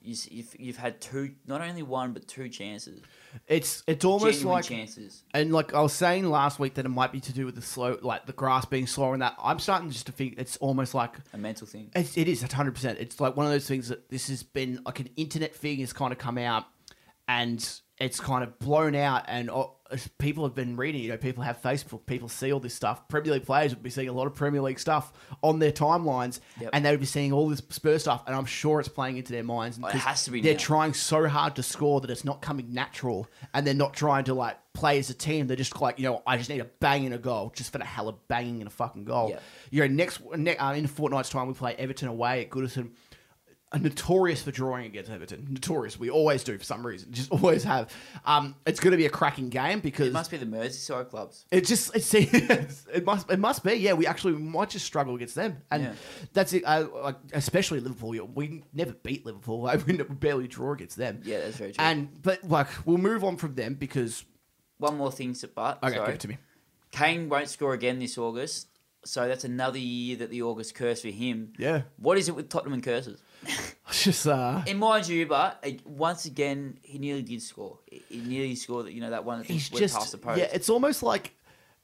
you've, 0.01 0.55
you've 0.59 0.77
had 0.77 1.01
two, 1.01 1.33
not 1.45 1.61
only 1.61 1.81
one 1.83 2.13
but 2.13 2.27
two 2.27 2.49
chances, 2.49 3.01
it's 3.45 3.83
it's 3.87 4.03
almost 4.05 4.39
genuine 4.39 4.55
like 4.55 4.65
chances. 4.65 5.23
And 5.33 5.51
like 5.51 5.73
I 5.73 5.81
was 5.81 5.93
saying 5.93 6.29
last 6.29 6.59
week 6.59 6.75
that 6.75 6.85
it 6.85 6.89
might 6.89 7.11
be 7.11 7.19
to 7.21 7.33
do 7.33 7.45
with 7.45 7.55
the 7.55 7.61
slow, 7.61 7.97
like 8.01 8.25
the 8.25 8.33
grass 8.33 8.65
being 8.65 8.87
slower 8.87 9.13
and 9.13 9.21
that. 9.21 9.35
I'm 9.41 9.59
starting 9.59 9.89
just 9.89 10.07
to 10.07 10.11
think 10.11 10.35
it's 10.37 10.57
almost 10.57 10.93
like 10.93 11.15
A 11.33 11.37
mental 11.37 11.67
thing. 11.67 11.91
it's, 11.95 12.17
it 12.17 12.27
is 12.27 12.43
a 12.43 12.53
hundred 12.53 12.75
percent. 12.75 12.99
It's 12.99 13.19
like 13.19 13.35
one 13.37 13.45
of 13.45 13.51
those 13.51 13.67
things 13.67 13.89
that 13.89 14.09
this 14.09 14.27
has 14.29 14.43
been 14.43 14.81
like 14.85 14.99
an 14.99 15.09
internet 15.17 15.55
thing 15.55 15.79
has 15.79 15.93
kind 15.93 16.11
of 16.11 16.17
come 16.17 16.37
out, 16.37 16.65
and 17.27 17.67
it's 17.99 18.19
kind 18.19 18.43
of 18.43 18.59
blown 18.59 18.95
out, 18.95 19.25
and 19.27 19.49
oh, 19.49 19.76
people 20.17 20.43
have 20.43 20.55
been 20.55 20.75
reading. 20.75 21.01
You 21.01 21.09
know, 21.09 21.17
people 21.17 21.43
have 21.43 21.61
Facebook. 21.61 22.05
People 22.05 22.29
see 22.29 22.51
all 22.51 22.59
this 22.59 22.73
stuff. 22.73 23.07
Premier 23.07 23.33
League 23.33 23.45
players 23.45 23.73
would 23.73 23.83
be 23.83 23.89
seeing 23.89 24.09
a 24.09 24.13
lot 24.13 24.27
of 24.27 24.35
Premier 24.35 24.61
League 24.61 24.79
stuff 24.79 25.13
on 25.41 25.59
their 25.59 25.71
timelines, 25.71 26.39
Yep. 26.59 26.69
and 26.73 26.85
they 26.85 26.91
would 26.91 26.99
be 26.99 27.05
seeing 27.05 27.31
all 27.31 27.47
this 27.49 27.61
Spurs 27.69 28.01
stuff. 28.01 28.23
And 28.27 28.35
I'm 28.35 28.45
sure 28.45 28.79
it's 28.79 28.89
playing 28.89 29.17
into 29.17 29.31
their 29.33 29.43
minds. 29.43 29.79
Oh, 29.81 29.87
it 29.87 29.93
has 29.95 30.25
to 30.25 30.31
be 30.31 30.41
They're 30.41 30.53
now. 30.53 30.59
trying 30.59 30.93
so 30.93 31.27
hard 31.27 31.55
to 31.57 31.63
score 31.63 32.01
that 32.01 32.09
it's 32.09 32.25
not 32.25 32.41
coming 32.41 32.73
natural, 32.73 33.27
and 33.53 33.65
they're 33.65 33.73
not 33.73 33.93
trying 33.93 34.23
to 34.25 34.33
like 34.33 34.57
play 34.73 34.99
as 34.99 35.09
a 35.09 35.13
team. 35.15 35.47
They're 35.47 35.57
just 35.57 35.79
like, 35.81 35.97
you 35.97 36.03
know, 36.05 36.21
I 36.27 36.37
just 36.37 36.49
need 36.49 36.59
a 36.59 36.65
bang 36.65 37.05
in 37.05 37.13
a 37.13 37.17
goal, 37.17 37.51
just 37.55 37.71
for 37.71 37.79
the 37.79 37.85
hell 37.85 38.07
of 38.07 38.27
banging 38.27 38.61
in 38.61 38.67
a 38.67 38.69
fucking 38.69 39.05
goal. 39.05 39.29
Yep. 39.29 39.43
You 39.71 39.81
know, 39.81 39.87
next 39.95 40.21
ne- 40.35 40.55
uh, 40.57 40.73
in 40.73 40.85
fortnight's 40.87 41.29
time, 41.29 41.47
we 41.47 41.53
play 41.53 41.75
Everton 41.75 42.07
away 42.09 42.41
at 42.41 42.49
Goodison 42.51 42.91
are 43.73 43.79
notorious 43.79 44.41
for 44.41 44.51
drawing 44.51 44.85
against 44.85 45.11
Everton. 45.11 45.45
Notorious. 45.49 45.99
We 45.99 46.09
always 46.09 46.41
do 46.43 46.57
for 46.57 46.63
some 46.63 46.87
reason. 46.87 47.11
Just 47.11 47.31
always 47.33 47.65
have. 47.65 47.93
Um, 48.25 48.55
it's 48.65 48.79
going 48.79 48.91
to 48.91 48.97
be 48.97 49.05
a 49.05 49.09
cracking 49.09 49.49
game 49.49 49.81
because 49.81 50.07
It 50.07 50.13
must 50.13 50.31
be 50.31 50.37
the 50.37 50.45
Merseyside 50.45 51.09
clubs. 51.09 51.45
it 51.51 51.65
just 51.65 51.93
it 51.93 52.03
seems 52.03 52.31
it 52.93 53.03
must 53.03 53.29
it 53.29 53.39
must 53.39 53.65
be. 53.65 53.73
Yeah, 53.73 53.91
we 53.93 54.07
actually 54.07 54.33
might 54.33 54.69
just 54.69 54.85
struggle 54.85 55.15
against 55.15 55.35
them, 55.35 55.57
and 55.69 55.83
Yeah. 55.83 55.93
that's 56.31 56.53
it. 56.53 56.63
Uh, 56.65 56.87
like 57.03 57.17
especially 57.33 57.81
Liverpool. 57.81 58.15
you 58.15 58.23
We 58.23 58.63
never 58.73 58.93
beat 58.93 59.25
Liverpool. 59.25 59.61
Like, 59.63 59.85
we 59.85 59.93
never- 59.93 60.13
barely 60.13 60.47
draw 60.47 60.71
against 60.73 60.95
them. 60.95 61.19
Yeah, 61.25 61.39
that's 61.39 61.57
very 61.57 61.73
true. 61.73 61.83
And 61.83 62.21
but 62.21 62.43
like 62.45 62.67
we'll 62.85 62.97
move 62.97 63.23
on 63.25 63.35
from 63.35 63.55
them 63.55 63.73
because 63.73 64.23
One 64.77 64.95
more 64.95 65.11
thing, 65.11 65.33
to- 65.33 65.47
but 65.49 65.83
okay, 65.83 65.95
sorry. 65.95 66.05
give 66.05 66.15
it 66.15 66.21
to 66.21 66.27
me. 66.29 66.37
Kane 66.91 67.27
won't 67.27 67.49
score 67.49 67.73
again 67.73 67.99
this 67.99 68.17
August, 68.17 68.69
so 69.03 69.27
that's 69.27 69.43
another 69.43 69.77
year 69.77 70.15
that 70.17 70.29
the 70.29 70.41
August 70.41 70.73
curse 70.73 71.01
for 71.01 71.09
him. 71.09 71.51
Yeah, 71.57 71.81
What 71.97 72.17
is 72.17 72.29
it 72.29 72.35
with 72.35 72.47
Tottenham 72.49 72.73
and 72.73 72.81
curses? 72.83 73.19
Just 73.91 74.27
uh, 74.27 74.61
And 74.67 74.79
mind 74.79 75.07
you, 75.07 75.25
but 75.27 75.63
uh, 75.65 75.69
once 75.85 76.25
again, 76.25 76.79
he 76.83 76.97
nearly 76.97 77.21
did 77.23 77.41
score. 77.41 77.79
He- 77.85 78.03
He 78.09 78.17
nearly 78.19 78.55
scored. 78.55 78.87
You 78.89 79.01
know 79.01 79.09
that 79.11 79.25
one 79.25 79.43
he's 79.43 79.71
went 79.71 79.79
just 79.81 79.95
past 79.95 80.11
the 80.11 80.17
post. 80.17 80.39
yeah. 80.39 80.49
It's 80.53 80.69
almost 80.69 81.03
like 81.03 81.33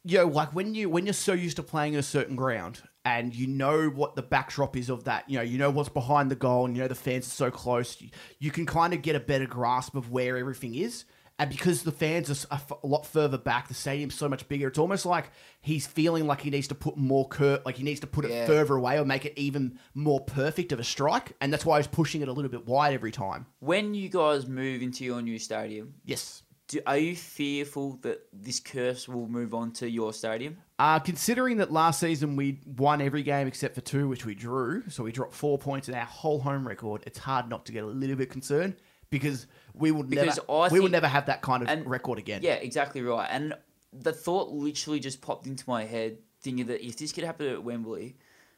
you 0.06 0.18
know, 0.18 0.28
like 0.28 0.54
when 0.54 0.76
you 0.76 0.90
when 0.90 1.06
you're 1.06 1.14
so 1.14 1.34
used 1.34 1.56
to 1.58 1.64
playing 1.64 1.96
a 1.96 2.04
certain 2.04 2.36
ground 2.36 2.82
and 3.06 3.34
you 3.34 3.48
know 3.48 3.88
what 3.90 4.16
the 4.16 4.22
backdrop 4.22 4.76
is 4.76 4.90
of 4.90 5.06
that. 5.06 5.30
You 5.30 5.38
know, 5.38 5.44
you 5.44 5.58
know 5.58 5.70
what's 5.72 5.90
behind 5.90 6.30
the 6.30 6.36
goal, 6.36 6.66
and 6.66 6.76
you 6.76 6.82
know 6.82 6.88
the 6.90 6.96
fans 6.96 7.28
are 7.28 7.32
so 7.32 7.52
close. 7.52 8.02
You, 8.02 8.10
you 8.40 8.52
can 8.52 8.66
kind 8.66 8.94
of 8.94 9.02
get 9.02 9.16
a 9.16 9.20
better 9.20 9.46
grasp 9.46 9.96
of 9.96 10.12
where 10.12 10.38
everything 10.38 10.76
is. 10.76 11.06
And 11.40 11.50
because 11.50 11.82
the 11.82 11.92
fans 11.92 12.30
are 12.30 12.48
a, 12.52 12.56
f- 12.56 12.72
a 12.84 12.88
lot 12.88 13.08
further 13.08 13.40
back, 13.40 13.68
the 13.68 13.74
stadium's 13.74 14.14
so 14.14 14.30
much 14.30 14.48
bigger. 14.48 14.68
It's 14.68 14.78
almost 14.78 15.06
like 15.06 15.32
he's 15.62 15.88
feeling 15.88 16.28
like 16.28 16.42
he 16.42 16.52
needs 16.52 16.68
to 16.68 16.76
put 16.76 16.96
more 16.96 17.28
cur 17.28 17.60
like 17.66 17.76
he 17.78 17.84
needs 17.84 18.00
to 18.02 18.08
put 18.08 18.30
Yeah. 18.30 18.44
it 18.44 18.48
further 18.48 18.76
away 18.76 19.00
or 19.00 19.06
make 19.06 19.26
it 19.26 19.34
even 19.36 19.80
more 19.96 20.20
perfect 20.22 20.72
of 20.72 20.80
a 20.80 20.84
strike. 20.84 21.34
And 21.42 21.52
that's 21.52 21.66
why 21.66 21.80
he's 21.80 21.88
pushing 21.88 22.22
it 22.22 22.28
a 22.28 22.32
little 22.34 22.52
bit 22.52 22.68
wide 22.68 22.94
every 22.94 23.12
time. 23.12 23.48
When 23.60 23.96
you 23.96 24.10
guys 24.10 24.46
move 24.48 24.84
into 24.84 25.04
your 25.06 25.22
new 25.24 25.40
stadium, 25.40 25.96
Yes. 26.06 26.44
do, 26.68 26.80
are 26.86 26.98
you 27.00 27.16
fearful 27.16 27.98
that 28.04 28.28
this 28.32 28.60
curse 28.60 29.08
will 29.10 29.28
move 29.28 29.56
on 29.56 29.72
to 29.74 29.90
your 29.90 30.14
stadium? 30.14 30.58
Uh, 30.78 31.00
considering 31.00 31.58
that 31.58 31.72
last 31.72 32.00
season 32.00 32.36
we 32.36 32.62
won 32.78 33.02
every 33.02 33.24
game 33.24 33.48
except 33.48 33.74
for 33.74 33.82
two, 33.82 34.08
which 34.08 34.24
we 34.24 34.36
drew, 34.36 34.84
so 34.88 35.04
we 35.04 35.12
dropped 35.12 35.34
four 35.34 35.58
points 35.58 35.90
in 35.90 35.96
our 35.96 36.06
whole 36.06 36.40
home 36.42 36.68
record, 36.68 37.02
it's 37.08 37.18
hard 37.18 37.50
not 37.50 37.66
to 37.66 37.72
get 37.72 37.84
a 37.84 37.88
little 37.88 38.16
bit 38.16 38.30
concerned 38.30 38.76
because 39.10 39.48
we 39.74 39.92
will 39.92 40.04
Because 40.04 40.38
never 40.38 40.52
I 40.52 40.68
we 40.70 40.80
will 40.80 40.90
never 40.90 41.08
have 41.08 41.26
that 41.28 41.42
kind 41.42 41.64
of 41.64 41.70
and- 41.70 41.86
record 41.90 42.20
again. 42.20 42.42
Yeah, 42.44 42.54
exactly 42.56 43.02
right. 43.02 43.28
And 43.32 43.54
the 43.92 44.14
thought 44.14 44.50
literally 44.50 45.00
just 45.00 45.22
popped 45.22 45.48
into 45.48 45.64
my 45.68 45.84
head, 45.84 46.18
thinking 46.42 46.66
that 46.68 46.86
if 46.86 46.98
this 46.98 47.12
could 47.12 47.24
happen 47.24 47.48
at 47.48 47.64
Wembley, 47.64 48.16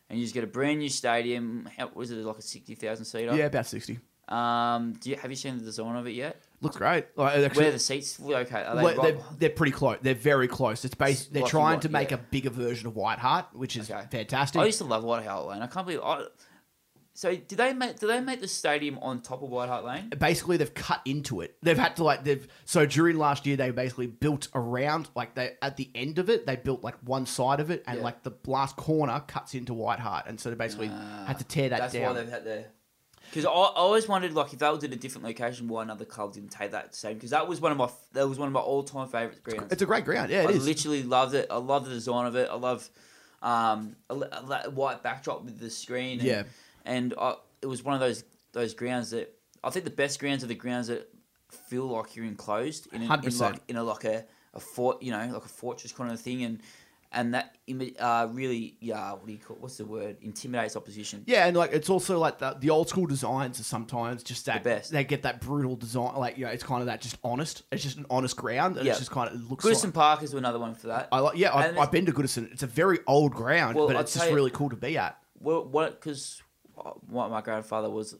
and 0.09 0.19
you 0.19 0.25
just 0.25 0.33
get 0.33 0.43
a 0.43 0.47
brand 0.47 0.79
new 0.79 0.89
stadium, 0.89 1.69
how 1.77 1.89
was 1.93 2.11
it 2.11 2.15
like 2.17 2.37
a 2.37 2.41
sixty 2.41 2.75
thousand 2.75 3.05
seater? 3.05 3.35
Yeah, 3.35 3.45
about 3.45 3.65
sixty. 3.65 3.99
Um, 4.27 4.93
do 4.93 5.11
you 5.11 5.15
have 5.17 5.29
you 5.29 5.35
seen 5.35 5.57
the 5.57 5.63
design 5.63 5.95
of 5.95 6.07
it 6.07 6.11
yet? 6.15 6.41
Looks 6.61 6.77
great. 6.77 7.05
Like, 7.15 7.37
actually, 7.37 7.59
Where 7.59 7.69
are 7.69 7.71
the 7.73 7.79
seats? 7.79 8.19
Okay, 8.19 8.63
are 8.63 8.75
they 8.75 8.81
well, 8.83 9.01
they're, 9.01 9.17
they're 9.37 9.49
pretty 9.51 9.71
close. 9.71 9.97
They're 10.01 10.15
very 10.15 10.47
close. 10.47 10.83
It's 10.83 10.95
based. 10.95 11.31
They're 11.31 11.43
Like 11.43 11.51
trying 11.51 11.73
what- 11.75 11.81
to 11.83 11.89
make 11.89 12.09
yeah. 12.11 12.17
a 12.17 12.19
bigger 12.19 12.49
version 12.49 12.87
of 12.87 12.95
White 12.95 13.19
Hart, 13.19 13.47
which 13.53 13.75
is 13.77 13.91
Okay. 13.91 14.03
fantastic. 14.09 14.59
I 14.61 14.65
used 14.65 14.79
to 14.79 14.83
love 14.85 15.03
White 15.03 15.25
Hart 15.27 15.45
Lane. 15.47 15.61
I 15.61 15.67
can't 15.67 15.85
believe. 15.85 16.01
I, 16.03 16.23
so 17.17 17.33
did 17.33 17.57
they 17.57 17.73
make? 17.73 17.97
Did 17.99 18.07
they 18.07 18.19
make 18.19 18.41
the 18.41 18.47
stadium 18.47 18.99
on 18.99 19.21
top 19.21 19.41
of 19.41 19.49
White 19.49 19.69
Hart 19.69 19.85
Lane? 19.85 20.09
basically 20.19 20.57
they've 20.57 20.73
cut 20.73 21.01
into 21.05 21.41
it. 21.41 21.55
They've 21.63 21.77
had 21.77 21.95
to 21.95 22.03
like 22.03 22.23
they've 22.23 22.47
so 22.65 22.85
during 22.85 23.17
last 23.17 23.45
year 23.47 23.55
they 23.57 23.71
basically 23.71 24.07
built 24.07 24.49
around 24.53 25.09
like 25.15 25.33
they 25.33 25.53
at 25.61 25.77
the 25.77 25.89
end 25.95 26.19
of 26.19 26.29
it 26.29 26.45
they 26.45 26.57
built 26.57 26.83
like 26.83 26.95
one 27.03 27.25
side 27.25 27.59
of 27.61 27.71
it 27.71 27.83
and 27.87 27.97
Yeah. 27.99 28.03
like 28.03 28.21
the 28.23 28.33
last 28.45 28.75
corner 28.75 29.23
cuts 29.27 29.55
into 29.55 29.73
White 29.73 29.99
Hart 29.99 30.25
and 30.27 30.39
so 30.39 30.49
they 30.49 30.55
basically 30.55 30.91
Ah, 30.93 31.23
had 31.25 31.39
to 31.39 31.45
tear 31.45 31.69
that 31.69 31.79
That's 31.79 31.93
down. 31.93 32.01
That's 32.01 32.15
why 32.15 32.21
they've 32.21 32.31
had 32.31 32.43
the. 32.43 32.65
Because 33.31 33.45
I, 33.45 33.49
I 33.49 33.73
always 33.77 34.07
wondered, 34.07 34.33
like, 34.33 34.53
if 34.53 34.59
that 34.59 34.71
was 34.71 34.83
in 34.83 34.93
a 34.93 34.95
different 34.95 35.25
location, 35.25 35.67
why 35.67 35.81
another 35.81 36.05
club 36.05 36.33
didn't 36.33 36.51
take 36.51 36.71
that 36.71 36.93
same. 36.93 37.15
Because 37.15 37.31
that 37.31 37.47
was 37.47 37.59
one 37.59 37.71
of 37.71 37.77
my 37.77 37.89
that 38.13 38.29
was 38.29 38.37
one 38.37 38.47
of 38.47 38.53
my 38.53 38.59
all 38.59 38.83
time 38.83 39.07
favorite 39.07 39.41
grounds. 39.43 39.71
It's 39.73 39.81
a 39.81 39.85
great 39.87 40.05
ground. 40.05 40.29
Yeah, 40.29 40.43
it 40.43 40.49
I 40.49 40.51
is. 40.51 40.65
literally 40.65 41.01
loved 41.01 41.33
it. 41.33 41.47
I 41.49 41.57
love 41.57 41.85
the 41.85 41.91
design 41.91 42.27
of 42.27 42.35
it. 42.35 42.47
I 42.51 42.55
love 42.55 42.87
um, 43.41 43.95
a, 44.09 44.13
a 44.65 44.69
white 44.69 45.01
backdrop 45.03 45.43
with 45.43 45.59
the 45.59 45.69
screen. 45.69 46.19
And, 46.19 46.27
Yeah. 46.27 46.43
And 46.85 47.13
I, 47.19 47.35
it 47.61 47.67
was 47.67 47.83
one 47.83 47.93
of 47.95 47.99
those 47.99 48.23
those 48.53 48.73
grounds 48.73 49.09
that 49.11 49.33
I 49.63 49.69
think 49.69 49.85
the 49.85 49.91
best 49.91 50.19
grounds 50.19 50.43
are 50.43 50.47
the 50.47 50.55
grounds 50.55 50.87
that 50.87 51.09
feel 51.49 51.85
like 51.87 52.15
you're 52.15 52.25
enclosed 52.25 52.87
in, 52.93 53.01
a, 53.01 53.05
in 53.05 53.09
100%. 53.09 53.39
like 53.41 53.61
in 53.67 53.75
a 53.75 53.83
like 53.83 54.03
a, 54.05 54.25
a 54.53 54.59
fort, 54.59 55.01
you 55.01 55.11
know, 55.11 55.29
like 55.33 55.45
a 55.45 55.49
fortress 55.49 55.91
kind 55.91 56.11
of 56.11 56.19
thing, 56.19 56.43
and 56.43 56.59
and 57.11 57.33
that 57.33 57.55
uh, 57.99 58.27
really, 58.31 58.75
yeah, 58.81 59.11
what 59.13 59.25
do 59.25 59.31
you 59.31 59.37
call? 59.37 59.55
What's 59.61 59.77
the 59.77 59.85
word? 59.85 60.17
Intimidates 60.21 60.75
opposition. 60.75 61.23
Yeah, 61.27 61.45
and 61.47 61.55
like 61.55 61.71
it's 61.71 61.89
also 61.89 62.19
like 62.19 62.39
the, 62.39 62.57
the 62.59 62.69
old 62.71 62.89
school 62.89 63.05
designs 63.05 63.57
are 63.59 63.63
sometimes 63.63 64.21
just 64.21 64.45
that 64.47 64.63
The 64.63 64.69
best. 64.69 64.91
they 64.91 65.03
get 65.05 65.21
that 65.23 65.39
brutal 65.39 65.75
design. 65.77 66.15
Like 66.15 66.37
you 66.37 66.45
know, 66.45 66.51
it's 66.51 66.63
kind 66.63 66.81
of 66.81 66.87
that 66.87 66.99
just 67.01 67.17
honest. 67.23 67.63
It's 67.71 67.83
just 67.83 67.97
an 67.97 68.05
honest 68.09 68.35
ground, 68.35 68.75
and 68.77 68.85
Yeah. 68.85 68.91
it's 68.91 68.99
just 68.99 69.11
kind 69.11 69.29
of 69.29 69.35
it 69.39 69.49
looks. 69.49 69.63
Goodison 69.63 69.85
like, 69.85 69.93
Park 69.93 70.23
is 70.23 70.33
another 70.33 70.59
one 70.59 70.75
for 70.75 70.87
that. 70.87 71.07
I 71.11 71.19
like, 71.19 71.37
yeah, 71.37 71.55
I've, 71.55 71.77
I've 71.77 71.91
been 71.91 72.05
to 72.07 72.11
Goodison. 72.11 72.51
It's 72.51 72.63
a 72.63 72.67
very 72.67 72.99
old 73.07 73.33
ground, 73.33 73.75
Well, 73.77 73.87
but 73.87 73.95
I'll 73.95 74.01
it's 74.01 74.13
just 74.13 74.27
you- 74.29 74.35
really 74.35 74.51
cool 74.51 74.69
to 74.69 74.75
be 74.75 74.97
at. 74.97 75.17
Well, 75.39 75.63
what? 75.65 76.01
Because 76.01 76.41
Uh, 76.77 76.91
what 77.07 77.29
my 77.29 77.41
grandfather 77.41 77.89
was, 77.89 78.15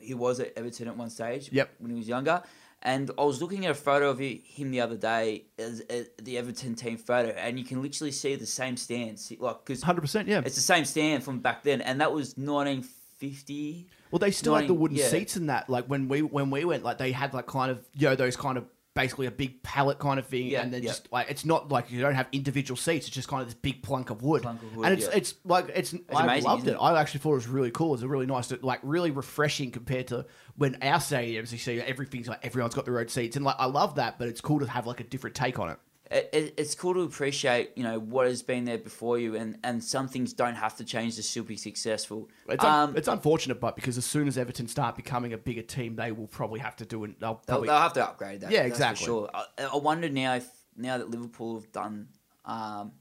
he 0.00 0.14
was 0.14 0.40
at 0.40 0.52
Everton 0.56 0.88
at 0.88 0.96
one 0.96 1.10
stage. 1.10 1.50
Yep. 1.52 1.70
When 1.78 1.90
he 1.90 1.98
was 1.98 2.08
younger, 2.08 2.42
and 2.82 3.10
I 3.18 3.24
was 3.24 3.40
looking 3.40 3.64
at 3.64 3.72
a 3.72 3.74
photo 3.74 4.10
of 4.10 4.18
hi- 4.18 4.40
him 4.44 4.70
the 4.70 4.80
other 4.80 4.96
day, 4.96 5.44
as, 5.58 5.80
as 5.80 6.08
the 6.22 6.38
Everton 6.38 6.74
team 6.74 6.98
photo, 6.98 7.30
and 7.30 7.58
you 7.58 7.64
can 7.64 7.82
literally 7.82 8.12
see 8.12 8.36
the 8.36 8.46
same 8.46 8.76
stand, 8.76 9.18
see- 9.18 9.38
like 9.40 9.64
because 9.64 9.82
Hundred 9.82 10.02
percent. 10.02 10.28
Yeah. 10.28 10.42
it's 10.44 10.54
the 10.54 10.60
same 10.60 10.84
stand 10.84 11.24
from 11.24 11.40
back 11.40 11.62
then, 11.62 11.80
and 11.80 12.00
that 12.00 12.12
was 12.12 12.36
nineteen 12.36 12.84
fifty. 13.18 13.88
Well, 14.10 14.18
they 14.18 14.30
still 14.30 14.54
had 14.54 14.68
the 14.68 14.74
wooden 14.74 14.96
yeah. 14.96 15.08
seats 15.08 15.36
in 15.36 15.46
that. 15.46 15.68
Like 15.68 15.86
when 15.86 16.08
we 16.08 16.22
when 16.22 16.50
we 16.50 16.64
went, 16.64 16.84
like 16.84 16.98
they 16.98 17.12
had 17.12 17.34
like 17.34 17.46
kind 17.46 17.70
of 17.70 17.84
you 17.94 18.08
know 18.08 18.14
those 18.14 18.36
kind 18.36 18.56
of 18.56 18.66
basically 18.96 19.26
a 19.26 19.30
big 19.30 19.62
pallet 19.62 20.00
kind 20.00 20.18
of 20.18 20.26
thing, 20.26 20.48
Yeah, 20.48 20.62
and 20.62 20.72
then 20.74 20.82
yeah. 20.82 20.88
just 20.88 21.12
like 21.12 21.30
it's 21.30 21.44
not 21.44 21.68
like 21.68 21.92
you 21.92 22.00
don't 22.00 22.16
have 22.16 22.26
individual 22.32 22.76
seats. 22.76 23.06
It's 23.06 23.14
just 23.14 23.28
kind 23.28 23.42
of 23.42 23.46
this 23.46 23.54
big 23.54 23.82
plunk 23.82 24.10
of 24.10 24.22
wood, 24.22 24.42
Plunk 24.42 24.60
of 24.62 24.74
wood, 24.74 24.86
and 24.86 24.94
it's 24.98 25.06
yeah. 25.06 25.16
it's 25.16 25.34
like 25.44 25.68
it's, 25.72 25.94
I 26.12 26.24
amazing, 26.24 26.50
loved 26.50 26.66
it. 26.66 26.72
it? 26.72 26.78
I 26.80 27.00
actually 27.00 27.20
thought 27.20 27.32
it 27.32 27.34
was 27.34 27.46
really 27.48 27.70
cool. 27.70 27.94
It's 27.94 28.02
a 28.02 28.08
really 28.08 28.26
nice, 28.26 28.50
like 28.62 28.80
really 28.82 29.12
refreshing 29.12 29.70
compared 29.70 30.08
to 30.08 30.26
when 30.56 30.76
our 30.82 30.98
stadiums 30.98 31.52
you 31.52 31.58
see 31.58 31.78
everything's 31.80 32.26
like 32.26 32.44
everyone's 32.44 32.74
got 32.74 32.86
their 32.86 32.98
own 32.98 33.06
seats, 33.08 33.36
and 33.36 33.44
like 33.44 33.56
I 33.60 33.66
love 33.66 33.94
that, 33.96 34.18
but 34.18 34.26
it's 34.26 34.40
cool 34.40 34.58
to 34.58 34.66
have 34.66 34.86
like 34.88 34.98
a 34.98 35.04
different 35.04 35.36
take 35.36 35.60
on 35.60 35.68
it. 35.70 35.78
It, 36.10 36.30
it, 36.32 36.54
it's 36.56 36.74
cool 36.76 36.94
to 36.94 37.00
appreciate, 37.00 37.72
you 37.74 37.82
know, 37.82 37.98
what 37.98 38.26
has 38.28 38.42
been 38.42 38.64
there 38.64 38.78
before 38.78 39.18
you, 39.18 39.34
and, 39.34 39.58
and 39.64 39.82
some 39.82 40.06
things 40.06 40.32
don't 40.32 40.54
have 40.54 40.76
to 40.76 40.84
change 40.84 41.16
to 41.16 41.22
still 41.22 41.42
be 41.42 41.56
successful. 41.56 42.28
It's, 42.48 42.62
un- 42.62 42.90
Um, 42.90 42.96
it's 42.96 43.08
unfortunate, 43.08 43.60
but 43.60 43.74
because 43.74 43.98
as 43.98 44.04
soon 44.04 44.28
as 44.28 44.38
Everton 44.38 44.68
start 44.68 44.94
becoming 44.94 45.32
a 45.32 45.38
bigger 45.38 45.62
team, 45.62 45.96
they 45.96 46.12
will 46.12 46.28
probably 46.28 46.60
have 46.60 46.76
to 46.76 46.84
do 46.84 47.02
it. 47.04 47.18
They'll 47.18 47.42
They'll, 47.46 47.62
they'll 47.62 47.76
have 47.78 47.92
to 47.94 48.04
upgrade 48.04 48.42
that. 48.42 48.52
Yeah, 48.52 48.62
exactly. 48.62 49.04
Sure. 49.04 49.28
I, 49.34 49.46
I 49.72 49.76
wonder 49.76 50.08
now 50.08 50.34
if 50.36 50.48
now 50.76 50.98
that 50.98 51.10
Liverpool 51.10 51.54
have 51.56 51.72
done 51.72 52.08
um, 52.44 52.92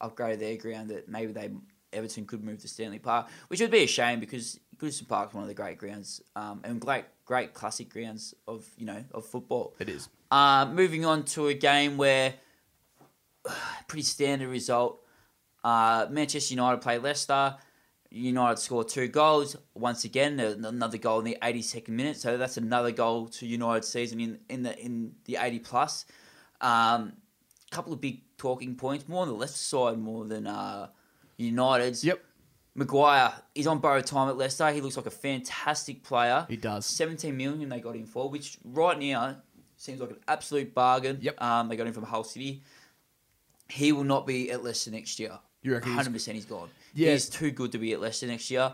upgraded 0.00 0.40
their 0.40 0.56
ground 0.56 0.90
that 0.90 1.08
maybe 1.08 1.32
they 1.32 1.50
Everton 1.92 2.24
could 2.26 2.44
move 2.44 2.58
to 2.60 2.68
Stanley 2.68 2.98
Park, 2.98 3.28
which 3.48 3.60
would 3.60 3.70
be 3.70 3.82
a 3.84 3.86
shame 3.86 4.20
because 4.20 4.60
Goodison 4.76 5.08
Park 5.08 5.30
is 5.30 5.34
one 5.34 5.42
of 5.42 5.48
the 5.48 5.54
great 5.54 5.78
grounds 5.78 6.22
um, 6.36 6.60
and 6.64 6.80
great 6.80 7.04
great 7.24 7.54
classic 7.54 7.88
grounds 7.88 8.34
of 8.46 8.66
you 8.76 8.86
know 8.86 9.04
of 9.12 9.24
football. 9.24 9.74
it 9.78 9.88
is. 9.88 10.08
Uh, 10.30 10.70
moving 10.72 11.04
on 11.04 11.24
to 11.24 11.48
a 11.48 11.54
game 11.54 11.96
where 11.96 12.34
pretty 13.88 14.02
standard 14.02 14.48
result. 14.48 15.00
Uh, 15.62 16.06
Manchester 16.10 16.54
United 16.54 16.80
play 16.80 16.98
Leicester. 16.98 17.56
United 18.12 18.58
score 18.58 18.82
two 18.82 19.06
goals. 19.06 19.56
Once 19.74 20.04
again, 20.04 20.40
another 20.40 20.98
goal 20.98 21.20
in 21.20 21.24
the 21.24 21.38
82nd 21.40 21.88
minute. 21.90 22.16
So 22.16 22.36
that's 22.36 22.56
another 22.56 22.90
goal 22.90 23.28
to 23.28 23.46
United 23.46 23.84
season 23.84 24.20
in, 24.20 24.38
in 24.48 24.62
the 24.62 24.76
in 24.78 25.12
the 25.26 25.36
80 25.40 25.60
plus. 25.60 26.06
Um, 26.60 27.12
couple 27.70 27.92
of 27.92 28.00
big 28.00 28.22
talking 28.36 28.74
points. 28.74 29.08
More 29.08 29.22
on 29.22 29.28
the 29.28 29.34
left 29.34 29.54
side, 29.54 29.98
more 29.98 30.24
than 30.24 30.48
uh, 30.48 30.88
United's. 31.36 32.04
Yep, 32.04 32.20
Maguire, 32.74 33.32
he's 33.54 33.66
on 33.66 33.78
borrowed 33.78 34.06
time 34.06 34.28
at 34.28 34.36
Leicester. 34.36 34.70
He 34.72 34.80
looks 34.80 34.96
like 34.96 35.06
a 35.06 35.10
fantastic 35.10 36.02
player. 36.02 36.46
he 36.48 36.56
does. 36.56 36.86
17 36.86 37.36
million 37.36 37.68
they 37.68 37.80
got 37.80 37.94
him 37.94 38.06
for, 38.06 38.28
which 38.28 38.58
right 38.64 38.98
now 38.98 39.36
seems 39.80 40.00
like 40.00 40.10
an 40.10 40.20
absolute 40.28 40.74
bargain. 40.74 41.18
Yep. 41.20 41.42
Um, 41.42 41.68
they 41.68 41.76
got 41.76 41.86
him 41.86 41.94
from 41.94 42.04
Hull 42.04 42.24
City. 42.24 42.62
He 43.68 43.92
will 43.92 44.04
not 44.04 44.26
be 44.26 44.50
at 44.50 44.62
Leicester 44.62 44.90
next 44.90 45.18
year. 45.18 45.38
You 45.62 45.72
reckon 45.72 45.92
100% 45.92 46.32
he's 46.34 46.44
gone. 46.44 46.68
Yeah. 46.94 47.12
He's 47.12 47.28
too 47.28 47.50
good 47.50 47.72
to 47.72 47.78
be 47.78 47.92
at 47.92 48.00
Leicester 48.00 48.26
next 48.26 48.50
year. 48.50 48.72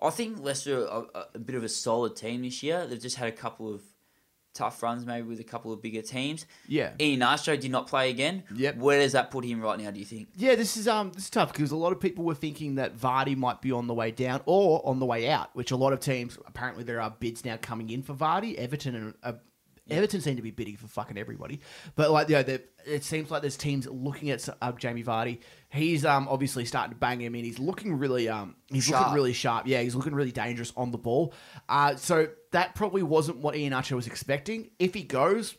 I 0.00 0.10
think 0.10 0.42
Leicester 0.42 0.88
are 0.88 1.06
a, 1.14 1.24
a 1.34 1.38
bit 1.38 1.54
of 1.54 1.64
a 1.64 1.68
solid 1.68 2.16
team 2.16 2.42
this 2.42 2.62
year. 2.62 2.86
They've 2.86 3.00
just 3.00 3.16
had 3.16 3.28
a 3.28 3.32
couple 3.32 3.72
of 3.72 3.82
tough 4.52 4.82
runs 4.82 5.04
maybe 5.04 5.28
with 5.28 5.38
a 5.38 5.44
couple 5.44 5.72
of 5.72 5.80
bigger 5.80 6.02
teams. 6.02 6.46
Yeah. 6.66 6.92
Iheanacho 6.98 7.60
did 7.60 7.70
not 7.70 7.86
play 7.86 8.10
again. 8.10 8.42
Yep. 8.54 8.78
Where 8.78 8.98
does 9.00 9.12
that 9.12 9.30
put 9.30 9.44
him 9.44 9.60
right 9.60 9.78
now? 9.78 9.90
Do 9.90 10.00
you 10.00 10.06
think? 10.06 10.28
Yeah, 10.34 10.54
this 10.54 10.76
is 10.76 10.88
um 10.88 11.12
this 11.12 11.24
is 11.24 11.30
tough 11.30 11.52
because 11.52 11.70
a 11.70 11.76
lot 11.76 11.92
of 11.92 12.00
people 12.00 12.24
were 12.24 12.34
thinking 12.34 12.76
that 12.76 12.96
Vardy 12.96 13.36
might 13.36 13.60
be 13.60 13.70
on 13.70 13.86
the 13.86 13.94
way 13.94 14.10
down 14.10 14.40
or 14.46 14.84
on 14.86 14.98
the 14.98 15.06
way 15.06 15.28
out, 15.28 15.54
which 15.54 15.70
a 15.70 15.76
lot 15.76 15.92
of 15.92 16.00
teams 16.00 16.38
apparently 16.46 16.84
there 16.84 17.00
are 17.00 17.14
bids 17.20 17.44
now 17.44 17.58
coming 17.60 17.90
in 17.90 18.02
for 18.02 18.14
Vardy. 18.14 18.54
Everton 18.56 18.94
and 18.94 19.14
Everton 19.90 20.20
seem 20.20 20.36
to 20.36 20.42
be 20.42 20.50
bidding 20.50 20.76
for 20.76 20.88
fucking 20.88 21.16
everybody, 21.16 21.60
but 21.94 22.10
like 22.10 22.28
you 22.28 22.34
know, 22.36 22.58
it 22.86 23.04
seems 23.04 23.30
like 23.30 23.40
there's 23.42 23.56
teams 23.56 23.86
looking 23.86 24.30
at 24.30 24.48
uh, 24.60 24.72
Jamie 24.72 25.04
Vardy. 25.04 25.38
He's 25.70 26.04
um 26.04 26.26
obviously 26.28 26.64
starting 26.64 26.92
to 26.94 26.98
bang 26.98 27.20
him 27.20 27.34
in. 27.34 27.44
He's 27.44 27.58
looking 27.58 27.98
really 27.98 28.28
um 28.28 28.56
he's 28.68 28.84
Sharp. 28.84 29.00
looking 29.00 29.14
really 29.14 29.32
sharp. 29.32 29.66
Yeah, 29.66 29.82
he's 29.82 29.94
looking 29.94 30.14
really 30.14 30.32
dangerous 30.32 30.72
on 30.76 30.90
the 30.90 30.98
ball. 30.98 31.32
Uh, 31.68 31.96
so 31.96 32.28
that 32.52 32.74
probably 32.74 33.02
wasn't 33.02 33.38
what 33.38 33.54
Iheanacho 33.54 33.92
was 33.92 34.06
expecting. 34.06 34.70
If 34.78 34.94
he 34.94 35.02
goes, 35.02 35.54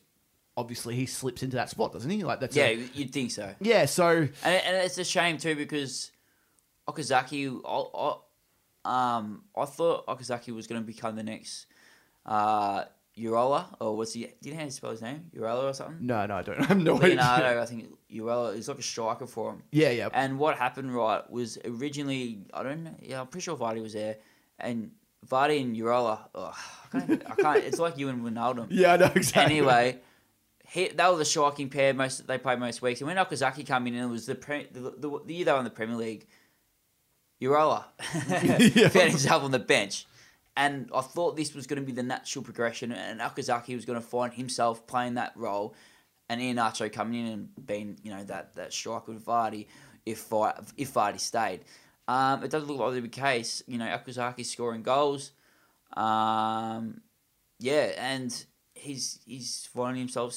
obviously 0.58 0.96
he 0.96 1.06
slips 1.06 1.44
into 1.44 1.56
that 1.58 1.70
spot, 1.70 1.94
doesn't 1.94 2.10
he? 2.10 2.24
Like 2.24 2.40
that's 2.40 2.56
Yeah, 2.56 2.66
a- 2.68 2.90
you'd 2.94 3.14
think 3.14 3.32
so. 3.32 3.54
yeah. 3.62 3.86
So 3.86 4.10
And, 4.10 4.30
and 4.44 4.76
it's 4.78 4.98
a 4.98 5.04
shame 5.06 5.38
too 5.38 5.56
because 5.56 6.12
Okazaki, 6.88 7.62
I, 7.66 8.14
I, 8.86 9.18
um, 9.18 9.44
I 9.56 9.66
thought 9.66 10.08
Okazaki 10.08 10.54
was 10.56 10.68
going 10.68 10.82
to 10.82 10.86
become 10.86 11.16
the 11.16 11.24
next 11.24 11.66
uh, 12.26 12.86
Urola, 13.18 13.66
or 13.80 13.98
what's 13.98 14.14
he? 14.14 14.26
Do 14.42 14.50
you 14.50 14.52
know 14.54 14.60
how 14.60 14.66
to 14.66 14.72
spell 14.72 14.92
his 14.92 15.02
name? 15.02 15.32
Urola 15.36 15.70
or 15.70 15.74
something? 15.74 15.98
No, 16.06 16.26
no, 16.26 16.36
I 16.36 16.42
don't. 16.44 16.60
I 16.62 16.66
have 16.66 16.78
no 16.78 16.98
idea. 16.98 17.10
Leonardo, 17.10 17.62
I 17.62 17.66
think 17.66 17.86
Urola 18.14 18.56
is 18.56 18.68
like 18.68 18.80
a 18.80 18.84
striker 18.84 19.26
for 19.28 19.52
him. 19.52 19.64
Yeah, 19.72 19.90
yeah. 19.90 20.10
And 20.14 20.38
what 20.38 20.58
happened, 20.58 20.94
right, 20.94 21.28
was 21.30 21.58
originally 21.66 22.40
I 22.54 22.64
don't 22.64 22.84
know. 22.84 22.96
Yeah, 23.02 23.22
I'm 23.22 23.28
pretty 23.28 23.44
sure 23.46 23.58
Vardy 23.58 23.82
was 23.82 23.94
there, 23.94 24.18
and 24.60 24.92
Vardy 25.28 25.62
and 25.62 25.76
Urola. 25.76 26.20
Ugh, 26.36 26.54
I 26.94 27.00
can't. 27.00 27.24
I 27.32 27.36
can't 27.36 27.64
it's 27.64 27.80
like 27.80 27.98
you 27.98 28.10
and 28.10 28.24
Wijnaldum. 28.24 28.68
Yeah, 28.72 28.94
I 28.94 28.98
know 28.98 29.12
exactly. 29.16 29.58
Anyway, 29.58 30.00
he, 30.68 30.90
they 30.90 31.04
were 31.10 31.18
the 31.18 31.26
striking 31.26 31.70
pair. 31.70 31.94
Most 31.94 32.28
they 32.28 32.38
played 32.38 32.60
most 32.60 32.82
weeks. 32.82 33.02
And 33.02 33.08
when 33.08 33.18
Okazaki 33.18 33.66
came 33.66 33.88
in, 33.88 33.96
it 33.96 34.06
was 34.06 34.26
the 34.28 34.36
pre, 34.36 34.68
the, 34.72 34.94
the, 34.98 35.20
the 35.26 35.34
year 35.34 35.46
they 35.46 35.52
were 35.52 35.58
in 35.60 35.64
the 35.64 35.70
Premier 35.72 35.96
League. 35.96 36.28
Urola 37.42 37.84
Yeah. 38.76 38.90
found 38.90 39.10
himself 39.10 39.44
on 39.44 39.52
the 39.52 39.60
bench, 39.60 40.08
and 40.58 40.90
I 40.94 41.02
thought 41.02 41.38
this 41.38 41.54
was 41.54 41.68
going 41.68 41.80
to 41.80 41.86
be 41.86 41.94
the 41.94 42.04
natural 42.04 42.44
progression, 42.44 42.92
and 42.92 43.22
Okazaki 43.22 43.76
was 43.76 43.86
going 43.86 44.02
to 44.02 44.06
find 44.06 44.34
himself 44.34 44.86
playing 44.88 45.14
that 45.14 45.32
role, 45.36 45.76
and 46.28 46.42
Iheanacho 46.42 46.92
coming 46.92 47.26
in 47.26 47.32
and 47.32 47.68
being 47.68 47.98
you 48.04 48.12
know 48.12 48.24
that 48.24 48.56
that 48.56 48.74
striker 48.74 49.14
with 49.14 49.24
Vardy, 49.24 49.68
if 50.06 50.26
if 50.76 50.94
Vardy 50.94 51.20
stayed. 51.20 51.62
Um, 52.08 52.44
it 52.44 52.50
doesn't 52.50 52.68
look 52.68 52.80
like 52.80 53.02
the 53.02 53.08
case. 53.08 53.62
You 53.68 53.78
know, 53.78 53.86
Okazaki 53.86 54.46
scoring 54.46 54.82
goals. 54.82 55.32
Um, 55.96 57.02
yeah, 57.60 57.92
and 57.98 58.46
he's 58.74 59.20
he's 59.26 59.70
finding 59.74 60.02
himself 60.02 60.34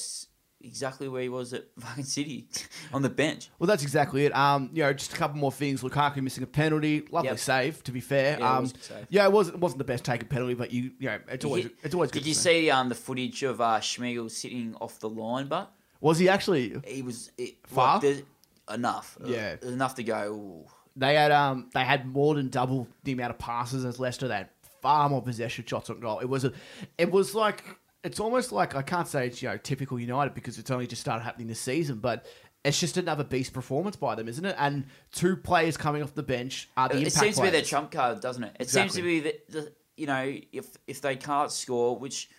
exactly 0.63 1.07
where 1.07 1.21
he 1.21 1.29
was 1.29 1.53
at 1.53 1.65
fucking 1.79 2.03
City 2.03 2.47
on 2.93 3.01
the 3.01 3.09
bench. 3.09 3.49
well, 3.59 3.67
that's 3.67 3.83
exactly 3.83 4.25
it. 4.25 4.35
Um, 4.35 4.69
you 4.73 4.83
know, 4.83 4.93
just 4.93 5.13
a 5.13 5.15
couple 5.17 5.37
more 5.37 5.51
things. 5.51 5.81
Lukaku 5.83 6.21
missing 6.21 6.43
a 6.43 6.47
penalty. 6.47 7.03
Lovely 7.11 7.29
Yep. 7.29 7.39
save, 7.39 7.83
to 7.83 7.91
be 7.91 7.99
fair. 8.01 8.37
Yeah, 8.39 8.45
it 8.45 8.55
um, 8.55 8.61
was 8.63 8.71
a 8.71 8.73
good 8.73 8.83
save. 8.83 9.07
yeah, 9.09 9.25
it 9.25 9.31
wasn't 9.31 9.59
wasn't 9.59 9.77
the 9.79 9.83
best 9.85 10.03
taken 10.05 10.27
penalty, 10.27 10.53
but 10.53 10.71
you 10.71 10.91
you 10.99 11.07
know, 11.09 11.19
it's 11.29 11.45
always 11.45 11.69
it's 11.83 11.93
always 11.95 12.11
good. 12.11 12.19
Did 12.19 12.27
you 12.27 12.33
see 12.33 12.69
um, 12.69 12.89
the 12.89 12.95
footage 12.95 13.43
of 13.43 13.61
uh, 13.61 13.79
Schmeichel 13.79 14.29
sitting 14.31 14.75
off 14.81 14.99
the 14.99 15.09
line? 15.09 15.47
But 15.47 15.71
Was 15.99 16.19
he 16.19 16.29
actually? 16.29 16.75
he 16.87 17.01
was 17.01 17.31
it, 17.37 17.55
Far? 17.67 17.99
like, 17.99 18.25
enough. 18.73 19.17
Yeah. 19.25 19.55
Enough 19.61 19.95
to 19.95 20.03
go. 20.03 20.31
Ooh. 20.33 20.65
They 20.95 21.15
had 21.15 21.31
um 21.31 21.69
they 21.73 21.83
had 21.85 22.05
more 22.05 22.35
than 22.35 22.49
double 22.49 22.87
the 23.03 23.13
amount 23.13 23.31
of 23.31 23.39
passes 23.39 23.85
as 23.85 23.99
Leicester. 23.99 24.27
They 24.27 24.35
had 24.35 24.49
far 24.81 25.07
more 25.09 25.21
possession 25.21 25.63
shots 25.65 25.89
on 25.89 25.99
goal. 25.99 26.19
It 26.19 26.25
was 26.29 26.43
a, 26.43 26.51
it 26.97 27.11
was 27.11 27.35
like 27.35 27.63
it's 28.03 28.19
almost 28.19 28.51
like 28.51 28.75
I 28.75 28.81
can't 28.81 29.07
say 29.07 29.27
it's 29.27 29.41
you 29.41 29.49
know 29.49 29.57
typical 29.57 29.99
United 29.99 30.33
because 30.33 30.57
it's 30.57 30.71
only 30.71 30.87
just 30.87 31.01
started 31.01 31.23
happening 31.23 31.47
this 31.47 31.61
season, 31.61 31.99
but. 31.99 32.25
It's 32.63 32.79
just 32.79 32.95
another 32.95 33.23
beast 33.23 33.53
performance 33.53 33.95
by 33.95 34.13
them, 34.13 34.27
isn't 34.27 34.45
it? 34.45 34.55
And 34.59 34.85
two 35.11 35.35
players 35.35 35.77
coming 35.77 36.03
off 36.03 36.13
the 36.13 36.21
bench 36.21 36.69
are 36.77 36.89
the 36.89 36.97
It, 36.97 36.97
impact 36.99 37.15
seems 37.15 37.35
to 37.37 37.41
be 37.41 37.49
their 37.49 37.63
trump 37.63 37.89
card, 37.89 38.19
doesn't 38.21 38.43
it? 38.43 38.55
It 38.59 38.69
seems 38.69 38.93
to 38.93 39.01
be 39.01 39.19
that 39.21 39.49
the, 39.49 39.73
you 39.97 40.05
know 40.05 40.37
if 40.51 40.67
if 40.85 41.01
they 41.01 41.15
can't 41.15 41.51
score, 41.51 41.97
which 41.97 42.29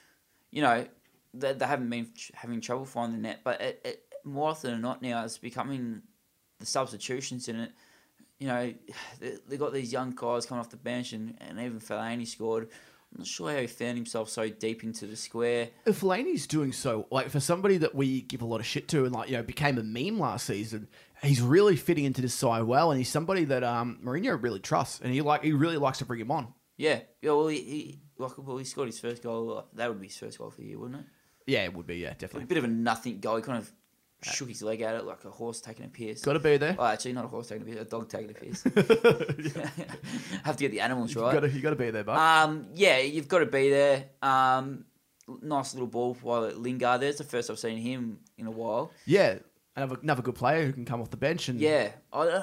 you 0.53 0.63
know 0.63 0.87
they, 1.35 1.53
they 1.55 1.67
haven't 1.67 1.91
been 1.91 2.09
ch- 2.15 2.31
having 2.35 2.61
trouble 2.61 2.85
finding 2.85 3.21
the 3.21 3.29
net, 3.29 3.41
but 3.43 3.61
it, 3.61 3.81
it, 3.85 4.05
more 4.25 4.51
often 4.51 4.73
than 4.73 4.81
not 4.81 5.03
now 5.03 5.25
it's 5.25 5.39
becoming 5.39 6.03
the 6.61 6.67
substitutions 6.67 7.49
in 7.49 7.61
it. 7.61 7.73
You 8.39 8.49
know, 8.49 8.75
they, 9.21 9.37
they 9.49 9.57
got 9.57 9.73
these 9.73 9.93
young 9.93 10.13
guys 10.15 10.47
coming 10.47 10.61
off 10.61 10.71
the 10.71 10.77
bench, 10.77 11.13
and, 11.13 11.37
and 11.41 11.59
even 11.59 11.81
Fellaini 11.81 12.27
scored. 12.27 12.69
I'm 13.15 13.21
not 13.21 13.27
sure 13.27 13.53
how 13.53 13.59
he 13.59 13.67
found 13.67 13.97
himself 13.97 14.29
so 14.31 14.49
deep 14.49 14.83
into 14.85 15.07
the 15.07 15.17
square. 15.17 15.69
if 15.85 16.01
Fellaini's 16.01 16.47
doing 16.47 16.73
so, 16.73 17.07
like 17.11 17.29
for 17.29 17.41
somebody 17.41 17.77
that 17.79 17.95
we 17.95 18.23
give 18.23 18.43
a 18.43 18.47
lot 18.47 18.61
of 18.61 18.67
shit 18.67 18.89
to, 18.89 19.05
and 19.05 19.13
like 19.15 19.29
you 19.29 19.37
know 19.37 19.43
became 19.43 19.79
a 19.79 19.83
meme 19.83 20.19
last 20.19 20.47
season, 20.47 20.89
he's 21.23 21.41
really 21.43 21.77
fitting 21.77 22.05
into 22.05 22.23
this 22.23 22.35
side 22.35 22.63
well, 22.63 22.91
and 22.91 22.99
he's 22.99 23.11
somebody 23.11 23.45
that 23.45 23.63
um 23.63 23.99
Mourinho 24.03 24.43
really 24.43 24.61
trusts, 24.61 25.01
and 25.01 25.13
he 25.13 25.21
like 25.21 25.43
he 25.45 25.53
really 25.53 25.77
likes 25.77 25.99
to 25.99 26.05
bring 26.05 26.21
him 26.21 26.31
on. 26.31 26.55
Yeah, 26.77 27.01
yeah. 27.21 27.31
Well, 27.33 27.49
he, 27.49 27.59
he 27.59 28.01
like 28.19 28.33
well, 28.39 28.57
he 28.57 28.65
scored 28.65 28.89
his 28.89 28.99
first 28.99 29.23
goal. 29.23 29.67
That 29.75 29.89
would 29.89 30.01
be 30.01 30.07
his 30.07 30.17
first 30.17 30.39
goal 30.39 30.51
for 30.51 30.61
the 30.61 30.67
year, 30.69 30.79
wouldn't 30.79 31.01
it? 31.01 31.07
Yeah, 31.47 31.65
it 31.65 31.75
would 31.75 31.87
be. 31.87 31.97
Yeah, 31.97 32.11
definitely. 32.11 32.45
A 32.45 32.47
bit 32.47 32.59
of 32.59 32.65
a 32.65 32.69
nothing 32.69 33.19
goal. 33.21 33.37
He 33.37 33.43
kind 33.43 33.59
of 33.59 33.71
shook 34.23 34.49
his 34.49 34.63
leg 34.63 34.81
at 34.81 34.95
it 34.95 35.05
like 35.05 35.25
a 35.25 35.31
horse 35.31 35.61
taking 35.61 35.85
a 35.85 35.89
piss. 35.89 36.23
Got 36.23 36.35
to 36.35 36.39
be 36.41 36.57
there. 36.57 36.77
Oh, 36.79 36.85
actually, 36.87 37.13
not 37.13 37.25
a 37.25 37.29
horse 37.29 37.49
taking 37.49 37.63
a 37.63 37.71
piss, 37.71 37.81
a 37.81 37.85
dog 37.85 38.09
taking 38.09 38.31
a 38.31 38.35
piss. 38.35 38.63
Have 40.45 40.57
to 40.57 40.65
get 40.65 40.71
the 40.71 40.81
animals 40.81 41.15
You 41.15 41.23
right. 41.23 41.33
got 41.33 41.41
to 41.41 41.51
you 41.51 41.61
got 41.61 41.71
to 41.71 41.77
be 41.77 41.91
there, 41.91 42.05
bud. 42.05 42.17
Um, 42.17 42.67
yeah, 42.75 42.99
you've 42.99 43.29
got 43.29 43.41
to 43.41 43.47
be 43.47 43.71
there. 43.71 44.05
Um, 44.23 44.85
nice 45.41 45.75
little 45.75 45.89
ball 45.89 46.17
while 46.23 46.43
Lingard. 46.51 47.01
There's 47.01 47.17
the 47.17 47.25
first 47.25 47.51
I've 47.51 47.59
seen 47.59 47.79
him 47.79 48.19
in 48.39 48.47
a 48.47 48.51
while. 48.51 48.91
yeah, 49.07 49.39
another 49.77 49.99
another 50.03 50.23
good 50.23 50.35
player 50.35 50.65
who 50.67 50.73
can 50.73 50.85
come 50.85 51.01
off 51.01 51.11
the 51.11 51.17
bench 51.17 51.49
and 51.49 51.61
Yeah, 51.61 51.91
I, 52.13 52.43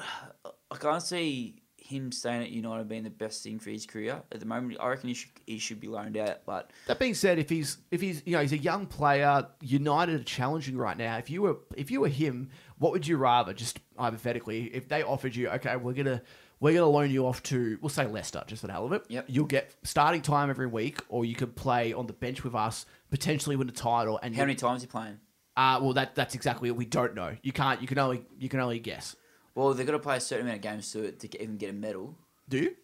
I 0.72 0.76
can't 0.78 1.02
see 1.04 1.59
him 1.90 2.12
staying 2.12 2.44
at 2.44 2.50
United 2.52 2.88
being 2.88 3.04
the 3.04 3.10
best 3.10 3.44
thing 3.44 3.60
for 3.60 3.72
his 3.72 3.86
career 3.86 4.22
at 4.32 4.40
the 4.40 4.46
moment. 4.46 4.78
I 4.80 4.90
reckon 4.90 5.10
he 5.10 5.16
should 5.16 5.32
he 5.46 5.58
should 5.58 5.80
be 5.80 5.88
loaned 5.88 6.18
out, 6.18 6.46
but 6.46 6.72
That 6.88 7.00
being 7.00 7.16
said, 7.16 7.40
if 7.40 7.50
he's 7.50 7.78
if 7.92 8.00
he's 8.00 8.22
you 8.26 8.34
know 8.34 8.42
he's 8.42 8.54
a 8.54 8.58
young 8.58 8.86
player, 8.86 9.48
United 9.62 10.22
are 10.22 10.24
challenging 10.24 10.78
right 10.78 10.96
now. 10.98 11.18
If 11.18 11.30
you 11.30 11.42
were 11.42 11.58
if 11.76 11.90
you 11.90 12.02
were 12.02 12.10
him, 12.10 12.50
what 12.78 12.92
would 12.92 13.08
you 13.08 13.18
rather? 13.18 13.54
Just 13.54 13.80
hypothetically, 13.98 14.66
if 14.74 14.88
they 14.88 15.02
offered 15.04 15.36
you, 15.36 15.50
okay, 15.50 15.76
we're 15.76 15.94
gonna 15.94 16.22
we're 16.60 16.74
gonna 16.74 16.86
loan 16.86 17.10
you 17.10 17.26
off 17.26 17.42
to 17.44 17.78
we'll 17.82 17.90
say 17.90 18.06
Leicester, 18.06 18.44
just 18.48 18.62
for 18.62 18.68
the 18.68 18.74
hell 18.74 18.86
of 18.86 18.94
it. 18.94 19.04
Yep. 19.08 19.26
You'll 19.28 19.46
get 19.46 19.74
starting 19.84 20.22
time 20.22 20.50
every 20.50 20.68
week, 20.68 21.02
or 21.10 21.26
you 21.26 21.36
could 21.36 21.56
play 21.56 21.94
on 21.94 22.06
the 22.06 22.14
bench 22.14 22.44
with 22.44 22.54
us, 22.54 22.86
potentially 23.10 23.56
win 23.56 23.68
a 23.70 23.72
title. 23.72 24.20
And 24.22 24.36
how 24.36 24.44
many 24.44 24.56
times 24.56 24.84
are 24.84 24.86
you 24.86 24.90
playing? 24.90 25.20
Uh, 25.58 25.80
well, 25.82 25.94
that 25.94 26.16
that's 26.16 26.36
exactly 26.36 26.70
it. 26.70 26.76
We 26.76 26.86
don't 26.86 27.16
know. 27.16 27.36
You 27.42 27.52
can't. 27.52 27.82
You 27.82 27.88
can 27.88 27.98
only 27.98 28.26
you 28.38 28.48
can 28.48 28.60
only 28.60 28.80
guess. 28.80 29.16
Well, 29.60 29.74
they've 29.74 29.86
got 29.86 29.92
to 29.92 30.00
play 30.00 30.16
a 30.16 30.22
certain 30.22 30.46
amount 30.46 30.58
of 30.58 30.62
games 30.64 30.92
to 30.94 31.12
to 31.12 31.42
even 31.44 31.58
get 31.58 31.70
a 31.70 31.74
medal. 31.74 32.16
Do 32.48 32.60
you? 32.60 32.76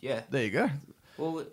Yeah. 0.00 0.22
There 0.30 0.42
you 0.44 0.50
go. 0.50 0.68
Well, 1.16 1.46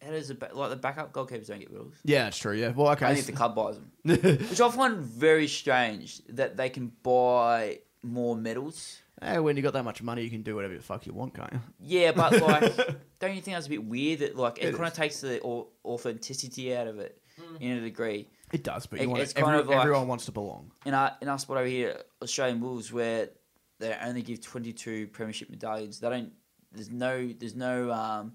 how 0.00 0.10
does 0.12 0.28
the 0.28 0.34
ba- 0.34 0.50
like 0.54 0.70
the 0.70 0.76
backup 0.76 1.12
goalkeepers 1.12 1.48
don't 1.48 1.58
get 1.58 1.72
medals? 1.72 1.94
Yeah, 2.04 2.24
that's 2.24 2.38
true. 2.38 2.54
Yeah. 2.54 2.68
Well, 2.70 2.88
okay. 2.92 3.06
Only 3.06 3.18
if 3.18 3.26
the 3.26 3.32
club 3.32 3.56
buys 3.56 3.74
them, 3.74 3.90
which 4.48 4.60
I 4.60 4.70
find 4.70 4.98
very 4.98 5.48
strange 5.48 6.22
that 6.28 6.56
they 6.56 6.70
can 6.70 6.92
buy 7.02 7.80
more 8.04 8.36
medals. 8.36 8.98
Hey, 9.20 9.40
when 9.40 9.56
you 9.56 9.62
got 9.64 9.72
that 9.72 9.82
much 9.82 10.00
money, 10.00 10.22
you 10.22 10.30
can 10.30 10.42
do 10.42 10.54
whatever 10.54 10.74
the 10.74 10.82
fuck 10.82 11.04
you 11.04 11.12
want, 11.12 11.34
can't 11.34 11.52
you? 11.52 11.60
Yeah, 11.80 12.12
but 12.12 12.40
like, 12.40 12.76
don't 13.18 13.34
you 13.34 13.40
think 13.40 13.56
that's 13.56 13.66
a 13.66 13.70
bit 13.70 13.84
weird? 13.84 14.20
That 14.20 14.36
like 14.36 14.58
it, 14.58 14.66
It 14.68 14.76
kind 14.76 14.86
of 14.86 14.92
takes 14.94 15.20
the 15.20 15.40
au- 15.42 15.66
authenticity 15.84 16.76
out 16.76 16.86
of 16.86 17.00
it 17.00 17.20
hmm. 17.36 17.56
in 17.60 17.78
a 17.78 17.80
degree. 17.80 18.28
It 18.52 18.62
does, 18.62 18.86
but 18.86 19.00
It- 19.00 19.02
you 19.02 19.10
want 19.10 19.22
it's 19.22 19.32
it, 19.32 19.34
kind 19.34 19.48
everyone, 19.48 19.62
of 19.62 19.68
like- 19.68 19.84
everyone 19.84 20.06
wants 20.08 20.26
to 20.26 20.32
belong. 20.32 20.70
In 20.86 20.94
our 20.94 21.16
in 21.20 21.28
our 21.28 21.40
spot 21.40 21.56
over 21.56 21.66
here, 21.66 22.00
Australian 22.22 22.60
Rules, 22.60 22.92
where 22.92 23.30
they 23.78 23.96
only 24.02 24.22
give 24.22 24.40
twenty 24.40 24.72
two 24.72 25.08
premiership 25.08 25.50
medallions, 25.50 26.00
they 26.00 26.08
don't. 26.08 26.32
There's 26.72 26.90
no 26.90 27.32
there's 27.38 27.54
no 27.54 27.90
um, 27.92 28.32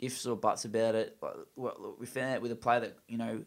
ifs 0.00 0.26
or 0.26 0.36
buts 0.36 0.64
about 0.64 0.94
it. 0.94 1.18
We 1.56 2.06
found 2.06 2.34
out 2.34 2.42
with 2.42 2.52
a 2.52 2.56
player 2.56 2.80
that 2.80 2.98
you 3.08 3.18
know 3.18 3.44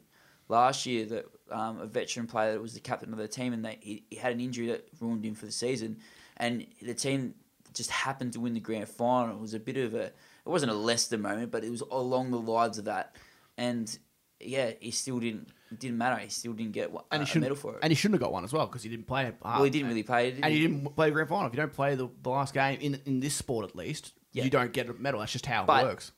last 0.47 0.86
year 0.86 1.05
that 1.05 1.26
um, 1.51 1.80
a 1.80 1.86
veteran 1.86 2.28
player 2.28 2.53
that 2.53 2.62
was 2.62 2.74
the 2.74 2.80
captain 2.80 3.12
of 3.12 3.20
the 3.20 3.28
team, 3.28 3.53
and 3.53 3.64
they 3.64 3.78
he, 3.82 4.03
he 4.10 4.16
had 4.18 4.34
an 4.34 4.39
injury 4.39 4.68
that 4.68 4.88
ruined 4.99 5.26
him 5.26 5.36
for 5.36 5.45
the 5.45 5.51
season, 5.51 5.97
and 6.38 6.66
the 6.82 6.93
team 6.93 7.36
just 7.74 7.91
happened 7.91 8.34
to 8.34 8.39
win 8.39 8.53
the 8.53 8.60
grand 8.60 8.89
final. 8.89 9.36
It 9.36 9.41
was 9.41 9.53
a 9.53 9.60
bit 9.60 9.78
of 9.78 9.93
a 9.93 10.05
it 10.05 10.14
wasn't 10.45 10.72
a 10.72 10.76
Leicester 10.76 11.18
moment, 11.18 11.51
but 11.51 11.64
it 11.64 11.70
was 11.70 11.82
along 11.82 12.32
the 12.32 12.39
lines 12.39 12.78
of 12.78 12.86
that, 12.86 13.16
and 13.57 13.97
yeah, 14.39 14.72
he 14.80 14.91
still 14.91 15.20
didn't 15.20 15.49
it 15.72 15.80
didn't 15.80 15.97
matter. 15.97 16.17
He 16.22 16.30
still 16.30 16.53
didn't 16.53 16.72
get 16.74 16.91
one- 16.91 17.03
And 17.11 17.22
a, 17.22 17.26
he 17.26 17.30
a 17.30 17.32
shouldn't. 17.34 17.41
medal 17.43 17.55
for 17.57 17.74
it. 17.74 17.80
And 17.84 17.91
he 17.91 17.95
shouldn't 17.95 18.15
have 18.15 18.22
got 18.26 18.32
one 18.34 18.43
as 18.43 18.53
well 18.53 18.65
because 18.65 18.84
he 18.84 18.89
didn't 18.89 19.07
play 19.07 19.26
it. 19.26 19.36
well, 19.43 19.63
he 19.63 19.70
didn't 19.70 19.88
really 19.88 20.03
play. 20.03 20.32
Did 20.32 20.43
And 20.43 20.53
he? 20.53 20.61
didn't 20.61 20.95
play 20.95 21.11
grand 21.11 21.30
final. 21.30 21.47
If 21.47 21.53
you 21.53 21.57
don't 21.57 21.74
play 21.74 21.95
the, 21.95 22.09
the 22.22 22.30
last 22.30 22.53
game 22.53 22.80
in 22.82 22.99
in 23.05 23.20
this 23.20 23.34
sport, 23.36 23.65
at 23.70 23.76
least, 23.76 24.13
Yeah. 24.34 24.43
you 24.45 24.49
don't 24.49 24.74
get 24.74 24.89
a 24.89 24.93
medal. 24.93 25.20
That's 25.20 25.32
just 25.32 25.45
how 25.45 25.65
But- 25.65 25.84
it 25.84 25.88
works. 25.88 26.11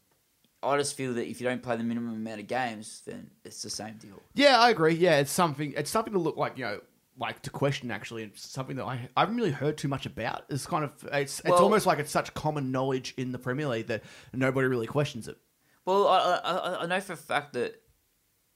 I 0.64 0.78
just 0.78 0.95
feel 0.95 1.16
that 1.16 1.28
if 1.28 1.41
you 1.41 1.47
don't 1.47 1.64
play 1.64 1.76
the 1.76 1.84
minimum 1.84 2.14
amount 2.14 2.39
of 2.39 2.45
games, 2.45 3.02
then 3.08 3.32
it's 3.43 3.64
the 3.64 3.70
same 3.72 3.95
deal. 3.97 4.22
Yeah, 4.36 4.60
I 4.60 4.70
agree. 4.70 4.93
Yeah, 4.93 5.18
it's 5.18 5.32
something. 5.32 5.74
It's 5.76 5.89
something 5.89 6.14
to 6.14 6.20
look 6.20 6.38
like 6.38 6.56
you 6.56 6.64
know, 6.66 6.82
like 7.18 7.41
to 7.41 7.49
question. 7.49 7.89
Actually, 7.89 8.26
it's 8.26 8.47
something 8.47 8.76
that 8.76 8.86
I 8.86 9.10
I 9.18 9.22
haven't 9.22 9.38
really 9.38 9.49
heard 9.49 9.76
too 9.80 9.88
much 9.88 10.06
about. 10.06 10.45
It's 10.49 10.68
kind 10.68 10.84
of 10.84 10.91
it's 11.12 11.39
it's 11.39 11.49
Well- 11.49 11.64
almost 11.64 11.88
like 11.88 11.97
it's 11.97 12.12
such 12.12 12.32
common 12.36 12.72
knowledge 12.72 13.16
in 13.18 13.32
the 13.32 13.39
Premier 13.39 13.68
League 13.68 13.88
that 13.88 14.04
nobody 14.34 14.68
really 14.68 14.86
questions 14.86 15.28
it. 15.28 15.38
Well, 15.84 16.08
I, 16.08 16.20
I, 16.20 16.52
I- 16.54 16.84
I 16.84 16.86
know 16.86 16.99
for 16.99 17.14
a 17.14 17.18
fact 17.18 17.54
that 17.54 17.81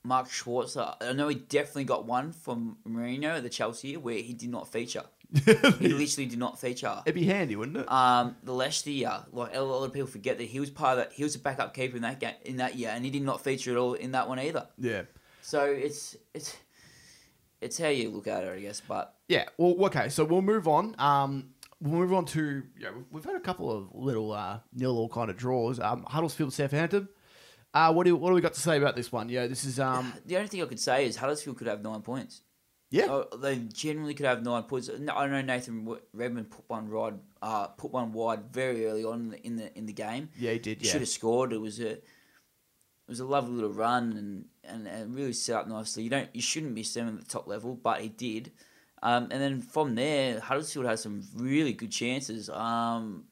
Mark 0.06 0.30
Schwarzer. 0.30 0.96
I 1.02 1.14
know 1.14 1.28
he 1.28 1.36
definitely 1.36 1.86
got 1.86 2.06
one 2.06 2.32
from 2.32 2.78
Mourinho 2.88 3.38
at 3.38 3.44
the 3.44 3.50
Chelsea 3.50 3.98
where 3.98 4.18
he 4.18 4.34
did 4.34 4.50
not 4.50 4.72
feature. 4.72 5.04
he 5.46 5.90
literally 5.90 6.28
did 6.28 6.38
not 6.38 6.60
feature. 6.60 7.02
It'd 7.06 7.16
be 7.16 7.26
handy, 7.26 7.56
wouldn't 7.56 7.78
it? 7.78 7.92
Um, 7.92 8.36
the 8.44 8.54
Leicester 8.54 8.92
year, 8.92 9.26
like 9.32 9.56
a 9.56 9.60
lot 9.60 9.84
of 9.84 9.92
people 9.92 10.08
forget 10.08 10.38
that 10.38 10.46
he 10.46 10.60
was 10.60 10.70
part 10.70 10.98
of 10.98 11.06
that. 11.06 11.14
He 11.14 11.24
was 11.24 11.36
a 11.36 11.40
backup 11.40 11.74
keeper 11.74 11.96
in 11.96 12.04
that 12.04 12.20
game 12.20 12.36
in 12.44 12.58
that 12.58 12.76
year, 12.76 12.92
and 12.94 13.04
he 13.04 13.12
did 13.12 13.24
not 13.24 13.44
feature 13.44 13.72
at 13.72 13.78
all 13.78 13.94
in 13.94 14.12
that 14.12 14.30
one 14.30 14.40
either. 14.40 14.68
yeah. 14.78 15.04
So 15.42 15.64
it's 15.66 16.16
it's 16.34 16.56
it's 17.62 17.78
how 17.78 17.88
you 17.88 18.10
look 18.10 18.28
at 18.28 18.44
it, 18.44 18.54
I 18.54 18.60
guess. 18.60 18.82
But 18.88 19.16
Yeah. 19.28 19.46
Well, 19.58 19.76
okay. 19.88 20.10
So 20.10 20.24
we'll 20.24 20.42
move 20.42 20.68
on. 20.68 20.96
Um, 20.98 21.50
we'll 21.82 22.00
move 22.00 22.14
on 22.14 22.26
to 22.26 22.64
yeah. 22.80 22.90
We've 23.12 23.26
had 23.26 23.36
a 23.36 23.40
couple 23.40 23.72
of 23.72 23.90
little 23.94 24.32
uh, 24.32 24.60
nil 24.74 24.98
all 24.98 25.10
kind 25.10 25.30
of 25.30 25.38
draws. 25.38 25.80
Um, 25.80 26.04
Huddersfield, 26.08 26.54
Southampton. 26.54 27.10
Uh, 27.76 27.92
what 27.92 28.06
do 28.06 28.16
what 28.16 28.30
do 28.30 28.36
we 28.36 28.42
got 28.42 28.54
to 28.54 28.62
say 28.62 28.78
about 28.78 28.96
this 28.96 29.12
one? 29.12 29.28
Yeah, 29.28 29.48
this 29.48 29.66
is 29.66 29.82
um. 29.82 30.14
the 30.26 30.38
only 30.38 30.48
thing 30.48 30.64
I 30.64 30.66
could 30.66 30.80
say 30.80 31.06
is 31.06 31.18
Huddersfield 31.18 31.58
could 31.58 31.68
have 31.68 31.84
nine 31.84 32.02
points. 32.02 32.42
Yeah. 32.90 33.08
Oh, 33.10 33.38
they 33.38 33.58
generally 33.58 34.14
could 34.14 34.26
have 34.26 34.44
nine 34.44 34.64
points. 34.64 34.90
No, 34.98 35.14
I 35.14 35.28
know 35.28 35.42
Nathan 35.42 35.98
Redmond 36.14 36.52
put 36.52 36.64
one 36.70 36.90
wide, 36.90 37.16
uh, 37.42 37.68
put 37.68 37.92
one 37.92 38.14
wide 38.14 38.54
very 38.54 38.86
early 38.86 39.04
on 39.04 39.20
in 39.20 39.30
the 39.30 39.46
in 39.46 39.56
the, 39.58 39.78
in 39.78 39.86
the 39.88 39.94
game. 39.94 40.30
Yeah, 40.40 40.52
he 40.52 40.60
did. 40.60 40.86
Should 40.86 41.02
have 41.02 41.10
scored. 41.10 41.52
It 41.52 41.60
was 41.60 41.82
a 41.82 41.90
it 41.90 42.04
was 43.10 43.20
a 43.20 43.26
lovely 43.26 43.56
little 43.56 43.74
run 43.74 44.14
and, 44.14 44.46
and, 44.64 44.88
and 44.88 45.14
really 45.14 45.34
set 45.34 45.58
up 45.58 45.68
nicely. 45.68 46.04
You 46.04 46.10
don't 46.10 46.30
you 46.34 46.42
shouldn't 46.42 46.76
be 46.76 46.84
seven 46.84 47.18
at 47.18 47.26
the 47.26 47.30
top 47.30 47.46
level, 47.46 47.76
but 47.76 48.00
he 48.00 48.08
did. 48.08 48.54
Um, 49.04 49.24
and 49.32 49.42
then 49.42 49.62
from 49.62 49.96
there, 49.96 50.40
Huddersfield 50.40 50.86
had 50.86 51.00
some 51.00 51.24
really 51.36 51.74
good 51.74 51.92
chances. 51.92 52.50
Um, 52.50 53.26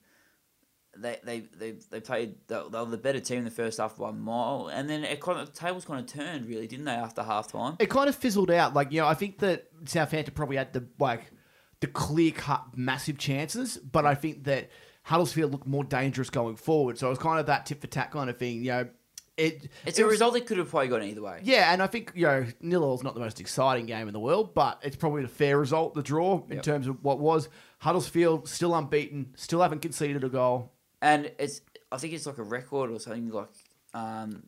they, 0.96 1.18
they, 1.24 1.39
they, 1.58 1.72
they 1.89 2.00
played 2.00 2.36
they 2.48 2.56
they 2.72 2.78
were 2.80 2.86
the 2.86 2.98
better 2.98 3.20
team 3.20 3.39
in 3.39 3.44
the 3.46 3.52
first 3.52 3.80
half 3.80 3.98
by 3.98 4.10
a 4.10 4.14
mile, 4.14 4.70
and 4.72 4.89
then 4.89 5.04
it 5.04 5.20
kind 5.20 5.39
of, 5.39 5.48
the 5.54 5.60
tables 5.60 5.86
kind 5.86 6.00
of 6.00 6.06
turned 6.06 6.46
really, 6.46 6.68
didn't 6.68 6.86
they? 6.86 6.91
After 6.91 7.24
half 7.24 7.52
time, 7.52 7.76
It 7.80 7.89
kind 7.89 8.08
of 8.10 8.16
fizzled 8.16 8.52
out. 8.52 8.74
Like 8.74 8.91
you 8.91 9.02
know, 9.02 9.08
I 9.08 9.14
think 9.16 9.39
that 9.39 9.68
Southampton 9.86 10.34
probably 10.36 10.58
had 10.58 10.72
the 10.74 10.86
like 11.00 11.32
the 11.80 11.88
clear 11.88 12.32
cut 12.32 12.64
massive 12.76 13.18
chances, 13.18 13.78
but 13.78 14.06
I 14.06 14.16
think 14.16 14.44
that 14.46 14.70
Huddersfield 15.04 15.52
looked 15.52 15.68
more 15.68 15.84
dangerous 15.84 16.30
going 16.30 16.56
forward. 16.56 16.98
So 16.98 17.08
it 17.08 17.10
was 17.10 17.20
kind 17.20 17.39
of 17.39 17.48
that 17.48 17.66
tip 17.66 17.82
for 17.82 17.88
tat 17.88 18.12
kind 18.12 18.30
of 18.30 18.38
thing. 18.38 18.64
You 18.64 18.72
know, 18.72 18.88
it 19.36 19.70
it's 19.86 19.98
it 19.98 20.04
a 20.04 20.06
was- 20.06 20.12
result 20.14 20.34
that 20.36 20.46
could 20.46 20.58
have 20.60 20.70
probably 20.70 20.89
gone 20.89 21.04
either 21.04 21.22
way. 21.24 21.39
Yeah, 21.44 21.74
and 21.74 21.82
I 21.82 21.88
think 21.88 22.12
you 22.14 22.28
know 22.28 22.46
nil 22.62 22.94
is 22.94 23.02
not 23.04 23.16
the 23.16 23.20
most 23.20 23.39
exciting 23.41 23.88
game 23.88 24.08
in 24.08 24.14
the 24.14 24.20
world, 24.20 24.54
but 24.54 24.80
it's 24.84 24.96
probably 24.96 25.24
a 25.24 25.28
fair 25.28 25.58
result, 25.58 25.96
the 25.96 26.04
draw 26.04 26.44
in 26.50 26.58
Yep. 26.58 26.64
terms 26.64 26.88
of 26.88 27.04
what 27.04 27.20
was 27.20 27.50
Huddersfield 27.80 28.48
still 28.48 28.76
unbeaten, 28.76 29.34
still 29.36 29.62
haven't 29.62 29.82
conceded 29.82 30.24
a 30.24 30.30
goal. 30.30 30.72
And 31.04 31.32
it's 31.38 31.62
I 31.91 31.97
think 31.97 32.14
it's 32.14 32.26
like 32.26 32.39
a 32.39 32.43
record 32.43 32.89
or 32.89 32.99
something 32.99 33.30
like 33.30 33.49
um, 33.93 34.43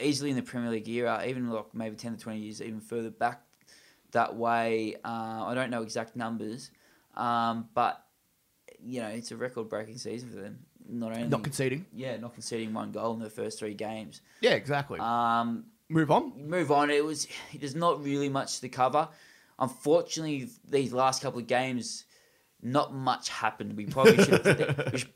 easily 0.00 0.30
in 0.30 0.36
the 0.36 0.42
Premier 0.42 0.70
League 0.70 0.88
era, 0.88 1.22
even 1.26 1.50
like 1.50 1.74
maybe 1.74 1.96
ten 1.96 2.16
to 2.16 2.22
twenty 2.22 2.40
years 2.40 2.62
even 2.62 2.80
further 2.80 3.10
back 3.10 3.42
that 4.12 4.34
way. 4.34 4.94
Uh, 5.04 5.44
I 5.48 5.52
don't 5.54 5.70
know 5.70 5.82
exact 5.82 6.16
numbers, 6.16 6.70
um, 7.16 7.68
but 7.74 8.02
you 8.82 9.00
know 9.02 9.08
it's 9.08 9.30
a 9.32 9.36
record 9.36 9.68
breaking 9.68 9.98
season 9.98 10.30
for 10.30 10.36
them. 10.36 10.60
Not 10.88 11.12
only 11.16 11.26
Not 11.28 11.42
conceding. 11.42 11.84
yeah, 11.92 12.16
not 12.16 12.32
conceding 12.34 12.72
one 12.72 12.92
goal 12.92 13.12
in 13.14 13.18
the 13.20 13.28
first 13.28 13.58
three 13.58 13.74
games. 13.74 14.20
Yeah, 14.40 14.52
exactly. 14.52 15.00
Um, 15.00 15.64
Move 15.88 16.10
on. 16.12 16.48
move 16.48 16.70
on. 16.72 16.90
It 16.90 17.04
was 17.04 17.26
there's 17.54 17.74
not 17.74 18.02
really 18.04 18.28
much 18.28 18.60
to 18.60 18.68
cover. 18.68 19.08
Unfortunately, 19.58 20.48
these 20.68 20.92
last 20.92 21.22
couple 21.22 21.40
of 21.40 21.46
games, 21.46 22.04
not 22.62 22.94
much 22.94 23.28
happened. 23.30 23.76
We 23.76 23.86
probably 23.86 24.22
should. 24.24 24.44
We 24.92 24.98
should 24.98 25.12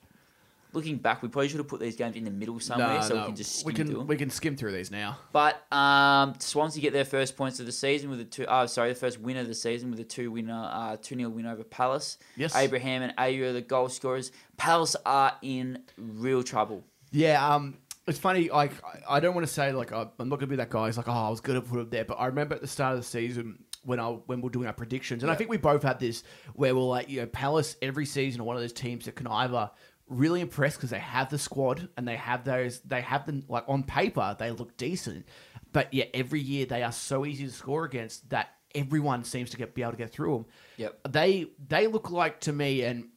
looking 0.72 0.96
back, 0.96 1.22
we 1.22 1.28
probably 1.28 1.48
should 1.48 1.58
have 1.58 1.68
put 1.68 1.80
these 1.80 1.96
games 1.96 2.16
in 2.16 2.24
the 2.24 2.30
middle 2.30 2.58
somewhere 2.60 3.02
so 3.02 3.18
we 3.18 3.24
can 3.26 3.36
just 3.36 3.64
we 3.64 3.72
skim 3.72 3.86
through 3.86 3.96
can 3.98 4.06
we 4.06 4.16
can 4.16 4.30
skim 4.30 4.56
through 4.56 4.72
these 4.72 4.90
now. 4.90 5.18
But 5.32 5.64
um, 5.72 6.34
Swansea 6.38 6.80
get 6.82 6.92
their 6.92 7.04
first 7.04 7.36
points 7.36 7.60
of 7.60 7.66
the 7.66 7.72
season 7.72 8.10
with 8.10 8.20
a 8.20 8.24
two. 8.24 8.46
Oh, 8.48 8.66
sorry, 8.66 8.90
the 8.90 8.94
first 8.94 9.20
win 9.20 9.36
of 9.36 9.46
the 9.48 9.54
season 9.54 9.90
with 9.90 10.00
a 10.00 10.04
two 10.04 10.30
winner, 10.30 10.68
uh, 10.72 10.96
two 11.00 11.16
0 11.16 11.30
win 11.30 11.46
over 11.46 11.64
Palace. 11.64 12.18
Yes. 12.36 12.54
Abraham 12.56 13.02
and 13.02 13.16
Ayew 13.16 13.42
are 13.42 13.52
the 13.52 13.62
goal 13.62 13.88
scorers. 13.88 14.32
Palace 14.56 14.96
are 15.06 15.32
in 15.42 15.82
real 15.96 16.42
trouble. 16.42 16.84
Yeah, 17.12 17.44
um, 17.54 17.76
it's 18.06 18.18
funny. 18.18 18.48
Like, 18.50 18.72
I- 18.84 19.16
I 19.16 19.20
don't 19.20 19.34
want 19.34 19.46
to 19.46 19.52
say 19.52 19.72
like 19.72 19.92
I'm 19.92 20.10
not 20.18 20.38
gonna 20.38 20.46
be 20.46 20.56
that 20.56 20.70
guy. 20.70 20.88
It's 20.88 20.96
like, 20.96 21.08
oh, 21.08 21.12
I 21.12 21.28
was 21.30 21.40
gonna 21.40 21.60
put 21.62 21.80
him 21.80 21.90
there, 21.90 22.04
but 22.04 22.14
I 22.14 22.26
remember 22.26 22.54
at 22.54 22.60
the 22.60 22.66
start 22.68 22.94
of 22.94 23.00
the 23.00 23.06
season 23.06 23.64
when 23.82 23.98
I 23.98 24.08
when 24.08 24.40
we 24.42 24.48
are 24.48 24.50
doing 24.50 24.66
our 24.66 24.72
predictions, 24.72 25.22
and 25.22 25.32
I 25.32 25.34
think 25.34 25.48
we 25.48 25.56
both 25.56 25.82
had 25.82 25.98
this 25.98 26.22
where 26.54 26.74
we're 26.74 26.82
like, 26.82 27.08
you 27.08 27.20
know, 27.20 27.26
Palace 27.26 27.76
every 27.80 28.04
season 28.06 28.40
are 28.40 28.44
one 28.44 28.54
of 28.56 28.62
those 28.62 28.72
teams 28.74 29.06
that 29.06 29.16
can 29.16 29.26
either 29.26 29.70
really 30.10 30.40
impressed 30.40 30.76
because 30.76 30.90
they 30.90 30.98
have 30.98 31.30
the 31.30 31.38
squad 31.38 31.88
and 31.96 32.06
they 32.06 32.16
have 32.16 32.44
those 32.44 32.80
they 32.80 33.00
have 33.00 33.24
them 33.24 33.44
like 33.48 33.64
on 33.68 33.82
paper 33.82 34.36
they 34.38 34.50
look 34.50 34.76
decent, 34.76 35.26
but 35.72 35.92
yeah, 35.94 36.04
every 36.12 36.40
year 36.40 36.66
they 36.66 36.82
are 36.82 36.92
so 36.92 37.24
easy 37.24 37.46
to 37.46 37.52
score 37.52 37.84
against 37.84 38.28
that 38.30 38.48
everyone 38.74 39.24
seems 39.24 39.50
to 39.50 39.56
get 39.56 39.74
be 39.74 39.82
able 39.82 39.92
to 39.92 39.98
get 39.98 40.12
through 40.12 40.34
them. 40.34 40.46
Yep. 40.76 41.00
They 41.10 41.46
they 41.66 41.86
look 41.86 42.10
like 42.10 42.40
to 42.40 42.52
me 42.52 42.82
and 42.82 43.08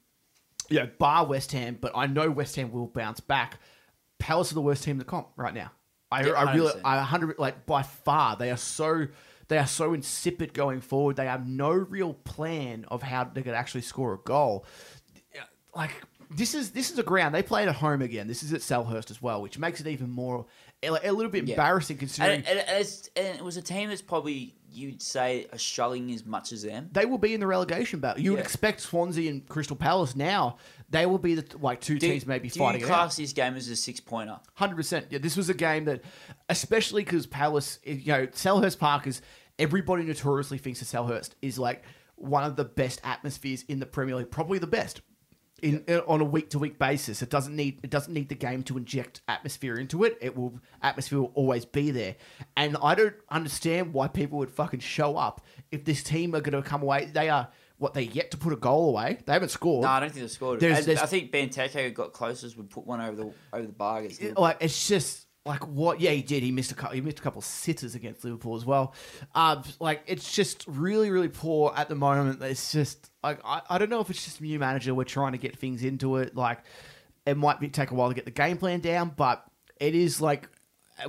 you 0.70 0.80
know, 0.80 0.90
bar 0.98 1.26
West 1.26 1.52
Ham, 1.52 1.78
but 1.80 1.92
I 1.96 2.08
know 2.08 2.30
West 2.32 2.56
Ham 2.56 2.72
will 2.72 2.88
bounce 2.88 3.20
back. 3.20 3.60
Palace 4.20 4.52
are 4.52 4.56
the 4.56 4.62
worst 4.62 4.84
team 4.84 4.94
in 4.94 5.00
the 5.00 5.06
comp 5.06 5.28
right 5.36 5.54
now. 5.54 5.72
I, 6.12 6.26
Yeah, 6.26 6.32
I 6.34 6.54
really, 6.54 6.74
I 6.86 7.02
hundred 7.02 7.38
like 7.40 7.66
by 7.66 7.82
far 7.82 8.38
they 8.38 8.52
are 8.52 8.58
so 8.58 9.08
they 9.48 9.58
are 9.58 9.68
so 9.68 9.94
insipid 9.94 10.54
going 10.54 10.82
forward. 10.82 11.16
They 11.16 11.26
have 11.26 11.48
no 11.48 11.72
real 11.72 12.14
plan 12.14 12.86
of 12.88 13.02
how 13.02 13.26
they 13.26 13.42
could 13.42 13.54
actually 13.54 13.82
score 13.82 14.14
a 14.14 14.18
goal. 14.18 14.66
Like 15.76 16.04
this 16.36 16.54
is 16.56 16.72
this 16.72 16.92
is 16.92 16.98
a 17.00 17.04
ground 17.04 17.34
they 17.36 17.44
played 17.44 17.68
at 17.68 17.76
home 17.76 18.02
again. 18.02 18.28
This 18.28 18.44
is 18.44 18.54
at 18.54 18.62
Selhurst 18.62 19.12
as 19.12 19.22
well, 19.22 19.42
which 19.42 19.58
makes 19.60 19.80
it 19.82 19.88
even 19.88 20.10
more 20.10 20.46
a, 20.82 20.88
a 21.04 21.12
little 21.12 21.32
bit 21.32 21.46
Yeah. 21.46 21.54
embarrassing 21.56 21.98
considering 21.98 22.40
And, 22.40 22.48
and, 22.48 22.60
and 22.60 22.82
it's, 22.82 23.10
and 23.16 23.38
it 23.38 23.44
was 23.44 23.58
a 23.58 23.62
team 23.62 23.90
that's 23.90 24.02
probably 24.02 24.56
you'd 24.72 25.02
say 25.04 25.46
are 25.54 25.58
struggling 25.60 26.12
as 26.12 26.26
much 26.26 26.52
as 26.52 26.64
them. 26.64 26.90
they 26.92 27.06
will 27.06 27.20
be 27.20 27.34
in 27.36 27.40
the 27.40 27.46
relegation 27.48 28.00
battle. 28.00 28.22
You 28.22 28.32
would 28.32 28.38
Yeah. 28.40 28.44
expect 28.44 28.82
Swansea 28.82 29.30
and 29.30 29.48
Crystal 29.48 29.76
Palace 29.76 30.16
now. 30.16 30.58
They 30.90 31.06
will 31.06 31.20
be 31.20 31.36
the 31.36 31.46
like 31.60 31.80
two 31.80 32.00
teams 32.00 32.26
maybe 32.26 32.50
do 32.50 32.60
fighting 32.60 32.82
you 32.82 32.88
it 32.88 32.90
out. 32.92 32.96
class 32.96 33.16
this 33.18 33.34
game 33.34 33.56
as 33.56 33.68
a 33.70 33.76
six 33.76 34.00
pointer? 34.00 34.40
Hundred 34.56 34.76
percent. 34.76 35.08
Yeah, 35.12 35.20
this 35.20 35.38
was 35.38 35.50
a 35.50 35.54
game 35.54 35.86
that, 35.86 36.02
especially 36.50 37.04
because 37.04 37.26
Palace, 37.28 37.80
you 37.84 38.12
know, 38.12 38.28
Selhurst 38.28 38.80
Park 38.80 39.06
is 39.08 39.22
everybody 39.60 40.04
notoriously 40.04 40.58
thinks 40.58 40.80
that 40.80 40.86
Selhurst 40.86 41.32
is 41.42 41.60
like 41.60 41.84
one 42.16 42.44
of 42.44 42.56
the 42.56 42.66
best 42.66 43.00
atmospheres 43.04 43.64
in 43.68 43.80
the 43.80 43.86
Premier 43.86 44.16
League, 44.16 44.32
probably 44.32 44.58
the 44.60 44.68
best. 44.68 45.02
In, 45.64 45.82
in- 45.88 46.02
on 46.08 46.20
a 46.20 46.26
week 46.26 46.50
to 46.50 46.60
week 46.60 46.78
basis, 46.78 47.22
it 47.22 47.30
doesn't 47.30 47.56
need 47.56 47.80
it 47.84 47.90
doesn't 47.90 48.14
need 48.14 48.28
the 48.28 48.36
game 48.36 48.64
to 48.64 48.78
inject 48.78 49.22
atmosphere 49.30 49.76
into 49.76 50.04
it. 50.04 50.18
It 50.20 50.36
will 50.36 50.60
atmosphere 50.82 51.20
will 51.22 51.32
always 51.36 51.64
be 51.64 51.90
there, 51.90 52.18
and 52.58 52.76
I 52.84 52.96
don't 52.96 53.16
understand 53.30 53.94
why 53.94 54.10
people 54.10 54.40
would 54.40 54.52
fucking 54.52 54.82
show 54.82 55.16
up 55.16 55.40
if 55.72 55.86
this 55.86 56.04
team 56.04 56.36
are 56.36 56.42
going 56.42 56.62
to 56.62 56.68
come 56.70 56.82
away. 56.84 57.06
They 57.06 57.30
are 57.30 57.48
what 57.78 57.94
they 57.94 58.04
yet 58.04 58.32
to 58.32 58.38
put 58.38 58.52
a 58.52 58.58
goal 58.58 58.90
away. 58.90 59.20
They 59.26 59.32
haven't 59.32 59.50
scored. 59.50 59.84
No, 59.84 59.90
I 59.90 60.02
don't 60.02 60.10
think 60.12 60.22
they 60.24 60.28
scored. 60.28 60.60
There's- 60.60 60.86
there's- 60.86 61.02
I 61.02 61.06
think 61.06 61.32
Benteke 61.32 61.94
got 61.94 62.12
closest. 62.12 62.58
Would 62.58 62.70
put 62.70 62.86
one 62.86 63.00
over 63.00 63.16
the 63.16 63.34
over 63.54 63.66
the 63.66 63.72
bar. 63.74 64.00
against 64.00 64.22
It- 64.22 64.38
like 64.38 64.58
it's 64.60 64.88
just 64.88 65.23
like 65.46 65.68
what? 65.68 66.00
Yeah, 66.00 66.12
he 66.12 66.22
did. 66.22 66.42
He 66.42 66.52
missed 66.52 66.72
a 66.72 66.76
couple. 66.76 66.96
He 66.96 67.02
missed 67.02 67.20
a 67.20 67.22
couple 67.22 67.40
of 67.40 67.46
sitters 67.46 67.96
against 67.96 68.24
Liverpool 68.24 68.56
as 68.56 68.66
well. 68.66 68.94
Um, 69.36 69.64
like 69.80 70.02
it's 70.08 70.34
just 70.34 70.64
really, 70.68 71.12
really 71.12 71.28
poor 71.28 71.74
at 71.76 71.90
the 71.90 71.96
moment. 71.96 72.42
It's 72.42 72.72
just 72.72 73.12
like 73.24 73.40
I, 73.44 73.62
I 73.70 73.78
don't 73.78 73.90
know 73.90 74.00
if 74.00 74.10
it's 74.10 74.24
just 74.24 74.40
a 74.40 74.44
new 74.44 74.58
manager. 74.58 74.94
We're 74.94 75.04
trying 75.04 75.34
to 75.34 75.38
get 75.38 75.58
things 75.58 75.84
into 75.84 76.16
it. 76.18 76.36
Like 76.36 76.60
it 77.26 77.36
might 77.36 77.60
be 77.60 77.68
take 77.68 77.92
a 77.92 77.94
while 77.94 78.08
to 78.08 78.16
get 78.16 78.26
the 78.26 78.32
game 78.32 78.58
plan 78.58 78.80
down, 78.80 79.14
but 79.16 79.46
it 79.80 79.96
is 79.96 80.22
like 80.22 80.48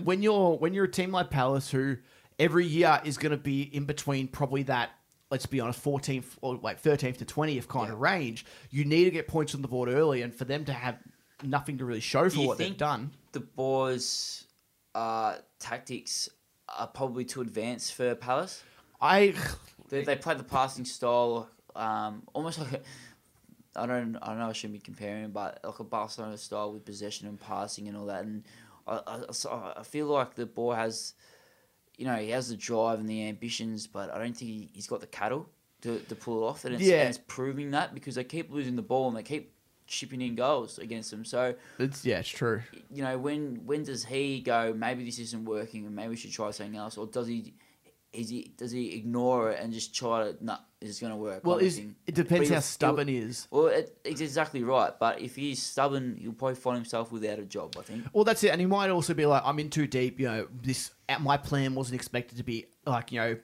when 0.02 0.20
you're 0.22 0.56
when 0.56 0.74
you're 0.74 0.86
a 0.86 0.90
team 0.90 1.12
like 1.12 1.30
Palace 1.30 1.70
who 1.70 1.96
every 2.38 2.66
year 2.66 3.00
is 3.04 3.18
going 3.18 3.30
to 3.32 3.38
be 3.38 3.62
in 3.62 3.84
between 3.84 4.28
probably 4.28 4.64
that. 4.64 4.90
Let's 5.30 5.46
be 5.46 5.58
honest, 5.58 5.82
14th 5.82 6.26
or 6.42 6.56
like 6.56 6.80
13th 6.80 7.16
to 7.16 7.24
20th 7.24 7.66
kind 7.66 7.90
of 7.90 7.98
range. 7.98 8.44
You 8.70 8.84
need 8.84 9.04
to 9.04 9.10
get 9.10 9.26
points 9.26 9.54
on 9.54 9.62
the 9.62 9.68
board 9.68 9.88
early, 9.88 10.22
and 10.22 10.32
for 10.32 10.44
them 10.44 10.64
to 10.66 10.72
have 10.72 10.98
nothing 11.42 11.78
to 11.78 11.84
really 11.84 12.00
show 12.00 12.28
for 12.28 12.46
what 12.46 12.58
they've 12.58 12.76
done. 12.76 13.10
the 13.32 13.40
boys' 13.40 14.44
uh, 14.94 15.36
tactics 15.58 16.28
are 16.68 16.86
probably 16.86 17.24
too 17.24 17.40
advanced 17.40 17.94
for 17.94 18.14
Palace? 18.14 18.62
I 19.00 19.34
They, 19.88 20.02
they 20.04 20.16
play 20.16 20.34
the 20.34 20.44
passing 20.44 20.84
style, 20.84 21.48
um, 21.76 22.22
almost 22.32 22.58
like 22.58 22.72
a. 22.72 22.80
I 23.76 23.86
don't. 23.86 24.16
I 24.22 24.28
don't 24.28 24.38
know 24.38 24.48
I 24.48 24.52
shouldn't 24.52 24.74
be 24.74 24.78
comparing, 24.78 25.30
but 25.30 25.58
like 25.64 25.78
a 25.80 25.84
Barcelona 25.84 26.38
style 26.38 26.72
with 26.72 26.84
possession 26.84 27.26
and 27.26 27.40
passing 27.40 27.88
and 27.88 27.96
all 27.96 28.06
that. 28.06 28.24
And 28.24 28.44
I, 28.86 29.00
I, 29.06 29.72
I 29.78 29.82
feel 29.82 30.06
like 30.06 30.34
the 30.36 30.46
boy 30.46 30.74
has, 30.74 31.14
you 31.98 32.06
know, 32.06 32.14
he 32.14 32.30
has 32.30 32.48
the 32.50 32.56
drive 32.56 33.00
and 33.00 33.08
the 33.08 33.26
ambitions, 33.26 33.86
but 33.88 34.14
I 34.14 34.18
don't 34.18 34.36
think 34.36 34.50
he, 34.50 34.68
he's 34.72 34.86
got 34.86 35.00
the 35.00 35.08
cattle 35.08 35.48
to, 35.82 35.98
to 35.98 36.14
pull 36.14 36.44
it 36.44 36.46
off. 36.46 36.64
And 36.64 36.74
it's, 36.76 36.84
Yeah. 36.84 37.00
and 37.00 37.08
it's 37.08 37.18
proving 37.26 37.72
that 37.72 37.94
because 37.94 38.14
they 38.14 38.22
keep 38.24 38.50
losing 38.52 38.76
the 38.76 38.82
ball 38.82 39.08
and 39.08 39.16
they 39.16 39.22
keep 39.24 39.52
chipping 39.94 40.20
in 40.20 40.34
goals 40.34 40.78
against 40.78 41.10
them. 41.10 41.24
So 41.24 41.54
it's 41.78 42.04
yeah, 42.04 42.20
it's 42.20 42.28
true. 42.28 42.62
you 42.90 43.02
know, 43.02 43.18
when 43.18 43.62
when 43.64 43.84
does 43.84 44.04
he 44.04 44.40
go? 44.40 44.74
Maybe 44.76 45.04
this 45.04 45.18
isn't 45.18 45.44
working, 45.44 45.86
and 45.86 45.94
maybe 45.94 46.10
we 46.10 46.16
should 46.16 46.32
try 46.32 46.50
something 46.50 46.76
else, 46.76 46.96
or 46.96 47.06
does 47.06 47.26
he? 47.26 47.54
is 48.14 48.28
he 48.28 48.52
does 48.56 48.70
he 48.70 48.94
ignore 48.94 49.50
it 49.50 49.60
and 49.60 49.72
just 49.72 49.94
try 49.94 50.24
to 50.24 50.44
nah, 50.44 50.58
it's 50.80 51.00
going 51.00 51.10
to 51.10 51.16
work? 51.16 51.44
Well, 51.44 51.58
is, 51.58 51.78
it 52.06 52.14
depends 52.14 52.48
how 52.48 52.60
stubborn 52.60 53.08
he 53.08 53.18
is. 53.18 53.48
Well, 53.50 53.66
it, 53.66 53.96
it's 54.04 54.20
exactly 54.20 54.62
right. 54.62 54.92
But 54.98 55.20
if 55.20 55.34
he's 55.34 55.62
stubborn, 55.62 56.16
he'll 56.20 56.32
probably 56.32 56.54
find 56.54 56.76
himself 56.76 57.10
without 57.10 57.38
a 57.38 57.44
job. 57.44 57.74
I 57.78 57.82
think. 57.82 58.06
Well, 58.12 58.24
that's 58.24 58.44
it, 58.44 58.50
and 58.50 58.60
he 58.60 58.66
might 58.66 58.90
also 58.90 59.14
be 59.14 59.26
like, 59.26 59.42
"I'm 59.44 59.58
in 59.58 59.70
too 59.70 59.86
deep." 59.86 60.20
You 60.20 60.26
know, 60.28 60.48
this 60.62 60.92
my 61.20 61.36
plan 61.36 61.74
wasn't 61.74 61.96
expected 61.96 62.38
to 62.38 62.44
be 62.44 62.66
like 62.86 63.12
you 63.12 63.20
know 63.20 63.36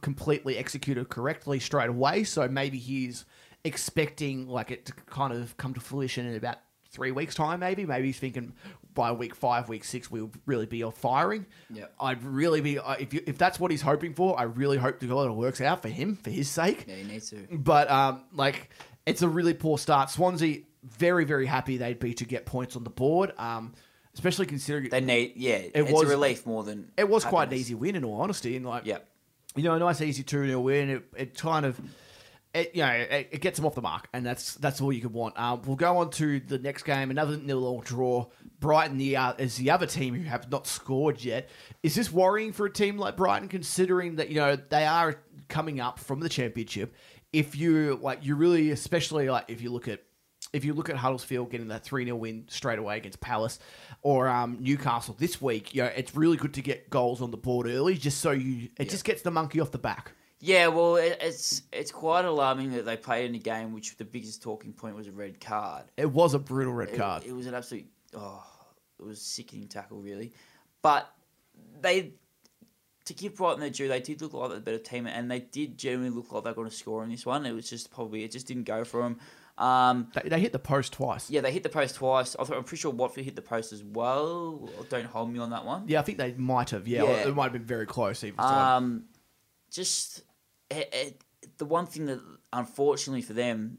completely 0.00 0.56
executed 0.56 1.08
correctly 1.08 1.60
straight 1.60 1.90
away. 1.90 2.24
So 2.24 2.48
maybe 2.48 2.78
he's 2.78 3.24
expecting 3.64 4.48
like 4.48 4.70
it 4.70 4.86
to 4.86 4.92
kind 4.92 5.32
of 5.32 5.56
come 5.56 5.74
to 5.74 5.80
fruition 5.80 6.26
in 6.26 6.36
about 6.36 6.58
three 6.90 7.10
weeks' 7.10 7.34
time. 7.34 7.60
Maybe, 7.60 7.84
maybe 7.86 8.06
he's 8.06 8.18
thinking 8.18 8.52
by 8.94 9.10
week 9.12 9.34
five, 9.34 9.68
week 9.68 9.82
six, 9.84 10.10
we'll 10.10 10.30
really 10.46 10.66
be 10.66 10.84
off 10.84 10.96
firing. 10.96 11.46
Yeah, 11.70 11.86
I'd 11.98 12.22
really 12.22 12.60
be 12.60 12.78
if 13.00 13.12
you, 13.12 13.22
if 13.26 13.38
that's 13.38 13.58
what 13.58 13.70
he's 13.70 13.82
hoping 13.82 14.14
for. 14.14 14.38
I 14.38 14.44
really 14.44 14.76
hope 14.76 15.00
to 15.00 15.06
God 15.06 15.26
it 15.28 15.32
works 15.34 15.60
out 15.60 15.82
for 15.82 15.88
him 15.88 16.16
for 16.16 16.30
his 16.30 16.48
sake. 16.48 16.84
Yeah, 16.86 16.96
he 16.96 17.04
needs 17.04 17.30
to. 17.30 17.46
But 17.50 17.90
um, 17.90 18.22
like 18.32 18.70
it's 19.06 19.22
a 19.22 19.28
really 19.28 19.54
poor 19.54 19.78
start. 19.78 20.10
Swansea 20.10 20.62
very 20.84 21.24
very 21.24 21.46
happy 21.46 21.78
they'd 21.78 21.98
be 21.98 22.12
to 22.14 22.24
get 22.26 22.44
points 22.46 22.76
on 22.76 22.84
the 22.84 22.90
board. 22.90 23.32
Um, 23.38 23.72
especially 24.14 24.46
considering 24.46 24.88
They 24.90 25.00
need. 25.00 25.32
Yeah, 25.36 25.62
it's 25.74 25.90
was- 25.90 26.02
a 26.04 26.06
relief 26.06 26.46
more 26.46 26.62
than. 26.62 26.92
it 26.96 27.08
was 27.08 27.24
quite 27.24 27.48
an 27.48 27.54
easy 27.54 27.74
win 27.74 27.96
in 27.96 28.04
all 28.04 28.20
honesty. 28.20 28.56
And 28.56 28.64
like, 28.64 28.86
yeah, 28.86 28.98
you 29.56 29.64
know, 29.64 29.74
a 29.74 29.78
nice 29.80 30.00
easy 30.00 30.22
two 30.22 30.46
0 30.46 30.60
win. 30.60 30.88
It, 30.90 31.04
it 31.16 31.38
kind 31.38 31.66
of, 31.66 31.80
it, 32.54 32.70
you 32.74 32.82
know, 32.82 32.92
it, 32.92 33.28
it 33.32 33.40
gets 33.40 33.58
them 33.58 33.66
off 33.66 33.74
the 33.74 33.82
mark, 33.82 34.08
and 34.12 34.24
that's 34.24 34.54
that's 34.54 34.80
all 34.80 34.92
you 34.92 35.00
could 35.00 35.12
want. 35.12 35.38
Um, 35.38 35.62
we'll 35.66 35.76
go 35.76 35.98
on 35.98 36.10
to 36.12 36.38
the 36.38 36.58
next 36.58 36.84
game, 36.84 37.10
another 37.10 37.36
nil 37.36 37.66
all 37.66 37.80
draw. 37.80 38.26
Brighton, 38.60 38.96
the 38.96 39.16
uh, 39.16 39.32
is 39.38 39.56
the 39.56 39.70
other 39.72 39.86
team 39.86 40.14
who 40.14 40.22
have 40.22 40.50
not 40.50 40.66
scored 40.68 41.22
yet. 41.22 41.50
Is 41.82 41.96
this 41.96 42.12
worrying 42.12 42.52
for 42.52 42.64
a 42.64 42.70
team 42.70 42.96
like 42.96 43.16
Brighton, 43.16 43.48
considering 43.48 44.16
that 44.16 44.30
you 44.30 44.36
know 44.36 44.56
they 44.56 44.86
are 44.86 45.20
coming 45.48 45.80
up 45.80 45.98
from 45.98 46.20
the 46.20 46.28
championship? 46.28 46.94
If 47.32 47.56
you 47.56 47.98
like, 48.00 48.24
you 48.24 48.36
really, 48.36 48.70
especially 48.70 49.28
like 49.28 49.46
if 49.48 49.60
you 49.60 49.70
look 49.70 49.88
at 49.88 50.04
if 50.52 50.64
you 50.64 50.74
look 50.74 50.88
at 50.88 50.94
Huddersfield 50.94 51.50
getting 51.50 51.68
that 51.68 51.82
3 51.82 52.04
0 52.04 52.16
win 52.16 52.44
straight 52.48 52.78
away 52.78 52.96
against 52.96 53.20
Palace 53.20 53.58
or 54.02 54.28
um, 54.28 54.58
Newcastle 54.60 55.16
this 55.18 55.42
week, 55.42 55.74
you 55.74 55.82
know, 55.82 55.90
it's 55.96 56.14
really 56.14 56.36
good 56.36 56.54
to 56.54 56.62
get 56.62 56.88
goals 56.88 57.20
on 57.20 57.32
the 57.32 57.36
board 57.36 57.66
early 57.66 57.96
just 57.96 58.20
so 58.20 58.30
you 58.30 58.68
it 58.78 58.90
just 58.90 59.04
gets 59.04 59.22
the 59.22 59.32
monkey 59.32 59.60
off 59.60 59.72
the 59.72 59.78
back. 59.78 60.12
Yeah, 60.46 60.66
well, 60.68 60.96
it, 60.96 61.16
it's 61.22 61.62
it's 61.72 61.90
quite 61.90 62.26
alarming 62.26 62.72
that 62.72 62.84
they 62.84 62.98
played 62.98 63.30
in 63.30 63.34
a 63.34 63.38
game 63.38 63.72
which 63.72 63.96
the 63.96 64.04
biggest 64.04 64.42
talking 64.42 64.72
point 64.74 64.94
was 64.94 65.06
a 65.06 65.12
red 65.12 65.40
card. 65.40 65.84
It 65.96 66.10
was 66.10 66.34
a 66.34 66.38
brutal 66.38 66.74
red 66.74 66.90
It, 66.90 66.96
card. 66.98 67.24
it 67.24 67.32
was 67.32 67.46
an 67.46 67.54
absolute. 67.54 67.86
Oh, 68.14 68.44
it 69.00 69.06
was 69.06 69.18
a 69.18 69.22
sickening 69.22 69.68
tackle, 69.68 70.02
really. 70.02 70.32
But 70.82 71.10
they, 71.80 72.12
to 73.06 73.14
give 73.14 73.36
Brighton 73.36 73.60
their 73.60 73.70
due, 73.70 73.88
they 73.88 74.00
did 74.00 74.20
look 74.20 74.34
like 74.34 74.50
the 74.50 74.60
better 74.60 74.76
team, 74.78 75.06
and 75.06 75.30
they 75.30 75.40
did 75.40 75.78
genuinely 75.78 76.14
look 76.14 76.30
like 76.30 76.44
they 76.44 76.50
were 76.50 76.54
going 76.54 76.68
to 76.68 76.76
score 76.76 77.02
in 77.04 77.10
this 77.10 77.24
one. 77.24 77.46
It 77.46 77.52
was 77.52 77.70
just 77.70 77.90
probably 77.90 78.22
it 78.24 78.30
just 78.30 78.46
didn't 78.46 78.64
go 78.64 78.84
for 78.84 79.02
them. 79.02 79.18
Um, 79.56 80.08
They, 80.14 80.28
they 80.28 80.40
hit 80.40 80.52
the 80.52 80.58
post 80.58 80.92
twice. 80.92 81.30
yeah, 81.30 81.40
they 81.40 81.52
hit 81.52 81.62
the 81.62 81.68
post 81.70 81.94
twice. 81.94 82.36
I 82.38 82.42
I'm 82.42 82.64
pretty 82.64 82.82
sure 82.82 82.90
Watford 82.90 83.24
hit 83.24 83.34
the 83.36 83.40
post 83.42 83.72
as 83.72 83.82
well. 83.82 84.68
Don't 84.90 85.06
hold 85.06 85.32
me 85.32 85.38
on 85.38 85.50
that 85.50 85.64
one. 85.64 85.84
Yeah, 85.86 86.00
I 86.00 86.02
think 86.02 86.18
they 86.18 86.32
might 86.34 86.68
have. 86.70 86.86
Yeah, 86.86 87.04
Yeah. 87.04 87.28
it 87.28 87.34
might 87.34 87.44
have 87.44 87.52
been 87.54 87.64
very 87.64 87.86
close 87.86 88.22
even. 88.24 88.40
Um, 88.40 89.04
just 89.70 90.22
it, 90.70 90.88
it, 90.92 91.20
the 91.58 91.64
one 91.64 91.86
thing 91.86 92.06
that 92.06 92.20
unfortunately 92.52 93.22
for 93.22 93.32
them, 93.32 93.78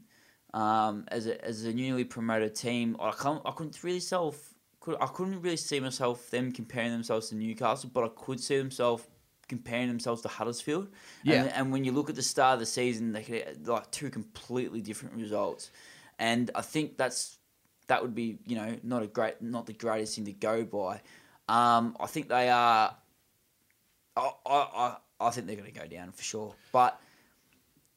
um, 0.54 1.04
as 1.08 1.26
a 1.26 1.44
as 1.44 1.64
a 1.64 1.72
newly 1.72 2.04
promoted 2.04 2.54
team, 2.54 2.96
I 3.00 3.10
can't 3.12 3.42
I 3.44 3.50
couldn't 3.52 3.82
really 3.82 4.00
self 4.00 4.54
could 4.80 4.96
I 5.00 5.06
couldn't 5.06 5.40
really 5.42 5.56
see 5.56 5.80
myself 5.80 6.30
them 6.30 6.52
comparing 6.52 6.92
themselves 6.92 7.28
to 7.30 7.34
Newcastle, 7.34 7.90
but 7.92 8.04
I 8.04 8.08
could 8.08 8.40
see 8.40 8.56
themselves 8.56 9.04
comparing 9.48 9.88
themselves 9.88 10.22
to 10.22 10.28
Huddersfield. 10.28 10.88
Yeah. 11.22 11.42
And, 11.42 11.52
and 11.52 11.72
when 11.72 11.84
you 11.84 11.92
look 11.92 12.08
at 12.08 12.16
the 12.16 12.22
start 12.22 12.54
of 12.54 12.60
the 12.60 12.66
season, 12.66 13.12
they 13.12 13.22
could 13.22 13.66
like 13.66 13.90
two 13.90 14.10
completely 14.10 14.80
different 14.80 15.14
results, 15.16 15.70
and 16.18 16.50
I 16.54 16.62
think 16.62 16.96
that's 16.96 17.38
that 17.88 18.02
would 18.02 18.14
be 18.14 18.38
you 18.46 18.56
know 18.56 18.76
not 18.82 19.02
a 19.02 19.06
great 19.06 19.42
not 19.42 19.66
the 19.66 19.72
greatest 19.72 20.16
thing 20.16 20.24
to 20.26 20.32
go 20.32 20.64
by. 20.64 21.00
Um, 21.48 21.96
I 22.00 22.06
think 22.06 22.28
they 22.28 22.48
are. 22.48 22.96
I, 24.16 24.30
I, 24.46 24.96
I 25.20 25.30
think 25.30 25.46
they're 25.46 25.56
going 25.56 25.72
to 25.72 25.78
go 25.78 25.86
down 25.86 26.12
for 26.12 26.22
sure. 26.22 26.54
But 26.72 27.00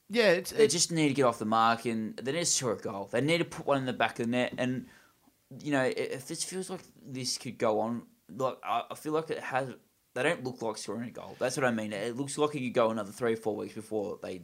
yeah, 0.10 0.32
it's, 0.32 0.52
they 0.52 0.66
it's 0.66 0.74
just 0.74 0.92
need 0.92 1.10
to 1.10 1.14
get 1.14 1.24
off 1.24 1.40
the 1.40 1.46
mark 1.46 1.86
and 1.86 2.16
they 2.18 2.32
need 2.32 2.40
to 2.40 2.46
score 2.46 2.74
a 2.74 2.78
goal. 2.78 3.10
They 3.12 3.22
need 3.22 3.40
to 3.40 3.46
put 3.46 3.66
one 3.66 3.78
in 3.78 3.86
the 3.86 3.94
back 3.94 4.20
of 4.20 4.26
the 4.26 4.32
net. 4.32 4.54
And, 4.58 4.88
you 5.62 5.72
know, 5.72 5.84
if 5.84 6.28
this 6.28 6.44
feels 6.44 6.70
like 6.70 6.82
this 7.06 7.38
could 7.38 7.58
go 7.58 7.80
on, 7.80 8.04
like 8.36 8.58
I, 8.64 8.84
I 8.92 8.96
feel 8.96 9.14
like 9.14 9.30
it 9.30 9.40
has. 9.40 9.70
They 10.16 10.24
don't 10.24 10.44
look 10.44 10.62
like 10.62 10.78
scoring 10.78 11.08
a 11.08 11.12
goal. 11.12 11.36
That's 11.38 11.56
what 11.56 11.66
I 11.66 11.72
mean. 11.72 11.94
It 11.94 12.18
looks 12.18 12.38
like 12.38 12.56
it 12.56 12.62
could 12.62 12.74
go 12.74 12.90
another 12.90 13.12
three 13.12 13.34
or 13.34 13.38
four 13.38 13.56
weeks 13.56 13.76
before 13.76 14.18
they 14.24 14.42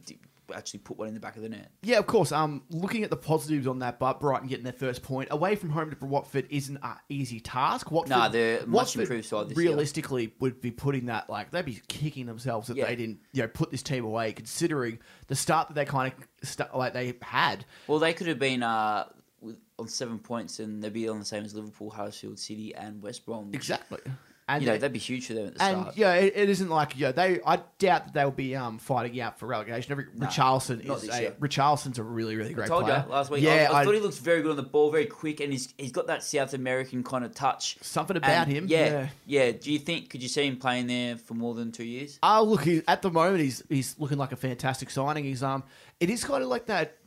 actually 0.53 0.79
put 0.79 0.97
one 0.97 1.07
in 1.07 1.13
the 1.13 1.19
back 1.19 1.35
of 1.35 1.41
the 1.41 1.49
net. 1.49 1.71
Yeah, 1.81 1.97
of 1.99 2.07
course. 2.07 2.31
Um, 2.31 2.63
looking 2.69 3.03
at 3.03 3.09
the 3.09 3.17
positives 3.17 3.67
on 3.67 3.79
that, 3.79 3.99
but 3.99 4.19
Brighton 4.19 4.47
getting 4.47 4.63
their 4.63 4.73
first 4.73 5.01
point 5.03 5.29
away 5.31 5.55
from 5.55 5.69
home 5.69 5.89
to 5.95 6.05
Watford 6.05 6.47
isn't 6.49 6.77
an 6.83 6.95
easy 7.09 7.39
task. 7.39 7.91
Watford, 7.91 8.09
Nah, 8.09 8.27
they're 8.29 8.59
much 8.65 8.71
Watford 8.97 9.01
improved 9.01 9.25
side 9.25 9.49
this 9.49 9.57
year. 9.57 9.67
realistically 9.69 10.33
would 10.39 10.61
be 10.61 10.71
putting 10.71 11.05
that 11.07 11.29
like 11.29 11.51
they'd 11.51 11.65
be 11.65 11.81
kicking 11.87 12.25
themselves 12.25 12.67
that 12.67 12.77
Yeah. 12.77 12.85
they 12.85 12.95
didn't 12.95 13.19
you 13.33 13.41
know 13.41 13.47
put 13.47 13.71
this 13.71 13.81
team 13.83 14.05
away, 14.05 14.33
considering 14.33 14.99
the 15.27 15.35
start 15.35 15.69
that 15.69 15.73
they 15.73 15.85
kind 15.85 16.13
of 16.13 16.47
st- 16.49 16.75
like 16.75 16.93
they 16.93 17.13
had. 17.21 17.65
Well, 17.87 17.99
they 17.99 18.13
could 18.13 18.27
have 18.27 18.39
been 18.39 18.63
uh, 18.63 19.05
with, 19.41 19.57
on 19.79 19.87
seven 19.87 20.19
points 20.19 20.59
and 20.59 20.83
they'd 20.83 20.93
be 20.93 21.07
on 21.09 21.19
the 21.19 21.25
same 21.25 21.43
as 21.45 21.53
Liverpool, 21.53 21.89
Huddersfield 21.89 22.39
City, 22.39 22.73
and 22.75 23.01
West 23.01 23.25
Brom. 23.25 23.51
Exactly, 23.53 23.99
and 24.47 24.61
You 24.61 24.69
know, 24.69 24.73
that'd 24.77 24.93
be 24.93 24.99
huge 24.99 25.25
for 25.27 25.33
them 25.33 25.47
at 25.47 25.55
the 25.55 25.63
and 25.63 25.81
start. 25.81 25.97
yeah, 25.97 26.13
it, 26.13 26.33
it 26.35 26.49
isn't 26.49 26.69
like 26.69 26.97
yeah 26.99 27.11
they. 27.11 27.39
I 27.45 27.55
doubt 27.79 28.05
that 28.05 28.13
they'll 28.13 28.29
be 28.31 28.55
um 28.55 28.77
fighting 28.77 29.19
out 29.19 29.39
for 29.39 29.47
relegation. 29.47 29.91
Every 29.91 30.05
Richarlison 30.17 30.85
not 30.85 30.97
is 30.97 31.03
this 31.03 31.15
a 31.17 31.21
year. 31.21 31.35
Richarlison's 31.39 31.97
a 31.97 32.03
really 32.03 32.35
really 32.35 32.51
I 32.51 32.53
great 32.53 32.67
told 32.67 32.83
player. 32.85 33.03
you 33.07 33.11
last 33.11 33.31
week. 33.31 33.41
Yeah, 33.43 33.69
I, 33.71 33.77
I, 33.77 33.81
I- 33.81 33.83
thought 33.85 33.93
he 33.95 33.99
looks 33.99 34.17
very 34.19 34.41
good 34.41 34.51
on 34.51 34.57
the 34.57 34.63
ball, 34.63 34.91
very 34.91 35.07
quick, 35.07 35.39
and 35.39 35.51
he's 35.51 35.73
he's 35.77 35.91
got 35.91 36.07
that 36.07 36.23
South 36.23 36.53
American 36.53 37.03
kind 37.03 37.25
of 37.25 37.33
touch. 37.33 37.77
something 37.81 38.17
about 38.17 38.47
And, 38.47 38.51
him. 38.51 38.65
Yeah, 38.67 39.07
yeah, 39.25 39.51
Do 39.51 39.71
you 39.71 39.79
think 39.79 40.09
could 40.09 40.21
you 40.21 40.29
see 40.29 40.45
him 40.47 40.57
playing 40.57 40.87
there 40.87 41.17
for 41.17 41.33
more 41.33 41.55
than 41.55 41.71
two 41.71 41.83
years? 41.85 42.19
Oh, 42.21 42.43
look, 42.43 42.63
he, 42.65 42.81
at 42.87 43.01
the 43.01 43.09
moment 43.11 43.41
he's 43.41 43.63
he's 43.69 43.95
looking 43.97 44.17
like 44.17 44.31
a 44.31 44.35
fantastic 44.37 44.89
signing. 44.91 45.23
He's 45.23 45.41
um, 45.41 45.63
it 45.99 46.09
is 46.09 46.23
kind 46.23 46.43
of 46.43 46.49
like 46.49 46.67
that. 46.67 46.97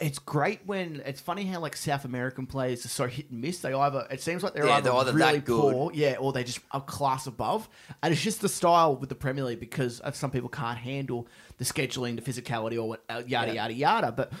It's 0.00 0.20
great 0.20 0.60
when 0.64 1.02
it's 1.04 1.20
funny 1.20 1.44
how 1.44 1.58
like 1.58 1.76
South 1.76 2.04
American 2.04 2.46
players 2.46 2.84
are 2.84 2.88
so 2.88 3.06
hit 3.08 3.30
and 3.30 3.40
miss. 3.40 3.58
They 3.58 3.72
either 3.72 4.06
it 4.10 4.20
seems 4.22 4.44
like 4.44 4.54
they're 4.54 4.66
Yeah, 4.66 4.76
either, 4.76 4.90
they're 4.90 4.98
either 5.00 5.12
really 5.12 5.32
that 5.38 5.44
good. 5.44 5.72
poor, 5.72 5.90
yeah, 5.92 6.16
or 6.20 6.32
they 6.32 6.44
just 6.44 6.60
a 6.72 6.80
class 6.80 7.26
above. 7.26 7.68
And 8.02 8.12
it's 8.12 8.22
just 8.22 8.40
the 8.40 8.48
style 8.48 8.94
with 8.96 9.08
the 9.08 9.16
Premier 9.16 9.42
League 9.44 9.58
because 9.60 10.00
some 10.12 10.30
people 10.30 10.48
can't 10.50 10.78
handle 10.78 11.26
the 11.56 11.64
scheduling, 11.64 12.14
the 12.14 12.22
physicality, 12.22 12.76
or 12.80 12.88
what 12.88 13.02
uh, 13.08 13.22
yada 13.26 13.52
Yeah. 13.52 13.62
yada 13.64 13.74
yada. 13.74 14.12
But 14.12 14.32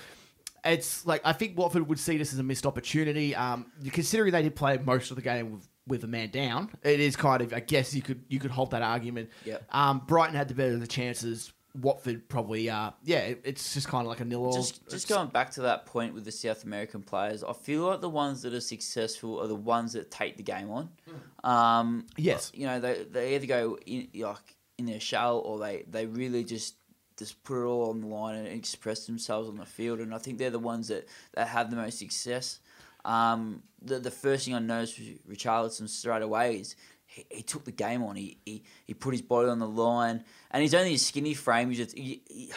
it's 0.64 1.04
like 1.06 1.22
I 1.24 1.32
think 1.32 1.58
Watford 1.58 1.88
would 1.88 1.98
see 1.98 2.18
this 2.18 2.32
as 2.32 2.38
a 2.38 2.42
missed 2.44 2.64
opportunity. 2.66 3.34
Um, 3.34 3.66
considering 3.92 4.32
they 4.32 4.42
did 4.42 4.54
play 4.54 4.78
most 4.78 5.10
of 5.10 5.16
the 5.16 5.22
game 5.22 5.52
with, 5.54 5.68
with 5.88 6.04
a 6.04 6.08
man 6.08 6.30
down, 6.30 6.70
it 6.84 7.00
is 7.00 7.16
kind 7.16 7.42
of 7.42 7.52
I 7.52 7.60
guess 7.60 7.94
you 7.94 8.02
could 8.02 8.22
you 8.28 8.38
could 8.38 8.50
hold 8.52 8.70
that 8.70 8.82
argument. 8.82 9.30
Yeah. 9.44 9.58
Um, 9.70 10.02
Brighton 10.06 10.36
had 10.36 10.46
the 10.46 10.54
better 10.54 10.74
of 10.74 10.80
the 10.80 10.86
chances. 10.86 11.52
Watford 11.80 12.28
probably, 12.28 12.68
uh, 12.70 12.90
yeah, 13.04 13.18
it- 13.20 13.40
it's 13.44 13.74
just 13.74 13.88
kind 13.88 14.02
of 14.02 14.08
like 14.08 14.20
a 14.20 14.24
nil 14.24 14.44
all. 14.44 14.52
Just 14.52 14.88
just 14.88 15.08
going 15.08 15.28
back 15.28 15.50
to 15.52 15.62
that 15.62 15.86
point 15.86 16.14
with 16.14 16.24
the 16.24 16.32
South 16.32 16.64
American 16.64 17.02
players, 17.02 17.42
I 17.44 17.52
feel 17.52 17.82
like 17.86 18.00
the 18.00 18.08
ones 18.10 18.42
that 18.42 18.52
are 18.54 18.60
successful 18.60 19.40
are 19.40 19.46
the 19.46 19.54
ones 19.54 19.92
that 19.94 20.10
take 20.10 20.36
the 20.36 20.42
game 20.42 20.70
on. 20.70 20.90
Um, 21.44 22.06
Yes. 22.16 22.50
you 22.54 22.66
know 22.66 22.80
they 22.80 23.04
they 23.04 23.34
either 23.36 23.46
go 23.46 23.78
in 23.86 24.08
like 24.14 24.56
in 24.78 24.86
their 24.86 25.00
shell 25.00 25.38
or 25.38 25.58
they 25.58 25.84
they 25.88 26.06
really 26.06 26.44
just 26.44 26.74
just 27.16 27.42
put 27.42 27.60
it 27.60 27.64
all 27.66 27.90
on 27.90 28.00
the 28.00 28.06
line 28.06 28.36
and 28.36 28.46
express 28.46 29.06
themselves 29.06 29.48
on 29.48 29.56
the 29.56 29.66
field. 29.66 29.98
And 29.98 30.14
I 30.14 30.18
think 30.18 30.38
they're 30.38 30.50
the 30.50 30.58
ones 30.60 30.86
that, 30.86 31.08
that 31.34 31.48
have 31.48 31.68
the 31.68 31.74
most 31.76 31.98
success. 31.98 32.60
Um, 33.04 33.62
the 33.82 33.98
the 33.98 34.10
first 34.10 34.44
thing 34.44 34.54
I 34.54 34.58
noticed 34.60 34.98
with 34.98 35.26
Richarlison 35.28 35.88
straight 35.88 36.22
away 36.22 36.56
is 36.56 36.76
he, 37.18 37.36
he 37.36 37.42
took 37.42 37.64
the 37.64 37.72
game 37.72 38.02
on. 38.02 38.16
He, 38.16 38.38
he 38.44 38.62
he 38.86 38.94
put 38.94 39.12
his 39.12 39.22
body 39.22 39.48
on 39.48 39.58
the 39.58 39.68
line, 39.68 40.24
and 40.50 40.62
he's 40.62 40.74
only 40.74 40.94
a 40.94 40.98
skinny 40.98 41.34
frame. 41.34 41.68
He's 41.68 41.78
just, 41.78 41.96
he, 41.96 42.22
he, 42.28 42.52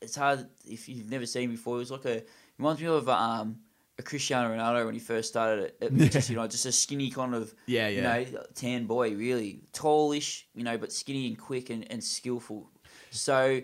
it's 0.00 0.16
hard 0.16 0.46
if 0.64 0.88
you've 0.88 1.10
never 1.10 1.26
seen 1.26 1.44
him 1.44 1.50
before. 1.50 1.76
He 1.76 1.80
was 1.80 1.90
like 1.90 2.04
a 2.04 2.22
reminds 2.58 2.80
me 2.80 2.86
of 2.88 3.08
um, 3.08 3.58
a 3.98 4.02
Cristiano 4.02 4.54
Ronaldo 4.54 4.84
when 4.84 4.94
he 4.94 5.00
first 5.00 5.28
started 5.28 5.74
at, 5.80 5.86
at 5.86 5.92
Manchester 5.92 6.32
United. 6.32 6.52
Just 6.52 6.66
a 6.66 6.72
skinny 6.72 7.10
kind 7.10 7.34
of 7.34 7.54
Yeah, 7.66 7.88
yeah. 7.88 8.18
you 8.18 8.32
know 8.32 8.42
tan 8.54 8.86
boy, 8.86 9.14
really 9.14 9.62
tallish, 9.72 10.44
you 10.54 10.64
know, 10.64 10.78
but 10.78 10.92
skinny 10.92 11.26
and 11.26 11.38
quick 11.38 11.70
and, 11.70 11.90
and 11.90 12.02
skillful. 12.02 12.70
So 13.10 13.60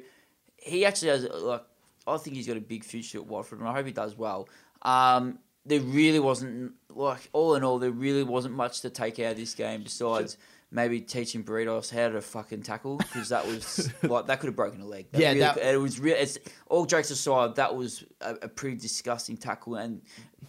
he 0.56 0.85
actually 0.85 1.09
has 1.09 1.24
like 1.24 1.64
I 2.06 2.16
think 2.16 2.36
he's 2.36 2.47
got 2.47 2.56
a 2.56 2.60
big 2.60 2.85
future 2.85 3.18
at 3.18 3.27
Watford, 3.27 3.60
and 3.60 3.68
I 3.68 3.74
hope 3.74 3.86
he 3.86 3.93
does 3.93 4.16
well. 4.16 4.48
Um, 4.82 5.39
there 5.66 5.81
really 5.81 6.19
wasn't 6.20 6.73
like 6.89 7.28
all 7.32 7.55
in 7.55 7.65
all, 7.65 7.78
there 7.78 7.91
really 7.91 8.23
wasn't 8.23 8.55
much 8.55 8.81
to 8.81 8.91
take 8.91 9.19
out 9.19 9.32
of 9.32 9.37
this 9.37 9.55
game 9.55 9.82
besides 9.82 10.37
maybe 10.73 11.01
teaching 11.01 11.43
Britos 11.43 11.91
how 11.91 12.09
to 12.09 12.20
fucking 12.20 12.62
tackle 12.62 12.97
because 12.97 13.28
that 13.31 13.45
was 13.47 13.91
like 14.03 14.27
that 14.27 14.41
could 14.41 14.47
have 14.49 14.57
broken 14.57 14.81
a 14.81 14.87
leg. 14.87 15.07
That 15.12 15.20
Yeah, 15.20 15.28
really, 15.28 15.41
that- 15.41 15.59
it 15.59 15.77
was 15.81 15.99
real. 16.01 16.16
It's 16.16 16.39
all 16.69 16.87
jokes 16.87 17.11
aside, 17.11 17.57
that 17.57 17.74
was 17.74 18.05
a, 18.20 18.35
a 18.43 18.49
pretty 18.49 18.77
disgusting 18.77 19.37
tackle, 19.37 19.74
and 19.77 20.01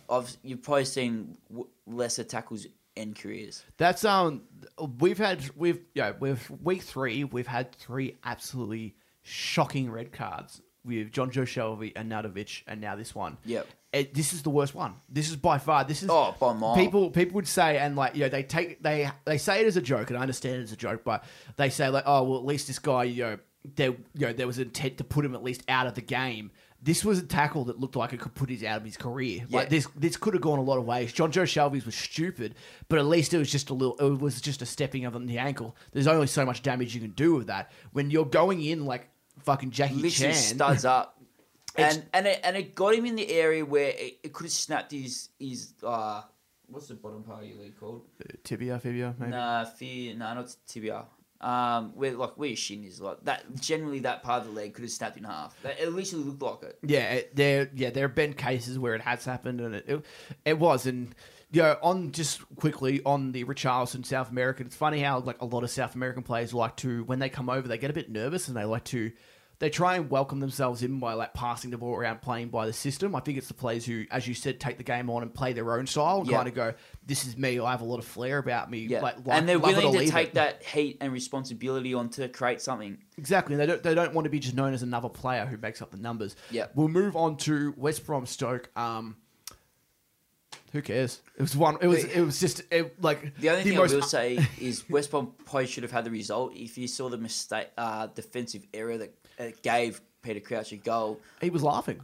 I've 0.09 0.35
you've 0.43 0.61
probably 0.61 0.85
seen 0.85 1.37
w- 1.49 1.67
lesser 1.87 2.23
tackles 2.23 2.67
end 2.95 3.17
careers. 3.17 3.63
That's 3.77 4.05
um 4.05 4.43
we've 4.99 5.17
had 5.17 5.49
we've 5.55 5.79
yeah 5.93 6.13
we've 6.19 6.49
week 6.61 6.81
three 6.83 7.23
we've 7.23 7.47
had 7.47 7.73
three 7.73 8.17
absolutely 8.23 8.95
shocking 9.23 9.89
red 9.91 10.11
cards 10.11 10.61
with 10.83 11.11
Jonjo 11.11 11.43
Shelvey 11.43 11.93
and 11.95 12.11
Arnautovic 12.11 12.63
and 12.67 12.81
now 12.81 12.95
this 12.95 13.13
one. 13.15 13.37
Yep. 13.45 13.67
It, 13.93 14.13
this 14.13 14.31
is 14.31 14.41
the 14.41 14.49
worst 14.49 14.73
one. 14.73 14.95
This 15.09 15.29
is 15.29 15.35
by 15.35 15.57
far. 15.57 15.83
This 15.83 16.01
is 16.01 16.09
Oh, 16.09 16.33
by 16.39 16.53
mile. 16.53 16.75
people 16.75 17.09
people 17.11 17.35
would 17.35 17.47
say 17.47 17.77
and 17.77 17.95
like 17.95 18.15
you 18.15 18.21
know 18.21 18.29
they 18.29 18.43
take 18.43 18.81
they 18.81 19.09
they 19.25 19.37
say 19.37 19.61
it 19.61 19.67
as 19.67 19.75
a 19.75 19.81
joke 19.81 20.09
and 20.09 20.17
I 20.17 20.21
understand 20.21 20.55
it 20.57 20.63
as 20.63 20.71
a 20.71 20.77
joke, 20.77 21.03
but 21.03 21.25
they 21.57 21.69
say 21.69 21.89
like 21.89 22.03
oh 22.05 22.23
well 22.23 22.39
at 22.39 22.45
least 22.45 22.67
this 22.67 22.79
guy 22.79 23.03
you 23.03 23.23
know 23.23 23.37
there 23.75 23.89
you 23.89 23.97
know 24.27 24.33
there 24.33 24.47
was 24.47 24.59
intent 24.59 24.97
to 24.99 25.03
put 25.03 25.25
him 25.25 25.35
at 25.35 25.43
least 25.43 25.63
out 25.67 25.87
of 25.87 25.95
the 25.95 26.01
game. 26.01 26.51
This 26.83 27.05
was 27.05 27.19
a 27.19 27.23
tackle 27.23 27.65
that 27.65 27.79
looked 27.79 27.95
like 27.95 28.11
it 28.11 28.19
could 28.19 28.33
put 28.33 28.49
his 28.49 28.63
out 28.63 28.77
of 28.77 28.83
his 28.85 28.97
career. 28.97 29.43
Yeah. 29.49 29.57
Like 29.59 29.69
this 29.69 29.87
this 29.95 30.15
could 30.15 30.33
have 30.35 30.41
gone 30.41 30.57
a 30.57 30.63
lot 30.63 30.77
of 30.77 30.85
ways. 30.85 31.11
Jonjo 31.13 31.43
Shelvey's 31.43 31.85
was 31.85 31.93
stupid, 31.93 32.55
but 32.87 32.97
at 32.97 33.05
least 33.05 33.33
it 33.33 33.37
was 33.39 33.51
just 33.51 33.69
a 33.71 33.73
little 33.73 33.97
it 33.97 34.19
was 34.21 34.39
just 34.39 34.61
a 34.61 34.65
stepping 34.65 35.03
of 35.05 35.27
the 35.27 35.37
ankle. 35.37 35.75
There's 35.91 36.07
only 36.07 36.27
so 36.27 36.45
much 36.45 36.63
damage 36.63 36.95
you 36.95 37.01
can 37.01 37.11
do 37.11 37.35
with 37.35 37.47
that. 37.47 37.69
When 37.91 38.09
you're 38.09 38.25
going 38.25 38.63
in 38.63 38.85
like 38.85 39.09
fucking 39.43 39.71
Jackie 39.71 39.95
literally 39.95 40.33
Chan. 40.33 40.35
studs 40.35 40.85
up. 40.85 41.17
It's- 41.77 41.95
And 41.97 42.05
and 42.13 42.27
it, 42.27 42.39
and 42.43 42.57
it 42.57 42.75
got 42.75 42.93
him 42.95 43.05
in 43.05 43.15
the 43.15 43.29
area 43.29 43.65
where 43.65 43.89
it, 43.89 44.19
it 44.23 44.33
could 44.33 44.45
have 44.45 44.51
snapped 44.51 44.91
his 44.91 45.29
his 45.39 45.73
uh 45.83 46.21
what's 46.67 46.87
the 46.87 46.93
bottom 46.95 47.23
part 47.23 47.43
of 47.43 47.49
your 47.49 47.59
leg 47.59 47.73
called? 47.79 48.03
Tibia, 48.43 48.79
fibia, 48.79 49.13
maybe. 49.19 49.31
Nah, 49.31 49.65
fear, 49.65 50.15
nah, 50.15 50.33
not 50.33 50.55
tibia. 50.67 51.05
Um, 51.41 51.93
where 51.95 52.11
like 52.13 52.37
where 52.37 52.49
your 52.49 52.55
shin 52.55 52.83
is, 52.83 53.01
like 53.01 53.23
that. 53.23 53.43
Generally, 53.59 53.99
that 54.01 54.21
part 54.21 54.41
of 54.43 54.47
the 54.49 54.53
leg 54.53 54.73
could 54.75 54.83
have 54.83 54.91
snapped 54.91 55.17
in 55.17 55.23
half. 55.23 55.59
That, 55.63 55.79
it 55.81 55.91
literally 55.91 56.25
looked 56.25 56.41
like 56.41 56.63
it. 56.63 56.79
Yeah, 56.85 57.13
it- 57.13 57.35
there 57.35 57.69
yeah 57.73 57.89
there 57.89 58.07
have 58.07 58.15
been 58.15 58.33
cases 58.33 58.77
where 58.77 58.93
it 58.93 59.01
has 59.01 59.25
happened 59.25 59.59
and 59.59 59.73
it 59.75 59.85
it, 59.87 60.05
it 60.45 60.59
was 60.59 60.85
and 60.85 61.15
you 61.53 61.61
know, 61.63 61.77
on 61.81 62.11
just 62.13 62.41
quickly 62.55 63.01
on 63.05 63.31
the 63.33 63.43
Richarlison 63.43 64.05
South 64.05 64.29
American, 64.31 64.67
it's 64.67 64.75
funny 64.75 65.01
how 65.01 65.19
like 65.19 65.41
a 65.41 65.45
lot 65.45 65.63
of 65.63 65.69
South 65.71 65.95
American 65.95 66.21
players 66.23 66.53
like 66.53 66.77
to 66.77 67.03
when 67.05 67.19
they 67.19 67.27
come 67.27 67.49
over 67.49 67.67
they 67.67 67.77
get 67.77 67.89
a 67.89 67.93
bit 67.93 68.09
nervous 68.09 68.47
and 68.47 68.55
they 68.55 68.63
like 68.63 68.83
to 68.85 69.11
they 69.61 69.69
try 69.69 69.95
and 69.95 70.09
welcome 70.09 70.39
themselves 70.39 70.81
in 70.81 70.99
by 70.99 71.13
like 71.13 71.35
passing 71.35 71.69
the 71.69 71.77
ball 71.77 71.95
around, 71.95 72.19
playing 72.23 72.49
by 72.49 72.65
the 72.65 72.73
system. 72.73 73.15
I 73.15 73.19
think 73.19 73.37
it's 73.37 73.47
the 73.47 73.53
players 73.53 73.85
who, 73.85 74.05
as 74.09 74.27
you 74.27 74.33
said, 74.33 74.59
take 74.59 74.77
the 74.77 74.83
game 74.83 75.07
on 75.07 75.21
and 75.21 75.31
play 75.31 75.53
their 75.53 75.77
own 75.77 75.85
style 75.85 76.21
and 76.21 76.27
Yeah. 76.27 76.37
kind 76.37 76.47
of 76.49 76.55
go, 76.55 76.73
"This 77.05 77.27
is 77.27 77.37
me. 77.37 77.59
I 77.59 77.69
have 77.69 77.81
a 77.81 77.85
lot 77.85 77.99
of 77.99 78.05
flair 78.05 78.39
about 78.39 78.71
me." 78.71 78.79
Yeah, 78.79 79.01
like, 79.01 79.17
like 79.23 79.37
and 79.37 79.47
they're 79.47 79.59
willing 79.59 79.93
to 79.99 80.09
take 80.09 80.29
it. 80.29 80.33
that 80.33 80.63
heat 80.63 80.97
and 80.99 81.13
responsibility 81.13 81.93
on 81.93 82.09
to 82.09 82.27
create 82.27 82.59
something. 82.59 82.97
Exactly. 83.19 83.55
They 83.55 83.67
don't, 83.67 83.83
they 83.83 83.93
don't 83.93 84.15
want 84.15 84.25
to 84.25 84.31
be 84.31 84.39
just 84.39 84.55
known 84.55 84.73
as 84.73 84.81
another 84.81 85.09
player 85.09 85.45
who 85.45 85.57
makes 85.57 85.79
up 85.79 85.91
the 85.91 85.97
numbers. 85.97 86.35
Yeah. 86.49 86.65
We'll 86.73 86.87
move 86.87 87.15
on 87.15 87.37
to 87.37 87.75
West 87.77 88.03
Brom 88.07 88.25
Stoke. 88.25 88.71
Um, 88.75 89.15
who 90.71 90.81
cares? 90.81 91.21
It 91.37 91.41
was 91.41 91.55
one. 91.55 91.77
It 91.81 91.87
was. 91.87 92.03
It 92.05 92.21
was 92.21 92.39
just 92.39 92.61
it, 92.71 93.01
like 93.01 93.35
The 93.37 93.49
only 93.49 93.63
thing 93.63 93.75
most- 93.75 93.91
I 93.91 93.95
will 93.95 94.01
say 94.03 94.47
is 94.59 94.89
West 94.89 95.11
Brom 95.11 95.33
probably 95.45 95.67
should 95.67 95.83
have 95.83 95.91
had 95.91 96.05
the 96.05 96.11
result 96.11 96.55
if 96.55 96.77
you 96.77 96.87
saw 96.87 97.09
the 97.09 97.17
mistake, 97.17 97.67
uh, 97.77 98.07
defensive 98.07 98.65
error 98.73 98.97
that 98.97 99.20
it 99.41 99.61
gave 99.61 100.01
Peter 100.21 100.39
Crouch 100.39 100.71
a 100.71 100.77
goal. 100.77 101.19
He 101.41 101.49
was 101.49 101.63
laughing. 101.63 101.99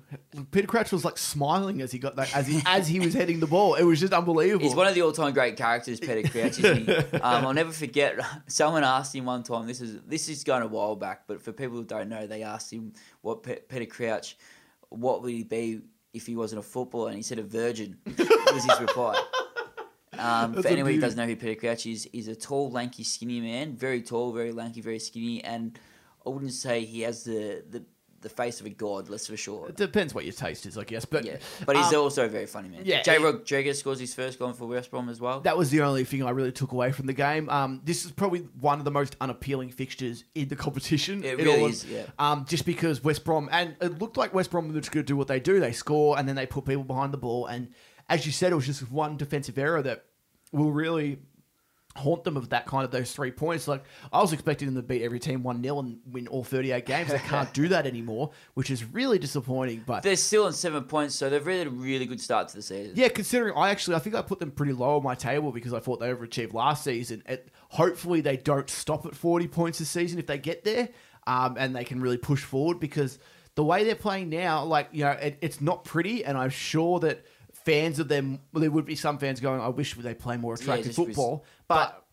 Peter 0.51 0.67
Crouch 0.67 0.91
was 0.91 1.05
like 1.05 1.17
smiling 1.17 1.81
as 1.81 1.91
he 1.91 1.99
got 1.99 2.15
that 2.15 2.35
as 2.35 2.47
he 2.47 2.61
as 2.65 2.87
he 2.87 2.99
was 2.99 3.13
heading 3.13 3.39
the 3.39 3.47
ball. 3.47 3.75
It 3.75 3.83
was 3.83 3.99
just 3.99 4.13
unbelievable. 4.13 4.65
He's 4.65 4.75
one 4.75 4.87
of 4.87 4.95
the 4.95 5.01
all-time 5.01 5.33
great 5.33 5.55
characters, 5.55 5.99
Peter 5.99 6.27
Crouch. 6.27 6.57
Um, 7.27 7.45
I'll 7.45 7.53
never 7.53 7.71
forget. 7.71 8.19
Someone 8.47 8.83
asked 8.83 9.13
him 9.15 9.25
one 9.25 9.43
time. 9.43 9.67
This 9.67 9.81
is 9.81 10.01
this 10.07 10.29
is 10.29 10.43
going 10.43 10.63
a 10.63 10.67
while 10.67 10.95
back, 10.95 11.23
but 11.27 11.41
for 11.41 11.51
people 11.51 11.77
who 11.77 11.83
don't 11.83 12.09
know, 12.09 12.25
they 12.25 12.43
asked 12.43 12.71
him 12.71 12.93
what 13.21 13.43
Pe- 13.43 13.61
Peter 13.61 13.85
Crouch, 13.85 14.37
what 14.89 15.21
would 15.21 15.31
he 15.31 15.43
be 15.43 15.81
if 16.13 16.25
he 16.25 16.35
wasn't 16.35 16.59
a 16.59 16.63
footballer, 16.63 17.09
and 17.09 17.17
he 17.17 17.23
said 17.23 17.39
a 17.39 17.43
virgin. 17.43 17.97
was 18.17 18.65
his 18.65 18.81
reply. 18.81 19.21
Um, 20.19 20.63
for 20.63 20.67
anyone 20.67 20.93
who 20.93 20.99
doesn't 20.99 21.15
know 21.17 21.27
who 21.27 21.35
Peter 21.35 21.53
Crouch 21.59 21.85
is, 21.85 22.09
he's 22.11 22.27
a 22.27 22.35
tall, 22.35 22.71
lanky, 22.71 23.03
skinny 23.03 23.39
man. 23.39 23.75
Very 23.75 24.01
tall, 24.01 24.33
very 24.33 24.51
lanky, 24.51 24.81
very 24.81 24.97
skinny, 24.97 25.43
and 25.43 25.77
I 26.27 26.29
wouldn't 26.29 26.53
say 26.53 26.85
he 26.85 27.01
has 27.01 27.23
the 27.23 27.63
the, 27.69 27.83
the 28.21 28.29
face 28.29 28.59
of 28.59 28.65
a 28.65 28.69
god. 28.71 29.07
That's 29.07 29.27
for 29.27 29.37
sure. 29.37 29.69
it 29.69 29.75
depends 29.77 30.13
what 30.13 30.25
your 30.25 30.33
taste 30.33 30.65
is, 30.65 30.77
I 30.77 30.83
guess. 30.83 31.05
But 31.05 31.23
Yeah, 31.23 31.37
but 31.65 31.75
he's 31.77 31.93
um, 31.93 32.01
also 32.01 32.25
a 32.25 32.27
very 32.27 32.47
funny 32.47 32.67
man. 32.69 32.81
yeah, 32.83 33.01
Jay 33.03 33.17
he- 33.17 33.23
Rodriguez 33.23 33.79
scores 33.79 33.99
his 33.99 34.13
first 34.13 34.39
goal 34.39 34.53
for 34.53 34.65
West 34.67 34.91
Brom 34.91 35.07
as 35.09 35.21
well. 35.21 35.39
that 35.41 35.57
was 35.57 35.69
the 35.69 35.81
only 35.81 36.03
thing 36.03 36.23
I 36.23 36.31
really 36.31 36.51
took 36.51 36.71
away 36.71 36.91
from 36.91 37.05
the 37.05 37.13
game. 37.13 37.47
Um, 37.49 37.81
this 37.85 38.05
is 38.05 38.11
probably 38.11 38.41
one 38.59 38.79
of 38.79 38.85
the 38.85 38.91
most 38.91 39.15
unappealing 39.21 39.69
fixtures 39.69 40.23
in 40.35 40.47
the 40.49 40.55
competition. 40.55 41.23
It 41.23 41.37
really 41.37 41.65
is, 41.65 41.85
yeah. 41.85 42.03
Um, 42.19 42.45
just 42.47 42.65
because 42.65 43.03
West 43.03 43.23
Brom 43.23 43.49
and 43.51 43.75
it 43.81 43.99
looked 43.99 44.17
like 44.17 44.33
West 44.33 44.51
Brom 44.51 44.67
were 44.67 44.79
just 44.79 44.91
going 44.91 45.05
to 45.05 45.07
do 45.07 45.15
what 45.15 45.27
they 45.27 45.39
do. 45.39 45.59
They 45.59 45.71
score 45.71 46.17
and 46.19 46.27
then 46.27 46.35
they 46.35 46.45
put 46.47 46.65
people 46.65 46.83
behind 46.83 47.13
the 47.13 47.17
ball. 47.17 47.45
And 47.45 47.69
as 48.09 48.25
you 48.25 48.31
said, 48.31 48.51
it 48.51 48.55
was 48.55 48.65
just 48.65 48.91
one 48.91 49.15
defensive 49.17 49.57
error 49.57 49.81
that 49.83 50.05
will 50.51 50.71
really 50.71 51.19
haunt 51.97 52.23
them 52.23 52.37
of 52.37 52.49
that 52.49 52.65
kind 52.65 52.85
of 52.85 52.91
those 52.91 53.11
three 53.11 53.31
points. 53.31 53.67
Like 53.67 53.83
I 54.13 54.21
was 54.21 54.31
expecting 54.33 54.67
them 54.67 54.75
to 54.75 54.81
beat 54.81 55.01
every 55.01 55.19
team 55.19 55.43
one 55.43 55.61
0 55.61 55.79
and 55.79 55.99
win 56.09 56.27
all 56.27 56.43
thirty 56.43 56.71
eight 56.71 56.85
games. 56.85 57.09
They 57.09 57.17
can't 57.19 57.51
do 57.53 57.67
that 57.69 57.85
anymore, 57.85 58.31
which 58.53 58.69
is 58.71 58.85
really 58.85 59.19
disappointing. 59.19 59.83
But 59.85 60.03
They're 60.03 60.15
still 60.15 60.45
on 60.45 60.53
seven 60.53 60.83
points, 60.83 61.15
so 61.15 61.29
they've 61.29 61.45
really 61.45 61.59
had 61.59 61.67
a 61.67 61.71
really 61.71 62.05
good 62.05 62.21
start 62.21 62.47
to 62.49 62.55
the 62.55 62.61
season. 62.61 62.93
yeah, 62.95 63.09
considering 63.09 63.53
I 63.57 63.69
actually 63.69 63.95
I 63.95 63.99
think 63.99 64.15
I 64.15 64.21
put 64.21 64.39
them 64.39 64.51
pretty 64.51 64.73
low 64.73 64.97
on 64.97 65.03
my 65.03 65.15
table 65.15 65.51
because 65.51 65.73
I 65.73 65.79
thought 65.79 65.99
they 65.99 66.07
overachieved 66.13 66.53
last 66.53 66.83
season. 66.83 67.23
It, 67.25 67.49
hopefully 67.69 68.21
they 68.21 68.37
don't 68.37 68.69
stop 68.69 69.05
at 69.05 69.15
forty 69.15 69.47
points 69.47 69.79
this 69.79 69.89
season 69.89 70.19
if 70.19 70.27
they 70.27 70.37
get 70.37 70.63
there, 70.63 70.89
um, 71.25 71.55
and 71.57 71.75
they 71.75 71.83
can 71.83 71.99
really 72.01 72.17
push 72.17 72.43
forward 72.43 72.79
because 72.79 73.19
the 73.55 73.63
way 73.63 73.83
they're 73.83 73.95
playing 73.95 74.29
now, 74.29 74.63
like 74.63 74.89
you 74.91 75.03
know, 75.03 75.11
it, 75.11 75.39
it's 75.41 75.59
not 75.61 75.83
pretty, 75.83 76.23
and 76.23 76.37
I'm 76.37 76.51
sure 76.51 76.99
that 76.99 77.25
fans 77.67 77.99
of 77.99 78.07
them, 78.07 78.39
well, 78.53 78.61
there 78.61 78.71
would 78.71 78.85
be 78.85 78.95
some 78.95 79.17
fans 79.17 79.39
going, 79.39 79.59
"I 79.61 79.67
wish 79.67 79.93
they 79.95 80.13
play 80.13 80.37
more 80.37 80.53
attractive 80.55 80.87
just 80.87 80.99
with- 80.99 81.09
football," 81.09 81.45
but, 81.67 82.03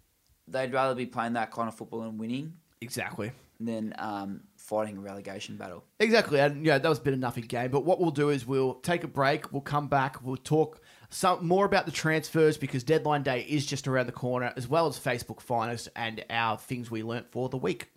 They'd 0.47 0.75
rather 0.75 0.95
be 0.95 1.07
playing 1.07 1.33
that 1.35 1.51
kind 1.51 1.69
of 1.69 1.75
football 1.75 2.03
and 2.03 2.19
winning 2.21 2.53
exactly. 2.83 3.33
than 3.59 3.95
um, 3.99 4.43
fighting 4.57 4.99
a 4.99 5.01
relegation 5.01 5.57
battle. 5.57 5.83
Exactly, 5.99 6.39
and 6.39 6.67
yeah, 6.67 6.77
that 6.77 6.89
was 6.89 6.99
a 6.99 7.03
bit 7.03 7.15
of 7.15 7.19
nothing 7.19 7.45
game. 7.45 7.71
But 7.71 7.87
what 7.87 7.99
we'll 7.99 8.11
do 8.11 8.29
is 8.29 8.45
we'll 8.47 8.75
take 8.75 9.05
a 9.05 9.09
break. 9.09 9.53
We'll 9.53 9.63
come 9.63 9.89
back. 9.89 10.23
We'll 10.23 10.37
talk 10.37 10.83
some 11.09 11.47
more 11.47 11.65
about 11.65 11.87
the 11.87 11.93
transfers 11.93 12.59
because 12.59 12.85
deadline 12.85 13.23
day 13.23 13.41
is 13.49 13.65
just 13.65 13.89
around 13.89 14.05
the 14.05 14.13
corner, 14.13 14.53
as 14.55 14.69
well 14.69 14.87
as 14.87 14.99
Facebook 14.99 15.41
finest 15.41 15.89
and 15.97 16.23
our 16.29 16.59
things 16.59 16.91
we 16.91 17.03
learnt 17.03 17.31
for 17.33 17.49
the 17.49 17.57
week. 17.57 17.91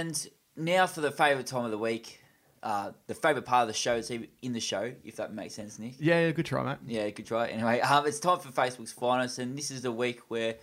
And 0.00 0.28
now 0.56 0.86
for 0.86 1.02
the 1.02 1.10
favourite 1.10 1.46
time 1.46 1.66
of 1.66 1.70
the 1.70 1.78
week, 1.78 2.20
uh, 2.62 2.92
the 3.06 3.14
favourite 3.14 3.44
part 3.44 3.62
of 3.62 3.68
the 3.68 3.74
show 3.74 3.96
is 3.96 4.10
in 4.10 4.52
the 4.52 4.60
show, 4.60 4.92
if 5.04 5.16
that 5.16 5.34
makes 5.34 5.54
sense, 5.54 5.78
Nick. 5.78 5.94
Yeah, 5.98 6.20
yeah, 6.20 6.30
good 6.30 6.46
try, 6.46 6.64
mate. 6.64 6.78
Yeah, 6.86 7.10
good 7.10 7.26
try. 7.26 7.48
Anyway, 7.48 7.80
um, 7.80 8.06
it's 8.06 8.18
time 8.18 8.38
for 8.38 8.48
Facebook's 8.48 8.92
finest, 8.92 9.38
and 9.38 9.58
this 9.58 9.70
is 9.70 9.82
the 9.82 9.92
week 9.92 10.20
where 10.28 10.56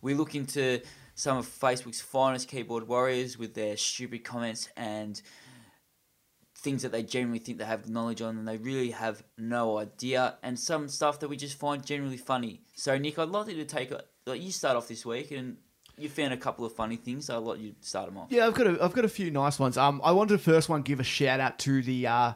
we 0.00 0.14
look 0.14 0.36
into 0.36 0.80
some 1.16 1.36
of 1.38 1.46
Facebook's 1.46 2.00
finest 2.00 2.48
keyboard 2.48 2.86
warriors 2.86 3.36
with 3.36 3.54
their 3.54 3.76
stupid 3.76 4.22
comments 4.22 4.68
and 4.76 5.20
things 6.58 6.82
that 6.82 6.92
they 6.92 7.02
generally 7.02 7.40
think 7.40 7.58
they 7.58 7.64
have 7.64 7.88
knowledge 7.88 8.22
on, 8.22 8.38
and 8.38 8.46
they 8.46 8.58
really 8.58 8.92
have 8.92 9.24
no 9.36 9.78
idea, 9.78 10.36
and 10.44 10.56
some 10.58 10.86
stuff 10.88 11.18
that 11.18 11.28
we 11.28 11.36
just 11.36 11.58
find 11.58 11.84
generally 11.84 12.16
funny. 12.16 12.62
So, 12.74 12.96
Nick, 12.96 13.18
I'd 13.18 13.28
like 13.28 13.48
you 13.48 13.56
to 13.56 13.64
take 13.64 13.90
a, 13.90 14.02
like, 14.24 14.40
you 14.40 14.52
start 14.52 14.76
off 14.76 14.86
this 14.86 15.04
week, 15.04 15.32
and 15.32 15.56
you 15.98 16.08
found 16.08 16.32
a 16.32 16.36
couple 16.36 16.64
of 16.64 16.72
funny 16.72 16.96
things. 16.96 17.26
So 17.26 17.34
I'll 17.34 17.42
let 17.42 17.58
you 17.58 17.74
start 17.80 18.06
them 18.06 18.18
off. 18.18 18.28
Yeah, 18.30 18.46
I've 18.46 18.54
got 18.54 18.66
a, 18.66 18.82
I've 18.82 18.92
got 18.92 19.04
a 19.04 19.08
few 19.08 19.30
nice 19.30 19.58
ones. 19.58 19.76
Um, 19.76 20.00
I 20.04 20.12
wanted 20.12 20.34
to 20.34 20.38
first 20.38 20.68
one 20.68 20.82
give 20.82 21.00
a 21.00 21.04
shout 21.04 21.40
out 21.40 21.58
to 21.60 21.82
the 21.82 22.06
uh, 22.06 22.32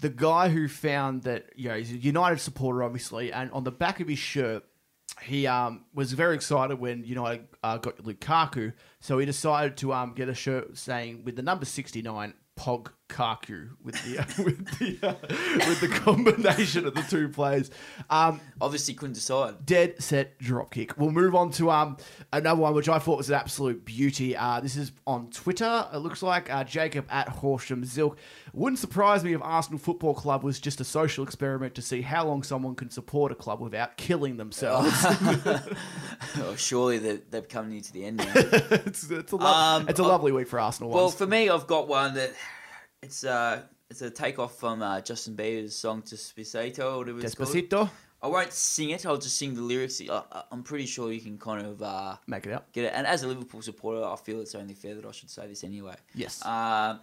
the 0.00 0.10
guy 0.10 0.48
who 0.48 0.68
found 0.68 1.22
that 1.22 1.46
you 1.56 1.68
know 1.68 1.76
he's 1.76 1.92
a 1.92 1.96
United 1.96 2.40
supporter, 2.40 2.82
obviously, 2.82 3.32
and 3.32 3.50
on 3.52 3.64
the 3.64 3.72
back 3.72 4.00
of 4.00 4.08
his 4.08 4.18
shirt. 4.18 4.64
He 5.20 5.46
um, 5.46 5.84
was 5.92 6.14
very 6.14 6.34
excited 6.34 6.80
when 6.80 7.04
United 7.04 7.46
uh, 7.62 7.76
got 7.76 7.98
Lukaku, 7.98 8.72
so 8.98 9.18
he 9.18 9.26
decided 9.26 9.76
to 9.76 9.92
um, 9.92 10.14
get 10.14 10.30
a 10.30 10.34
shirt 10.34 10.78
saying 10.78 11.22
with 11.24 11.36
the 11.36 11.42
number 11.42 11.66
sixty 11.66 12.00
nine 12.00 12.32
Pog 12.58 12.88
Kaku 13.08 13.70
with 13.82 13.94
the 14.04 14.16
with 14.44 14.78
the 14.78 14.98
uh, 15.06 15.14
with 15.68 15.80
the 15.80 15.88
combination 15.88 16.86
of 16.86 16.94
the 16.94 17.02
two 17.02 17.28
players. 17.28 17.70
Um, 18.08 18.40
Obviously, 18.60 18.94
couldn't 18.94 19.14
decide. 19.14 19.66
dead 19.66 20.02
set 20.02 20.38
drop 20.38 20.72
kick. 20.72 20.96
We'll 20.98 21.10
move 21.10 21.34
on 21.34 21.50
to 21.52 21.70
um 21.70 21.96
another 22.32 22.60
one 22.60 22.74
which 22.74 22.88
I 22.88 22.98
thought 22.98 23.18
was 23.18 23.28
an 23.28 23.34
absolute 23.36 23.84
beauty. 23.84 24.36
Uh, 24.36 24.60
this 24.60 24.76
is 24.76 24.92
on 25.06 25.30
Twitter. 25.30 25.86
It 25.92 25.98
looks 25.98 26.22
like 26.22 26.52
uh, 26.52 26.64
Jacob 26.64 27.06
at 27.10 27.28
Horsham 27.28 27.84
Zilk. 27.84 28.16
Wouldn't 28.54 28.78
surprise 28.78 29.24
me 29.24 29.32
if 29.32 29.40
Arsenal 29.42 29.78
Football 29.78 30.14
Club 30.14 30.42
was 30.44 30.60
just 30.60 30.80
a 30.80 30.84
social 30.84 31.24
experiment 31.24 31.74
to 31.76 31.82
see 31.82 32.02
how 32.02 32.26
long 32.26 32.42
someone 32.42 32.74
can 32.74 32.90
support 32.90 33.32
a 33.32 33.34
club 33.34 33.60
without 33.60 33.96
killing 33.96 34.36
themselves. 34.36 34.90
oh, 36.36 36.54
surely 36.56 36.98
they've, 36.98 37.22
they're 37.30 37.40
coming 37.42 37.76
into 37.78 37.92
the 37.92 38.04
end 38.04 38.16
now. 38.18 38.32
it's, 38.34 39.10
it's 39.10 39.32
a, 39.32 39.36
lo- 39.36 39.46
Um, 39.46 39.88
it's 39.88 40.00
a 40.00 40.04
uh, 40.04 40.08
lovely 40.08 40.32
week 40.32 40.48
for 40.48 40.60
Arsenal. 40.60 40.90
Well, 40.90 41.04
ones. 41.04 41.14
for 41.14 41.26
me, 41.26 41.48
I've 41.48 41.66
got 41.66 41.88
one 41.88 42.14
that 42.14 42.32
it's 43.02 43.24
uh 43.24 43.62
it's 43.90 44.00
a 44.02 44.10
takeoff 44.10 44.58
from 44.58 44.82
uh, 44.82 45.00
Justin 45.02 45.34
Bieber's 45.36 45.74
song 45.74 46.02
Despacito. 46.02 46.98
Whatever 46.98 47.20
it's 47.20 47.34
called. 47.34 47.48
Despacito. 47.50 47.90
I 48.22 48.28
won't 48.28 48.52
sing 48.52 48.90
it. 48.90 49.04
I'll 49.04 49.18
just 49.18 49.36
sing 49.36 49.54
the 49.54 49.62
lyrics. 49.62 50.00
I, 50.08 50.22
I'm 50.52 50.62
pretty 50.62 50.86
sure 50.86 51.10
you 51.10 51.20
can 51.20 51.36
kind 51.38 51.66
of 51.66 51.82
uh, 51.82 52.16
Make 52.26 52.46
it 52.46 52.52
up. 52.52 52.70
get 52.72 52.84
it. 52.84 52.92
And 52.94 53.06
as 53.06 53.22
a 53.24 53.26
Liverpool 53.28 53.62
supporter, 53.62 54.04
I 54.04 54.14
feel 54.16 54.40
it's 54.40 54.54
only 54.54 54.74
fair 54.74 54.94
that 54.94 55.04
I 55.04 55.10
should 55.10 55.28
say 55.28 55.46
this 55.48 55.64
anyway. 55.64 55.96
Yes. 56.14 56.44
Um, 56.46 57.00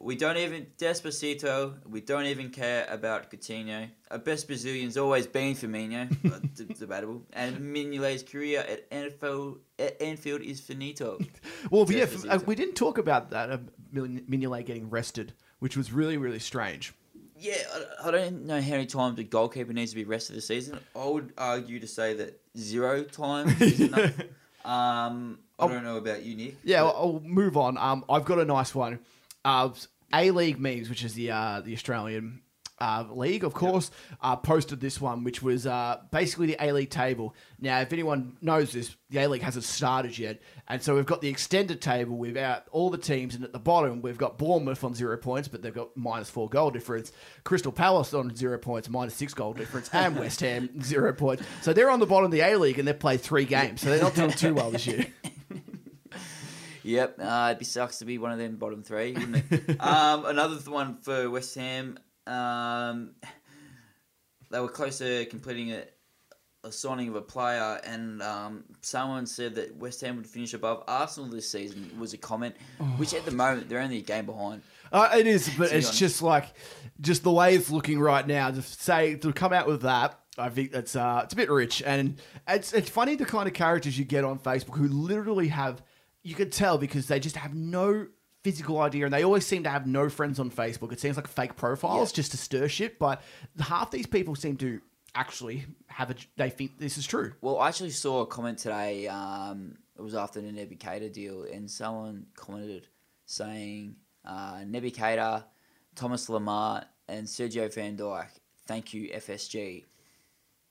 we 0.00 0.16
don't 0.16 0.36
even 0.36 0.66
Despacito. 0.78 1.74
We 1.88 2.00
don't 2.00 2.26
even 2.26 2.50
care 2.50 2.86
about 2.88 3.30
Coutinho. 3.30 3.88
Our 4.10 4.18
best 4.18 4.48
Brazilian's 4.48 4.96
always 4.96 5.26
been 5.26 5.54
Firmino, 5.54 6.14
but 6.24 6.54
d- 6.54 6.66
debatable. 6.78 7.22
And 7.32 7.58
Mignolet's 7.58 8.22
career 8.22 8.64
at 8.68 8.86
Anfield, 8.90 9.60
at 9.78 10.00
Anfield 10.00 10.42
is 10.42 10.60
finito. 10.60 11.18
well, 11.70 11.90
yeah, 11.90 12.06
uh, 12.28 12.38
we 12.46 12.54
didn't 12.54 12.74
talk 12.74 12.98
about 12.98 13.30
that. 13.30 13.50
Uh, 13.50 13.58
Mignolet 13.92 14.66
getting 14.66 14.90
rested, 14.90 15.32
which 15.60 15.76
was 15.76 15.92
really, 15.92 16.16
really 16.16 16.38
strange. 16.38 16.92
Yeah, 17.38 17.56
I, 18.02 18.08
I 18.08 18.10
don't 18.10 18.46
know 18.46 18.60
how 18.60 18.70
many 18.70 18.86
times 18.86 19.18
a 19.18 19.24
goalkeeper 19.24 19.72
needs 19.72 19.90
to 19.90 19.96
be 19.96 20.04
rested 20.04 20.36
this 20.36 20.46
season. 20.46 20.78
I 20.94 21.04
would 21.04 21.32
argue 21.36 21.80
to 21.80 21.86
say 21.86 22.14
that 22.14 22.40
zero 22.56 23.02
times 23.04 23.60
is 23.60 23.80
enough. 23.88 24.20
Um, 24.64 25.38
I 25.58 25.68
don't 25.68 25.84
know 25.84 25.98
about 25.98 26.24
you, 26.24 26.36
Nick. 26.36 26.56
Yeah, 26.64 26.82
I'll, 26.84 26.96
I'll 26.96 27.20
move 27.24 27.56
on. 27.56 27.76
Um, 27.78 28.04
I've 28.08 28.24
got 28.24 28.38
a 28.38 28.44
nice 28.44 28.74
one. 28.74 28.98
Uh, 29.44 29.70
a 30.12 30.30
League 30.30 30.58
Memes, 30.58 30.88
which 30.88 31.04
is 31.04 31.14
the 31.14 31.30
uh, 31.30 31.60
the 31.60 31.74
Australian 31.74 32.40
uh, 32.80 33.04
league, 33.12 33.44
of 33.44 33.54
course, 33.54 33.90
uh, 34.20 34.36
posted 34.36 34.80
this 34.80 35.00
one, 35.00 35.22
which 35.22 35.42
was 35.42 35.66
uh, 35.66 36.00
basically 36.10 36.48
the 36.48 36.56
A 36.60 36.72
League 36.72 36.90
table. 36.90 37.34
Now, 37.60 37.80
if 37.80 37.92
anyone 37.92 38.36
knows 38.40 38.72
this, 38.72 38.94
the 39.10 39.20
A 39.20 39.28
League 39.28 39.42
hasn't 39.42 39.64
started 39.64 40.18
yet, 40.18 40.40
and 40.68 40.82
so 40.82 40.94
we've 40.94 41.06
got 41.06 41.20
the 41.20 41.28
extended 41.28 41.80
table 41.80 42.16
without 42.16 42.64
all 42.72 42.90
the 42.90 42.98
teams, 42.98 43.34
and 43.34 43.44
at 43.44 43.52
the 43.52 43.58
bottom 43.58 44.02
we've 44.02 44.18
got 44.18 44.38
Bournemouth 44.38 44.82
on 44.82 44.94
zero 44.94 45.16
points, 45.16 45.48
but 45.48 45.62
they've 45.62 45.74
got 45.74 45.96
minus 45.96 46.30
four 46.30 46.48
goal 46.48 46.70
difference. 46.70 47.12
Crystal 47.44 47.72
Palace 47.72 48.12
on 48.12 48.34
zero 48.34 48.58
points, 48.58 48.88
minus 48.88 49.14
six 49.14 49.34
goal 49.34 49.52
difference, 49.52 49.88
and 49.92 50.16
West 50.18 50.40
Ham 50.40 50.82
zero 50.82 51.12
points. 51.12 51.44
So 51.62 51.72
they're 51.72 51.90
on 51.90 52.00
the 52.00 52.06
bottom 52.06 52.26
of 52.26 52.32
the 52.32 52.40
A 52.40 52.56
League, 52.56 52.78
and 52.78 52.88
they've 52.88 52.98
played 52.98 53.20
three 53.20 53.44
games, 53.44 53.80
so 53.80 53.90
they're 53.90 54.02
not 54.02 54.14
doing 54.14 54.30
too 54.30 54.54
well 54.54 54.70
this 54.70 54.86
year. 54.86 55.06
Yep, 56.84 57.18
uh, 57.20 57.46
it'd 57.48 57.58
be 57.58 57.64
sucks 57.64 57.98
to 57.98 58.04
be 58.04 58.18
one 58.18 58.30
of 58.30 58.38
them 58.38 58.56
bottom 58.56 58.82
three, 58.82 59.12
wouldn't 59.12 59.44
it? 59.50 59.80
um, 59.80 60.26
another 60.26 60.56
th- 60.56 60.68
one 60.68 60.98
for 60.98 61.30
West 61.30 61.54
Ham. 61.54 61.98
Um, 62.26 63.14
they 64.50 64.60
were 64.60 64.68
close 64.68 64.98
to 64.98 65.24
completing 65.26 65.72
a, 65.72 65.84
a 66.62 66.70
signing 66.70 67.08
of 67.08 67.16
a 67.16 67.22
player, 67.22 67.80
and 67.84 68.22
um, 68.22 68.64
someone 68.82 69.26
said 69.26 69.54
that 69.54 69.74
West 69.76 70.00
Ham 70.02 70.16
would 70.16 70.26
finish 70.26 70.52
above 70.52 70.84
Arsenal 70.86 71.30
this 71.30 71.48
season. 71.50 71.90
Was 71.98 72.12
a 72.12 72.18
comment, 72.18 72.54
which 72.98 73.14
at 73.14 73.24
the 73.24 73.32
moment 73.32 73.68
they're 73.68 73.80
only 73.80 73.98
a 73.98 74.02
game 74.02 74.26
behind. 74.26 74.62
Uh, 74.92 75.08
it 75.16 75.26
is, 75.26 75.50
but 75.56 75.64
it's 75.72 75.86
honest. 75.86 75.98
just 75.98 76.22
like, 76.22 76.52
just 77.00 77.22
the 77.22 77.32
way 77.32 77.54
it's 77.54 77.70
looking 77.70 77.98
right 77.98 78.26
now. 78.26 78.50
To 78.50 78.62
say 78.62 79.16
to 79.16 79.32
come 79.32 79.52
out 79.52 79.66
with 79.66 79.82
that, 79.82 80.20
I 80.36 80.50
think 80.50 80.72
that's 80.72 80.94
uh, 80.96 81.22
it's 81.24 81.32
a 81.32 81.36
bit 81.36 81.50
rich, 81.50 81.82
and 81.82 82.20
it's 82.46 82.72
it's 82.72 82.90
funny 82.90 83.16
the 83.16 83.24
kind 83.24 83.46
of 83.48 83.54
characters 83.54 83.98
you 83.98 84.04
get 84.04 84.24
on 84.24 84.38
Facebook 84.38 84.76
who 84.76 84.88
literally 84.88 85.48
have, 85.48 85.82
you 86.24 86.34
could 86.34 86.50
tell 86.50 86.78
because 86.78 87.06
they 87.06 87.20
just 87.20 87.36
have 87.36 87.54
no 87.54 88.08
physical 88.42 88.80
idea, 88.80 89.04
and 89.04 89.14
they 89.14 89.22
always 89.22 89.46
seem 89.46 89.62
to 89.62 89.70
have 89.70 89.86
no 89.86 90.08
friends 90.08 90.40
on 90.40 90.50
Facebook. 90.50 90.92
It 90.92 90.98
seems 90.98 91.16
like 91.16 91.28
fake 91.28 91.54
profiles 91.54 92.12
just 92.12 92.32
to 92.32 92.36
stir 92.36 92.66
shit, 92.66 92.98
but 92.98 93.22
half 93.60 93.90
these 93.90 94.06
people 94.06 94.34
seem 94.34 94.56
to 94.56 94.80
actually 95.14 95.64
have 95.86 96.10
a. 96.10 96.14
They 96.36 96.50
think 96.50 96.78
this 96.78 96.98
is 96.98 97.06
true. 97.06 97.34
Well, 97.40 97.58
I 97.58 97.68
actually 97.68 97.90
saw 97.90 98.22
a 98.22 98.26
comment 98.26 98.58
today. 98.58 99.06
Um, 99.06 99.76
it 99.96 100.02
was 100.02 100.14
after 100.14 100.40
the 100.40 100.48
Naby 100.48 100.78
Keita 100.78 101.12
deal, 101.12 101.44
and 101.44 101.70
someone 101.70 102.26
commented 102.34 102.88
saying, 103.26 103.96
uh, 104.24 104.56
"Naby 104.56 104.94
Keita, 104.94 105.44
Thomas 105.94 106.28
Lemar, 106.28 106.84
and 107.06 107.26
Sergio 107.26 107.72
Van 107.72 107.96
Dijk, 107.96 108.28
thank 108.66 108.94
you 108.94 109.10
FSG." 109.10 109.84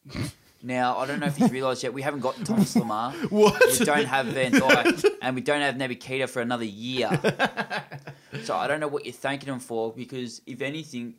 now, 0.65 0.97
I 0.97 1.05
don't 1.05 1.19
know 1.19 1.27
if 1.27 1.37
you've 1.37 1.51
realised 1.51 1.83
yet, 1.83 1.93
we 1.93 2.01
haven't 2.01 2.21
got 2.21 2.37
Thomas 2.45 2.73
Lemar. 2.75 3.13
What? 3.29 3.61
We 3.77 3.85
don't 3.85 4.05
have 4.05 4.27
Van 4.27 4.53
Dijk, 4.53 5.05
and 5.21 5.35
we 5.35 5.41
don't 5.41 5.59
have 5.59 5.75
Keita 5.75 6.29
for 6.29 6.41
another 6.41 6.63
year. 6.63 7.09
so 8.43 8.55
I 8.55 8.67
don't 8.67 8.79
know 8.79 8.87
what 8.87 9.03
you're 9.03 9.13
thanking 9.13 9.49
them 9.49 9.59
for, 9.59 9.91
because 9.91 10.41
if 10.47 10.61
anything, 10.61 11.15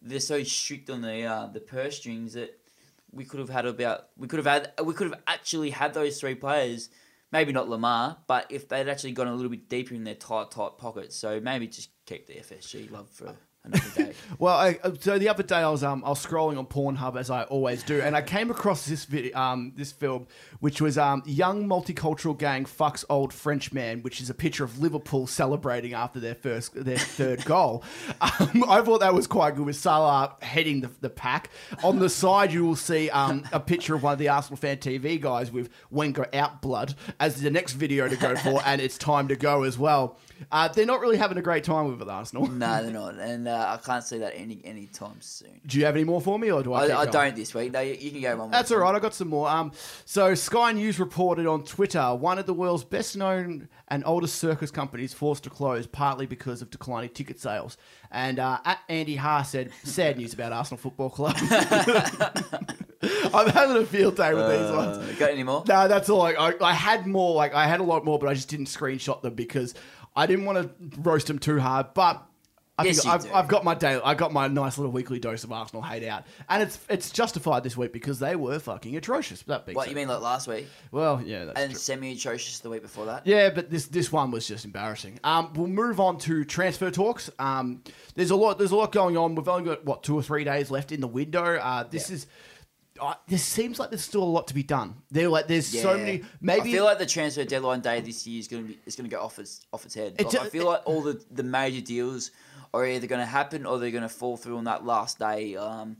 they're 0.00 0.20
so 0.20 0.44
strict 0.44 0.88
on 0.88 1.02
the 1.02 1.24
uh, 1.24 1.46
the 1.48 1.58
purse 1.58 1.98
strings 1.98 2.34
that 2.34 2.56
we 3.10 3.24
could 3.24 3.40
have 3.40 3.48
had 3.48 3.66
about 3.66 4.06
we 4.16 4.28
could 4.28 4.38
have 4.38 4.46
had 4.46 4.72
we 4.84 4.94
could 4.94 5.10
have 5.10 5.20
actually 5.26 5.70
had 5.70 5.92
those 5.92 6.20
three 6.20 6.36
players. 6.36 6.90
Maybe 7.32 7.52
not 7.52 7.68
Lemar, 7.68 8.18
but 8.26 8.46
if 8.50 8.68
they'd 8.68 8.88
actually 8.88 9.12
gone 9.12 9.28
a 9.28 9.34
little 9.34 9.50
bit 9.50 9.68
deeper 9.68 9.94
in 9.94 10.02
their 10.04 10.16
tight, 10.16 10.50
tight 10.50 10.78
pockets, 10.78 11.14
so 11.14 11.40
maybe 11.40 11.68
just 11.68 11.90
keep 12.06 12.26
the 12.26 12.34
FSG 12.34 12.90
love 12.90 13.08
for. 13.08 13.36
Well, 14.40 14.56
I, 14.56 14.78
uh, 14.82 14.92
so 14.98 15.18
the 15.18 15.28
other 15.28 15.42
day 15.42 15.56
I 15.56 15.68
was 15.68 15.84
um 15.84 16.02
I 16.02 16.08
was 16.08 16.24
scrolling 16.24 16.58
on 16.58 16.64
Pornhub 16.64 17.18
as 17.18 17.28
I 17.28 17.42
always 17.44 17.82
do, 17.82 18.00
and 18.00 18.16
I 18.16 18.22
came 18.22 18.50
across 18.50 18.86
this 18.86 19.04
video 19.04 19.38
um 19.38 19.72
this 19.76 19.92
film, 19.92 20.28
which 20.60 20.80
was 20.80 20.96
um 20.96 21.22
young 21.26 21.68
multicultural 21.68 22.38
gang 22.38 22.64
fucks 22.64 23.04
old 23.10 23.34
French 23.34 23.70
man, 23.70 24.02
which 24.02 24.18
is 24.20 24.30
a 24.30 24.34
picture 24.34 24.64
of 24.64 24.78
Liverpool 24.78 25.26
celebrating 25.26 25.92
after 25.92 26.20
their 26.20 26.34
first 26.34 26.72
their 26.74 26.96
third 26.96 27.44
goal. 27.44 27.84
Um, 28.22 28.64
I 28.66 28.80
thought 28.80 29.00
that 29.00 29.12
was 29.12 29.26
quite 29.26 29.56
good 29.56 29.66
with 29.66 29.76
Salah 29.76 30.34
heading 30.40 30.80
the, 30.80 30.90
the 31.02 31.10
pack. 31.10 31.50
On 31.84 31.98
the 31.98 32.08
side, 32.08 32.50
you 32.50 32.64
will 32.64 32.76
see 32.76 33.10
um 33.10 33.44
a 33.52 33.60
picture 33.60 33.94
of 33.94 34.02
one 34.02 34.14
of 34.14 34.18
the 34.18 34.30
Arsenal 34.30 34.56
fan 34.56 34.78
TV 34.78 35.20
guys 35.20 35.52
with 35.52 35.68
Wenger 35.90 36.28
out 36.32 36.62
blood 36.62 36.94
as 37.18 37.42
the 37.42 37.50
next 37.50 37.74
video 37.74 38.08
to 38.08 38.16
go 38.16 38.34
for, 38.36 38.62
and 38.64 38.80
it's 38.80 38.96
time 38.96 39.28
to 39.28 39.36
go 39.36 39.64
as 39.64 39.76
well. 39.76 40.16
Uh, 40.50 40.68
they're 40.68 40.86
not 40.86 41.00
really 41.00 41.16
having 41.16 41.38
a 41.38 41.42
great 41.42 41.64
time 41.64 41.88
with 41.88 42.00
it, 42.00 42.08
Arsenal. 42.08 42.46
no, 42.48 42.82
they're 42.82 42.92
not, 42.92 43.14
and 43.16 43.46
uh, 43.48 43.78
I 43.78 43.84
can't 43.84 44.04
see 44.04 44.18
that 44.18 44.32
any 44.36 44.60
any 44.64 44.86
time 44.86 45.20
soon. 45.20 45.60
Do 45.66 45.78
you 45.78 45.84
have 45.84 45.96
any 45.96 46.04
more 46.04 46.20
for 46.20 46.38
me, 46.38 46.50
or 46.50 46.62
do 46.62 46.72
I? 46.72 46.86
I, 46.86 47.00
I 47.02 47.06
don't 47.06 47.36
this 47.36 47.54
week. 47.54 47.72
No, 47.72 47.80
you, 47.80 47.94
you 47.94 48.10
can 48.10 48.20
go 48.20 48.36
one. 48.36 48.50
That's 48.50 48.70
all 48.70 48.78
right. 48.78 48.94
I 48.94 48.98
got 48.98 49.14
some 49.14 49.28
more. 49.28 49.48
Um, 49.48 49.72
so 50.04 50.34
Sky 50.34 50.72
News 50.72 50.98
reported 50.98 51.46
on 51.46 51.64
Twitter 51.64 52.14
one 52.14 52.38
of 52.38 52.46
the 52.46 52.54
world's 52.54 52.84
best 52.84 53.16
known 53.16 53.68
and 53.88 54.02
oldest 54.06 54.36
circus 54.36 54.70
companies 54.70 55.12
forced 55.12 55.44
to 55.44 55.50
close 55.50 55.86
partly 55.86 56.26
because 56.26 56.62
of 56.62 56.70
declining 56.70 57.10
ticket 57.10 57.40
sales. 57.40 57.76
And 58.10 58.38
uh, 58.38 58.58
at 58.64 58.78
Andy 58.88 59.16
Ha 59.16 59.42
said, 59.42 59.70
"Sad 59.84 60.16
news 60.18 60.32
about 60.32 60.52
Arsenal 60.52 60.78
Football 60.78 61.10
Club." 61.10 61.36
I'm 63.02 63.48
having 63.48 63.76
a 63.78 63.86
field 63.86 64.16
day 64.16 64.34
with 64.34 64.48
these 64.50 64.70
ones. 64.70 64.98
Uh, 64.98 65.14
got 65.18 65.30
any 65.30 65.42
more? 65.42 65.64
No, 65.66 65.88
that's 65.88 66.10
all. 66.10 66.18
Like, 66.18 66.36
I, 66.38 66.52
I 66.60 66.74
had 66.74 67.06
more. 67.06 67.34
Like 67.34 67.54
I 67.54 67.66
had 67.66 67.80
a 67.80 67.84
lot 67.84 68.04
more, 68.04 68.18
but 68.18 68.28
I 68.28 68.34
just 68.34 68.48
didn't 68.48 68.66
screenshot 68.66 69.22
them 69.22 69.34
because 69.34 69.74
I 70.16 70.26
didn't 70.26 70.44
want 70.44 70.58
to 70.90 71.00
roast 71.00 71.26
them 71.28 71.38
too 71.38 71.58
hard. 71.60 71.94
But 71.94 72.22
I 72.78 72.84
yes, 72.84 73.02
think 73.02 73.12
I've, 73.14 73.22
do. 73.24 73.32
I've 73.34 73.48
got 73.48 73.62
my 73.62 73.74
day. 73.74 74.00
I 74.02 74.14
got 74.14 74.32
my 74.32 74.48
nice 74.48 74.78
little 74.78 74.90
weekly 74.92 75.18
dose 75.18 75.44
of 75.44 75.52
Arsenal 75.52 75.82
hate 75.82 76.02
out, 76.08 76.24
and 76.48 76.62
it's 76.62 76.78
it's 76.88 77.10
justified 77.10 77.62
this 77.62 77.76
week 77.76 77.92
because 77.92 78.18
they 78.18 78.36
were 78.36 78.58
fucking 78.58 78.96
atrocious. 78.96 79.42
That 79.42 79.66
being 79.66 79.76
What 79.76 79.90
you 79.90 79.94
mean, 79.94 80.08
like 80.08 80.22
last 80.22 80.48
week, 80.48 80.66
Well, 80.90 81.20
yeah, 81.22 81.44
that's 81.44 81.60
and 81.60 81.70
true. 81.72 81.78
semi-atrocious 81.78 82.60
the 82.60 82.70
week 82.70 82.80
before 82.82 83.04
that? 83.06 83.26
Yeah, 83.26 83.50
but 83.50 83.70
this 83.70 83.86
this 83.86 84.10
one 84.10 84.30
was 84.30 84.48
just 84.48 84.64
embarrassing. 84.64 85.20
Um, 85.24 85.52
we'll 85.54 85.66
move 85.66 86.00
on 86.00 86.16
to 86.20 86.44
transfer 86.44 86.90
talks. 86.90 87.28
Um, 87.38 87.82
there's 88.14 88.30
a 88.30 88.36
lot 88.36 88.56
there's 88.58 88.72
a 88.72 88.76
lot 88.76 88.92
going 88.92 89.16
on. 89.18 89.34
We've 89.34 89.46
only 89.48 89.68
got 89.68 89.84
what 89.84 90.02
two 90.02 90.16
or 90.16 90.22
three 90.22 90.44
days 90.44 90.70
left 90.70 90.90
in 90.90 91.00
the 91.00 91.08
window. 91.08 91.56
Uh, 91.56 91.84
this 91.84 92.08
is. 92.10 92.26
Uh, 93.00 93.14
this 93.28 93.42
seems 93.42 93.78
like 93.78 93.90
there's 93.90 94.02
still 94.04 94.22
a 94.22 94.24
lot 94.24 94.46
to 94.48 94.54
be 94.54 94.62
done. 94.62 94.94
There, 95.10 95.28
like, 95.28 95.46
there's 95.48 95.66
so 95.66 95.92
Yeah. 95.94 96.04
many. 96.04 96.24
Maybe 96.40 96.60
I 96.70 96.72
feel 96.72 96.84
like 96.84 96.98
the 96.98 97.06
transfer 97.06 97.44
deadline 97.44 97.80
day 97.80 98.00
this 98.00 98.26
year 98.26 98.38
is 98.40 98.48
going 98.48 98.62
to 98.64 98.68
be 98.68 98.78
is 98.86 98.94
going 98.96 99.08
to 99.08 99.14
go 99.16 99.22
off 99.22 99.38
its 99.38 99.64
off 99.72 99.84
its 99.86 99.94
head. 99.94 100.14
It 100.18 100.24
Like, 100.26 100.32
do- 100.32 100.38
I 100.40 100.48
feel 100.48 100.66
like 100.66 100.82
all 100.84 101.00
the 101.02 101.22
the 101.30 101.42
major 101.42 101.80
deals 101.80 102.30
are 102.74 102.86
either 102.86 103.06
going 103.06 103.20
to 103.20 103.26
happen 103.26 103.66
or 103.66 103.78
they're 103.78 103.90
going 103.90 104.02
to 104.02 104.08
fall 104.08 104.36
through 104.36 104.56
on 104.58 104.64
that 104.64 104.84
last 104.84 105.18
day. 105.18 105.56
Um, 105.56 105.96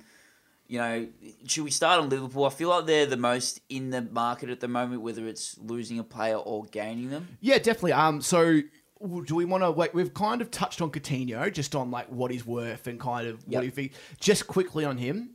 you 0.68 0.78
know, 0.78 1.08
should 1.46 1.64
we 1.64 1.70
start 1.72 2.00
on 2.00 2.08
Liverpool? 2.08 2.44
I 2.44 2.50
feel 2.50 2.68
like 2.68 2.86
they're 2.86 3.06
the 3.06 3.16
most 3.16 3.60
in 3.68 3.90
the 3.90 4.02
market 4.02 4.50
at 4.50 4.60
the 4.60 4.68
moment, 4.68 5.02
whether 5.02 5.26
it's 5.26 5.58
losing 5.58 5.98
a 5.98 6.04
player 6.04 6.36
or 6.36 6.64
gaining 6.66 7.10
them. 7.10 7.26
Yeah, 7.40 7.56
definitely. 7.58 7.94
Um, 7.94 8.20
so 8.22 8.60
w- 9.00 9.24
do 9.24 9.34
we 9.34 9.44
want 9.46 9.64
to 9.64 9.70
like 9.70 9.94
we've 9.94 10.14
kind 10.14 10.40
of 10.40 10.52
touched 10.52 10.80
on 10.80 10.90
Coutinho, 10.92 11.52
just 11.52 11.74
on 11.74 11.90
like 11.90 12.06
what 12.08 12.30
he's 12.30 12.46
worth 12.46 12.86
and 12.86 13.00
kind 13.00 13.26
of 13.26 13.40
Yep. 13.48 13.54
what 13.58 13.64
if 13.64 13.76
he 13.76 13.90
just 14.20 14.46
quickly 14.46 14.84
on 14.84 14.96
him, 14.98 15.30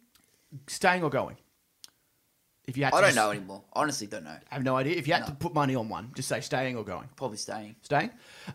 staying 0.68 1.04
or 1.04 1.10
going. 1.10 1.36
If 2.68 2.78
you 2.78 2.84
had, 2.84 2.90
to 2.92 2.96
I 2.98 3.02
don't 3.02 3.08
just- 3.10 3.16
know 3.16 3.30
anymore. 3.32 3.62
Honestly, 3.74 4.08
don't 4.08 4.24
know. 4.24 4.32
I 4.52 4.54
have 4.56 4.64
no 4.64 4.76
idea. 4.76 4.96
If 4.96 5.08
you 5.08 5.14
had 5.14 5.22
No. 5.22 5.28
to 5.28 5.34
put 5.34 5.54
money 5.54 5.76
on 5.76 5.88
one, 5.88 6.12
just 6.16 6.28
say 6.28 6.42
staying 6.42 6.76
or 6.76 6.84
going. 6.84 7.08
Probably 7.16 7.38
staying. 7.38 7.76
Staying. 7.84 8.10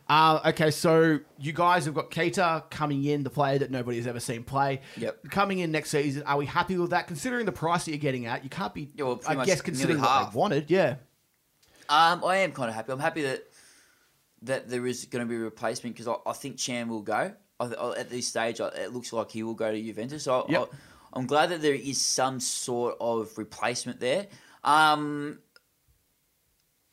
Uh, 0.08 0.40
okay, 0.46 0.72
so 0.72 1.20
you 1.38 1.52
guys 1.52 1.84
have 1.84 1.94
got 1.94 2.10
Keita 2.10 2.68
coming 2.70 3.04
in, 3.04 3.22
the 3.22 3.30
player 3.30 3.58
that 3.60 3.70
nobody 3.70 3.98
has 3.98 4.08
ever 4.08 4.18
seen 4.18 4.42
play. 4.42 4.80
Yep. 4.96 5.30
Coming 5.30 5.60
in 5.60 5.70
next 5.70 5.90
season, 5.90 6.24
are 6.24 6.36
we 6.36 6.46
happy 6.46 6.76
with 6.76 6.90
that? 6.90 7.06
Considering 7.06 7.46
the 7.46 7.52
price 7.52 7.84
that 7.84 7.92
you're 7.92 7.98
getting 7.98 8.26
at, 8.26 8.42
you 8.42 8.50
can't 8.50 8.74
be. 8.74 8.90
Yeah, 8.96 9.04
well, 9.04 9.20
I 9.28 9.44
guess 9.44 9.60
considering 9.60 10.00
what 10.00 10.08
half. 10.08 10.32
they 10.32 10.38
wanted, 10.38 10.70
yeah. 10.70 10.96
Um, 11.88 12.24
I 12.24 12.38
am 12.38 12.52
kind 12.52 12.68
of 12.68 12.74
happy. 12.74 12.92
I'm 12.92 12.98
happy 13.00 13.22
that 13.22 13.44
that 14.42 14.68
there 14.70 14.86
is 14.86 15.04
going 15.04 15.24
to 15.24 15.28
be 15.28 15.36
a 15.36 15.40
replacement 15.40 15.94
because 15.94 16.08
I, 16.08 16.30
I 16.30 16.32
think 16.32 16.58
Can 16.58 16.88
will 16.88 17.02
go. 17.02 17.32
I, 17.60 17.64
I, 17.66 17.98
at 17.98 18.08
this 18.10 18.26
stage, 18.26 18.58
it 18.58 18.92
looks 18.92 19.12
like 19.12 19.30
he 19.30 19.42
will 19.42 19.54
go 19.54 19.70
to 19.70 19.80
Juventus. 19.80 20.22
So 20.24 20.42
I, 20.48 20.50
Yep. 20.52 20.72
I, 21.12 21.18
am 21.18 21.26
glad 21.26 21.50
that 21.50 21.62
there 21.62 21.74
is 21.74 22.00
some 22.00 22.40
sort 22.40 22.96
of 23.00 23.36
replacement 23.36 24.00
there. 24.00 24.26
Um, 24.64 25.38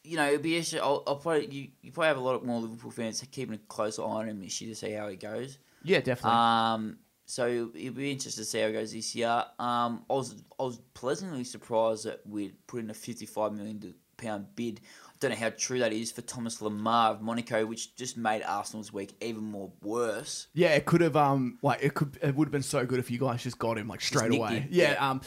you 0.04 0.16
know, 0.16 0.28
it'd 0.28 0.42
be. 0.42 0.64
I'll, 0.82 1.04
I'll 1.06 1.18
probably 1.18 1.48
you, 1.48 1.68
you 1.82 1.92
probably 1.92 2.08
have 2.08 2.18
a 2.18 2.22
lot 2.22 2.46
more 2.46 2.62
Liverpool 2.62 2.92
fans 2.92 3.24
keeping 3.32 3.56
a 3.56 3.58
closer 3.58 4.04
eye 4.04 4.06
on 4.06 4.30
him 4.30 4.40
this 4.40 4.62
year 4.62 4.72
to 4.72 4.76
see 4.76 4.92
how 4.92 5.10
he 5.10 5.18
goes. 5.18 5.60
Yeah, 5.84 6.00
definitely. 6.00 6.38
Um, 6.38 6.98
so 7.26 7.70
it'll 7.76 7.94
be 7.94 8.12
interesting 8.12 8.44
to 8.44 8.50
see 8.50 8.60
how 8.60 8.68
it 8.68 8.74
goes 8.74 8.94
this 8.94 9.14
year. 9.14 9.44
Um, 9.60 10.06
I 10.10 10.14
was 10.14 10.44
I 10.60 10.64
was 10.64 10.80
pleasantly 10.94 11.44
surprised 11.44 12.06
that 12.06 12.22
we 12.26 12.54
put 12.68 12.84
in 12.84 12.90
a 12.90 12.94
fifty-five 12.94 13.54
million 13.54 13.94
pound 14.16 14.48
bid. 14.56 14.82
Don't 15.20 15.32
know 15.32 15.38
how 15.38 15.50
true 15.50 15.80
that 15.80 15.92
is 15.94 16.12
for 16.12 16.22
Thomas 16.22 16.58
Lemar 16.58 17.12
of 17.12 17.22
Monaco, 17.22 17.66
which 17.66 17.96
just 17.96 18.18
made 18.18 18.44
Arsenal's 18.44 18.94
week 18.94 19.16
even 19.22 19.44
more 19.44 19.72
worse. 19.82 20.48
Yeah, 20.54 20.70
it 20.76 20.86
could 20.86 21.02
have 21.02 21.16
um 21.16 21.58
like 21.62 21.80
it 21.82 21.94
could 21.94 22.18
it 22.22 22.36
would 22.36 22.48
have 22.48 22.52
been 22.52 22.62
so 22.64 22.86
good 22.86 23.00
if 23.00 23.10
you 23.10 23.18
guys 23.18 23.42
just 23.42 23.58
got 23.58 23.78
him 23.78 23.88
like 23.88 24.02
straight 24.02 24.34
away. 24.34 24.68
Yeah, 24.70 24.92
yeah. 24.94 25.10
um 25.10 25.22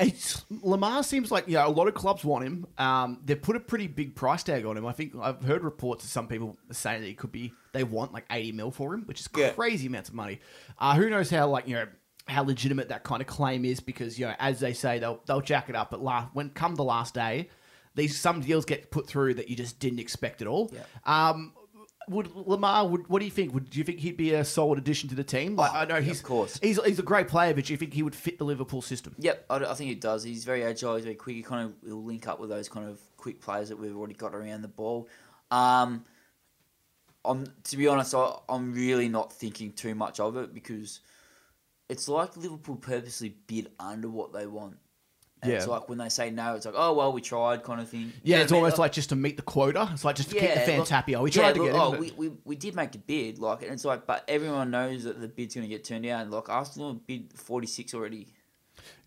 it's 0.00 0.44
Lemar 0.50 1.04
seems 1.04 1.30
like 1.30 1.44
yeah, 1.46 1.66
a 1.66 1.68
lot 1.68 1.88
of 1.88 1.94
clubs 1.94 2.24
want 2.24 2.44
him. 2.44 2.66
Um 2.78 3.20
they've 3.24 3.40
put 3.40 3.54
a 3.56 3.60
pretty 3.60 3.86
big 3.86 4.14
price 4.14 4.42
tag 4.42 4.64
on 4.64 4.76
him. 4.76 4.86
I 4.86 4.92
think 4.92 5.14
I've 5.20 5.42
heard 5.42 5.62
reports 5.62 6.04
of 6.04 6.10
some 6.10 6.26
people 6.26 6.56
saying 6.72 7.02
that 7.02 7.06
he 7.06 7.14
could 7.14 7.32
be 7.32 7.52
they 7.72 7.84
want 7.84 8.12
like 8.12 8.24
80 8.30 8.52
mil 8.52 8.70
for 8.70 8.94
him, 8.94 9.02
which 9.04 9.20
is 9.20 9.28
Yeah. 9.36 9.50
crazy 9.50 9.86
amounts 9.88 10.08
of 10.08 10.14
money. 10.14 10.40
Uh 10.78 10.94
who 10.96 11.10
knows 11.10 11.28
how 11.30 11.48
like, 11.48 11.68
you 11.68 11.74
know, 11.74 11.86
how 12.26 12.42
legitimate 12.42 12.88
that 12.88 13.04
kind 13.04 13.20
of 13.20 13.26
claim 13.26 13.66
is 13.66 13.80
because 13.80 14.18
you 14.18 14.26
know, 14.26 14.34
as 14.38 14.58
they 14.58 14.72
say, 14.72 14.98
they'll 14.98 15.20
they'll 15.26 15.42
jack 15.42 15.68
it 15.68 15.76
up. 15.76 15.90
But 15.90 16.02
last 16.02 16.28
when 16.32 16.48
come 16.50 16.74
the 16.76 16.84
last 16.84 17.12
day, 17.12 17.50
these 17.94 18.18
some 18.18 18.40
deals 18.40 18.64
get 18.64 18.90
put 18.90 19.06
through 19.06 19.34
that 19.34 19.48
you 19.48 19.56
just 19.56 19.78
didn't 19.78 20.00
expect 20.00 20.42
at 20.42 20.48
all. 20.48 20.72
Yeah. 20.72 20.82
Um, 21.04 21.52
would 22.08 22.26
Lemar? 22.34 22.88
Would 22.90 23.08
what 23.08 23.20
do 23.20 23.24
you 23.24 23.30
think? 23.30 23.54
Would 23.54 23.70
do 23.70 23.78
you 23.78 23.84
think 23.84 24.00
he'd 24.00 24.16
be 24.16 24.34
a 24.34 24.44
solid 24.44 24.78
addition 24.78 25.08
to 25.08 25.14
the 25.14 25.24
team? 25.24 25.56
Like 25.56 25.72
Oh, 25.72 25.76
I 25.78 25.84
know 25.86 26.00
he's 26.02 26.18
of 26.20 26.26
course. 26.26 26.58
he's 26.62 26.78
he's 26.84 26.98
a 26.98 27.02
great 27.02 27.28
player, 27.28 27.54
but 27.54 27.64
do 27.64 27.72
you 27.72 27.76
think 27.78 27.94
he 27.94 28.02
would 28.02 28.14
fit 28.14 28.36
the 28.36 28.44
Liverpool 28.44 28.82
system? 28.82 29.14
Yep, 29.18 29.46
I, 29.48 29.56
I 29.56 29.74
think 29.74 29.88
he 29.88 29.94
does. 29.94 30.22
He's 30.22 30.44
very 30.44 30.64
agile. 30.64 30.96
He's 30.96 31.04
very 31.04 31.16
quick. 31.16 31.36
He 31.36 31.42
kind 31.42 31.64
of 31.64 31.88
will 31.88 32.04
link 32.04 32.28
up 32.28 32.40
with 32.40 32.50
those 32.50 32.68
kind 32.68 32.88
of 32.88 33.00
quick 33.16 33.40
players 33.40 33.70
that 33.70 33.76
we've 33.78 33.96
already 33.96 34.14
got 34.14 34.34
around 34.34 34.60
the 34.62 34.68
ball. 34.68 35.08
Um, 35.50 36.04
I'm 37.24 37.46
to 37.64 37.76
be 37.78 37.88
honest, 37.88 38.14
I, 38.14 38.34
I'm 38.50 38.74
really 38.74 39.08
not 39.08 39.32
thinking 39.32 39.72
too 39.72 39.94
much 39.94 40.20
of 40.20 40.36
it 40.36 40.52
because 40.52 41.00
it's 41.88 42.06
like 42.06 42.36
Liverpool 42.36 42.76
purposely 42.76 43.34
bid 43.46 43.70
under 43.80 44.10
what 44.10 44.32
they 44.34 44.46
want. 44.46 44.76
And 45.44 45.52
It's 45.52 45.66
like 45.66 45.88
when 45.88 45.98
they 45.98 46.08
say 46.08 46.30
no, 46.30 46.54
it's 46.54 46.66
like, 46.66 46.74
oh 46.76 46.92
well, 46.94 47.12
we 47.12 47.20
tried, 47.20 47.62
kind 47.62 47.80
of 47.80 47.88
thing. 47.88 48.00
You 48.02 48.12
Yeah, 48.24 48.36
know 48.38 48.42
it's 48.42 48.52
what 48.52 48.56
I 48.56 48.58
mean? 48.60 48.64
almost 48.64 48.78
like 48.78 48.92
just 48.92 49.08
to 49.10 49.16
meet 49.16 49.36
the 49.36 49.42
quota. 49.42 49.88
It's 49.92 50.04
like 50.04 50.16
just 50.16 50.30
to 50.30 50.34
keep 50.38 50.52
the 50.54 50.60
fans 50.60 50.78
look- 50.80 50.88
happy. 50.88 51.14
Oh, 51.14 51.22
we 51.22 51.30
yeah, 51.30 51.42
tried 51.42 51.54
to 51.54 51.62
look, 51.62 51.72
get 51.72 51.76
him. 51.76 51.80
Oh, 51.82 51.90
we, 51.98 52.10
we, 52.12 52.32
we 52.44 52.56
did 52.56 52.74
make 52.74 52.94
a 52.94 52.98
bid, 52.98 53.38
like, 53.38 53.62
and 53.62 53.72
it's 53.72 53.84
like, 53.84 54.06
but 54.06 54.24
everyone 54.28 54.70
knows 54.70 55.04
that 55.04 55.20
the 55.20 55.28
bid's 55.28 55.54
going 55.54 55.66
to 55.68 55.72
get 55.74 55.84
turned 55.84 56.04
down. 56.04 56.30
Like 56.30 56.48
Arsenal 56.48 56.94
bid 56.94 57.32
forty 57.34 57.66
six 57.66 57.94
already. 57.94 58.28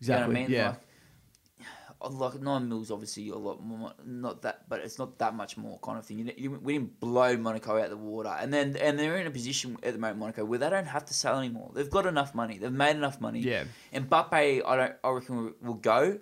You 0.00 0.12
know 0.12 0.20
what 0.20 0.36
I 0.36 0.40
mean? 0.42 0.50
Yeah. 0.50 0.68
Like, 0.68 0.78
like 2.12 2.40
nine 2.40 2.68
mils, 2.68 2.90
obviously 2.92 3.28
a 3.30 3.34
lot 3.36 3.60
more, 3.62 3.92
not 4.06 4.42
that, 4.42 4.68
but 4.68 4.80
it's 4.80 4.98
not 5.00 5.18
that 5.18 5.34
much 5.34 5.56
more 5.56 5.78
kind 5.80 5.98
of 5.98 6.06
thing. 6.06 6.18
You, 6.20 6.32
you, 6.36 6.50
we 6.52 6.74
didn't 6.74 7.00
blow 7.00 7.36
Monaco 7.36 7.76
out 7.76 7.84
of 7.84 7.90
the 7.90 7.96
water, 7.96 8.34
and 8.38 8.52
then 8.54 8.76
and 8.76 8.96
they're 8.98 9.16
in 9.18 9.26
a 9.26 9.30
position 9.32 9.76
at 9.82 9.94
the 9.94 9.98
moment, 9.98 10.20
Monaco, 10.20 10.44
where 10.44 10.58
they 10.60 10.70
don't 10.70 10.86
have 10.86 11.04
to 11.06 11.14
sell 11.14 11.38
anymore. 11.38 11.72
They've 11.74 11.90
got 11.90 12.06
enough 12.06 12.34
money. 12.36 12.56
They've 12.58 12.70
made 12.72 12.94
enough 12.96 13.20
money. 13.20 13.40
Yeah. 13.40 13.64
And 13.92 14.08
Mbappe, 14.08 14.62
I 14.64 14.76
don't, 14.76 14.92
I 15.02 15.10
reckon 15.10 15.36
will, 15.44 15.52
will 15.60 15.74
go. 15.74 16.20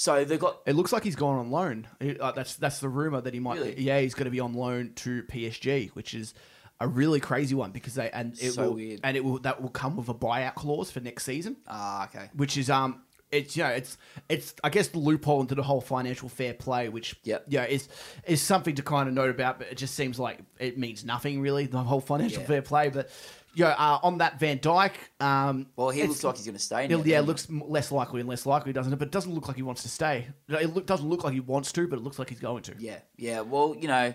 So 0.00 0.24
they've 0.24 0.38
got 0.38 0.60
It 0.64 0.76
looks 0.76 0.92
like 0.92 1.02
he's 1.02 1.16
gone 1.16 1.38
on 1.38 1.50
loan. 1.50 1.88
Uh, 2.00 2.30
that's 2.30 2.54
that's 2.54 2.78
the 2.78 2.88
rumor 2.88 3.20
that 3.20 3.34
he 3.34 3.40
might. 3.40 3.58
Really? 3.58 3.80
Yeah, 3.80 3.98
he's 3.98 4.14
going 4.14 4.26
to 4.26 4.30
be 4.30 4.38
on 4.38 4.54
loan 4.54 4.92
to 4.96 5.24
PSG, 5.24 5.90
which 5.90 6.14
is 6.14 6.34
a 6.78 6.86
really 6.86 7.18
crazy 7.18 7.56
one 7.56 7.72
because 7.72 7.94
they 7.94 8.08
and 8.10 8.32
it 8.40 8.52
So 8.52 8.68
will 8.68 8.74
weird. 8.74 9.00
and 9.02 9.16
it 9.16 9.24
will 9.24 9.40
that 9.40 9.60
will 9.60 9.70
come 9.70 9.96
with 9.96 10.08
a 10.08 10.14
buyout 10.14 10.54
clause 10.54 10.92
for 10.92 11.00
next 11.00 11.24
season. 11.24 11.56
ah 11.66 12.04
okay. 12.04 12.30
which 12.36 12.56
is 12.56 12.70
um 12.70 13.02
it's 13.32 13.56
you 13.56 13.64
know 13.64 13.70
it's 13.70 13.98
it's 14.28 14.54
I 14.62 14.68
guess 14.70 14.86
the 14.86 15.00
loophole 15.00 15.40
into 15.40 15.56
the 15.56 15.64
whole 15.64 15.80
financial 15.80 16.28
fair 16.28 16.54
play, 16.54 16.88
which 16.88 17.16
yeah 17.24 17.64
is 17.64 17.88
is 18.24 18.40
something 18.40 18.76
to 18.76 18.84
kind 18.84 19.08
of 19.08 19.14
note 19.16 19.30
about, 19.30 19.58
but 19.58 19.66
it 19.66 19.78
just 19.78 19.96
seems 19.96 20.20
like 20.20 20.38
it 20.60 20.78
means 20.78 21.04
nothing 21.04 21.40
really 21.40 21.66
the 21.66 21.78
whole 21.82 22.00
financial 22.00 22.42
Yeah. 22.42 22.46
fair 22.46 22.62
play. 22.62 22.88
But 22.88 23.10
yeah, 23.58 23.70
uh, 23.70 23.98
on 24.04 24.18
that 24.18 24.38
Van 24.38 24.60
Dijk, 24.60 24.92
um, 25.20 25.66
Well, 25.74 25.90
he 25.90 26.04
looks 26.04 26.22
like 26.22 26.36
he's 26.36 26.46
going 26.46 26.54
to 26.56 26.62
stay. 26.62 26.86
now, 26.86 27.02
yeah, 27.04 27.18
it 27.18 27.22
looks 27.22 27.48
less 27.50 27.90
likely 27.90 28.20
and 28.20 28.28
less 28.28 28.46
likely, 28.46 28.72
doesn't 28.72 28.92
it? 28.92 28.96
But 28.96 29.08
it 29.08 29.12
doesn't 29.12 29.34
look 29.34 29.48
like 29.48 29.56
he 29.56 29.62
wants 29.62 29.82
to 29.82 29.88
stay. 29.88 30.28
It 30.48 30.72
look, 30.72 30.86
doesn't 30.86 31.08
look 31.08 31.24
like 31.24 31.32
he 31.32 31.40
wants 31.40 31.72
to, 31.72 31.88
but 31.88 31.98
it 31.98 32.02
looks 32.02 32.20
like 32.20 32.28
he's 32.28 32.38
going 32.38 32.62
to. 32.62 32.74
Yeah, 32.78 32.98
yeah. 33.16 33.40
Well, 33.40 33.74
you 33.76 33.88
know, 33.88 34.14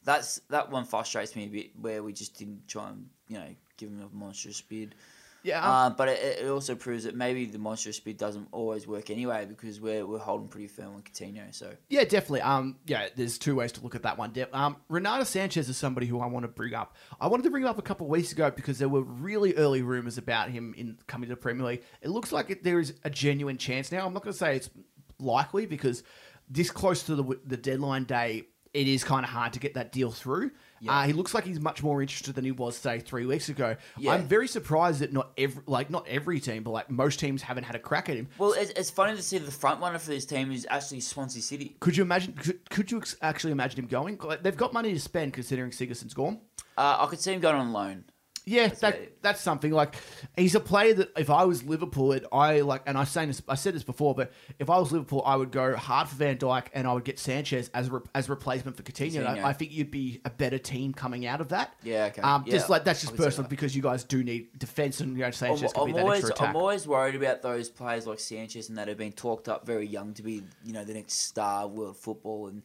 that's 0.05 0.41
that 0.51 0.71
one 0.73 0.85
frustrates 0.85 1.37
me 1.37 1.45
a 1.45 1.49
bit. 1.49 1.71
Where 1.81 2.03
we 2.03 2.13
just 2.13 2.37
didn't 2.37 2.67
try 2.67 2.89
and 2.91 3.07
you 3.29 3.39
know 3.39 3.55
give 3.77 3.91
him 3.91 4.01
a 4.01 4.15
monstrous 4.15 4.61
bid. 4.61 4.97
Yeah, 5.45 5.61
um, 5.61 5.71
Uh, 5.71 5.91
but 5.91 6.09
it, 6.09 6.41
it 6.41 6.49
also 6.49 6.75
proves 6.75 7.05
that 7.05 7.15
maybe 7.15 7.45
the 7.45 7.59
monstrous 7.59 7.97
speed 7.97 8.17
doesn't 8.17 8.49
always 8.51 8.87
work 8.87 9.11
anyway 9.11 9.45
because 9.47 9.81
we're 9.81 10.05
we're 10.07 10.19
holding 10.19 10.49
pretty 10.49 10.67
firm 10.67 10.95
on 10.95 11.03
Coutinho. 11.03 11.55
So 11.55 11.73
Yeah, 11.89 12.05
definitely. 12.05 12.41
Um, 12.41 12.79
yeah, 12.87 13.09
there's 13.15 13.39
two 13.39 13.55
ways 13.55 13.71
to 13.73 13.83
look 13.83 13.95
at 13.95 14.03
that 14.03 14.19
one. 14.19 14.33
Um, 14.53 14.77
Renato 14.89 15.23
Sanches 15.23 15.69
is 15.69 15.77
somebody 15.77 16.07
who 16.07 16.19
I 16.21 16.27
want 16.27 16.45
to 16.45 16.49
bring 16.49 16.75
up. 16.75 16.97
I 17.21 17.29
wanted 17.29 17.43
to 17.45 17.51
bring 17.51 17.63
him 17.63 17.69
up 17.69 17.79
a 17.79 17.83
couple 17.83 18.07
of 18.07 18.11
weeks 18.11 18.33
ago 18.33 18.51
because 18.51 18.79
there 18.79 18.89
were 18.89 19.03
really 19.03 19.55
early 19.55 19.83
rumors 19.83 20.19
about 20.19 20.49
him 20.49 20.75
in 20.77 20.99
coming 21.07 21.29
to 21.29 21.35
the 21.35 21.41
Premier 21.41 21.67
League. 21.67 21.83
It 22.01 22.09
looks 22.09 22.33
like 22.33 22.51
it, 22.51 22.65
there 22.65 22.81
is 22.81 22.95
a 23.05 23.11
genuine 23.11 23.59
chance 23.59 23.93
now. 23.93 24.07
I'm 24.07 24.15
not 24.15 24.25
going 24.25 24.33
to 24.33 24.39
say 24.39 24.57
it's 24.57 24.71
likely 25.19 25.67
because 25.67 26.03
this 26.49 26.71
close 26.71 27.03
to 27.05 27.15
the 27.15 27.39
the 27.45 27.57
deadline 27.59 28.05
day, 28.05 28.45
it 28.73 28.89
is 28.89 29.05
kind 29.05 29.25
of 29.25 29.31
hard 29.31 29.53
to 29.53 29.61
get 29.61 29.75
that 29.75 29.93
deal 29.93 30.11
through. 30.11 30.51
Yeah. 30.81 31.01
Uh, 31.01 31.07
he 31.07 31.13
looks 31.13 31.35
like 31.35 31.45
he's 31.45 31.61
much 31.61 31.83
more 31.83 32.03
interested 32.03 32.35
than 32.35 32.45
he 32.45 32.51
was, 32.51 32.77
say, 32.77 32.99
three 33.01 33.27
weeks 33.27 33.49
ago. 33.49 33.77
Yeah. 33.99 34.13
I'm 34.13 34.27
very 34.27 34.49
surprised 34.49 35.01
that 35.01 35.13
not 35.13 35.31
every, 35.39 35.63
like 35.67 35.91
not 35.91 36.07
every 36.09 36.41
team, 36.41 36.63
but 36.63 36.71
like 36.73 36.91
most 36.91 37.21
teams 37.21 37.43
haven't 37.43 37.65
had 37.65 37.77
a 37.77 37.79
crack 37.79 38.09
at 38.09 38.17
him. 38.17 38.29
well, 38.39 38.53
it's, 38.53 38.71
it's 38.73 38.91
funny 38.91 39.17
to 39.17 39.23
see 39.23 39.39
the 39.39 39.51
front 39.51 39.81
runner 39.81 39.99
for 39.99 40.11
this 40.11 40.27
team 40.27 40.53
is 40.53 40.67
actually 40.69 41.01
Swansea 41.01 41.43
City. 41.43 41.77
Could 41.81 41.97
you 41.97 42.03
imagine? 42.03 42.33
Could, 42.35 42.69
could 42.71 42.91
you 42.91 43.03
actually 43.23 43.53
imagine 43.53 43.81
him 43.81 43.87
going? 43.87 44.19
Like, 44.23 44.43
They've 44.43 44.57
got 44.57 44.73
money 44.73 44.93
to 44.93 45.01
spend 45.01 45.33
considering 45.33 45.71
Sigurdsson's 45.71 46.15
gone. 46.15 46.41
Uh, 46.77 46.97
I 47.01 47.07
could 47.07 47.21
see 47.21 47.33
him 47.33 47.41
going 47.41 47.57
on 47.57 47.73
loan. 47.73 48.05
Yeah, 48.47 48.69
That's 48.69 48.81
that 48.81 49.23
that's 49.23 49.41
something. 49.41 49.73
Like 49.73 49.95
he's 50.37 50.55
a 50.55 50.61
player 50.61 50.93
that 50.95 51.13
if 51.17 51.31
I 51.31 51.45
was 51.45 51.65
Liverpool, 51.65 52.13
it, 52.13 52.27
I 52.31 52.61
like, 52.61 52.83
and 52.85 52.99
I 52.99 53.05
saying 53.05 53.29
this, 53.29 53.41
I 53.49 53.55
said 53.55 53.75
this 53.75 53.85
before, 53.85 54.15
but 54.15 54.33
if 54.59 54.69
I 54.69 54.79
was 54.79 54.93
Liverpool, 54.93 55.23
I 55.25 55.37
would 55.37 55.51
go 55.51 55.75
hard 55.75 56.09
for 56.09 56.17
Van 56.17 56.37
Dijk 56.37 56.67
and 56.75 56.87
I 56.87 56.93
would 56.93 57.05
get 57.05 57.17
Sanches 57.17 57.71
as 57.73 57.89
a 57.89 57.93
re- 57.93 58.01
as 58.15 58.29
a 58.29 58.33
replacement 58.33 58.77
for 58.77 58.83
Coutinho. 58.83 59.25
Coutinho. 59.25 59.43
I, 59.43 59.49
I 59.49 59.53
think 59.55 59.73
you'd 59.73 59.91
be 59.91 60.21
a 60.27 60.31
better 60.31 60.59
team 60.59 60.93
coming 60.93 61.25
out 61.25 61.41
of 61.41 61.49
that. 61.49 61.73
Yeah, 61.83 62.07
okay. 62.07 62.21
Um, 62.21 62.45
just 62.47 62.69
like 62.69 62.85
that's 62.85 63.01
just 63.01 63.17
personal 63.17 63.45
that. 63.45 63.49
because 63.49 63.75
you 63.75 63.81
guys 63.81 64.05
do 64.05 64.23
need 64.23 64.59
defense, 64.59 65.01
and 65.01 65.13
you 65.13 65.21
know 65.21 65.27
I'm, 65.27 65.33
Sanches 65.33 65.73
I'm 65.75 65.93
that 65.93 66.03
always. 66.03 66.31
I'm 66.39 66.55
always 66.57 66.87
worried 66.87 67.15
about 67.15 67.41
those 67.41 67.71
players 67.71 68.07
like 68.07 68.19
Sanches 68.19 68.69
and 68.69 68.77
that 68.77 68.89
have 68.89 68.99
been 68.99 69.13
talked 69.13 69.49
up 69.49 69.67
very 69.67 69.87
young 69.87 70.13
to 70.15 70.23
be 70.23 70.43
you 70.65 70.75
know 70.75 70.85
the 70.85 70.93
next 70.93 71.15
star 71.15 71.65
of 71.65 71.73
world 71.73 71.97
football 71.97 72.49
and 72.49 72.63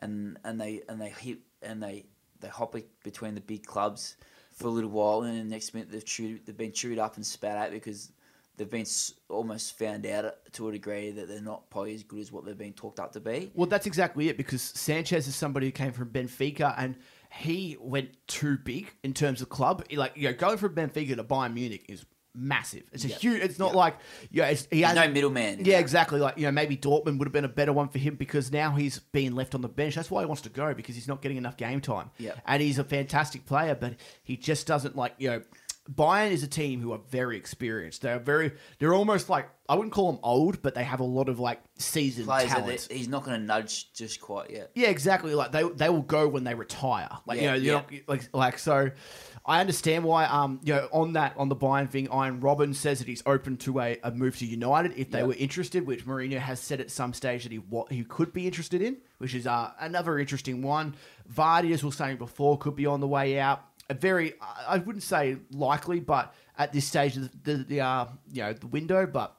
and 0.00 0.36
and 0.42 0.60
they 0.60 0.82
and 0.88 1.00
they 1.00 1.10
hit 1.10 1.38
and 1.62 1.80
they 1.80 2.06
they 2.40 2.48
hop 2.48 2.74
it 2.74 2.88
between 3.04 3.36
the 3.36 3.40
big 3.40 3.64
clubs 3.64 4.16
for 4.62 4.68
a 4.68 4.70
little 4.70 4.90
while 4.90 5.22
and 5.22 5.38
the 5.38 5.44
next 5.44 5.74
minute 5.74 5.90
they've 5.90 6.04
chewed, 6.04 6.46
they've 6.46 6.56
been 6.56 6.72
chewed 6.72 6.98
up 6.98 7.16
and 7.16 7.26
spat 7.26 7.56
out 7.56 7.70
because 7.70 8.12
they've 8.56 8.70
been 8.70 8.86
almost 9.28 9.78
found 9.78 10.06
out 10.06 10.34
to 10.52 10.68
a 10.68 10.72
degree 10.72 11.10
that 11.10 11.28
they're 11.28 11.40
not 11.40 11.68
probably 11.70 11.94
as 11.94 12.02
good 12.02 12.20
as 12.20 12.32
what 12.32 12.44
they've 12.44 12.58
been 12.58 12.72
talked 12.72 13.00
up 13.00 13.12
to 13.12 13.20
be. 13.20 13.50
Well, 13.54 13.66
that's 13.66 13.86
exactly 13.86 14.28
it 14.28 14.36
because 14.36 14.62
Sanches 14.62 15.28
is 15.28 15.34
somebody 15.34 15.66
who 15.66 15.72
came 15.72 15.92
from 15.92 16.10
Benfica 16.10 16.74
and 16.78 16.96
he 17.30 17.76
went 17.80 18.10
too 18.26 18.58
big 18.58 18.92
in 19.02 19.14
terms 19.14 19.42
of 19.42 19.48
club. 19.48 19.84
Like, 19.92 20.12
you 20.16 20.28
know, 20.28 20.34
going 20.34 20.58
from 20.58 20.74
Benfica 20.74 21.16
to 21.16 21.24
Bayern 21.24 21.54
Munich 21.54 21.86
is 21.88 22.04
massive. 22.34 22.82
It's 22.92 23.04
a 23.04 23.08
Yeah. 23.08 23.16
huge. 23.16 23.42
It's 23.42 23.58
not 23.58 23.72
Yeah. 23.72 23.78
like 23.78 23.96
yeah, 24.30 24.46
it's, 24.48 24.66
he 24.70 24.82
has 24.82 24.94
no 24.94 25.08
middleman. 25.08 25.60
in 25.60 25.64
Yeah, 25.64 25.78
exactly. 25.78 26.18
Like 26.20 26.38
you 26.38 26.44
know, 26.46 26.52
maybe 26.52 26.76
Dortmund 26.76 27.18
would 27.18 27.26
have 27.26 27.32
been 27.32 27.44
a 27.44 27.48
better 27.48 27.72
one 27.72 27.88
for 27.88 27.98
him 27.98 28.16
because 28.16 28.50
now 28.52 28.72
he's 28.72 28.98
being 28.98 29.34
left 29.34 29.54
on 29.54 29.60
the 29.60 29.68
bench. 29.68 29.94
That's 29.94 30.10
why 30.10 30.20
he 30.22 30.26
wants 30.26 30.42
to 30.42 30.48
go 30.50 30.72
because 30.74 30.94
he's 30.94 31.08
not 31.08 31.20
getting 31.22 31.36
enough 31.36 31.56
game 31.56 31.80
time. 31.80 32.10
Yeah. 32.18 32.32
and 32.46 32.62
he's 32.62 32.78
a 32.78 32.84
fantastic 32.84 33.46
player, 33.46 33.74
but 33.74 33.94
he 34.22 34.36
just 34.36 34.66
doesn't 34.66 34.96
like 34.96 35.14
you 35.18 35.30
know. 35.30 35.42
Bayern 35.92 36.30
is 36.30 36.44
a 36.44 36.46
team 36.48 36.80
who 36.80 36.92
are 36.92 37.00
very 37.10 37.36
experienced. 37.36 38.02
They're 38.02 38.20
very. 38.20 38.52
They're 38.78 38.94
almost 38.94 39.28
like 39.28 39.48
I 39.68 39.74
wouldn't 39.74 39.92
call 39.92 40.12
them 40.12 40.20
old, 40.22 40.62
but 40.62 40.76
they 40.76 40.84
have 40.84 41.00
a 41.00 41.04
lot 41.04 41.28
of 41.28 41.40
like 41.40 41.60
seasoned 41.76 42.28
Players 42.28 42.50
talent. 42.52 42.86
they- 42.88 42.96
he's 42.98 43.08
not 43.08 43.24
going 43.24 43.40
to 43.40 43.44
nudge 43.44 43.92
just 43.92 44.20
quite 44.20 44.50
yet. 44.50 44.70
Yeah, 44.76 44.90
exactly. 44.90 45.34
Like 45.34 45.50
they 45.50 45.64
they 45.64 45.88
will 45.88 46.02
go 46.02 46.28
when 46.28 46.44
they 46.44 46.54
retire. 46.54 47.08
Like 47.26 47.40
Yeah, 47.40 47.56
you 47.56 47.72
know, 47.72 47.82
yeah. 47.90 47.98
not, 48.06 48.08
like 48.08 48.28
like 48.32 48.58
so. 48.60 48.92
I 49.44 49.60
understand 49.60 50.04
why. 50.04 50.24
Um, 50.26 50.60
you 50.62 50.72
know, 50.72 50.88
on 50.92 51.14
that 51.14 51.34
on 51.36 51.48
the 51.48 51.56
Bayern 51.56 51.90
thing, 51.90 52.08
Arjen 52.08 52.40
Robben 52.40 52.74
says 52.74 53.00
that 53.00 53.08
he's 53.08 53.22
open 53.26 53.56
to 53.58 53.80
a, 53.80 53.98
a 54.04 54.10
move 54.12 54.36
to 54.38 54.46
United 54.46 54.92
if 54.96 55.10
they 55.10 55.18
Yeah. 55.18 55.24
were 55.26 55.34
interested, 55.34 55.84
which 55.86 56.06
Mourinho 56.06 56.38
has 56.38 56.60
said 56.60 56.80
at 56.80 56.90
some 56.90 57.12
stage 57.12 57.42
that 57.42 57.50
he 57.52 57.58
what 57.58 57.90
he 57.90 58.04
could 58.04 58.32
be 58.32 58.46
interested 58.46 58.80
in, 58.82 58.98
which 59.18 59.34
is 59.34 59.46
uh, 59.46 59.72
another 59.80 60.18
interesting 60.18 60.62
one. 60.62 60.94
Vardy, 61.32 61.72
as 61.72 61.82
we 61.82 61.88
were 61.88 61.92
saying 61.92 62.18
before, 62.18 62.56
could 62.58 62.76
be 62.76 62.86
on 62.86 63.00
the 63.00 63.08
way 63.08 63.38
out. 63.40 63.64
A 63.90 63.94
very, 63.94 64.34
I 64.40 64.74
I 64.74 64.78
wouldn't 64.78 65.02
say 65.02 65.38
likely, 65.50 65.98
but 65.98 66.32
at 66.56 66.72
this 66.72 66.84
stage 66.86 67.16
of 67.16 67.22
the, 67.42 67.56
the, 67.56 67.64
the 67.64 67.80
uh, 67.80 68.06
you 68.32 68.42
know 68.42 68.52
the 68.52 68.68
window, 68.68 69.06
but 69.06 69.36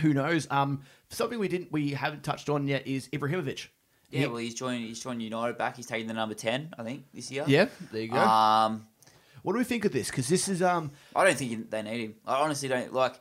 who 0.00 0.14
knows? 0.14 0.46
Um, 0.50 0.80
something 1.10 1.38
we 1.38 1.48
didn't 1.48 1.70
we 1.70 1.90
haven't 1.90 2.22
touched 2.24 2.48
on 2.48 2.66
yet 2.66 2.86
is 2.86 3.08
Ibrahimovic. 3.08 3.68
Yeah, 4.10 4.20
He- 4.20 4.26
well, 4.28 4.36
he's 4.38 4.54
joining. 4.54 4.82
He's 4.86 5.00
joining 5.00 5.20
United 5.20 5.58
back. 5.58 5.76
He's 5.76 5.86
taking 5.86 6.06
the 6.08 6.14
number 6.14 6.34
ten, 6.34 6.72
I 6.78 6.82
think, 6.82 7.04
this 7.12 7.30
year. 7.30 7.44
Yeah, 7.46 7.66
there 7.92 8.02
you 8.02 8.08
go. 8.08 8.16
Um, 8.18 8.86
what 9.44 9.52
do 9.52 9.58
we 9.58 9.64
think 9.64 9.84
of 9.84 9.92
this? 9.92 10.08
Because 10.10 10.26
this 10.28 10.48
is 10.48 10.60
um. 10.62 10.90
I 11.14 11.22
don't 11.24 11.36
think 11.36 11.70
they 11.70 11.82
need 11.82 12.00
him. 12.00 12.14
I 12.26 12.40
honestly 12.40 12.68
don't 12.68 12.92
like. 12.92 13.14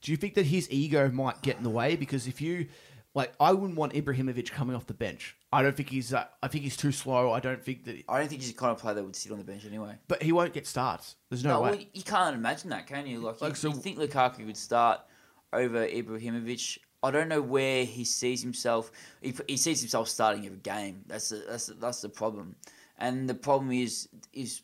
Do 0.00 0.10
you 0.10 0.16
think 0.16 0.34
that 0.34 0.46
his 0.46 0.70
ego 0.70 1.10
might 1.10 1.42
get 1.42 1.58
in 1.58 1.62
the 1.64 1.70
way? 1.70 1.96
Because 1.96 2.26
if 2.28 2.40
you, 2.40 2.68
like, 3.14 3.32
I 3.40 3.52
wouldn't 3.52 3.76
want 3.76 3.92
Ibrahimovic 3.94 4.50
coming 4.50 4.74
off 4.76 4.86
the 4.86 4.94
bench. 4.94 5.36
I 5.52 5.62
don't 5.62 5.76
think 5.76 5.90
he's. 5.90 6.14
Uh, 6.14 6.24
I 6.42 6.48
think 6.48 6.64
he's 6.64 6.76
too 6.78 6.92
slow. 6.92 7.30
I 7.32 7.40
don't 7.40 7.62
think 7.62 7.84
that. 7.84 8.04
I 8.08 8.18
don't 8.20 8.28
think 8.28 8.40
he's 8.40 8.52
the 8.52 8.58
kind 8.58 8.72
of 8.72 8.78
player 8.78 8.94
that 8.94 9.04
would 9.04 9.14
sit 9.16 9.30
on 9.32 9.38
the 9.38 9.44
bench 9.44 9.66
anyway. 9.66 9.96
But 10.08 10.22
he 10.22 10.32
won't 10.32 10.54
get 10.54 10.66
starts. 10.66 11.16
There's 11.28 11.44
no, 11.44 11.54
No, 11.54 11.60
way. 11.62 11.70
well, 11.70 11.80
you 11.92 12.02
can't 12.02 12.34
imagine 12.34 12.70
that, 12.70 12.86
can 12.86 13.06
you? 13.06 13.20
Like, 13.20 13.40
Like, 13.42 13.50
you, 13.50 13.54
so- 13.56 13.68
you 13.68 13.74
think 13.74 13.98
Lukaku 13.98 14.46
would 14.46 14.56
start 14.56 15.00
over 15.52 15.86
Ibrahimovic. 15.86 16.78
I 17.02 17.10
don't 17.12 17.28
know 17.28 17.40
where 17.42 17.84
he 17.84 18.04
sees 18.04 18.42
himself. 18.42 18.90
He, 19.20 19.32
he 19.46 19.56
sees 19.56 19.80
himself 19.80 20.08
starting 20.08 20.44
every 20.46 20.58
game. 20.58 21.04
That's 21.06 21.28
the, 21.28 21.44
that's 21.48 21.66
the, 21.66 21.74
that's 21.74 22.00
the 22.02 22.08
problem. 22.08 22.56
And 22.98 23.28
the 23.28 23.34
problem 23.34 23.70
is 23.72 24.08
is 24.32 24.62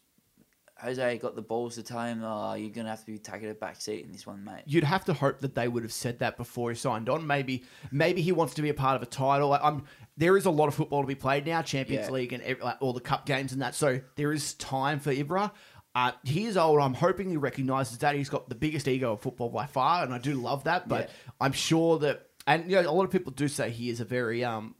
Jose 0.80 1.18
got 1.18 1.36
the 1.36 1.42
balls 1.42 1.76
to 1.76 1.82
tell 1.82 2.00
him, 2.04 2.20
"Oh, 2.24 2.54
you're 2.54 2.70
gonna 2.70 2.90
have 2.90 3.00
to 3.00 3.06
be 3.06 3.18
taking 3.18 3.48
a 3.48 3.54
back 3.54 3.80
seat 3.80 4.04
in 4.04 4.12
this 4.12 4.26
one, 4.26 4.44
mate." 4.44 4.62
You'd 4.66 4.84
have 4.84 5.04
to 5.04 5.14
hope 5.14 5.40
that 5.40 5.54
they 5.54 5.68
would 5.68 5.82
have 5.84 5.92
said 5.92 6.18
that 6.18 6.36
before 6.36 6.70
he 6.70 6.76
signed 6.76 7.08
on. 7.08 7.26
Maybe, 7.26 7.62
maybe 7.92 8.20
he 8.22 8.32
wants 8.32 8.54
to 8.54 8.62
be 8.62 8.68
a 8.70 8.74
part 8.74 8.96
of 8.96 9.02
a 9.02 9.06
title. 9.06 9.48
Like, 9.50 9.62
I'm, 9.62 9.84
there 10.16 10.36
is 10.36 10.46
a 10.46 10.50
lot 10.50 10.66
of 10.66 10.74
football 10.74 11.00
to 11.02 11.06
be 11.06 11.14
played 11.14 11.46
now, 11.46 11.62
Champions 11.62 12.06
Yeah. 12.06 12.12
League 12.12 12.32
and 12.32 12.42
ev- 12.42 12.60
like, 12.60 12.76
all 12.80 12.92
the 12.92 13.00
cup 13.00 13.24
games 13.24 13.52
and 13.52 13.62
that. 13.62 13.74
So 13.76 14.00
there 14.16 14.32
is 14.32 14.54
time 14.54 14.98
for 14.98 15.14
Ibra. 15.14 15.52
Uh, 15.94 16.10
he 16.24 16.44
is 16.46 16.56
old. 16.56 16.80
I'm 16.80 16.92
hoping 16.94 17.30
he 17.30 17.36
recognises 17.36 17.98
that 17.98 18.16
he's 18.16 18.28
got 18.28 18.48
the 18.48 18.56
biggest 18.56 18.88
ego 18.88 19.12
of 19.12 19.20
football 19.20 19.48
by 19.50 19.66
far, 19.66 20.02
and 20.04 20.12
I 20.12 20.18
do 20.18 20.34
love 20.34 20.64
that. 20.64 20.88
But 20.88 21.02
Yeah. 21.08 21.32
I'm 21.40 21.52
sure 21.52 22.00
that, 22.00 22.26
and 22.48 22.68
you 22.68 22.82
know, 22.82 22.90
a 22.90 22.92
lot 22.92 23.04
of 23.04 23.12
people 23.12 23.32
do 23.32 23.46
say 23.46 23.70
he 23.70 23.90
is 23.90 24.00
a 24.00 24.04
very 24.04 24.44
um 24.44 24.74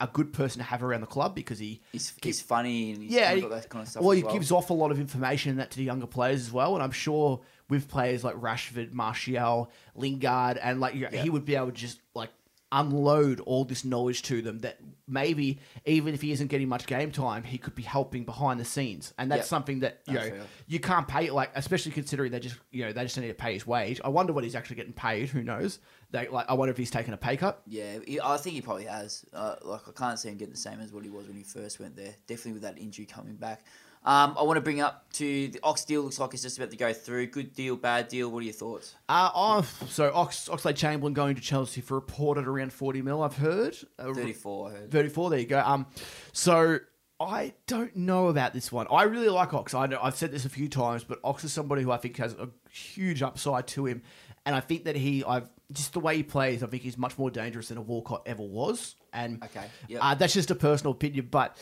a 0.00 0.06
good 0.06 0.32
person 0.32 0.58
to 0.58 0.64
have 0.64 0.82
around 0.82 1.00
the 1.00 1.06
club 1.06 1.34
because 1.34 1.58
he 1.58 1.80
He's, 1.92 2.12
he's 2.22 2.40
funny 2.40 2.92
and 2.92 3.02
he's 3.02 3.12
yeah, 3.12 3.38
got 3.38 3.50
that 3.50 3.68
kind 3.68 3.82
of 3.82 3.88
stuff. 3.88 4.02
well, 4.02 4.12
he 4.12 4.22
gives 4.22 4.50
off 4.52 4.70
a 4.70 4.74
lot 4.74 4.90
of 4.90 4.98
information 5.00 5.50
and 5.50 5.60
that 5.60 5.70
to 5.72 5.76
the 5.78 5.84
younger 5.84 6.06
players 6.06 6.40
as 6.40 6.52
well. 6.52 6.74
And 6.74 6.82
I'm 6.82 6.90
sure 6.90 7.40
with 7.68 7.88
players 7.88 8.22
like 8.24 8.34
Rashford, 8.36 8.92
Martial, 8.92 9.70
Lingard, 9.94 10.58
and 10.58 10.80
like 10.80 10.94
Yeah. 10.94 11.10
he 11.10 11.30
would 11.30 11.44
be 11.44 11.56
able 11.56 11.66
to 11.66 11.72
just 11.72 12.00
like 12.14 12.30
unload 12.78 13.40
all 13.40 13.64
this 13.64 13.84
knowledge 13.84 14.22
to 14.22 14.42
them 14.42 14.58
that 14.60 14.78
maybe 15.06 15.60
even 15.86 16.12
if 16.14 16.20
he 16.22 16.32
isn't 16.32 16.48
getting 16.48 16.68
much 16.68 16.86
game 16.86 17.10
time, 17.12 17.42
he 17.44 17.56
could 17.58 17.74
be 17.74 17.82
helping 17.82 18.24
behind 18.24 18.58
the 18.58 18.64
scenes. 18.64 19.12
And 19.18 19.30
that's 19.30 19.40
Yep. 19.40 19.46
something 19.46 19.80
that 19.80 20.00
you 20.08 20.14
That's 20.14 20.28
know 20.30 20.36
fair. 20.36 20.46
you 20.66 20.80
can't 20.80 21.06
pay 21.06 21.30
like 21.30 21.50
especially 21.54 21.92
considering 21.92 22.32
they 22.32 22.40
just 22.40 22.56
you 22.70 22.84
know 22.84 22.92
they 22.92 23.02
just 23.04 23.16
need 23.18 23.28
to 23.28 23.34
pay 23.34 23.52
his 23.54 23.66
wage. 23.66 24.00
I 24.04 24.08
wonder 24.08 24.32
what 24.32 24.44
he's 24.44 24.54
actually 24.56 24.76
getting 24.76 24.92
paid. 24.92 25.28
Who 25.28 25.42
knows? 25.42 25.78
They 26.10 26.28
like 26.28 26.46
I 26.48 26.54
wonder 26.54 26.72
if 26.72 26.76
he's 26.78 26.90
taking 26.90 27.14
a 27.14 27.16
pay 27.16 27.36
cut. 27.36 27.62
Yeah, 27.66 27.98
I 28.24 28.36
think 28.38 28.54
he 28.56 28.60
probably 28.62 28.84
has. 28.86 29.24
Uh, 29.32 29.56
like 29.62 29.82
I 29.88 29.92
can't 29.92 30.18
see 30.18 30.28
him 30.28 30.36
getting 30.36 30.54
the 30.54 30.60
same 30.60 30.80
as 30.80 30.92
what 30.92 31.04
he 31.04 31.10
was 31.10 31.26
when 31.28 31.36
he 31.36 31.42
first 31.44 31.78
went 31.80 31.96
there. 31.96 32.14
Definitely 32.26 32.54
with 32.54 32.62
that 32.62 32.78
injury 32.78 33.06
coming 33.06 33.36
back. 33.36 33.64
Um, 34.06 34.34
I 34.38 34.42
want 34.42 34.58
to 34.58 34.60
bring 34.60 34.80
up 34.82 35.10
to 35.14 35.48
the 35.48 35.60
Ox 35.62 35.84
deal. 35.84 36.02
Looks 36.02 36.18
like 36.18 36.34
it's 36.34 36.42
just 36.42 36.58
about 36.58 36.70
to 36.70 36.76
go 36.76 36.92
through. 36.92 37.28
Good 37.28 37.54
deal, 37.54 37.74
bad 37.76 38.08
deal. 38.08 38.30
What 38.30 38.40
are 38.40 38.44
your 38.44 38.52
thoughts? 38.52 38.94
Uh, 39.08 39.30
oh, 39.34 39.66
so 39.88 40.12
Ox, 40.14 40.48
Oxlade 40.50 40.76
Chamberlain 40.76 41.14
going 41.14 41.36
to 41.36 41.40
Chelsea 41.40 41.80
for 41.80 41.94
a 41.94 42.00
reported 42.00 42.46
around 42.46 42.72
40 42.72 43.00
mil, 43.02 43.22
I've 43.22 43.36
heard. 43.36 43.76
Uh, 43.98 44.12
Thirty-four. 44.12 44.68
I 44.68 44.72
heard. 44.72 44.90
34, 44.90 45.30
there 45.30 45.38
you 45.38 45.46
go. 45.46 45.60
Um, 45.64 45.86
so 46.32 46.78
I 47.18 47.54
don't 47.66 47.96
know 47.96 48.28
about 48.28 48.52
this 48.52 48.70
one. 48.70 48.86
I 48.90 49.04
really 49.04 49.28
like 49.30 49.54
Ox. 49.54 49.72
I 49.72 49.86
know, 49.86 49.98
I've 50.02 50.16
said 50.16 50.32
this 50.32 50.44
a 50.44 50.50
few 50.50 50.68
times, 50.68 51.02
but 51.04 51.18
Ox 51.24 51.44
is 51.44 51.52
somebody 51.52 51.82
who 51.82 51.90
I 51.90 51.96
think 51.96 52.16
has 52.18 52.34
a 52.34 52.48
huge 52.70 53.22
upside 53.22 53.66
to 53.68 53.86
him. 53.86 54.02
And 54.44 54.54
I 54.54 54.60
think 54.60 54.84
that 54.84 54.96
he, 54.96 55.24
I've 55.24 55.48
just 55.72 55.94
the 55.94 56.00
way 56.00 56.16
he 56.18 56.22
plays, 56.22 56.62
I 56.62 56.66
think 56.66 56.82
he's 56.82 56.98
much 56.98 57.16
more 57.16 57.30
dangerous 57.30 57.68
than 57.68 57.78
a 57.78 57.80
Walcott 57.80 58.24
ever 58.26 58.42
was. 58.42 58.96
And 59.14 59.42
Okay, 59.42 59.64
yep. 59.88 60.00
uh, 60.02 60.14
that's 60.14 60.34
just 60.34 60.50
a 60.50 60.54
personal 60.54 60.92
opinion, 60.92 61.28
but 61.30 61.56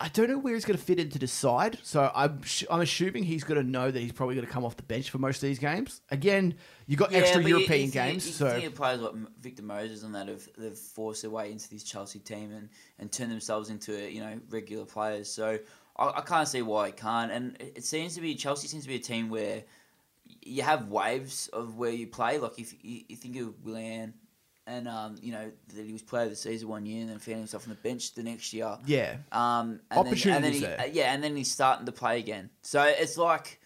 I 0.00 0.08
don't 0.08 0.30
know 0.30 0.38
where 0.38 0.54
he's 0.54 0.64
going 0.64 0.78
to 0.78 0.82
fit 0.82 1.00
into 1.00 1.18
the 1.18 1.26
side. 1.26 1.78
So 1.82 2.10
I'm, 2.14 2.40
sh- 2.42 2.64
I'm 2.70 2.80
assuming 2.80 3.24
he's 3.24 3.42
going 3.42 3.60
to 3.60 3.68
know 3.68 3.90
that 3.90 3.98
he's 3.98 4.12
probably 4.12 4.36
going 4.36 4.46
to 4.46 4.52
come 4.52 4.64
off 4.64 4.76
the 4.76 4.84
bench 4.84 5.10
for 5.10 5.18
most 5.18 5.42
of 5.42 5.48
these 5.48 5.58
games. 5.58 6.00
Again, 6.10 6.54
you 6.86 6.96
got 6.96 7.12
extra 7.12 7.42
European 7.42 7.86
you 7.86 7.90
games, 7.90 8.26
You 8.26 8.32
so 8.32 8.50
think 8.50 8.66
of 8.66 8.74
players 8.76 9.00
like 9.00 9.14
Victor 9.40 9.64
Moses 9.64 10.04
and 10.04 10.14
that 10.14 10.28
have 10.28 10.48
they've 10.56 10.76
forced 10.76 11.22
their 11.22 11.32
way 11.32 11.50
into 11.50 11.68
this 11.68 11.82
Chelsea 11.82 12.20
team 12.20 12.52
and 12.52 12.68
and 13.00 13.10
turned 13.10 13.32
themselves 13.32 13.70
into 13.70 14.10
you 14.10 14.20
know 14.20 14.38
regular 14.50 14.84
players. 14.84 15.28
So 15.28 15.58
I, 15.96 16.04
I 16.16 16.20
can't 16.20 16.46
see 16.46 16.62
why 16.62 16.88
it 16.88 16.96
can't. 16.96 17.32
And 17.32 17.56
it, 17.60 17.72
it 17.78 17.84
seems 17.84 18.14
to 18.14 18.20
be 18.20 18.36
Chelsea 18.36 18.68
seems 18.68 18.84
to 18.84 18.88
be 18.88 18.96
a 18.96 19.00
team 19.00 19.30
where 19.30 19.64
you 20.42 20.62
have 20.62 20.88
waves 20.88 21.48
of 21.48 21.76
where 21.76 21.90
you 21.90 22.06
play. 22.06 22.38
Like 22.38 22.58
if 22.58 22.72
you, 22.84 23.02
you 23.08 23.16
think 23.16 23.36
of 23.36 23.64
Willian. 23.64 24.14
And 24.68 24.86
um, 24.86 25.16
you 25.22 25.32
know 25.32 25.50
that 25.74 25.86
he 25.86 25.92
was 25.92 26.02
player 26.02 26.24
of 26.24 26.30
the 26.30 26.36
season 26.36 26.68
one 26.68 26.84
year, 26.84 27.00
and 27.00 27.08
then 27.08 27.18
found 27.18 27.38
himself 27.38 27.64
on 27.64 27.70
the 27.70 27.80
bench 27.80 28.12
the 28.12 28.22
next 28.22 28.52
year. 28.52 28.76
yeah. 28.84 29.16
Um, 29.32 29.80
and 29.90 30.04
then, 30.04 30.06
and 30.06 30.06
then 30.06 30.12
Opportunities 30.12 30.60
he, 30.60 30.66
there. 30.66 30.80
uh, 30.80 30.88
yeah, 30.92 31.14
and 31.14 31.24
then 31.24 31.34
he's 31.36 31.50
starting 31.50 31.86
to 31.86 31.92
play 31.92 32.18
again. 32.18 32.50
So 32.60 32.82
it's 32.82 33.16
like 33.16 33.60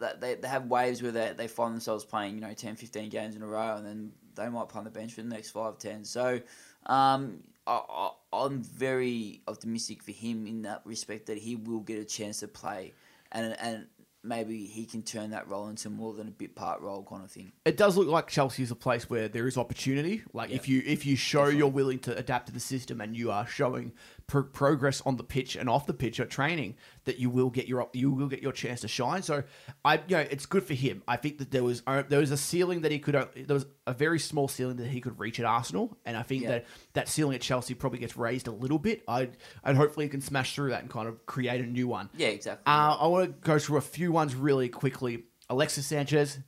that 0.00 0.20
they, 0.20 0.34
they 0.34 0.48
have 0.48 0.66
waves 0.66 1.02
where 1.02 1.12
they, 1.12 1.32
they 1.34 1.48
find 1.48 1.72
themselves 1.72 2.04
playing, 2.04 2.34
you 2.34 2.40
know, 2.42 2.52
10, 2.52 2.76
15 2.76 3.08
games 3.08 3.36
in 3.36 3.42
a 3.42 3.46
row, 3.46 3.76
and 3.76 3.86
then 3.86 4.12
they 4.34 4.48
might 4.50 4.68
play 4.68 4.80
on 4.80 4.84
the 4.84 4.90
bench 4.90 5.14
for 5.14 5.22
the 5.22 5.28
next 5.28 5.50
5, 5.50 5.78
10. 5.78 6.04
So 6.04 6.40
um, 6.84 7.38
I, 7.66 7.80
I, 7.88 8.10
I'm 8.32 8.62
very 8.62 9.40
optimistic 9.48 10.02
for 10.02 10.12
him 10.12 10.46
in 10.46 10.62
that 10.62 10.82
respect 10.84 11.26
that 11.26 11.38
he 11.38 11.56
will 11.56 11.80
get 11.80 11.98
a 11.98 12.04
chance 12.04 12.40
to 12.40 12.48
play, 12.48 12.92
and 13.32 13.56
and 13.60 13.86
maybe 14.26 14.66
he 14.66 14.84
can 14.84 15.02
turn 15.02 15.30
that 15.30 15.48
role 15.48 15.68
into 15.68 15.88
more 15.90 16.12
than 16.12 16.28
a 16.28 16.30
bit 16.30 16.54
part 16.54 16.80
role 16.80 17.06
kind 17.08 17.24
of 17.24 17.30
thing. 17.30 17.52
it 17.64 17.76
does 17.76 17.96
look 17.96 18.08
like 18.08 18.28
Chelsea 18.28 18.62
is 18.62 18.70
a 18.70 18.76
place 18.76 19.08
where 19.08 19.28
there 19.28 19.46
is 19.46 19.56
opportunity. 19.56 20.22
Like 20.32 20.50
if 20.50 20.68
you 20.68 20.82
if 20.84 21.06
you 21.06 21.16
show 21.16 21.46
you're 21.46 21.68
willing 21.68 21.98
to 22.00 22.16
adapt 22.16 22.46
to 22.46 22.52
the 22.52 22.60
system 22.60 23.00
and 23.00 23.16
you 23.16 23.30
are 23.30 23.46
showing 23.46 23.92
pro- 24.26 24.42
progress 24.44 25.00
on 25.06 25.16
the 25.16 25.24
pitch 25.24 25.56
and 25.56 25.68
off 25.68 25.86
the 25.86 25.94
pitch 25.94 26.18
at 26.20 26.30
training, 26.30 26.74
that 27.04 27.18
you 27.18 27.30
will 27.30 27.50
get 27.50 27.68
your 27.68 27.88
you 27.92 28.10
will 28.10 28.28
get 28.28 28.42
your 28.42 28.52
chance 28.52 28.80
to 28.82 28.88
shine. 28.88 29.22
So 29.22 29.42
I 29.84 29.94
you 30.08 30.16
know 30.16 30.20
it's 30.20 30.46
good 30.46 30.64
for 30.64 30.74
him. 30.74 31.02
I 31.06 31.16
think 31.16 31.38
that 31.38 31.50
there 31.50 31.62
was 31.62 31.82
uh, 31.86 32.02
there 32.08 32.20
was 32.20 32.30
a 32.30 32.36
ceiling 32.36 32.82
that 32.82 32.92
he 32.92 32.98
could 32.98 33.14
uh, 33.14 33.26
there 33.34 33.54
was 33.54 33.66
a 33.86 33.92
very 33.92 34.18
small 34.18 34.48
ceiling 34.48 34.76
that 34.76 34.88
he 34.88 35.00
could 35.00 35.18
reach 35.18 35.38
at 35.38 35.46
Arsenal, 35.46 35.96
and 36.04 36.16
I 36.16 36.22
think 36.22 36.42
Yeah. 36.42 36.48
that 36.48 36.66
that 36.94 37.08
ceiling 37.08 37.34
at 37.34 37.40
Chelsea 37.40 37.74
probably 37.74 37.98
gets 38.00 38.16
raised 38.16 38.48
a 38.48 38.52
little 38.52 38.78
bit. 38.78 39.02
I 39.06 39.30
and 39.64 39.76
hopefully 39.76 40.06
he 40.06 40.10
can 40.10 40.20
smash 40.20 40.54
through 40.54 40.70
that 40.70 40.82
and 40.82 40.90
kind 40.90 41.08
of 41.08 41.24
create 41.26 41.60
a 41.60 41.66
new 41.66 41.88
one. 41.88 42.10
Yeah, 42.16 42.28
exactly. 42.28 42.64
Uh, 42.66 42.96
I 43.00 43.06
want 43.06 43.26
to 43.26 43.46
go 43.46 43.58
through 43.58 43.78
a 43.78 43.82
few 43.82 44.12
ones 44.12 44.34
really 44.34 44.68
quickly. 44.68 45.24
Alexis 45.48 45.86
Sanchez, 45.86 46.40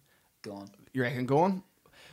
Gone. 0.43 0.69
you 0.93 1.03
reckon 1.03 1.25
gone? 1.27 1.63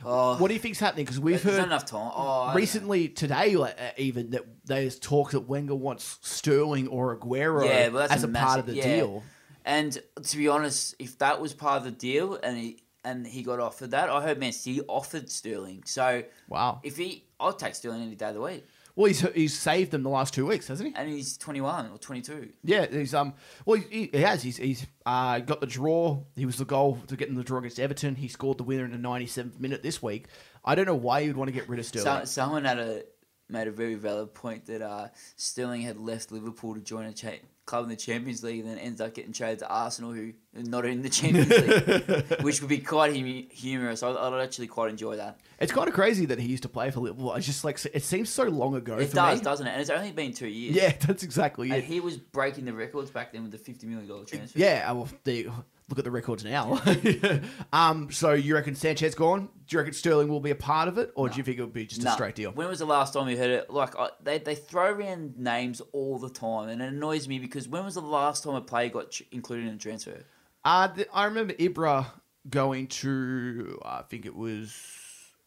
Oh, 0.04 0.36
What 0.38 0.48
do 0.48 0.54
you 0.54 0.60
think's 0.60 0.78
happening? 0.78 1.04
Because 1.04 1.18
we've 1.18 1.42
there's 1.42 1.56
heard 1.56 1.64
enough 1.66 1.86
time. 1.86 2.10
Oh, 2.14 2.52
recently 2.54 3.08
today, 3.08 3.56
like, 3.56 3.76
uh, 3.80 3.90
even 3.96 4.30
that 4.30 4.44
there's 4.64 4.98
talks 4.98 5.32
that 5.32 5.40
Wenger 5.40 5.74
wants 5.74 6.18
Sterling 6.22 6.88
or 6.88 7.16
Aguero 7.16 7.64
Yeah, 7.64 7.88
well, 7.88 8.00
that's 8.00 8.12
as 8.12 8.24
a, 8.24 8.28
a 8.28 8.32
part 8.32 8.60
of 8.60 8.66
the 8.66 8.74
yeah. 8.74 8.82
deal. 8.96 9.22
And 9.64 9.98
to 10.22 10.36
be 10.36 10.48
honest, 10.48 10.94
if 10.98 11.18
that 11.18 11.40
was 11.40 11.52
part 11.54 11.78
of 11.78 11.84
the 11.84 11.90
deal 11.90 12.38
and 12.42 12.56
he 12.56 12.82
and 13.04 13.26
he 13.26 13.42
got 13.42 13.60
offered 13.60 13.92
that, 13.92 14.10
I 14.10 14.20
heard 14.22 14.38
Man 14.38 14.52
City 14.52 14.80
offered 14.88 15.30
Sterling. 15.30 15.84
So 15.86 16.24
Wow. 16.48 16.80
if 16.82 16.96
he, 16.96 17.24
I'll 17.38 17.52
take 17.52 17.74
Sterling 17.76 18.02
any 18.02 18.16
day 18.16 18.28
of 18.28 18.34
the 18.34 18.40
week. 18.40 18.66
Well, 18.96 19.06
he's 19.06 19.20
he's 19.20 19.56
saved 19.56 19.90
them 19.90 20.02
the 20.02 20.08
last 20.08 20.32
two 20.32 20.46
weeks, 20.46 20.68
hasn't 20.68 20.88
he? 20.88 20.94
And 20.96 21.08
he's 21.08 21.36
twenty 21.36 21.60
one 21.60 21.90
or 21.90 21.98
twenty 21.98 22.22
two. 22.22 22.48
Yeah, 22.64 22.86
he's 22.90 23.12
um. 23.14 23.34
Well, 23.66 23.78
he, 23.90 24.08
he 24.10 24.22
has. 24.22 24.42
He's 24.42 24.56
he's 24.56 24.86
uh 25.04 25.38
got 25.40 25.60
the 25.60 25.66
draw. 25.66 26.22
He 26.34 26.46
was 26.46 26.56
the 26.56 26.64
goal 26.64 26.98
to 27.08 27.16
get 27.16 27.28
in 27.28 27.34
the 27.34 27.44
draw 27.44 27.58
against 27.58 27.78
Everton. 27.78 28.14
He 28.14 28.26
scored 28.28 28.56
the 28.56 28.64
winner 28.64 28.86
in 28.86 28.90
the 28.90 28.96
97th 29.08 29.60
minute 29.60 29.82
this 29.82 30.02
week. 30.02 30.28
I 30.64 30.74
don't 30.74 30.86
know 30.86 30.94
why 30.94 31.20
you'd 31.20 31.36
want 31.36 31.48
to 31.48 31.52
get 31.52 31.68
rid 31.68 31.78
of 31.78 31.86
Sterling. 31.86 32.20
So, 32.20 32.24
someone 32.24 32.64
had 32.64 32.78
a 32.78 33.02
made 33.48 33.68
a 33.68 33.70
very 33.70 33.94
valid 33.94 34.34
point 34.34 34.66
that 34.66 34.80
uh, 34.82 35.08
Sterling 35.36 35.82
had 35.82 35.98
left 35.98 36.32
Liverpool 36.32 36.74
to 36.74 36.80
join 36.80 37.04
a 37.04 37.12
cha- 37.12 37.32
club 37.66 37.84
in 37.84 37.90
the 37.90 37.96
Champions 37.96 38.42
League, 38.42 38.60
and 38.60 38.68
then 38.68 38.78
ends 38.78 39.00
up 39.00 39.12
getting 39.12 39.32
traded 39.32 39.58
to 39.58 39.68
Arsenal, 39.68 40.12
who 40.12 40.32
are 40.56 40.62
not 40.62 40.86
in 40.86 41.02
the 41.02 41.08
Champions 41.08 41.48
League, 41.50 42.40
which 42.42 42.60
would 42.60 42.68
be 42.68 42.78
quite 42.78 43.14
hum- 43.14 43.48
humorous. 43.50 44.02
I'd, 44.02 44.16
I'd 44.16 44.42
actually 44.42 44.68
quite 44.68 44.90
enjoy 44.90 45.16
that. 45.16 45.38
it's 45.60 45.72
kind 45.72 45.88
of 45.88 45.94
crazy 45.94 46.26
that 46.26 46.38
he 46.38 46.46
used 46.48 46.62
to 46.62 46.68
play 46.68 46.90
for 46.90 47.00
Liverpool. 47.00 47.34
It's 47.34 47.44
just 47.46 47.64
like 47.64 47.84
it 47.92 48.02
seems 48.02 48.30
so 48.30 48.44
long 48.44 48.76
ago. 48.76 48.96
It 48.98 49.12
does, 49.12 49.38
me. 49.40 49.44
doesn't 49.44 49.66
it? 49.66 49.70
And 49.70 49.80
it's 49.80 49.90
only 49.90 50.12
been 50.12 50.32
two 50.32 50.48
years. 50.48 50.76
Yeah, 50.76 50.92
that's 51.06 51.22
exactly 51.22 51.68
And 51.70 51.78
it. 51.78 51.84
he 51.84 52.00
was 52.00 52.16
breaking 52.16 52.64
the 52.64 52.72
records 52.72 53.10
back 53.10 53.32
then 53.32 53.42
with 53.42 53.52
the 53.52 53.58
fifty 53.58 53.86
million 53.86 54.08
dollar 54.08 54.24
transfer. 54.24 54.58
Yeah, 54.58 54.88
uh, 54.90 54.94
well, 54.94 55.08
the, 55.24 55.48
look 55.88 55.98
at 55.98 56.04
the 56.04 56.10
records 56.10 56.44
now. 56.44 56.80
um, 57.72 58.10
so 58.10 58.32
you 58.32 58.54
reckon 58.54 58.74
Sanchez 58.74 59.14
gone? 59.14 59.48
Do 59.66 59.74
you 59.74 59.78
reckon 59.78 59.94
Sterling 59.94 60.28
will 60.28 60.40
be 60.40 60.50
a 60.50 60.56
part 60.56 60.88
of 60.88 60.98
it, 60.98 61.12
or 61.14 61.28
do 61.28 61.36
you 61.36 61.42
think 61.42 61.58
it 61.58 61.62
would 61.62 61.72
be 61.72 61.86
just 61.86 62.04
a 62.04 62.10
straight 62.10 62.34
deal? 62.34 62.50
When 62.52 62.68
was 62.68 62.78
the 62.78 62.86
last 62.86 63.14
time 63.14 63.28
you 63.28 63.36
heard 63.36 63.50
it? 63.50 63.70
Like 63.70 63.96
I, 63.98 64.10
they 64.22 64.38
they 64.38 64.54
throw 64.54 64.92
around 64.92 65.38
names 65.38 65.80
all 65.92 66.18
the 66.18 66.30
time, 66.30 66.68
and 66.68 66.82
it 66.82 66.92
annoys 66.92 67.28
me 67.28 67.38
because 67.38 67.68
when 67.68 67.84
was 67.84 67.94
the 67.94 68.00
last 68.00 68.44
time 68.44 68.54
a 68.54 68.60
player 68.60 68.88
got 68.88 69.10
ch- 69.10 69.24
included 69.32 69.68
in 69.68 69.74
a 69.74 69.78
transfer? 69.78 70.24
Uh, 70.64 70.88
the, 70.88 71.06
I 71.12 71.26
remember 71.26 71.54
Ibra 71.54 72.06
going 72.48 72.88
to, 72.88 73.78
I 73.84 74.02
think 74.02 74.26
it 74.26 74.34
was 74.34 74.76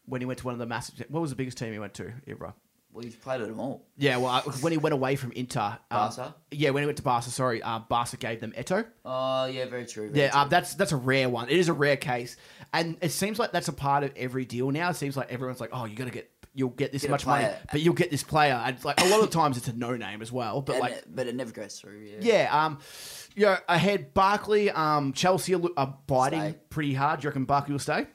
when 0.06 0.20
he 0.20 0.26
went 0.26 0.38
to 0.40 0.46
one 0.46 0.54
of 0.54 0.58
the 0.58 0.66
massive. 0.66 1.04
What 1.08 1.20
was 1.20 1.30
the 1.30 1.36
biggest 1.36 1.58
team 1.58 1.72
he 1.72 1.78
went 1.78 1.94
to? 1.94 2.12
Ibra. 2.26 2.54
Well, 2.92 3.04
he's 3.04 3.14
played 3.14 3.40
at 3.40 3.46
them 3.46 3.60
all. 3.60 3.86
Yeah, 3.96 4.16
well, 4.16 4.26
uh, 4.30 4.42
when 4.62 4.72
he 4.72 4.78
went 4.78 4.92
away 4.94 5.14
from 5.14 5.30
Inter, 5.32 5.60
um, 5.60 5.78
Barca? 5.90 6.34
Yeah, 6.50 6.70
when 6.70 6.82
he 6.82 6.86
went 6.86 6.96
to 6.96 7.04
Barca, 7.04 7.30
sorry, 7.30 7.62
uh, 7.62 7.78
Barca 7.78 8.16
gave 8.16 8.40
them 8.40 8.52
Eto'o. 8.58 8.84
Oh 9.04 9.44
yeah, 9.46 9.66
very 9.66 9.86
true. 9.86 10.08
very 10.08 10.18
Yeah, 10.24 10.30
true. 10.30 10.40
uh, 10.40 10.44
that's 10.46 10.74
that's 10.74 10.90
a 10.92 10.96
rare 10.96 11.28
one. 11.28 11.48
It 11.48 11.56
is 11.58 11.68
a 11.68 11.72
rare 11.72 11.96
case, 11.96 12.36
and 12.72 12.96
it 13.00 13.10
seems 13.12 13.38
like 13.38 13.52
that's 13.52 13.68
a 13.68 13.72
part 13.72 14.02
of 14.02 14.12
every 14.16 14.44
deal 14.44 14.70
now. 14.72 14.90
It 14.90 14.96
seems 14.96 15.16
like 15.16 15.30
everyone's 15.32 15.60
like, 15.60 15.70
"Oh, 15.72 15.84
you're 15.84 15.94
gonna 15.94 16.10
get, 16.10 16.28
you'll 16.52 16.70
get 16.70 16.90
this 16.90 17.02
Get 17.02 17.12
much 17.12 17.26
money, 17.26 17.48
but 17.70 17.80
you'll 17.80 17.94
get 17.94 18.10
this 18.10 18.24
player." 18.24 18.54
And 18.54 18.74
it's 18.74 18.84
like 18.84 19.00
a 19.00 19.06
lot 19.06 19.22
of 19.22 19.30
times 19.30 19.56
it's 19.56 19.68
a 19.68 19.72
no 19.72 19.96
name 19.96 20.20
as 20.20 20.32
well. 20.32 20.60
But 20.60 20.72
And 20.74 20.80
like, 20.82 20.92
it- 20.94 21.14
but 21.14 21.28
it 21.28 21.36
never 21.36 21.52
goes 21.52 21.78
through. 21.78 22.00
Yeah. 22.00 22.18
yeah, 22.48 22.64
um, 22.66 22.80
yeah, 23.36 23.60
ahead 23.68 24.12
Barkley, 24.14 24.68
um, 24.72 25.12
Chelsea 25.12 25.54
are, 25.54 25.60
are 25.76 25.96
biting 26.08 26.40
Stay. 26.40 26.54
pretty 26.70 26.94
hard. 26.94 27.20
Do 27.20 27.24
you 27.26 27.28
reckon 27.30 27.44
Barkley 27.44 27.72
will 27.72 27.78
stay? 27.78 28.08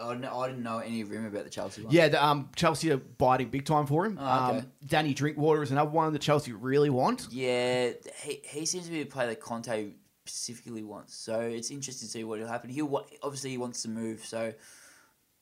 I 0.00 0.12
didn't, 0.14 0.26
I 0.26 0.46
didn't 0.46 0.62
know 0.62 0.78
any 0.78 1.02
rumor 1.02 1.28
about 1.28 1.44
the 1.44 1.50
Chelsea 1.50 1.82
one. 1.82 1.92
Yeah, 1.92 2.08
the, 2.08 2.24
um, 2.24 2.50
Chelsea 2.54 2.92
are 2.92 2.98
biting 2.98 3.48
big 3.48 3.64
time 3.64 3.86
for 3.86 4.06
him. 4.06 4.16
Oh, 4.20 4.48
okay. 4.50 4.58
um, 4.58 4.72
Danny 4.86 5.12
Drinkwater 5.12 5.62
is 5.62 5.70
another 5.72 5.90
one 5.90 6.12
that 6.12 6.22
Chelsea 6.22 6.52
really 6.52 6.90
want. 6.90 7.26
Yeah, 7.30 7.90
he, 8.22 8.40
he 8.44 8.64
seems 8.66 8.84
to 8.86 8.92
be 8.92 9.00
a 9.00 9.06
player 9.06 9.28
that 9.28 9.40
Conte 9.40 9.90
specifically 10.24 10.84
wants. 10.84 11.16
So 11.16 11.40
it's 11.40 11.70
interesting 11.70 12.06
to 12.06 12.12
see 12.12 12.22
what 12.24 12.38
will 12.38 12.46
happen. 12.46 12.70
He 12.70 12.80
obviously 12.82 13.50
he 13.50 13.58
wants 13.58 13.82
to 13.82 13.88
move. 13.88 14.24
So 14.24 14.52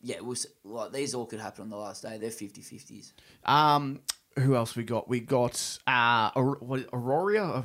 yeah, 0.00 0.20
we'll, 0.20 0.32
s- 0.32 0.46
like 0.64 0.92
these 0.92 1.14
all 1.14 1.26
could 1.26 1.40
happen 1.40 1.62
on 1.62 1.68
the 1.70 1.76
last 1.76 2.02
day. 2.02 2.16
They're 2.18 2.30
50-50s. 2.30 3.12
Um, 3.44 4.00
who 4.38 4.54
else 4.56 4.74
we 4.76 4.84
got? 4.84 5.08
We 5.08 5.20
got 5.20 5.78
uh, 5.86 6.30
Aur- 6.34 6.58
what, 6.60 6.90
Aurier 6.92 7.64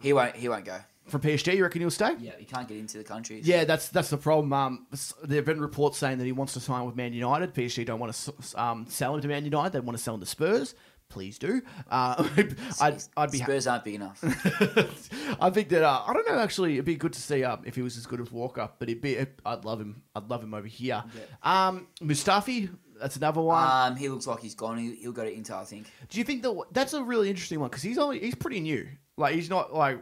He 0.00 0.12
won't. 0.12 0.36
He 0.36 0.48
won't 0.48 0.64
go. 0.64 0.78
From 1.10 1.20
PSG. 1.20 1.56
You 1.56 1.62
reckon 1.64 1.80
he'll 1.80 1.90
stay? 1.90 2.14
Yeah, 2.18 2.32
he 2.38 2.44
can't 2.44 2.66
get 2.68 2.78
into 2.78 2.98
the 2.98 3.04
country. 3.04 3.40
Yeah, 3.44 3.64
that's 3.64 3.88
that's 3.88 4.10
the 4.10 4.16
problem. 4.16 4.52
Um, 4.52 4.86
there 5.22 5.36
have 5.36 5.44
been 5.44 5.60
reports 5.60 5.98
saying 5.98 6.18
that 6.18 6.24
he 6.24 6.32
wants 6.32 6.52
to 6.54 6.60
sign 6.60 6.84
with 6.86 6.96
Man 6.96 7.12
United. 7.12 7.54
PSG 7.54 7.84
don't 7.86 8.00
want 8.00 8.14
to 8.14 8.60
um, 8.62 8.86
sell 8.88 9.14
him 9.14 9.20
to 9.20 9.28
Man 9.28 9.44
United. 9.44 9.72
They 9.72 9.80
want 9.80 9.96
to 9.98 10.02
sell 10.02 10.14
him 10.14 10.20
to 10.20 10.26
Spurs. 10.26 10.74
Please 11.08 11.38
do. 11.38 11.60
Uh, 11.90 12.24
I'd, 12.80 13.02
I'd 13.16 13.32
be. 13.32 13.40
ha- 13.40 13.46
Spurs 13.46 13.66
aren't 13.66 13.82
big 13.82 13.96
enough. 13.96 14.20
I 15.40 15.50
think 15.50 15.68
that 15.70 15.82
uh, 15.82 16.02
I 16.06 16.12
don't 16.12 16.26
know. 16.28 16.38
Actually, 16.38 16.74
it'd 16.74 16.84
be 16.84 16.94
good 16.94 17.12
to 17.14 17.20
see 17.20 17.42
um, 17.44 17.62
if 17.66 17.74
he 17.74 17.82
was 17.82 17.96
as 17.96 18.06
good 18.06 18.20
as 18.20 18.30
Walker. 18.30 18.68
But 18.78 18.88
it'd 18.88 19.02
be. 19.02 19.18
I'd 19.44 19.64
love 19.64 19.80
him. 19.80 20.02
I'd 20.14 20.30
love 20.30 20.42
him 20.42 20.54
over 20.54 20.68
here. 20.68 21.02
Um, 21.42 21.88
Mustafi. 22.00 22.70
That's 23.00 23.16
another 23.16 23.40
one. 23.40 23.66
um, 23.92 23.96
he 23.96 24.10
looks 24.10 24.26
like 24.26 24.40
he's 24.40 24.54
gone. 24.54 24.76
He, 24.76 24.94
he'll 24.96 25.12
go 25.12 25.24
to 25.24 25.32
Inter, 25.32 25.54
I 25.54 25.64
think. 25.64 25.86
Do 26.10 26.18
you 26.18 26.24
think 26.24 26.42
that 26.42 26.64
that's 26.70 26.92
a 26.92 27.02
really 27.02 27.30
interesting 27.30 27.58
one 27.58 27.70
because 27.70 27.82
he's 27.82 27.96
only 27.96 28.20
he's 28.20 28.34
pretty 28.34 28.60
new. 28.60 28.86
Like 29.16 29.34
he's 29.34 29.48
not 29.48 29.72
like 29.74 29.98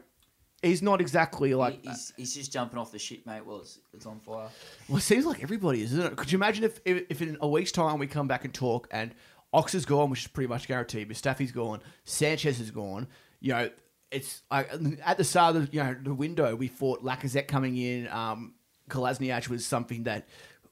he's 0.62 0.82
not 0.82 1.00
exactly 1.00 1.54
like. 1.54 1.84
He's, 1.84 2.12
he's 2.16 2.34
just 2.34 2.52
jumping 2.52 2.78
off 2.78 2.92
the 2.92 2.98
shit, 2.98 3.26
mate. 3.26 3.44
Well, 3.44 3.60
it's, 3.60 3.78
it's 3.92 4.06
on 4.06 4.20
fire. 4.20 4.48
Well, 4.88 4.98
it 4.98 5.02
seems 5.02 5.24
like 5.26 5.42
everybody 5.42 5.82
is, 5.82 5.92
isn't 5.92 6.12
it? 6.12 6.16
Could 6.16 6.32
you 6.32 6.38
imagine 6.38 6.64
if, 6.64 6.80
if, 6.84 7.04
if 7.10 7.22
in 7.22 7.36
a 7.40 7.48
week's 7.48 7.72
time 7.72 7.98
we 7.98 8.06
come 8.06 8.28
back 8.28 8.44
and 8.44 8.52
talk 8.52 8.88
and 8.90 9.14
Ox 9.52 9.74
is 9.74 9.86
gone, 9.86 10.10
which 10.10 10.22
is 10.22 10.26
pretty 10.28 10.48
much 10.48 10.68
guaranteed, 10.68 11.08
Mustafi's 11.08 11.52
gone, 11.52 11.80
Sanchez 12.04 12.60
is 12.60 12.70
gone. 12.70 13.06
You 13.40 13.52
know, 13.52 13.70
it's 14.10 14.42
like 14.50 14.70
at 15.04 15.16
the 15.16 15.24
start 15.24 15.56
of 15.56 15.66
the, 15.70 15.76
you 15.76 15.82
know 15.82 15.96
the 16.02 16.14
window 16.14 16.54
we 16.56 16.68
thought 16.68 17.02
Lacazette 17.04 17.46
coming 17.48 17.76
in, 17.76 18.08
um, 18.08 18.54
Kolasinac 18.90 19.48
was 19.48 19.64
something 19.66 20.04
that 20.04 20.26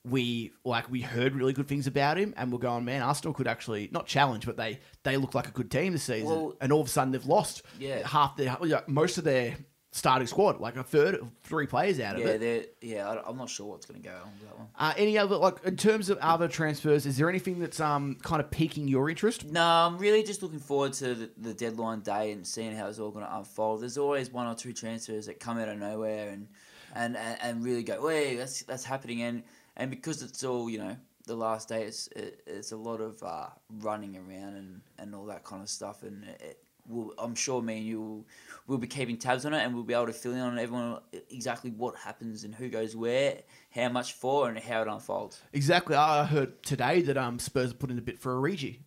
we 0.04 0.52
like 0.64 0.90
we 0.90 1.00
heard 1.00 1.34
really 1.34 1.52
good 1.52 1.68
things 1.68 1.86
about 1.86 2.16
him, 2.16 2.32
and 2.36 2.52
we're 2.52 2.58
going, 2.58 2.84
man, 2.84 3.02
Arsenal 3.02 3.34
could 3.34 3.46
actually 3.48 3.88
not 3.92 4.06
challenge, 4.06 4.46
but 4.46 4.56
they 4.56 4.78
they 5.02 5.16
look 5.16 5.34
like 5.34 5.48
a 5.48 5.50
good 5.50 5.70
team 5.70 5.92
this 5.92 6.04
season, 6.04 6.28
Well- 6.28 6.54
and 6.60 6.72
all 6.72 6.80
of 6.80 6.86
a 6.86 6.90
sudden 6.90 7.12
they've 7.12 7.26
lost 7.26 7.62
Yeah. 7.78 8.06
half 8.06 8.36
their 8.36 8.56
most 8.86 9.18
of 9.18 9.24
their 9.24 9.56
starting 9.96 10.26
squad, 10.26 10.60
like 10.60 10.76
a 10.76 10.82
third, 10.82 11.20
three 11.42 11.66
players 11.66 11.98
out 12.00 12.16
of 12.16 12.20
Yeah, 12.20 12.26
it. 12.28 12.76
yeah. 12.82 13.08
I, 13.08 13.28
I'm 13.28 13.36
not 13.38 13.48
sure 13.48 13.66
what's 13.66 13.86
going 13.86 14.02
to 14.02 14.08
go 14.08 14.14
on 14.14 14.30
with 14.38 14.48
that 14.48 14.58
one. 14.58 14.68
Uh, 14.78 14.92
any 14.96 15.16
other 15.16 15.36
like 15.36 15.64
in 15.64 15.76
terms 15.76 16.10
of 16.10 16.18
other 16.18 16.48
transfers? 16.48 17.06
Is 17.06 17.16
there 17.16 17.28
anything 17.28 17.58
that's 17.58 17.80
um 17.80 18.16
kind 18.22 18.40
of 18.40 18.50
piquing 18.50 18.88
your 18.88 19.08
interest? 19.08 19.46
No, 19.50 19.62
I'm 19.64 19.98
really 19.98 20.22
just 20.22 20.42
looking 20.42 20.58
forward 20.58 20.92
to 20.94 21.14
the, 21.14 21.30
the 21.38 21.54
deadline 21.54 22.00
day 22.00 22.32
and 22.32 22.46
seeing 22.46 22.76
how 22.76 22.86
it's 22.88 22.98
all 22.98 23.10
going 23.10 23.24
to 23.24 23.36
unfold. 23.36 23.80
There's 23.82 23.98
always 23.98 24.30
one 24.30 24.46
or 24.46 24.54
two 24.54 24.72
transfers 24.72 25.26
that 25.26 25.40
come 25.40 25.58
out 25.58 25.68
of 25.68 25.78
nowhere 25.78 26.28
and 26.30 26.48
and, 26.94 27.16
and, 27.16 27.38
and 27.42 27.64
really 27.64 27.82
go, 27.82 28.00
wait, 28.04 28.36
that's 28.36 28.62
that's 28.62 28.84
happening. 28.84 29.22
And 29.22 29.42
and 29.76 29.90
because 29.90 30.22
it's 30.22 30.44
all 30.44 30.68
you 30.70 30.78
know, 30.78 30.96
the 31.26 31.34
last 31.36 31.68
day, 31.68 31.84
it's 31.84 32.08
it, 32.08 32.42
it's 32.46 32.72
a 32.72 32.76
lot 32.76 33.00
of 33.00 33.22
uh, 33.22 33.46
running 33.80 34.16
around 34.16 34.56
and, 34.56 34.80
and 34.98 35.14
all 35.14 35.24
that 35.26 35.42
kind 35.44 35.62
of 35.62 35.68
stuff. 35.68 36.02
And 36.02 36.24
it, 36.24 36.58
will 36.88 37.14
I'm 37.18 37.34
sure 37.34 37.62
me 37.62 37.78
and 37.78 37.86
you 37.86 38.00
will 38.00 38.26
will 38.66 38.78
be 38.78 38.86
keeping 38.86 39.16
tabs 39.16 39.44
on 39.46 39.54
it, 39.54 39.62
and 39.62 39.74
we'll 39.74 39.84
be 39.84 39.94
able 39.94 40.06
to 40.06 40.12
fill 40.12 40.32
in 40.32 40.40
on 40.40 40.58
everyone 40.58 40.98
exactly 41.30 41.70
what 41.70 41.96
happens 41.96 42.44
and 42.44 42.54
who 42.54 42.68
goes 42.68 42.96
where, 42.96 43.42
how 43.70 43.88
much 43.88 44.14
for, 44.14 44.48
and 44.48 44.58
how 44.58 44.82
it 44.82 44.88
unfolds. 44.88 45.40
Exactly. 45.52 45.94
I 45.94 46.24
heard 46.24 46.62
today 46.62 47.02
that 47.02 47.16
um 47.16 47.38
Spurs 47.38 47.72
put 47.72 47.90
in 47.90 47.98
a 47.98 48.02
bit 48.02 48.18
for 48.18 48.34
Origi. 48.34 48.80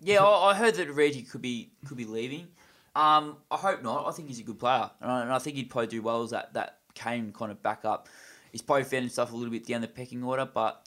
Yeah, 0.00 0.22
I, 0.22 0.50
I 0.50 0.54
heard 0.54 0.74
that 0.74 0.88
Origi 0.88 1.30
could 1.30 1.42
be 1.42 1.72
could 1.86 1.96
be 1.96 2.04
leaving. 2.04 2.48
Um, 2.94 3.36
I 3.50 3.56
hope 3.56 3.82
not. 3.82 4.06
I 4.06 4.10
think 4.12 4.28
he's 4.28 4.40
a 4.40 4.42
good 4.42 4.58
player, 4.58 4.90
and 5.00 5.10
I, 5.10 5.22
and 5.22 5.32
I 5.32 5.38
think 5.38 5.56
he'd 5.56 5.70
probably 5.70 5.88
do 5.88 6.02
well 6.02 6.22
as 6.22 6.30
that 6.30 6.54
that 6.54 6.78
Kane 6.94 7.32
kind 7.32 7.50
of 7.52 7.62
back 7.62 7.84
up. 7.84 8.08
He's 8.52 8.62
probably 8.62 8.84
found 8.84 9.02
himself 9.02 9.32
a 9.32 9.36
little 9.36 9.52
bit 9.52 9.66
down 9.66 9.82
the 9.82 9.88
pecking 9.88 10.22
order, 10.24 10.46
but 10.46 10.86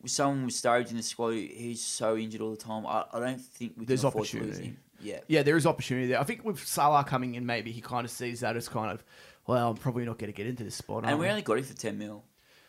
with 0.00 0.10
someone 0.10 0.46
with 0.46 0.54
Sturridge 0.54 0.90
in 0.90 0.96
the 0.96 1.02
squad, 1.02 1.32
who's 1.32 1.82
so 1.82 2.16
injured 2.16 2.40
all 2.40 2.50
the 2.50 2.56
time, 2.56 2.86
I, 2.86 3.04
I 3.12 3.20
don't 3.20 3.38
think 3.40 3.72
we 3.76 3.84
can 3.84 3.86
There's 3.86 4.04
afford 4.04 4.26
to 4.28 4.38
lose 4.38 4.46
opportunity. 4.46 4.68
him. 4.70 4.78
Yeah, 5.02 5.20
Yeah, 5.28 5.42
there 5.42 5.56
is 5.56 5.66
opportunity 5.66 6.08
there. 6.08 6.20
I 6.20 6.24
think 6.24 6.44
with 6.44 6.66
Salah 6.66 7.04
coming 7.04 7.34
in, 7.34 7.46
maybe 7.46 7.72
he 7.72 7.80
kind 7.80 8.04
of 8.04 8.10
sees 8.10 8.40
that 8.40 8.56
as 8.56 8.68
kind 8.68 8.92
of, 8.92 9.02
well, 9.46 9.70
I'm 9.70 9.76
probably 9.76 10.04
not 10.04 10.18
going 10.18 10.32
to 10.32 10.36
get 10.36 10.46
into 10.46 10.64
this 10.64 10.74
spot. 10.74 11.04
and 11.06 11.18
we 11.18 11.28
only 11.28 11.42
got 11.42 11.58
him 11.58 11.64
for 11.64 11.74
ten 11.74 11.98
mil, 11.98 12.24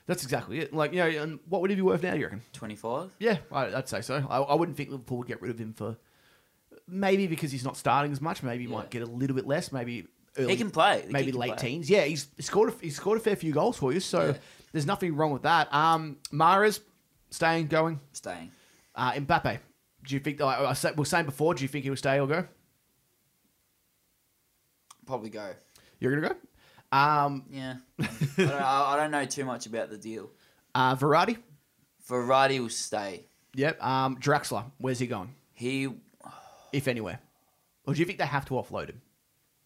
That's 0.08 0.24
exactly 0.24 0.60
it. 0.60 0.74
Like, 0.74 0.94
you 0.94 1.00
know, 1.00 1.08
and 1.24 1.40
what 1.48 1.62
would 1.62 1.70
he 1.70 1.76
be 1.76 1.82
worth 1.82 2.04
now? 2.04 2.14
do 2.14 2.20
You 2.20 2.26
reckon? 2.26 2.42
twenty 2.54 2.76
five. 2.76 3.10
Yeah, 3.20 3.38
I, 3.52 3.76
I'd 3.76 3.90
say 3.90 4.02
so. 4.02 4.26
I, 4.30 4.40
I 4.40 4.56
wouldn't 4.56 4.78
think 4.78 4.90
Liverpool 4.90 5.18
would 5.20 5.28
get 5.28 5.42
rid 5.42 5.52
of 5.52 5.60
him 5.60 5.74
for 5.74 5.98
maybe 6.88 7.28
because 7.28 7.52
he's 7.52 7.64
not 7.64 7.78
starting 7.78 8.12
as 8.12 8.22
much. 8.22 8.44
Maybe 8.44 8.64
he 8.66 8.70
Yeah. 8.70 8.78
might 8.78 8.90
get 8.90 9.02
a 9.04 9.06
little 9.06 9.36
bit 9.36 9.46
less. 9.48 9.72
Maybe 9.72 10.08
early, 10.38 10.52
He 10.54 10.58
can 10.58 10.72
play. 10.72 11.04
The 11.06 11.12
maybe 11.14 11.32
can 11.32 11.40
late 11.40 11.58
play. 11.58 11.70
teens. 11.70 11.90
Yeah, 11.90 12.04
he's 12.04 12.28
scored. 12.40 12.70
A, 12.74 12.76
he's 12.82 12.96
scored 12.96 13.18
a 13.18 13.22
fair 13.22 13.36
few 13.36 13.54
goals 13.54 13.78
for 13.78 13.94
you, 13.94 14.00
so 14.00 14.28
Yeah. 14.28 14.38
there's 14.72 14.86
nothing 14.86 15.16
wrong 15.16 15.32
with 15.32 15.44
that. 15.44 15.74
Um, 15.74 16.18
Mahrez 16.32 16.80
staying, 17.30 17.68
going. 17.68 18.00
Staying. 18.14 18.52
Uh, 18.96 19.14
Mbappe, 19.14 19.60
do 20.06 20.14
you 20.16 20.20
think? 20.20 20.40
Like 20.40 20.60
I 20.60 20.74
said, 20.74 20.92
we 20.96 21.02
were 21.02 21.06
saying 21.06 21.26
before, 21.26 21.54
do 21.54 21.64
you 21.64 21.68
think 21.68 21.84
he 21.84 21.90
will 21.90 21.98
stay 21.98 22.20
or 22.20 22.28
go? 22.28 22.46
Probably 25.06 25.30
go. 25.30 25.54
You're 26.00 26.16
gonna 26.20 26.34
go. 26.34 26.98
Um, 26.98 27.46
Yeah. 27.52 27.76
I, 28.00 28.06
don't, 28.38 28.52
I 28.52 28.94
I 28.94 28.98
don't 28.98 29.12
know 29.12 29.26
too 29.26 29.46
much 29.46 29.66
about 29.66 29.90
the 29.90 29.98
deal. 29.98 30.30
uh, 30.76 30.96
Verratti. 30.96 31.38
Verratti 32.10 32.60
will 32.60 32.70
stay. 32.70 33.26
Yep. 33.56 33.84
Um, 33.84 34.18
Draxler. 34.18 34.66
Where's 34.78 35.00
he 35.00 35.08
going? 35.08 35.34
He 35.54 35.90
If 36.74 36.88
anywhere. 36.88 37.20
Or 37.86 37.94
do 37.94 38.00
you 38.00 38.06
think 38.06 38.20
they 38.20 38.26
have 38.26 38.46
to 38.46 38.54
offload 38.56 38.90
him? 38.90 39.02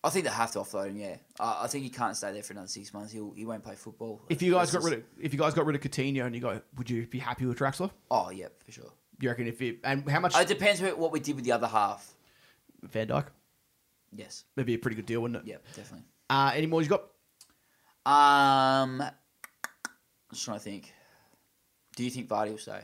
I 0.03 0.09
think 0.09 0.25
they 0.25 0.31
have 0.31 0.51
to 0.51 0.59
offload 0.59 0.89
him. 0.89 0.97
Yeah, 0.97 1.15
uh, 1.39 1.61
I 1.63 1.67
think 1.67 1.83
he 1.83 1.89
can't 1.89 2.15
stay 2.15 2.31
there 2.31 2.43
for 2.43 2.53
another 2.53 2.67
six 2.67 2.93
months. 2.93 3.11
He'll, 3.11 3.31
he 3.35 3.43
won't 3.43 3.63
play 3.63 3.73
football. 3.75 4.21
If 4.29 4.41
you 4.43 4.51
guys 4.53 4.71
got 4.71 4.83
rid 4.83 4.93
of 4.93 5.03
if 5.19 5.33
you 5.33 5.39
guys 5.39 5.55
got 5.55 5.65
rid 5.65 5.75
of 5.75 5.81
Coutinho 5.81 6.25
and 6.25 6.35
you 6.35 6.41
go, 6.41 6.61
would 6.77 6.89
you 6.89 7.07
be 7.07 7.17
happy 7.17 7.45
with 7.47 7.57
Draxler? 7.57 7.89
oh 8.11 8.29
yeah, 8.29 8.47
for 8.63 8.71
sure. 8.71 8.91
You 9.19 9.29
reckon 9.29 9.47
if 9.47 9.61
it 9.61 9.79
and 9.83 10.07
how 10.09 10.19
much 10.19 10.35
Uh, 10.35 10.39
It 10.39 10.47
depends 10.47 10.81
what 10.81 10.97
what 10.97 11.11
we 11.11 11.19
did 11.19 11.35
with 11.35 11.45
the 11.45 11.51
other 11.53 11.67
half. 11.67 12.13
Van 12.83 13.07
Dijk? 13.07 13.27
Yes. 14.13 14.43
That'd 14.55 14.67
be 14.67 14.75
a 14.75 14.77
pretty 14.79 14.95
good 14.95 15.05
deal, 15.05 15.21
wouldn't 15.21 15.43
it? 15.43 15.49
Yep. 15.49 15.65
Definitely. 15.75 16.05
Uh, 16.29 16.51
any 16.53 16.67
more 16.67 16.81
you 16.81 16.89
got? 16.89 17.03
Um, 18.05 19.03
just 20.31 20.45
trying 20.45 20.57
to 20.57 20.63
think. 20.63 20.93
Do 21.95 22.03
you 22.03 22.09
think 22.09 22.27
Vardy 22.27 22.51
will 22.51 22.57
stay? 22.57 22.81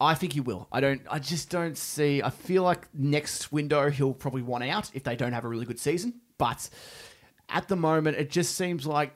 I 0.00 0.14
think 0.14 0.32
he 0.32 0.40
will. 0.40 0.68
I 0.72 0.80
don't. 0.80 1.00
I 1.10 1.18
just 1.18 1.48
don't 1.50 1.76
see. 1.78 2.22
I 2.22 2.30
feel 2.30 2.62
like 2.62 2.88
next 2.94 3.52
window 3.52 3.88
he'll 3.90 4.12
probably 4.14 4.42
want 4.42 4.64
out 4.64 4.90
if 4.94 5.04
they 5.04 5.16
don't 5.16 5.32
have 5.32 5.44
a 5.44 5.48
really 5.48 5.64
good 5.64 5.78
season. 5.78 6.20
But 6.38 6.68
at 7.48 7.68
the 7.68 7.76
moment, 7.76 8.16
it 8.16 8.28
just 8.30 8.56
seems 8.56 8.86
like 8.86 9.12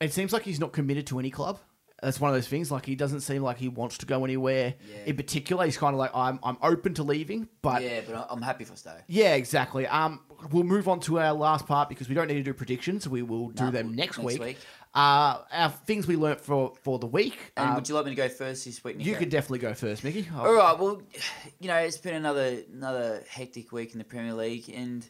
it 0.00 0.12
seems 0.12 0.32
like 0.32 0.42
he's 0.42 0.60
not 0.60 0.72
committed 0.72 1.06
to 1.08 1.18
any 1.18 1.30
club. 1.30 1.58
That's 2.02 2.20
one 2.20 2.30
of 2.30 2.36
those 2.36 2.46
things. 2.46 2.70
Like 2.70 2.84
he 2.84 2.94
doesn't 2.94 3.20
seem 3.20 3.42
like 3.42 3.56
he 3.56 3.68
wants 3.68 3.96
to 3.98 4.06
go 4.06 4.24
anywhere. 4.24 4.74
Yeah. 4.90 4.96
In 5.06 5.16
particular, 5.16 5.64
he's 5.64 5.78
kind 5.78 5.94
of 5.94 5.98
like 5.98 6.10
I'm. 6.14 6.38
I'm 6.42 6.58
open 6.62 6.92
to 6.94 7.02
leaving, 7.02 7.48
but 7.62 7.82
yeah, 7.82 8.02
but 8.06 8.14
I- 8.14 8.26
I'm 8.28 8.42
happy 8.42 8.64
if 8.64 8.72
I 8.72 8.74
stay. 8.74 8.98
Yeah, 9.06 9.34
exactly. 9.34 9.86
Um, 9.86 10.20
we'll 10.52 10.62
move 10.64 10.88
on 10.88 11.00
to 11.00 11.18
our 11.20 11.32
last 11.32 11.66
part 11.66 11.88
because 11.88 12.08
we 12.08 12.14
don't 12.14 12.28
need 12.28 12.34
to 12.34 12.42
do 12.42 12.52
predictions. 12.52 13.08
We 13.08 13.22
will 13.22 13.48
do 13.48 13.64
No, 13.64 13.70
them 13.70 13.86
we'll- 13.86 13.96
next, 13.96 14.18
next 14.18 14.26
week. 14.26 14.40
week. 14.40 14.58
Uh, 14.94 15.42
our 15.52 15.70
things 15.70 16.06
we 16.06 16.16
learnt 16.16 16.40
for 16.42 16.74
for 16.82 16.98
the 16.98 17.06
week. 17.06 17.52
And 17.56 17.70
Uh, 17.70 17.74
would 17.76 17.88
you 17.88 17.94
like 17.94 18.04
me 18.04 18.10
to 18.12 18.14
go 18.16 18.28
first 18.28 18.66
this 18.66 18.84
week? 18.84 18.96
you 18.98 19.06
Nico? 19.06 19.18
could 19.20 19.30
definitely 19.30 19.58
go 19.60 19.72
first, 19.72 20.04
Mickey. 20.04 20.28
All 20.34 20.52
right. 20.52 20.78
Well, 20.78 21.00
you 21.60 21.68
know, 21.68 21.76
it's 21.76 21.96
been 21.98 22.14
another 22.14 22.60
another 22.72 23.24
hectic 23.28 23.72
week 23.72 23.92
in 23.92 23.98
the 23.98 24.04
Premier 24.04 24.34
League, 24.34 24.68
and 24.68 25.08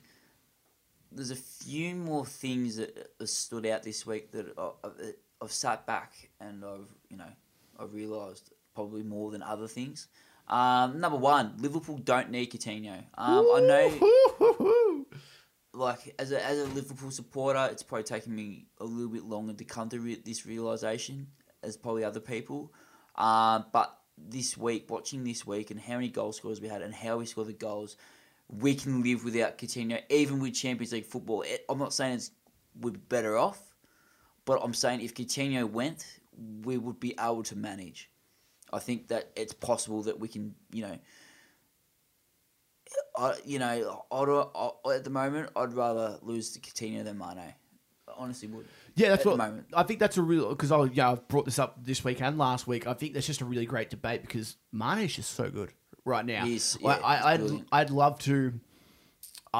there's 1.10 1.30
a 1.32 1.36
few 1.36 1.94
more 1.96 2.24
things 2.26 2.76
that 2.76 3.10
have 3.18 3.28
stood 3.28 3.66
out 3.66 3.82
this 3.82 4.06
week 4.06 4.30
that 4.32 4.46
I- 4.56 4.70
I've, 4.84 5.14
I've 5.46 5.52
sat 5.52 5.86
back 5.86 6.12
and 6.40 6.64
I've 6.64 6.88
you 7.08 7.16
know 7.16 7.30
I've 7.78 7.94
realised 7.94 8.50
probably 8.74 9.04
more 9.04 9.30
than 9.30 9.42
other 9.44 9.68
things. 9.68 10.08
Um, 10.48 10.98
number 10.98 11.18
one, 11.18 11.54
Liverpool 11.58 11.98
don't 11.98 12.30
need 12.30 12.50
Coutinho. 12.52 13.04
Um, 13.16 13.46
I 13.54 13.60
know 13.60 15.04
like 15.72 16.16
as 16.18 16.32
a 16.32 16.44
as 16.44 16.58
a 16.58 16.64
Liverpool 16.64 17.12
supporter, 17.12 17.68
it's 17.70 17.84
probably 17.84 18.02
taken 18.02 18.34
me 18.34 18.66
a 18.80 18.84
little 18.84 19.12
bit 19.12 19.22
longer 19.22 19.52
to 19.52 19.64
come 19.64 19.88
to 19.90 20.00
re- 20.00 20.20
this 20.24 20.46
realization 20.46 21.28
as 21.62 21.76
probably 21.76 22.02
other 22.02 22.18
people. 22.20 22.72
Um, 23.14 23.66
but 23.72 23.96
this 24.18 24.56
week, 24.56 24.90
watching 24.90 25.22
this 25.22 25.46
week, 25.46 25.70
and 25.70 25.78
how 25.78 25.94
many 25.94 26.08
goal 26.08 26.32
scorers 26.32 26.60
we 26.60 26.66
had, 26.66 26.82
and 26.82 26.92
how 26.92 27.18
we 27.18 27.26
scored 27.26 27.46
the 27.46 27.52
goals, 27.52 27.96
we 28.48 28.74
can 28.74 29.00
live 29.00 29.24
without 29.24 29.58
Coutinho, 29.58 30.00
even 30.10 30.40
with 30.40 30.54
Champions 30.54 30.92
League 30.92 31.06
football. 31.06 31.42
It, 31.42 31.64
I'm 31.68 31.78
not 31.78 31.94
saying 31.94 32.14
it's 32.14 32.32
we'd 32.80 32.94
be 32.94 33.00
better 33.08 33.36
off, 33.36 33.60
but 34.46 34.60
I'm 34.62 34.72
saying 34.72 35.02
if 35.02 35.14
Coutinho 35.14 35.68
went, 35.70 36.06
we 36.64 36.78
would 36.78 36.98
be 36.98 37.14
able 37.20 37.42
to 37.44 37.56
manage. 37.56 38.10
I 38.72 38.78
think 38.78 39.08
that 39.08 39.30
it's 39.36 39.52
possible 39.52 40.02
that 40.04 40.18
we 40.18 40.28
can, 40.28 40.54
you 40.72 40.82
know, 40.82 40.98
I, 43.16 43.34
you 43.44 43.58
know, 43.58 44.04
I'd, 44.10 44.28
I, 44.88 44.94
at 44.94 45.04
the 45.04 45.10
moment, 45.10 45.50
I'd 45.54 45.74
rather 45.74 46.18
lose 46.22 46.50
to 46.52 46.60
Coutinho 46.60 47.04
than 47.04 47.18
Mane. 47.18 47.54
honestly 48.16 48.48
would. 48.48 48.66
Yeah, 48.94 49.10
that's 49.10 49.20
at 49.20 49.24
the 49.24 49.30
what 49.30 49.38
moment. 49.38 49.66
I 49.74 49.82
think. 49.82 50.00
That's 50.00 50.16
a 50.16 50.22
real 50.22 50.48
because 50.50 50.72
I 50.72 50.84
yeah 50.84 51.10
I've 51.10 51.26
brought 51.28 51.44
this 51.44 51.58
up 51.58 51.84
this 51.84 52.02
week 52.04 52.22
and 52.22 52.38
last 52.38 52.66
week. 52.66 52.86
I 52.86 52.94
think 52.94 53.14
that's 53.14 53.26
just 53.26 53.40
a 53.40 53.44
really 53.44 53.66
great 53.66 53.90
debate 53.90 54.22
because 54.22 54.56
Mane's 54.72 55.14
just 55.14 55.32
so 55.32 55.50
good 55.50 55.72
right 56.04 56.24
now. 56.24 56.44
He 56.44 56.56
is, 56.56 56.80
Like, 56.80 57.00
yeah, 57.00 57.06
I, 57.06 57.32
I'd. 57.34 57.64
I'd 57.72 57.90
love 57.90 58.18
to. 58.20 58.58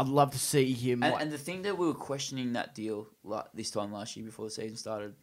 I'd 0.01 0.09
love 0.09 0.31
to 0.33 0.39
see 0.39 0.73
him. 0.73 1.03
And, 1.03 1.13
like- 1.13 1.23
and 1.23 1.31
the 1.33 1.39
thing 1.39 1.63
that 1.63 1.77
we 1.79 1.87
were 1.87 1.95
questioning 1.95 2.53
that 2.55 2.75
deal 2.75 3.09
like 3.25 3.47
this 3.55 3.71
time 3.71 3.93
last 3.93 4.17
year 4.17 4.25
before 4.25 4.47
the 4.47 4.51
season 4.51 4.77
started, 4.77 5.15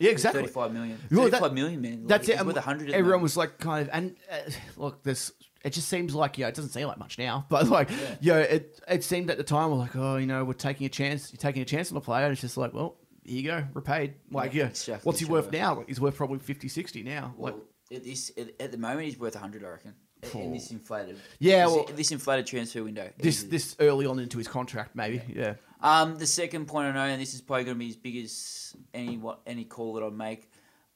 yeah, 0.00 0.10
exactly. 0.10 0.42
thirty-five 0.42 0.72
million. 0.72 0.98
Well, 1.10 1.24
that- 1.24 1.30
Thirty-five 1.32 1.52
million, 1.54 1.80
man. 1.80 1.98
Like, 2.00 2.08
That's 2.08 2.28
it. 2.28 2.44
Worth 2.44 2.56
100 2.56 2.90
Everyone 2.90 3.22
was 3.22 3.36
like, 3.36 3.58
kind 3.58 3.82
of, 3.88 3.94
and 3.94 4.16
uh, 4.30 4.50
look, 4.76 5.02
this. 5.02 5.32
It 5.64 5.72
just 5.72 5.88
seems 5.88 6.14
like 6.14 6.36
yeah, 6.36 6.48
it 6.48 6.54
doesn't 6.54 6.72
seem 6.72 6.86
like 6.86 6.98
much 6.98 7.16
now, 7.18 7.46
but 7.50 7.68
like 7.68 7.88
Yeah. 7.90 7.96
yeah, 8.20 8.36
it 8.38 8.80
it 8.86 9.02
seemed 9.04 9.30
at 9.30 9.38
the 9.38 9.44
time 9.44 9.70
we're 9.70 9.76
like, 9.78 9.96
oh, 9.96 10.16
you 10.16 10.26
know, 10.26 10.44
we're 10.44 10.52
taking 10.52 10.84
a 10.86 10.90
chance. 10.90 11.32
You're 11.32 11.38
taking 11.38 11.62
a 11.62 11.64
chance 11.64 11.90
on 11.90 11.94
the 11.94 12.00
player. 12.02 12.24
And 12.24 12.32
it's 12.32 12.40
just 12.42 12.56
like, 12.58 12.74
well, 12.74 12.96
here 13.22 13.36
you 13.40 13.42
go, 13.44 13.64
repaid. 13.72 14.14
Like 14.30 14.52
Yeah, 14.52 14.64
yeah, 14.64 14.68
exactly, 14.70 15.06
what's 15.06 15.20
he 15.20 15.24
worth 15.24 15.50
now? 15.50 15.76
Like, 15.76 15.88
he's 15.88 16.00
worth 16.00 16.16
probably 16.16 16.38
50, 16.40 16.68
60 16.68 17.02
now. 17.04 17.32
Well, 17.38 17.54
like 17.54 17.62
at 17.98 18.04
this 18.04 18.30
at, 18.36 18.60
at 18.60 18.72
the 18.72 18.78
moment 18.78 19.04
he's 19.06 19.18
worth 19.18 19.36
hundred, 19.36 19.64
I 19.64 19.68
reckon. 19.68 19.94
In- 20.34 20.52
this 20.52 20.70
inflated, 20.70 21.18
Yeah, 21.38 21.64
this, 21.66 21.74
well- 21.74 21.84
this 21.96 22.12
inflated 22.12 22.46
transfer 22.46 22.82
window. 22.84 23.10
this 23.18 23.36
easily. 23.38 23.50
this 23.50 23.76
early 23.80 24.06
on 24.06 24.18
into 24.18 24.38
his 24.38 24.48
contract, 24.48 24.94
maybe. 24.94 25.22
Yeah. 25.28 25.54
Um, 25.80 26.16
the 26.16 26.26
second 26.26 26.66
point 26.66 26.86
I 26.88 26.92
know, 26.92 27.00
and 27.12 27.20
this 27.20 27.34
is 27.34 27.40
probably 27.42 27.64
going 27.64 27.76
to 27.76 27.78
be 27.78 27.90
as 27.90 27.96
big 27.96 28.16
as 28.16 28.74
any 28.94 29.18
what 29.18 29.40
any 29.46 29.64
call 29.64 29.94
that 29.94 30.02
I 30.04 30.08
make. 30.10 30.50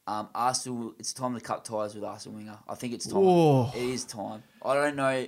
Um, 0.07 0.31
Arsenal, 0.35 0.95
it's 0.99 1.13
time 1.13 1.35
to 1.35 1.41
cut 1.41 1.67
ties 1.67 1.95
with 1.95 2.03
Arsene 2.05 2.33
Wenger. 2.35 2.59
I 2.67 2.75
think 2.75 2.95
it's 2.95 3.07
time. 3.07 3.21
Whoa. 3.23 3.71
It 3.75 3.83
is 3.83 4.05
time. 4.07 4.43
I 4.65 4.73
don't 4.75 4.97
know 4.97 5.27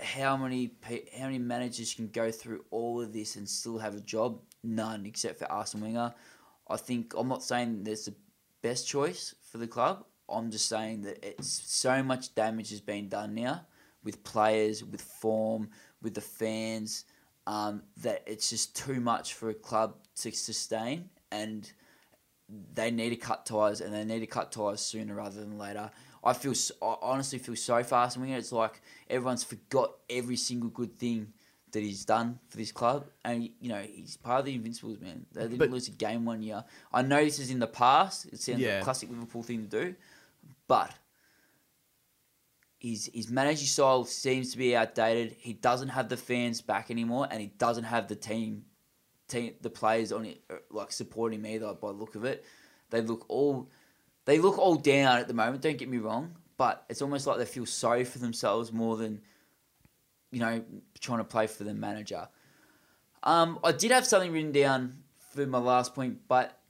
how 0.00 0.36
many 0.36 0.70
how 1.16 1.24
many 1.24 1.38
managers 1.38 1.94
can 1.94 2.08
go 2.08 2.30
through 2.30 2.64
all 2.70 3.00
of 3.00 3.12
this 3.12 3.36
and 3.36 3.48
still 3.48 3.78
have 3.78 3.94
a 3.96 4.00
job. 4.00 4.40
None, 4.62 5.06
except 5.06 5.38
for 5.38 5.50
Arsene 5.50 5.80
Wenger. 5.80 6.12
I 6.68 6.76
think 6.76 7.14
I'm 7.16 7.28
not 7.28 7.42
saying 7.42 7.84
there's 7.84 8.04
the 8.04 8.14
best 8.62 8.86
choice 8.86 9.34
for 9.50 9.58
the 9.58 9.66
club. 9.66 10.04
I'm 10.30 10.50
just 10.50 10.68
saying 10.68 11.02
that 11.02 11.24
it's 11.26 11.48
so 11.48 12.02
much 12.02 12.34
damage 12.34 12.70
has 12.70 12.80
been 12.80 13.08
done 13.08 13.34
now 13.34 13.66
with 14.04 14.22
players, 14.24 14.84
with 14.84 15.00
form, 15.00 15.70
with 16.02 16.14
the 16.14 16.20
fans, 16.20 17.04
um, 17.46 17.82
that 18.02 18.22
it's 18.26 18.50
just 18.50 18.76
too 18.76 19.00
much 19.00 19.34
for 19.34 19.50
a 19.50 19.54
club 19.54 19.94
to 20.16 20.30
sustain, 20.32 21.08
and 21.32 21.70
they 22.74 22.90
need 22.90 23.10
to 23.10 23.16
cut 23.16 23.46
ties, 23.46 23.80
and 23.80 23.92
they 23.94 24.04
need 24.04 24.20
to 24.20 24.26
cut 24.26 24.52
ties 24.52 24.80
sooner 24.84 25.14
rather 25.14 25.40
than 25.40 25.58
later. 25.58 25.90
I 26.24 26.32
feel, 26.32 26.52
I 26.82 26.96
honestly 27.02 27.38
feel 27.38 27.56
so 27.56 27.82
fast 27.82 28.16
and 28.16 28.28
It's 28.30 28.52
like 28.52 28.80
everyone's 29.08 29.44
forgot 29.44 29.92
every 30.10 30.36
single 30.36 30.68
good 30.70 30.96
thing 30.98 31.32
that 31.72 31.82
he's 31.82 32.04
done 32.04 32.38
for 32.48 32.56
this 32.56 32.72
club, 32.72 33.06
and 33.24 33.48
you 33.60 33.68
know 33.68 33.80
he's 33.80 34.16
part 34.16 34.40
of 34.40 34.46
the 34.46 34.54
Invincibles, 34.54 35.00
man. 35.00 35.26
They 35.32 35.42
didn't 35.42 35.58
But- 35.58 35.70
lose 35.70 35.88
a 35.88 35.92
game 35.92 36.24
one 36.24 36.42
year. 36.42 36.64
I 36.92 37.02
know 37.02 37.22
this 37.22 37.38
is 37.38 37.50
in 37.50 37.58
the 37.58 37.66
past. 37.66 38.26
It 38.26 38.40
sounds 38.40 38.58
like 38.58 38.66
Yeah. 38.66 38.80
a 38.80 38.84
classic 38.84 39.10
Liverpool 39.10 39.42
thing 39.42 39.68
to 39.68 39.84
do, 39.84 39.94
but 40.68 40.94
his 42.78 43.10
his 43.12 43.30
managing 43.30 43.66
style 43.66 44.04
seems 44.04 44.52
to 44.52 44.58
be 44.58 44.76
outdated. 44.76 45.36
He 45.38 45.52
doesn't 45.52 45.88
have 45.88 46.08
the 46.08 46.16
fans 46.16 46.60
back 46.60 46.90
anymore, 46.90 47.26
and 47.30 47.40
he 47.40 47.48
doesn't 47.58 47.84
have 47.84 48.06
the 48.06 48.14
team, 48.14 48.64
team 49.26 49.54
the 49.60 49.70
players 49.70 50.12
on 50.12 50.26
it 50.26 50.40
uh, 50.48 50.56
like 50.70 50.92
supporting 50.92 51.40
him 51.40 51.46
either. 51.46 51.74
By 51.74 51.88
the 51.88 51.94
look 51.98 52.14
of 52.14 52.24
it, 52.24 52.44
they 52.90 53.00
look 53.00 53.24
all 53.28 53.68
they 54.26 54.38
look 54.38 54.58
all 54.58 54.76
down 54.76 55.18
at 55.18 55.26
the 55.26 55.34
moment. 55.34 55.62
Don't 55.62 55.76
get 55.76 55.88
me 55.88 55.98
wrong, 55.98 56.36
but 56.56 56.84
it's 56.88 57.02
almost 57.02 57.26
like 57.26 57.38
they 57.38 57.46
feel 57.46 57.66
sorry 57.66 58.04
for 58.04 58.18
themselves 58.18 58.72
more 58.72 58.96
than 58.96 59.20
you 60.30 60.38
know 60.38 60.62
trying 61.00 61.18
to 61.18 61.24
play 61.24 61.48
for 61.48 61.64
the 61.64 61.74
manager. 61.74 62.28
Um, 63.24 63.58
I 63.64 63.72
did 63.72 63.90
have 63.90 64.06
something 64.06 64.30
written 64.30 64.52
down 64.52 64.98
for 65.32 65.44
my 65.46 65.58
last 65.58 65.96
point, 65.96 66.20
but 66.28 66.60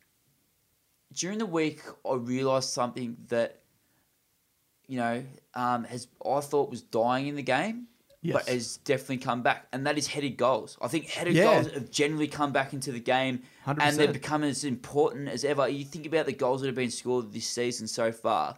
during 1.13 1.37
the 1.37 1.47
week 1.47 1.83
I 2.09 2.15
realised 2.15 2.71
something 2.71 3.19
that 3.29 3.61
you 4.89 4.99
know 4.99 5.23
um, 5.55 5.85
has 5.85 6.09
I 6.25 6.41
thought 6.41 6.71
was 6.71 6.83
dying 6.83 7.27
in 7.29 7.37
the 7.37 7.43
game, 7.43 7.87
Yes. 8.23 8.33
but 8.35 8.49
has 8.49 8.77
definitely 8.79 9.19
come 9.19 9.43
back, 9.43 9.67
and 9.73 9.87
that 9.87 9.97
is 9.99 10.07
headed 10.09 10.37
goals. 10.37 10.77
I 10.83 10.89
think 10.89 11.07
headed 11.07 11.35
Yeah. 11.35 11.45
goals 11.63 11.73
have 11.73 11.91
generally 11.91 12.27
come 12.29 12.53
back 12.53 12.73
into 12.73 12.91
the 12.91 12.99
game, 13.01 13.43
100%. 13.67 13.79
and 13.81 13.97
they've 13.97 14.13
become 14.13 14.43
as 14.43 14.65
important 14.65 15.29
as 15.29 15.45
ever. 15.45 15.69
You 15.69 15.85
think 15.85 16.07
about 16.07 16.27
the 16.27 16.33
goals 16.33 16.61
that 16.63 16.67
have 16.69 16.75
been 16.75 16.91
scored 16.91 17.33
this 17.33 17.47
season 17.47 17.87
so 17.87 18.11
far, 18.11 18.57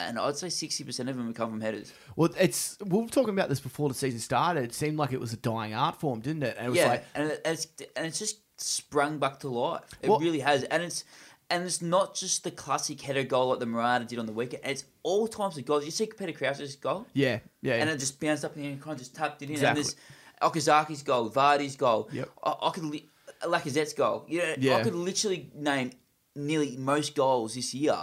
and 0.00 0.18
I'd 0.18 0.36
say 0.36 0.48
sixty 0.48 0.82
percent 0.84 1.08
of 1.08 1.16
them 1.16 1.26
have 1.26 1.36
come 1.36 1.50
from 1.50 1.60
headers. 1.60 1.92
Well, 2.16 2.30
it's 2.38 2.76
we 2.84 2.98
were 3.00 3.06
talking 3.08 3.30
about 3.34 3.48
this 3.48 3.60
before 3.60 3.88
the 3.88 3.94
season 3.94 4.18
started. 4.20 4.64
It 4.64 4.74
seemed 4.74 4.98
like 4.98 5.12
it 5.12 5.20
was 5.20 5.32
a 5.32 5.36
dying 5.38 5.72
art 5.74 6.00
form, 6.00 6.20
didn't 6.20 6.42
it? 6.42 6.56
And 6.58 6.66
it 6.66 6.70
was 6.70 6.78
yeah, 6.78 6.88
like, 6.88 7.04
and 7.14 7.38
it's 7.44 7.66
and 7.96 8.06
it's 8.06 8.18
just 8.18 8.38
sprung 8.58 9.18
back 9.18 9.38
to 9.40 9.48
life. 9.48 9.82
It 10.02 10.08
Well- 10.10 10.18
really 10.18 10.40
has, 10.40 10.64
and 10.64 10.82
it's 10.82 11.04
and 11.50 11.64
it's 11.64 11.80
not 11.82 12.14
just 12.14 12.44
the 12.44 12.50
classic 12.50 13.00
header 13.00 13.22
goal 13.22 13.50
like 13.50 13.60
the 13.60 13.66
Morata 13.66 14.04
did 14.04 14.18
on 14.18 14.26
the 14.26 14.32
weekend. 14.32 14.62
It's 14.64 14.84
all 15.02 15.28
types 15.28 15.56
of 15.58 15.64
goals. 15.64 15.84
You 15.84 15.90
see 15.90 16.06
Peter 16.06 16.32
Crouch's 16.32 16.76
goal, 16.76 17.06
yeah, 17.14 17.38
yeah, 17.62 17.74
and 17.74 17.88
it 17.90 17.98
just 17.98 18.20
bounced 18.20 18.44
up 18.44 18.56
in 18.56 18.62
the 18.62 18.66
air 18.68 18.72
and 18.74 18.82
kind 18.82 18.94
of 18.94 18.98
just 18.98 19.14
tapped 19.14 19.42
it 19.42 19.46
in. 19.46 19.52
Exactly. 19.52 19.80
And 19.82 19.86
there's 19.86 19.96
Okazaki's 20.42 21.02
goal, 21.02 21.30
Vardy's 21.30 21.76
goal. 21.76 22.08
Yep. 22.12 22.30
I, 22.42 22.54
I 22.62 22.70
could 22.70 22.84
li- 22.84 23.08
Lacazette's 23.44 23.92
goal. 23.94 24.24
You 24.28 24.38
know, 24.40 24.54
Yeah. 24.58 24.76
I 24.76 24.82
could 24.82 24.94
literally 24.94 25.50
name 25.54 25.92
nearly 26.34 26.76
most 26.76 27.14
goals 27.14 27.54
this 27.54 27.72
year. 27.74 27.96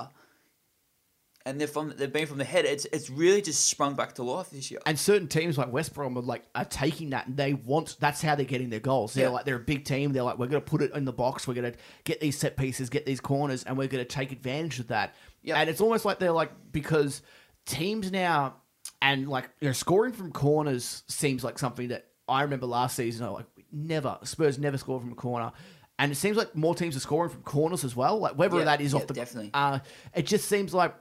And 1.46 1.60
they're 1.60 1.68
from 1.68 1.94
they've 1.98 2.12
been 2.12 2.26
from 2.26 2.38
the 2.38 2.46
head. 2.46 2.64
It's 2.64 2.86
it's 2.94 3.10
really 3.10 3.42
just 3.42 3.66
sprung 3.66 3.96
back 3.96 4.14
to 4.16 4.24
life 4.24 4.50
this 4.50 4.72
year. 4.72 4.80
and 4.86 4.98
certain 4.98 5.28
teams 5.28 5.58
like 5.58 5.72
West 5.74 5.94
Brom 5.94 6.18
are 6.18 6.22
like 6.22 6.44
are 6.56 6.64
taking 6.64 7.10
that 7.10 7.28
and 7.28 7.36
they 7.36 7.54
want 7.54 7.98
that's 8.00 8.22
how 8.22 8.36
they're 8.36 8.46
getting 8.46 8.70
their 8.70 8.80
goals. 8.80 9.14
They're 9.14 9.26
Yeah. 9.26 9.30
like 9.32 9.46
they're 9.46 9.58
a 9.58 9.60
big 9.60 9.84
team. 9.84 10.14
They're 10.14 10.24
like 10.24 10.38
we're 10.38 10.48
going 10.48 10.64
to 10.64 10.70
put 10.70 10.82
it 10.82 10.94
in 10.94 11.04
the 11.04 11.12
box. 11.12 11.46
We're 11.46 11.56
going 11.56 11.74
to 11.74 11.78
get 12.06 12.22
these 12.22 12.38
set 12.38 12.56
pieces, 12.56 12.90
get 12.90 13.06
these 13.06 13.20
corners, 13.20 13.64
and 13.66 13.78
we're 13.78 13.90
going 13.90 14.04
to 14.06 14.10
take 14.10 14.32
advantage 14.32 14.80
of 14.80 14.88
that. 14.88 15.16
Yeah. 15.42 15.58
And 15.60 15.70
it's 15.70 15.82
almost 15.82 16.06
like 16.06 16.18
they're 16.20 16.32
like 16.32 16.52
because 16.72 17.22
teams 17.66 18.10
now 18.12 18.56
and 19.02 19.28
like 19.28 19.50
you 19.60 19.68
know 19.68 19.74
scoring 19.74 20.14
from 20.14 20.32
corners 20.32 21.04
seems 21.08 21.44
like 21.44 21.60
something 21.60 21.90
that 21.90 22.06
I 22.28 22.44
remember 22.44 22.68
last 22.68 22.96
season. 22.96 23.26
I 23.26 23.30
like 23.32 23.46
never 23.70 24.18
Spurs 24.24 24.58
never 24.58 24.78
scored 24.78 25.02
from 25.02 25.12
a 25.12 25.16
corner. 25.16 25.52
And 26.00 26.12
it 26.12 26.16
seems 26.16 26.38
like 26.38 26.56
more 26.56 26.74
teams 26.74 26.96
are 26.98 27.00
scoring 27.02 27.30
from 27.30 27.42
corners 27.44 27.84
as 27.84 27.96
well. 27.96 28.18
Like 28.18 28.38
whether 28.38 28.58
Yeah, 28.60 28.64
that 28.66 28.82
is 28.82 28.94
yeah, 28.94 29.00
off 29.00 29.08
the 29.08 29.14
definitely. 29.14 29.52
uh, 29.54 29.80
it 30.16 30.26
just 30.26 30.48
seems 30.48 30.74
like 30.74 30.96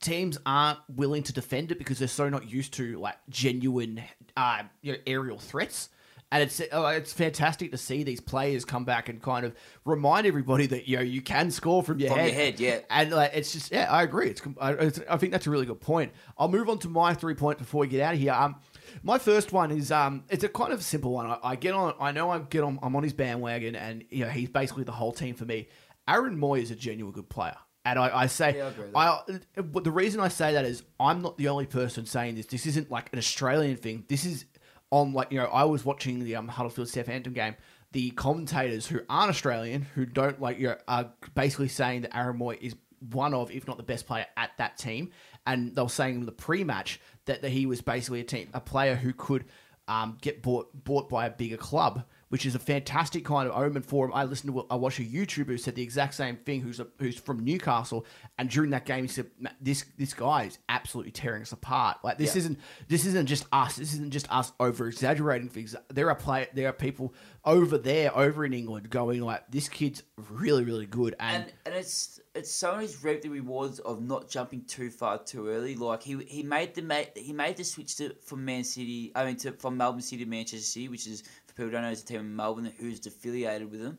teams 0.00 0.38
aren't 0.46 0.78
willing 0.88 1.22
to 1.24 1.32
defend 1.32 1.72
it 1.72 1.78
because 1.78 1.98
they're 1.98 2.08
so 2.08 2.28
not 2.28 2.50
used 2.50 2.72
to 2.74 2.98
like 2.98 3.16
genuine 3.28 4.02
uh, 4.36 4.62
you 4.82 4.92
know, 4.92 4.98
aerial 5.06 5.38
threats. 5.38 5.88
And 6.30 6.42
it's 6.42 6.60
uh, 6.60 6.92
it's 6.94 7.10
fantastic 7.10 7.70
to 7.70 7.78
see 7.78 8.02
these 8.02 8.20
players 8.20 8.66
come 8.66 8.84
back 8.84 9.08
and 9.08 9.22
kind 9.22 9.46
of 9.46 9.54
remind 9.86 10.26
everybody 10.26 10.66
that 10.66 10.86
you 10.86 10.98
know 10.98 11.02
you 11.02 11.22
can 11.22 11.50
score 11.50 11.82
from 11.82 11.98
your 12.00 12.10
From 12.10 12.18
head. 12.18 12.28
your 12.28 12.34
head, 12.34 12.60
yeah. 12.60 12.78
And 12.90 13.10
like 13.12 13.30
it's 13.32 13.50
just 13.50 13.72
yeah, 13.72 13.90
I 13.90 14.02
agree. 14.02 14.28
It's, 14.28 14.42
I, 14.60 14.72
it's 14.72 15.00
I 15.08 15.16
think 15.16 15.32
that's 15.32 15.46
a 15.46 15.50
really 15.50 15.64
good 15.64 15.80
point. 15.80 16.12
I'll 16.36 16.48
move 16.48 16.68
on 16.68 16.80
to 16.80 16.88
my 16.90 17.14
three 17.14 17.32
point 17.32 17.56
before 17.56 17.80
we 17.80 17.86
get 17.86 18.02
out 18.02 18.12
of 18.12 18.20
here. 18.20 18.34
Um, 18.34 18.56
my 19.02 19.16
first 19.16 19.54
one 19.54 19.70
is 19.70 19.90
um, 19.90 20.24
it's 20.28 20.44
a 20.44 20.50
kind 20.50 20.70
of 20.74 20.82
simple 20.82 21.12
one. 21.12 21.26
I, 21.28 21.38
I 21.42 21.56
get 21.56 21.72
on. 21.72 21.94
I 21.98 22.12
know 22.12 22.28
I 22.28 22.40
get 22.40 22.62
on. 22.62 22.78
I'm 22.82 22.94
on 22.94 23.04
his 23.04 23.14
bandwagon, 23.14 23.74
and 23.74 24.04
you 24.10 24.26
know 24.26 24.30
he's 24.30 24.50
basically 24.50 24.84
the 24.84 24.92
whole 24.92 25.12
team 25.12 25.34
for 25.34 25.46
me. 25.46 25.68
Aaron 26.06 26.38
Mooy 26.38 26.60
is 26.60 26.70
a 26.70 26.76
genuine 26.76 27.14
good 27.14 27.30
player. 27.30 27.56
And 27.90 27.98
I, 27.98 28.22
I 28.22 28.26
say, 28.26 28.56
Yeah, 28.56 28.66
I 28.66 28.68
agree 28.68 28.86
with 28.86 28.96
I, 28.96 29.62
but 29.62 29.84
the 29.84 29.90
reason 29.90 30.20
I 30.20 30.28
say 30.28 30.52
that 30.54 30.64
is 30.64 30.82
I'm 30.98 31.22
not 31.22 31.36
the 31.38 31.48
only 31.48 31.66
person 31.66 32.06
saying 32.06 32.36
this. 32.36 32.46
This 32.46 32.66
isn't 32.66 32.90
like 32.90 33.12
an 33.12 33.18
Australian 33.18 33.76
thing. 33.76 34.04
This 34.08 34.24
is 34.24 34.44
on 34.90 35.12
like 35.12 35.30
you 35.32 35.38
know 35.38 35.46
I 35.46 35.64
was 35.64 35.84
watching 35.84 36.24
the 36.24 36.36
um, 36.36 36.48
Huddersfield 36.48 36.88
Southampton 36.88 37.32
game. 37.32 37.56
The 37.92 38.10
commentators 38.10 38.86
who 38.86 39.00
aren't 39.08 39.30
Australian, 39.30 39.82
who 39.94 40.04
don't 40.04 40.40
like 40.40 40.58
you 40.58 40.68
know, 40.68 40.76
are 40.86 41.10
basically 41.34 41.68
saying 41.68 42.02
that 42.02 42.14
Aaron 42.14 42.38
Mooy 42.38 42.58
is 42.60 42.74
one 43.10 43.34
of, 43.34 43.50
if 43.50 43.66
not 43.66 43.76
the 43.76 43.82
best 43.82 44.06
player 44.06 44.26
at 44.36 44.50
that 44.58 44.76
team. 44.76 45.10
And 45.46 45.74
they 45.74 45.82
were 45.82 45.88
saying 45.88 46.16
in 46.16 46.26
the 46.26 46.32
pre-match 46.32 47.00
that, 47.24 47.42
that 47.42 47.50
he 47.50 47.66
was 47.66 47.80
basically 47.80 48.20
a 48.20 48.24
team, 48.24 48.50
a 48.52 48.60
player 48.60 48.94
who 48.94 49.12
could 49.12 49.44
um, 49.86 50.18
get 50.20 50.42
bought 50.42 50.68
bought 50.84 51.08
by 51.08 51.26
a 51.26 51.30
bigger 51.30 51.56
club, 51.56 52.04
which 52.28 52.44
is 52.44 52.54
a 52.54 52.58
fantastic 52.58 53.24
kind 53.24 53.48
of 53.48 53.56
omen 53.56 53.82
for 53.82 54.04
him. 54.06 54.12
I 54.14 54.24
listened 54.24 54.52
to 54.54 54.66
I 54.70 54.76
watched 54.76 54.98
a 54.98 55.02
YouTuber 55.02 55.46
who 55.46 55.58
said 55.58 55.74
the 55.74 55.82
exact 55.82 56.14
same 56.14 56.36
thing, 56.36 56.60
who's 56.60 56.80
a, 56.80 56.86
who's 56.98 57.18
from 57.18 57.44
Newcastle, 57.44 58.04
and 58.38 58.50
during 58.50 58.70
that 58.70 58.84
game 58.86 59.04
he 59.04 59.08
said, 59.08 59.26
"This 59.60 59.84
this 59.96 60.14
guy 60.14 60.44
is 60.44 60.58
absolutely 60.68 61.12
tearing 61.12 61.42
us 61.42 61.52
apart. 61.52 61.98
Like 62.04 62.18
this 62.18 62.34
Yeah. 62.34 62.40
isn't 62.40 62.58
this 62.88 63.06
isn't 63.06 63.26
just 63.26 63.46
us. 63.52 63.76
This 63.76 63.94
isn't 63.94 64.10
just 64.10 64.30
us 64.30 64.52
over 64.60 64.88
exaggerating 64.88 65.48
things. 65.48 65.74
There 65.88 66.08
are 66.08 66.14
play 66.14 66.48
there 66.54 66.68
are 66.68 66.72
people 66.72 67.14
over 67.44 67.78
there 67.78 68.14
over 68.16 68.44
in 68.44 68.52
England 68.52 68.90
going 68.90 69.22
like 69.22 69.50
this 69.50 69.68
kid's 69.68 70.02
really 70.30 70.64
really 70.64 70.86
good 70.86 71.14
and." 71.18 71.44
and 71.44 71.52
and 71.66 71.74
it's 71.74 72.20
it's 72.34 72.52
someone 72.52 72.82
who's 72.82 73.02
reaped 73.02 73.22
the 73.22 73.28
rewards 73.28 73.80
of 73.80 74.00
not 74.02 74.28
jumping 74.28 74.62
too 74.64 74.90
far 74.90 75.18
too 75.18 75.48
early. 75.48 75.74
Like 75.74 76.02
he 76.02 76.16
he 76.28 76.42
made 76.42 76.74
the 76.74 77.08
he 77.16 77.32
made 77.32 77.56
the 77.56 77.64
switch 77.64 77.96
to 77.96 78.14
from 78.22 78.44
Man 78.44 78.64
City. 78.64 79.12
I 79.14 79.24
mean 79.24 79.36
to 79.36 79.52
from 79.52 79.76
Melbourne 79.76 80.02
City 80.02 80.24
to 80.24 80.30
Manchester 80.30 80.58
City, 80.64 80.88
which 80.88 81.06
is 81.06 81.24
people 81.58 81.70
don't 81.72 81.82
know 81.82 81.90
is 81.90 82.02
a 82.02 82.06
team 82.06 82.20
in 82.20 82.34
Melbourne 82.34 82.72
who's 82.78 83.06
affiliated 83.06 83.70
with 83.70 83.82
them. 83.82 83.98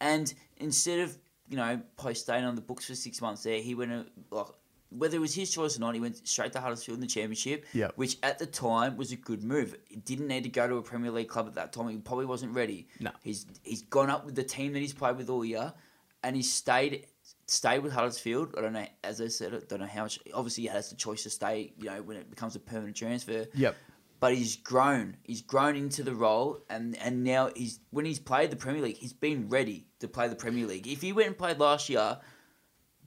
And 0.00 0.32
instead 0.58 1.00
of 1.00 1.18
you 1.48 1.56
know 1.56 1.80
post 1.96 2.22
staying 2.22 2.44
on 2.44 2.54
the 2.54 2.60
books 2.60 2.86
for 2.86 2.94
six 2.94 3.20
months 3.20 3.42
there, 3.42 3.60
he 3.60 3.74
went 3.74 3.90
uh, 3.92 4.04
like 4.30 4.46
whether 4.90 5.16
it 5.16 5.20
was 5.20 5.34
his 5.34 5.50
choice 5.50 5.76
or 5.76 5.80
not, 5.80 5.92
he 5.94 6.00
went 6.00 6.26
straight 6.26 6.52
to 6.52 6.60
Huddersfield 6.60 6.96
in 6.96 7.00
the 7.02 7.06
championship, 7.06 7.66
Yep. 7.74 7.92
which 7.96 8.16
at 8.22 8.38
the 8.38 8.46
time 8.46 8.96
was 8.96 9.12
a 9.12 9.16
good 9.16 9.42
move. 9.44 9.76
He 9.88 9.96
didn't 9.96 10.28
need 10.28 10.44
to 10.44 10.48
go 10.48 10.66
to 10.66 10.76
a 10.76 10.82
Premier 10.82 11.10
League 11.10 11.28
club 11.28 11.46
at 11.46 11.54
that 11.56 11.74
time. 11.74 11.88
He 11.90 11.98
probably 11.98 12.24
wasn't 12.24 12.54
ready. 12.54 12.88
No. 13.00 13.10
He's 13.22 13.44
he's 13.64 13.82
gone 13.82 14.08
up 14.08 14.24
with 14.24 14.34
the 14.34 14.44
team 14.44 14.72
that 14.72 14.78
he's 14.78 14.94
played 14.94 15.16
with 15.16 15.28
all 15.28 15.44
year, 15.44 15.74
and 16.22 16.34
he's 16.36 16.50
stayed 16.52 17.06
stayed 17.46 17.80
with 17.80 17.92
Huddersfield. 17.92 18.54
I 18.56 18.60
don't 18.62 18.72
know, 18.72 18.86
as 19.04 19.20
I 19.20 19.28
said, 19.28 19.52
I 19.54 19.58
don't 19.68 19.80
know 19.80 19.86
how 19.86 20.04
much. 20.04 20.20
Obviously, 20.32 20.62
he 20.64 20.68
has 20.68 20.88
the 20.90 20.96
choice 20.96 21.22
to 21.24 21.30
stay. 21.30 21.72
You 21.78 21.90
know, 21.90 22.02
when 22.02 22.16
it 22.16 22.30
becomes 22.30 22.56
a 22.56 22.60
permanent 22.60 22.96
transfer. 22.96 23.46
Yep. 23.54 23.76
But 24.20 24.34
he's 24.34 24.56
grown. 24.56 25.16
He's 25.22 25.42
grown 25.42 25.76
into 25.76 26.02
the 26.02 26.14
role, 26.14 26.58
and 26.68 26.96
and 26.98 27.22
now 27.22 27.50
he's 27.54 27.78
when 27.90 28.04
he's 28.04 28.18
played 28.18 28.50
the 28.50 28.56
Premier 28.56 28.82
League, 28.82 28.96
he's 28.96 29.12
been 29.12 29.48
ready 29.48 29.86
to 30.00 30.08
play 30.08 30.26
the 30.28 30.34
Premier 30.36 30.66
League. 30.66 30.86
If 30.88 31.02
he 31.02 31.12
went 31.12 31.28
and 31.28 31.38
played 31.38 31.58
last 31.58 31.88
year, 31.88 32.18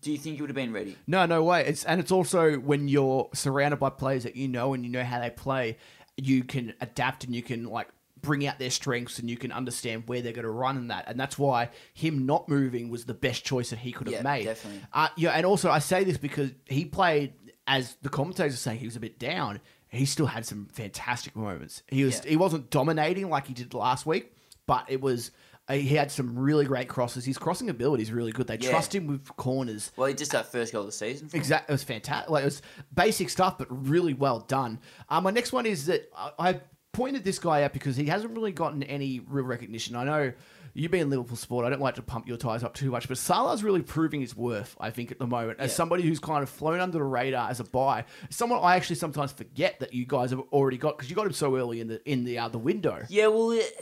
do 0.01 0.11
you 0.11 0.17
think 0.17 0.35
he 0.37 0.41
would 0.41 0.49
have 0.49 0.55
been 0.55 0.71
ready? 0.73 0.95
No, 1.07 1.25
no 1.25 1.43
way. 1.43 1.65
It's 1.65 1.83
and 1.83 1.99
it's 1.99 2.11
also 2.11 2.53
when 2.55 2.87
you're 2.87 3.29
surrounded 3.33 3.77
by 3.77 3.89
players 3.89 4.23
that 4.23 4.35
you 4.37 4.47
know 4.47 4.73
and 4.73 4.85
you 4.85 4.89
know 4.91 5.03
how 5.03 5.19
they 5.19 5.29
play, 5.29 5.77
you 6.15 6.43
can 6.45 6.73
adapt 6.79 7.25
and 7.25 7.35
you 7.35 7.41
can 7.43 7.65
like 7.65 7.89
bring 8.21 8.45
out 8.47 8.57
their 8.59 8.69
strengths 8.69 9.19
and 9.19 9.29
you 9.29 9.35
can 9.35 9.51
understand 9.51 10.03
where 10.07 10.21
they're 10.21 10.31
going 10.31 10.43
to 10.45 10.49
run 10.51 10.77
and 10.77 10.91
that. 10.91 11.05
And 11.07 11.19
that's 11.19 11.37
why 11.39 11.71
him 11.93 12.25
not 12.25 12.47
moving 12.47 12.89
was 12.89 13.03
the 13.05 13.13
best 13.15 13.43
choice 13.43 13.71
that 13.71 13.79
he 13.79 13.91
could 13.91 14.07
have 14.07 14.13
Yeah, 14.15 14.21
made. 14.21 14.43
definitely. 14.45 14.81
Uh, 14.93 15.07
yeah, 15.17 15.31
and 15.31 15.45
also 15.45 15.69
I 15.71 15.79
say 15.79 16.03
this 16.03 16.17
because 16.17 16.51
he 16.67 16.85
played 16.85 17.33
as 17.67 17.97
the 18.01 18.09
commentators 18.09 18.53
are 18.53 18.57
saying 18.57 18.79
he 18.79 18.85
was 18.85 18.95
a 18.95 18.99
bit 18.99 19.17
down. 19.19 19.59
He 19.91 20.05
still 20.05 20.25
had 20.27 20.45
some 20.45 20.67
fantastic 20.71 21.35
moments. 21.35 21.83
He 21.87 22.03
was 22.03 22.21
Yeah. 22.23 22.29
he 22.31 22.37
wasn't 22.37 22.69
dominating 22.69 23.29
like 23.29 23.47
he 23.47 23.53
did 23.53 23.73
last 23.73 24.05
week, 24.05 24.33
but 24.65 24.85
it 24.89 25.01
was. 25.01 25.31
uh, 25.67 25.73
He 25.73 25.95
had 25.95 26.11
some 26.11 26.37
really 26.39 26.65
great 26.65 26.87
crosses. 26.89 27.23
His 27.23 27.37
crossing 27.37 27.69
ability 27.69 28.01
is 28.03 28.11
really 28.11 28.31
good. 28.31 28.47
They 28.47 28.57
Yeah. 28.57 28.71
trust 28.71 28.95
him 28.95 29.07
with 29.07 29.25
corners. 29.37 29.91
Well, 29.95 30.07
he 30.07 30.13
just 30.15 30.31
that 30.31 30.51
first 30.51 30.71
goal 30.73 30.81
of 30.81 30.87
the 30.87 30.91
season. 30.91 31.29
Exactly, 31.33 31.71
it 31.71 31.73
was 31.73 31.83
fantastic. 31.83 32.29
Like 32.29 32.41
it 32.41 32.45
was 32.45 32.61
basic 32.93 33.29
stuff, 33.29 33.57
but 33.57 33.67
really 33.69 34.13
well 34.13 34.39
done. 34.39 34.79
Um, 35.09 35.23
my 35.25 35.31
next 35.31 35.51
one 35.53 35.65
is 35.65 35.85
that 35.85 36.09
I, 36.17 36.31
I 36.39 36.61
pointed 36.93 37.23
this 37.23 37.37
guy 37.39 37.63
out 37.63 37.73
because 37.73 37.95
he 37.95 38.05
hasn't 38.05 38.33
really 38.33 38.51
gotten 38.51 38.81
any 38.83 39.19
real 39.19 39.45
recognition. 39.45 39.95
I 39.95 40.03
know 40.03 40.33
you 40.73 40.87
being 40.89 41.09
Liverpool 41.09 41.35
sport, 41.37 41.65
I 41.65 41.69
don't 41.69 41.81
like 41.81 41.95
to 41.95 42.01
pump 42.01 42.27
your 42.27 42.37
tires 42.37 42.63
up 42.63 42.73
too 42.73 42.91
much, 42.91 43.07
but 43.07 43.17
Salah's 43.17 43.63
really 43.63 43.81
proving 43.81 44.21
his 44.21 44.35
worth. 44.35 44.75
I 44.79 44.89
think 44.89 45.11
at 45.11 45.19
the 45.19 45.27
moment 45.27 45.59
as 45.59 45.71
Yeah. 45.71 45.75
somebody 45.75 46.03
who's 46.03 46.19
kind 46.19 46.43
of 46.43 46.49
flown 46.49 46.79
under 46.79 46.97
the 46.97 47.03
radar 47.03 47.49
as 47.49 47.59
a 47.59 47.63
buy, 47.63 48.05
someone 48.29 48.59
I 48.63 48.75
actually 48.75 48.95
sometimes 48.97 49.31
forget 49.31 49.79
that 49.79 49.93
you 49.93 50.05
guys 50.05 50.29
have 50.31 50.39
already 50.51 50.77
got 50.77 50.97
because 50.97 51.09
you 51.09 51.15
got 51.15 51.25
him 51.25 51.33
so 51.33 51.55
early 51.57 51.81
in 51.81 51.87
the 51.87 52.01
in 52.09 52.23
the 52.23 52.37
uh, 52.39 52.49
window. 52.57 53.03
Yeah, 53.09 53.27
well, 53.27 53.51
it, 53.51 53.73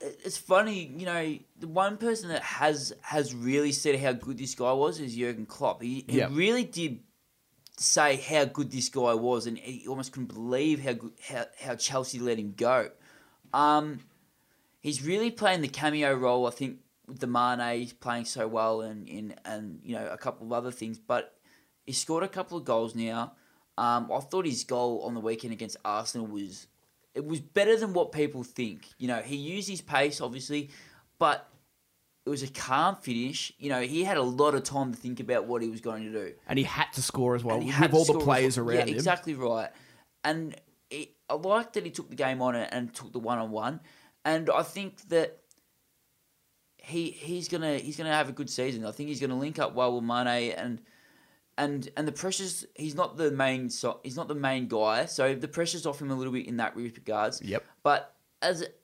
it's 0.00 0.38
funny, 0.38 0.92
you 0.96 1.06
know, 1.06 1.38
the 1.58 1.68
one 1.68 1.96
person 1.96 2.28
that 2.30 2.42
has 2.42 2.92
has 3.02 3.34
really 3.34 3.72
said 3.72 3.98
how 4.00 4.12
good 4.12 4.38
this 4.38 4.54
guy 4.54 4.72
was 4.72 5.00
is 5.00 5.14
Jurgen 5.16 5.46
Klopp. 5.46 5.82
He, 5.82 6.04
he 6.08 6.18
Yeah. 6.18 6.28
really 6.30 6.64
did 6.64 7.00
say 7.76 8.16
how 8.16 8.44
good 8.44 8.70
this 8.72 8.88
guy 8.88 9.14
was, 9.14 9.46
and 9.46 9.56
he 9.58 9.86
almost 9.86 10.12
couldn't 10.12 10.32
believe 10.34 10.80
how 10.82 10.94
good, 10.94 11.12
how, 11.28 11.44
how 11.60 11.74
Chelsea 11.76 12.18
let 12.18 12.38
him 12.38 12.54
go. 12.56 12.90
Um, 13.54 14.00
he's 14.80 15.04
really 15.04 15.30
playing 15.30 15.60
the 15.60 15.68
cameo 15.68 16.14
role. 16.14 16.46
I 16.46 16.50
think 16.50 16.78
with 17.06 17.20
the 17.20 17.26
Mane, 17.26 17.78
he's 17.78 17.92
playing 17.92 18.26
so 18.26 18.46
well, 18.46 18.80
and 18.80 19.08
in 19.08 19.34
and 19.44 19.80
you 19.82 19.94
know 19.94 20.06
a 20.06 20.18
couple 20.18 20.46
of 20.46 20.52
other 20.52 20.70
things. 20.70 20.98
But 20.98 21.34
he 21.86 21.92
scored 21.92 22.24
a 22.24 22.28
couple 22.28 22.58
of 22.58 22.64
goals 22.64 22.94
now. 22.94 23.32
Um, 23.76 24.10
I 24.12 24.18
thought 24.20 24.44
his 24.44 24.64
goal 24.64 25.02
on 25.02 25.14
the 25.14 25.20
weekend 25.20 25.52
against 25.52 25.76
Arsenal 25.84 26.26
was 26.26 26.66
it 27.14 27.24
was 27.24 27.40
better 27.40 27.76
than 27.76 27.92
what 27.92 28.12
people 28.12 28.42
think. 28.42 28.88
You 28.98 29.08
know, 29.08 29.20
he 29.20 29.36
used 29.36 29.68
his 29.68 29.80
pace 29.80 30.20
obviously, 30.20 30.70
but 31.18 31.48
it 32.26 32.30
was 32.30 32.42
a 32.42 32.48
calm 32.48 32.96
finish. 32.96 33.52
You 33.58 33.70
know, 33.70 33.80
he 33.80 34.04
had 34.04 34.18
a 34.18 34.22
lot 34.22 34.54
of 34.54 34.62
time 34.62 34.92
to 34.92 34.98
think 34.98 35.18
about 35.18 35.46
what 35.46 35.62
he 35.62 35.70
was 35.70 35.80
going 35.80 36.04
to 36.04 36.10
do. 36.12 36.34
And 36.46 36.58
he 36.58 36.64
had 36.64 36.92
to 36.94 37.02
score 37.02 37.34
as 37.34 37.42
well 37.42 37.56
And 37.56 37.66
with 37.66 37.94
all 37.94 38.04
the 38.04 38.20
players 38.20 38.58
around 38.58 38.76
yeah, 38.76 38.82
him. 38.82 38.94
exactly 38.94 39.34
right. 39.34 39.70
And 40.24 40.54
it, 40.90 41.10
I 41.30 41.34
like 41.34 41.72
that 41.72 41.84
he 41.84 41.90
took 41.90 42.10
the 42.10 42.16
game 42.16 42.42
on 42.42 42.54
and 42.54 42.92
took 42.92 43.12
the 43.12 43.18
one 43.18 43.38
on 43.38 43.50
one. 43.50 43.80
And 44.28 44.50
I 44.50 44.62
think 44.62 45.08
that 45.08 45.38
he 46.76 47.10
he's 47.10 47.48
gonna 47.48 47.78
he's 47.78 47.96
gonna 47.96 48.12
have 48.12 48.28
a 48.28 48.32
good 48.32 48.50
season. 48.50 48.84
I 48.84 48.90
think 48.90 49.08
he's 49.08 49.22
gonna 49.22 49.38
link 49.38 49.58
up 49.58 49.74
well 49.74 49.94
with 49.94 50.04
Mane 50.04 50.52
and 50.52 50.82
and 51.56 51.88
and 51.96 52.06
the 52.06 52.12
pressures. 52.12 52.66
He's 52.74 52.94
not 52.94 53.16
the 53.16 53.30
main 53.30 53.70
so 53.70 54.00
he's 54.02 54.16
not 54.16 54.28
the 54.28 54.34
main 54.34 54.68
guy, 54.68 55.06
so 55.06 55.34
the 55.34 55.48
pressures 55.48 55.86
off 55.86 56.02
him 56.02 56.10
a 56.10 56.14
little 56.14 56.32
bit 56.34 56.46
in 56.46 56.58
that 56.58 56.76
regards. 56.76 57.40
Yep. 57.40 57.64
But 57.82 58.14
as 58.42 58.60
it 58.60 58.78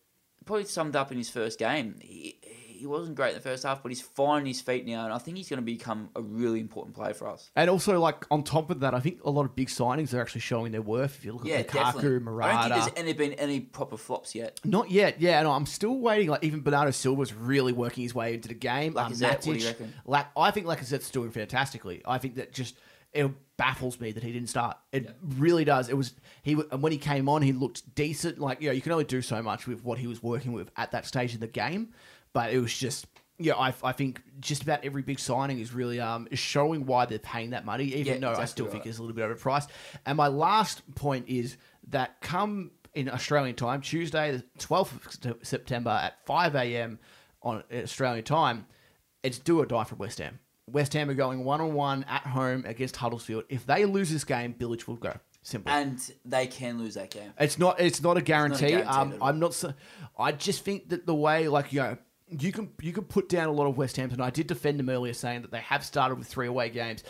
probably 0.46 0.64
summed 0.64 0.96
up 0.96 1.12
in 1.12 1.18
his 1.18 1.28
first 1.28 1.58
game, 1.58 1.96
he, 2.00 2.40
he 2.84 2.88
wasn't 2.88 3.16
great 3.16 3.30
in 3.30 3.34
the 3.36 3.40
first 3.40 3.62
half, 3.62 3.82
but 3.82 3.88
he's 3.90 4.02
finding 4.02 4.46
his 4.46 4.60
feet 4.60 4.86
now, 4.86 5.04
and 5.04 5.12
I 5.14 5.16
think 5.16 5.38
he's 5.38 5.48
going 5.48 5.58
to 5.58 5.64
become 5.64 6.10
a 6.14 6.20
really 6.20 6.60
important 6.60 6.94
player 6.94 7.14
for 7.14 7.28
us. 7.28 7.50
And 7.56 7.70
also, 7.70 7.98
like 7.98 8.26
on 8.30 8.42
top 8.42 8.70
of 8.70 8.80
that, 8.80 8.92
I 8.92 9.00
think 9.00 9.24
a 9.24 9.30
lot 9.30 9.46
of 9.46 9.56
big 9.56 9.68
signings 9.68 10.12
are 10.12 10.20
actually 10.20 10.42
showing 10.42 10.70
their 10.72 10.82
worth. 10.82 11.16
If 11.16 11.24
you 11.24 11.32
look 11.32 11.46
Yeah, 11.46 11.56
at 11.56 11.68
Lukaku, 11.68 11.72
definitely. 11.72 11.86
I 11.88 12.02
don't 12.02 12.12
think 12.12 12.22
Morata, 12.24 12.74
there's 12.74 12.92
any, 12.96 13.12
been 13.14 13.32
any 13.34 13.60
proper 13.60 13.96
flops 13.96 14.34
yet. 14.34 14.60
not 14.64 14.90
yet. 14.90 15.20
Yeah, 15.20 15.38
and 15.38 15.48
I'm 15.48 15.64
still 15.66 15.98
waiting. 15.98 16.28
Like 16.28 16.44
even 16.44 16.60
Bernardo 16.60 16.90
Silva's 16.90 17.32
really 17.32 17.72
working 17.72 18.02
his 18.02 18.14
way 18.14 18.34
into 18.34 18.48
the 18.48 18.54
game. 18.54 18.96
Um, 18.98 19.10
Lacazette, 19.12 19.30
what 19.30 19.42
do 19.44 19.52
you 19.54 19.66
reckon? 19.66 19.92
Lac- 20.04 20.30
I 20.36 20.50
think 20.50 20.66
Lacazette's 20.66 21.10
doing 21.10 21.30
fantastically. 21.30 22.02
I 22.06 22.18
think 22.18 22.34
that 22.36 22.52
just 22.52 22.76
it 23.14 23.30
baffles 23.56 24.00
me 24.00 24.10
that 24.10 24.24
he 24.24 24.32
didn't 24.32 24.48
start. 24.48 24.76
It 24.90 25.08
really 25.22 25.64
does. 25.64 25.88
It 25.88 25.96
was 25.96 26.14
he 26.42 26.52
and 26.72 26.82
when 26.82 26.90
he 26.90 26.98
came 26.98 27.28
on, 27.28 27.42
he 27.42 27.52
looked 27.52 27.94
decent. 27.94 28.38
Like 28.38 28.60
you 28.60 28.68
know, 28.68 28.72
you 28.74 28.82
can 28.82 28.90
only 28.92 29.04
do 29.04 29.22
so 29.22 29.40
much 29.42 29.66
with 29.68 29.84
what 29.84 29.98
he 29.98 30.06
was 30.08 30.20
working 30.22 30.52
with 30.52 30.68
at 30.76 30.90
that 30.90 31.06
stage 31.06 31.32
of 31.32 31.40
the 31.40 31.46
game, 31.46 31.90
but 32.34 32.52
it 32.52 32.58
was 32.58 32.76
just. 32.76 33.06
Yeah, 33.36 33.54
I, 33.54 33.74
I 33.82 33.90
think 33.90 34.22
just 34.38 34.62
about 34.62 34.84
every 34.84 35.02
big 35.02 35.18
signing 35.18 35.58
is 35.58 35.72
really 35.72 35.98
um 35.98 36.28
showing 36.34 36.86
why 36.86 37.06
they're 37.06 37.18
paying 37.18 37.50
that 37.50 37.64
money, 37.64 37.86
even 37.86 38.04
Yeah, 38.14 38.18
though 38.20 38.28
I 38.28 38.30
exactly 38.32 38.46
still 38.46 38.66
think 38.66 38.86
it's 38.86 38.98
a 38.98 39.02
little 39.02 39.16
bit 39.16 39.24
overpriced. 39.28 39.68
And 40.06 40.16
my 40.16 40.28
last 40.28 40.82
point 40.94 41.28
is 41.28 41.56
that 41.88 42.20
come 42.20 42.70
in 42.94 43.08
Australian 43.08 43.56
time, 43.56 43.80
Tuesday, 43.80 44.36
the 44.36 44.44
12th 44.58 45.24
of 45.26 45.36
September 45.42 45.90
at 45.90 46.24
5 46.26 46.54
a.m. 46.54 47.00
on 47.42 47.64
Australian 47.72 48.24
time, 48.24 48.66
it's 49.24 49.40
do 49.40 49.58
or 49.60 49.66
die 49.66 49.82
for 49.82 49.96
West 49.96 50.18
Ham. 50.18 50.38
West 50.70 50.92
Ham 50.92 51.10
are 51.10 51.14
going 51.14 51.44
one 51.44 51.60
on 51.60 51.74
one 51.74 52.04
at 52.04 52.22
home 52.22 52.64
against 52.66 52.96
Huddersfield. 52.96 53.44
If 53.48 53.66
they 53.66 53.84
lose 53.84 54.10
this 54.10 54.24
game, 54.24 54.54
Bilic 54.54 54.86
will 54.86 54.96
go. 54.96 55.12
Simple. 55.42 55.72
And 55.72 55.98
they 56.24 56.46
can 56.46 56.78
lose 56.78 56.94
that 56.94 57.10
game. 57.10 57.32
It's 57.38 57.58
not. 57.58 57.78
It's 57.78 58.00
not 58.00 58.16
a 58.16 58.22
guarantee. 58.22 58.68
guarantee 58.68 58.88
um. 58.88 59.18
I'm 59.20 59.38
not. 59.40 59.52
So, 59.52 59.74
I 60.18 60.32
just 60.32 60.64
think 60.64 60.88
that 60.88 61.04
the 61.04 61.14
way, 61.14 61.48
like 61.48 61.70
you 61.72 61.80
know, 61.80 61.98
you 62.28 62.52
can 62.52 62.70
you 62.80 62.92
can 62.92 63.04
put 63.04 63.28
down 63.28 63.48
a 63.48 63.52
lot 63.52 63.66
of 63.66 63.76
West 63.76 63.98
and 63.98 64.22
I 64.22 64.30
did 64.30 64.46
defend 64.46 64.78
them 64.78 64.88
earlier, 64.88 65.12
saying 65.12 65.42
that 65.42 65.50
they 65.50 65.60
have 65.60 65.84
started 65.84 66.18
with 66.18 66.26
three 66.26 66.46
away 66.46 66.70
games. 66.70 67.02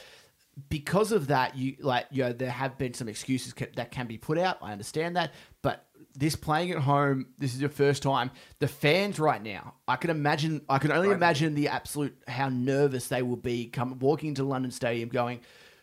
Because 0.68 1.10
of 1.10 1.26
that, 1.28 1.56
you 1.56 1.76
like 1.80 2.06
you 2.10 2.22
know 2.24 2.32
there 2.32 2.50
have 2.50 2.78
been 2.78 2.94
some 2.94 3.08
excuses 3.08 3.52
ca- 3.52 3.66
that 3.76 3.90
can 3.90 4.06
be 4.06 4.18
put 4.18 4.38
out. 4.38 4.58
I 4.62 4.70
understand 4.72 5.16
that, 5.16 5.32
but 5.62 5.84
this 6.16 6.36
playing 6.36 6.70
at 6.70 6.78
home, 6.78 7.26
this 7.38 7.54
is 7.54 7.60
your 7.60 7.70
first 7.70 8.04
time. 8.04 8.30
The 8.60 8.68
fans 8.68 9.18
right 9.18 9.42
now, 9.42 9.74
I 9.88 9.96
can 9.96 10.10
imagine. 10.10 10.62
I 10.68 10.78
can 10.78 10.92
only 10.92 11.08
Right. 11.08 11.16
imagine 11.16 11.54
the 11.56 11.68
absolute 11.68 12.16
how 12.28 12.48
nervous 12.50 13.08
they 13.08 13.22
will 13.22 13.36
be 13.36 13.66
come 13.66 13.98
walking 13.98 14.28
into 14.28 14.44
London 14.44 14.70
Stadium, 14.70 15.08
going, 15.08 15.40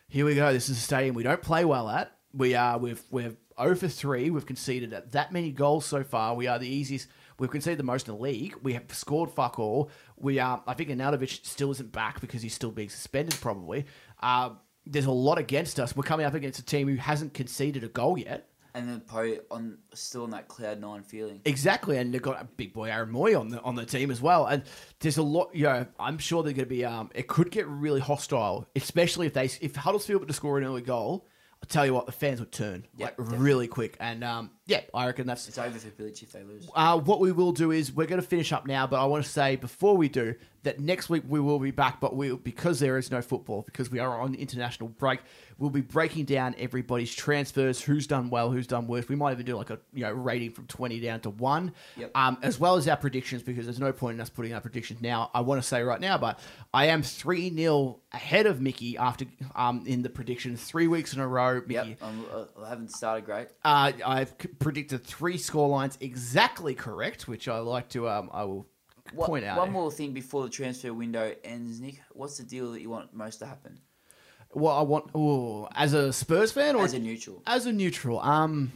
"Here 0.08 0.24
we 0.24 0.34
go. 0.36 0.52
This 0.54 0.70
is 0.70 0.78
a 0.78 0.80
stadium 0.80 1.14
we 1.14 1.22
don't 1.22 1.42
play 1.42 1.66
well 1.66 1.90
at. 1.90 2.16
We 2.32 2.54
are 2.54 2.78
we've 2.78 3.02
we're 3.10 3.36
0 3.60 3.76
for 3.76 3.88
three. 3.88 4.30
We've 4.30 4.46
conceded 4.46 4.94
at 4.94 5.12
that 5.12 5.32
many 5.32 5.52
goals 5.52 5.84
so 5.84 6.02
far. 6.02 6.34
We 6.34 6.46
are 6.46 6.58
the 6.58 6.68
easiest. 6.68 7.08
We've 7.38 7.50
conceded 7.50 7.78
the 7.78 7.84
most 7.84 8.08
in 8.08 8.14
the 8.14 8.20
league. 8.20 8.56
We 8.62 8.74
have 8.74 8.84
scored 8.92 9.30
fuck 9.30 9.58
all. 9.58 9.90
We 10.16 10.38
are. 10.38 10.62
I 10.66 10.74
think 10.74 10.90
Arnautovic 10.90 11.44
still 11.44 11.70
isn't 11.72 11.92
back 11.92 12.20
because 12.20 12.42
he's 12.42 12.54
still 12.54 12.70
being 12.70 12.88
suspended. 12.88 13.36
Probably. 13.40 13.86
Uh, 14.22 14.50
there's 14.86 15.06
a 15.06 15.10
lot 15.12 15.38
against 15.38 15.78
us. 15.80 15.94
We're 15.96 16.02
coming 16.02 16.26
up 16.26 16.34
against 16.34 16.58
a 16.58 16.64
team 16.64 16.88
who 16.88 16.96
hasn't 16.96 17.34
conceded 17.34 17.84
a 17.84 17.88
goal 17.88 18.18
yet. 18.18 18.48
And 18.74 18.88
then 18.88 19.00
probably 19.06 19.38
on 19.50 19.76
still 19.92 20.22
on 20.22 20.30
that 20.30 20.48
cloud 20.48 20.80
nine 20.80 21.02
feeling. 21.02 21.42
Exactly, 21.44 21.98
and 21.98 22.12
they've 22.14 22.22
got 22.22 22.40
a 22.40 22.44
big 22.44 22.72
boy 22.72 22.90
Aaron 22.90 23.10
Mooy 23.12 23.38
on 23.38 23.50
the 23.50 23.60
on 23.60 23.74
the 23.74 23.84
team 23.84 24.10
as 24.10 24.22
well. 24.22 24.46
And 24.46 24.62
there's 25.00 25.18
a 25.18 25.22
lot. 25.22 25.50
You 25.54 25.64
know, 25.64 25.86
I'm 26.00 26.16
sure 26.16 26.42
they're 26.42 26.54
going 26.54 26.64
to 26.64 26.74
be. 26.74 26.82
Um, 26.84 27.10
it 27.14 27.28
could 27.28 27.50
get 27.50 27.66
really 27.68 28.00
hostile, 28.00 28.66
especially 28.74 29.26
if 29.26 29.34
they 29.34 29.44
if 29.60 29.76
Huddersfield 29.76 30.22
were 30.22 30.26
to 30.26 30.32
score 30.32 30.56
an 30.58 30.64
early 30.64 30.80
goal. 30.80 31.28
I'll 31.62 31.68
tell 31.68 31.84
you 31.86 31.92
what, 31.94 32.06
the 32.06 32.12
fans 32.12 32.40
would 32.40 32.50
turn 32.50 32.86
Yeah, 32.96 33.04
like 33.06 33.16
definitely. 33.18 33.38
really 33.44 33.68
quick. 33.68 33.96
And 34.00 34.24
um, 34.24 34.50
yeah, 34.66 34.80
I 34.94 35.06
reckon 35.06 35.26
that's 35.26 35.48
It's 35.48 35.58
over 35.58 35.76
for 35.78 35.88
Bilic 35.90 36.22
if 36.22 36.32
they 36.32 36.42
lose. 36.44 36.68
uh, 36.74 36.98
what 36.98 37.20
we 37.20 37.32
will 37.32 37.52
do 37.52 37.70
is 37.72 37.92
we're 37.92 38.06
going 38.06 38.20
to 38.20 38.26
finish 38.26 38.52
up 38.52 38.66
now, 38.66 38.86
but 38.86 39.00
I 39.00 39.06
want 39.06 39.24
to 39.24 39.30
say 39.30 39.56
before 39.56 39.96
we 39.96 40.08
do 40.08 40.34
that 40.64 40.78
next 40.78 41.08
week 41.10 41.24
we 41.26 41.40
will 41.40 41.58
be 41.58 41.72
back, 41.72 41.98
but 42.00 42.14
we 42.14 42.36
because 42.36 42.78
there 42.78 42.96
is 42.96 43.10
no 43.10 43.20
football 43.20 43.62
because 43.62 43.90
we 43.90 43.98
are 43.98 44.20
on 44.20 44.36
international 44.36 44.88
break, 44.90 45.18
we'll 45.58 45.70
be 45.70 45.80
breaking 45.80 46.24
down 46.24 46.54
everybody's 46.56 47.12
transfers, 47.12 47.80
who's 47.82 48.06
done 48.06 48.30
well, 48.30 48.52
who's 48.52 48.68
done 48.68 48.86
worse. 48.86 49.08
We 49.08 49.16
might 49.16 49.32
even 49.32 49.44
do 49.44 49.56
like 49.56 49.70
a 49.70 49.80
you 49.92 50.02
know 50.02 50.12
rating 50.12 50.52
from 50.52 50.66
twenty 50.68 51.00
down 51.00 51.18
to 51.22 51.30
one, 51.30 51.72
Yep. 51.96 52.12
um, 52.14 52.38
as 52.42 52.60
well 52.60 52.76
as 52.76 52.86
our 52.86 52.96
predictions 52.96 53.42
because 53.42 53.66
there's 53.66 53.80
no 53.80 53.92
point 53.92 54.14
in 54.14 54.20
us 54.20 54.30
putting 54.30 54.54
our 54.54 54.60
predictions 54.60 55.00
now. 55.02 55.32
I 55.34 55.40
want 55.40 55.60
to 55.60 55.66
say 55.66 55.82
right 55.82 56.00
now, 56.00 56.16
but 56.18 56.38
I 56.72 56.86
am 56.86 57.02
three 57.02 57.52
0 57.52 57.98
ahead 58.12 58.46
of 58.46 58.60
Mickey 58.60 58.96
after 58.96 59.24
um 59.56 59.82
in 59.88 60.02
the 60.02 60.10
predictions 60.10 60.62
three 60.62 60.86
weeks 60.86 61.12
in 61.12 61.18
a 61.18 61.26
row. 61.26 61.54
Mickey, 61.66 61.72
Yep, 61.72 61.98
I'm, 62.02 62.24
I 62.62 62.68
haven't 62.68 62.92
started 62.92 63.24
great. 63.24 63.48
uh, 63.64 63.90
I've 64.06 64.32
predicted 64.58 65.04
three 65.04 65.38
score 65.38 65.68
lines 65.68 65.96
exactly 66.00 66.74
correct, 66.74 67.28
which 67.28 67.48
I 67.48 67.58
like 67.58 67.88
to. 67.90 68.08
Um, 68.08 68.30
I 68.32 68.44
will 68.44 68.66
What, 69.12 69.26
point 69.28 69.44
out. 69.44 69.58
One 69.58 69.72
more 69.72 69.90
thing 69.90 70.12
before 70.12 70.42
the 70.44 70.50
transfer 70.50 70.92
window 70.92 71.34
ends, 71.44 71.80
Nick. 71.80 72.00
What's 72.12 72.38
the 72.38 72.44
deal 72.44 72.72
that 72.72 72.80
you 72.80 72.90
want 72.90 73.14
most 73.14 73.38
to 73.38 73.46
happen? 73.46 73.80
Well, 74.54 74.76
I 74.76 74.82
want 74.82 75.10
ooh, 75.16 75.66
as 75.74 75.94
a 75.94 76.12
Spurs 76.12 76.52
fan 76.52 76.76
or 76.76 76.84
as 76.84 76.92
a 76.94 76.98
neutral. 76.98 77.42
as 77.46 77.64
a 77.66 77.72
neutral. 77.72 78.20
Um, 78.20 78.72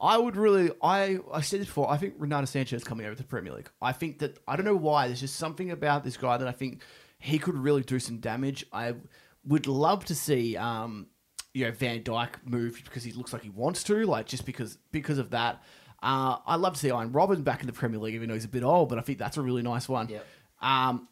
I 0.00 0.16
would 0.18 0.36
really. 0.36 0.70
I 0.82 1.18
I 1.32 1.40
said 1.42 1.60
this 1.60 1.66
before. 1.68 1.90
I 1.90 1.96
think 1.98 2.14
Renato 2.18 2.46
Sanches 2.46 2.84
coming 2.84 3.06
over 3.06 3.14
to 3.14 3.22
the 3.22 3.28
Premier 3.28 3.52
League. 3.54 3.68
I 3.82 3.92
think 3.92 4.18
that 4.20 4.38
I 4.48 4.56
don't 4.56 4.64
know 4.64 4.74
why. 4.76 5.06
There's 5.06 5.20
just 5.20 5.36
something 5.36 5.70
about 5.70 6.02
this 6.02 6.16
guy 6.16 6.36
that 6.38 6.48
I 6.48 6.52
think 6.52 6.82
he 7.18 7.38
could 7.38 7.56
really 7.56 7.82
do 7.82 7.98
some 7.98 8.18
damage. 8.18 8.64
I 8.72 8.94
would 9.44 9.66
love 9.66 10.04
to 10.06 10.14
see. 10.14 10.56
Um, 10.56 11.08
you 11.54 11.64
know 11.64 11.72
Van 11.72 12.02
Dijk 12.02 12.30
moved 12.44 12.84
because 12.84 13.02
he 13.02 13.12
looks 13.12 13.32
like 13.32 13.42
he 13.42 13.50
wants 13.50 13.82
to, 13.84 14.04
like 14.04 14.26
just 14.26 14.44
because 14.44 14.76
because 14.92 15.18
of 15.18 15.30
that. 15.30 15.62
Uh, 16.02 16.36
I'd 16.46 16.60
love 16.60 16.74
to 16.74 16.78
see 16.78 16.90
Arjen 16.90 17.14
Robben 17.14 17.42
back 17.42 17.62
in 17.62 17.66
the 17.66 17.72
Premier 17.72 17.98
League, 17.98 18.14
even 18.14 18.28
though 18.28 18.34
he's 18.34 18.44
a 18.44 18.48
bit 18.48 18.62
old, 18.62 18.90
but 18.90 18.98
I 18.98 19.00
think 19.00 19.18
that's 19.18 19.38
a 19.38 19.42
really 19.42 19.62
nice 19.62 19.88
one. 19.88 20.10
Yep. 20.10 20.26
Um, 20.60 21.08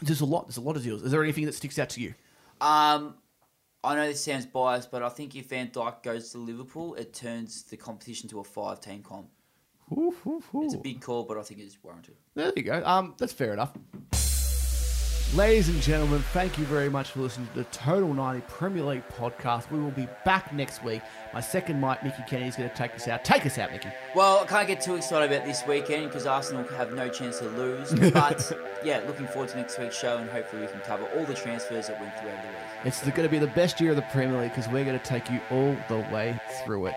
there's 0.00 0.20
a 0.20 0.24
lot. 0.24 0.46
There's 0.46 0.58
a 0.58 0.60
lot 0.60 0.76
of 0.76 0.84
deals. 0.84 1.02
Is 1.02 1.10
there 1.10 1.22
anything 1.24 1.46
that 1.46 1.54
sticks 1.54 1.76
out 1.78 1.88
to 1.90 2.00
you? 2.00 2.14
Um, 2.60 3.16
I 3.82 3.96
know 3.96 4.06
this 4.06 4.22
sounds 4.22 4.46
biased, 4.46 4.92
but 4.92 5.02
I 5.02 5.08
think 5.08 5.34
if 5.34 5.48
Van 5.48 5.68
Dijk 5.68 6.04
goes 6.04 6.30
to 6.30 6.38
Liverpool, 6.38 6.94
it 6.94 7.12
turns 7.12 7.64
the 7.64 7.76
competition 7.76 8.28
to 8.28 8.38
a 8.38 8.44
five-team 8.44 9.02
comp. 9.02 9.28
Ooh, 9.90 10.14
ooh, 10.24 10.42
ooh. 10.54 10.64
It's 10.64 10.74
a 10.74 10.78
big 10.78 11.00
call, 11.00 11.24
but 11.24 11.36
I 11.36 11.42
think 11.42 11.60
it's 11.60 11.76
warranted. 11.82 12.14
There 12.34 12.52
you 12.54 12.62
go. 12.62 12.82
Um, 12.84 13.14
that's 13.18 13.32
fair 13.32 13.52
enough. 13.52 13.72
Ladies 15.34 15.70
and 15.70 15.80
gentlemen, 15.80 16.20
thank 16.34 16.58
you 16.58 16.66
very 16.66 16.90
much 16.90 17.12
for 17.12 17.20
listening 17.20 17.48
to 17.48 17.54
the 17.54 17.64
Total 17.64 18.12
90 18.12 18.42
Premier 18.48 18.82
League 18.82 19.08
podcast. 19.16 19.70
We 19.70 19.80
will 19.80 19.90
be 19.90 20.06
back 20.26 20.52
next 20.52 20.84
week. 20.84 21.00
My 21.32 21.40
second 21.40 21.80
mate, 21.80 21.96
Mickey 22.04 22.22
Kennedy, 22.28 22.50
is 22.50 22.56
going 22.56 22.68
to 22.68 22.76
take 22.76 22.94
us 22.94 23.08
out. 23.08 23.24
Take 23.24 23.46
us 23.46 23.56
out, 23.56 23.72
Mickey. 23.72 23.88
Well, 24.14 24.40
I 24.40 24.46
can't 24.46 24.68
get 24.68 24.82
too 24.82 24.94
excited 24.94 25.34
about 25.34 25.46
this 25.46 25.62
weekend 25.66 26.08
because 26.08 26.26
Arsenal 26.26 26.64
have 26.76 26.92
no 26.92 27.08
chance 27.08 27.38
to 27.38 27.46
lose. 27.46 27.92
But 28.12 28.52
yeah, 28.84 29.00
looking 29.06 29.26
forward 29.26 29.48
to 29.50 29.56
next 29.56 29.78
week's 29.78 29.98
show 29.98 30.18
and 30.18 30.28
hopefully 30.28 30.62
we 30.62 30.68
can 30.68 30.80
cover 30.80 31.06
all 31.16 31.24
the 31.24 31.34
transfers 31.34 31.86
that 31.86 31.98
went 31.98 32.14
through 32.18 32.28
over 32.28 32.42
the 32.42 32.48
week. 32.48 32.56
It's 32.84 33.00
going 33.00 33.22
to 33.22 33.28
be 33.30 33.38
the 33.38 33.46
best 33.46 33.80
year 33.80 33.90
of 33.90 33.96
the 33.96 34.02
Premier 34.02 34.38
League 34.38 34.50
because 34.50 34.68
we're 34.68 34.84
going 34.84 34.98
to 34.98 35.04
take 35.04 35.30
you 35.30 35.40
all 35.50 35.74
the 35.88 36.06
way 36.12 36.38
through 36.62 36.86
it. 36.86 36.94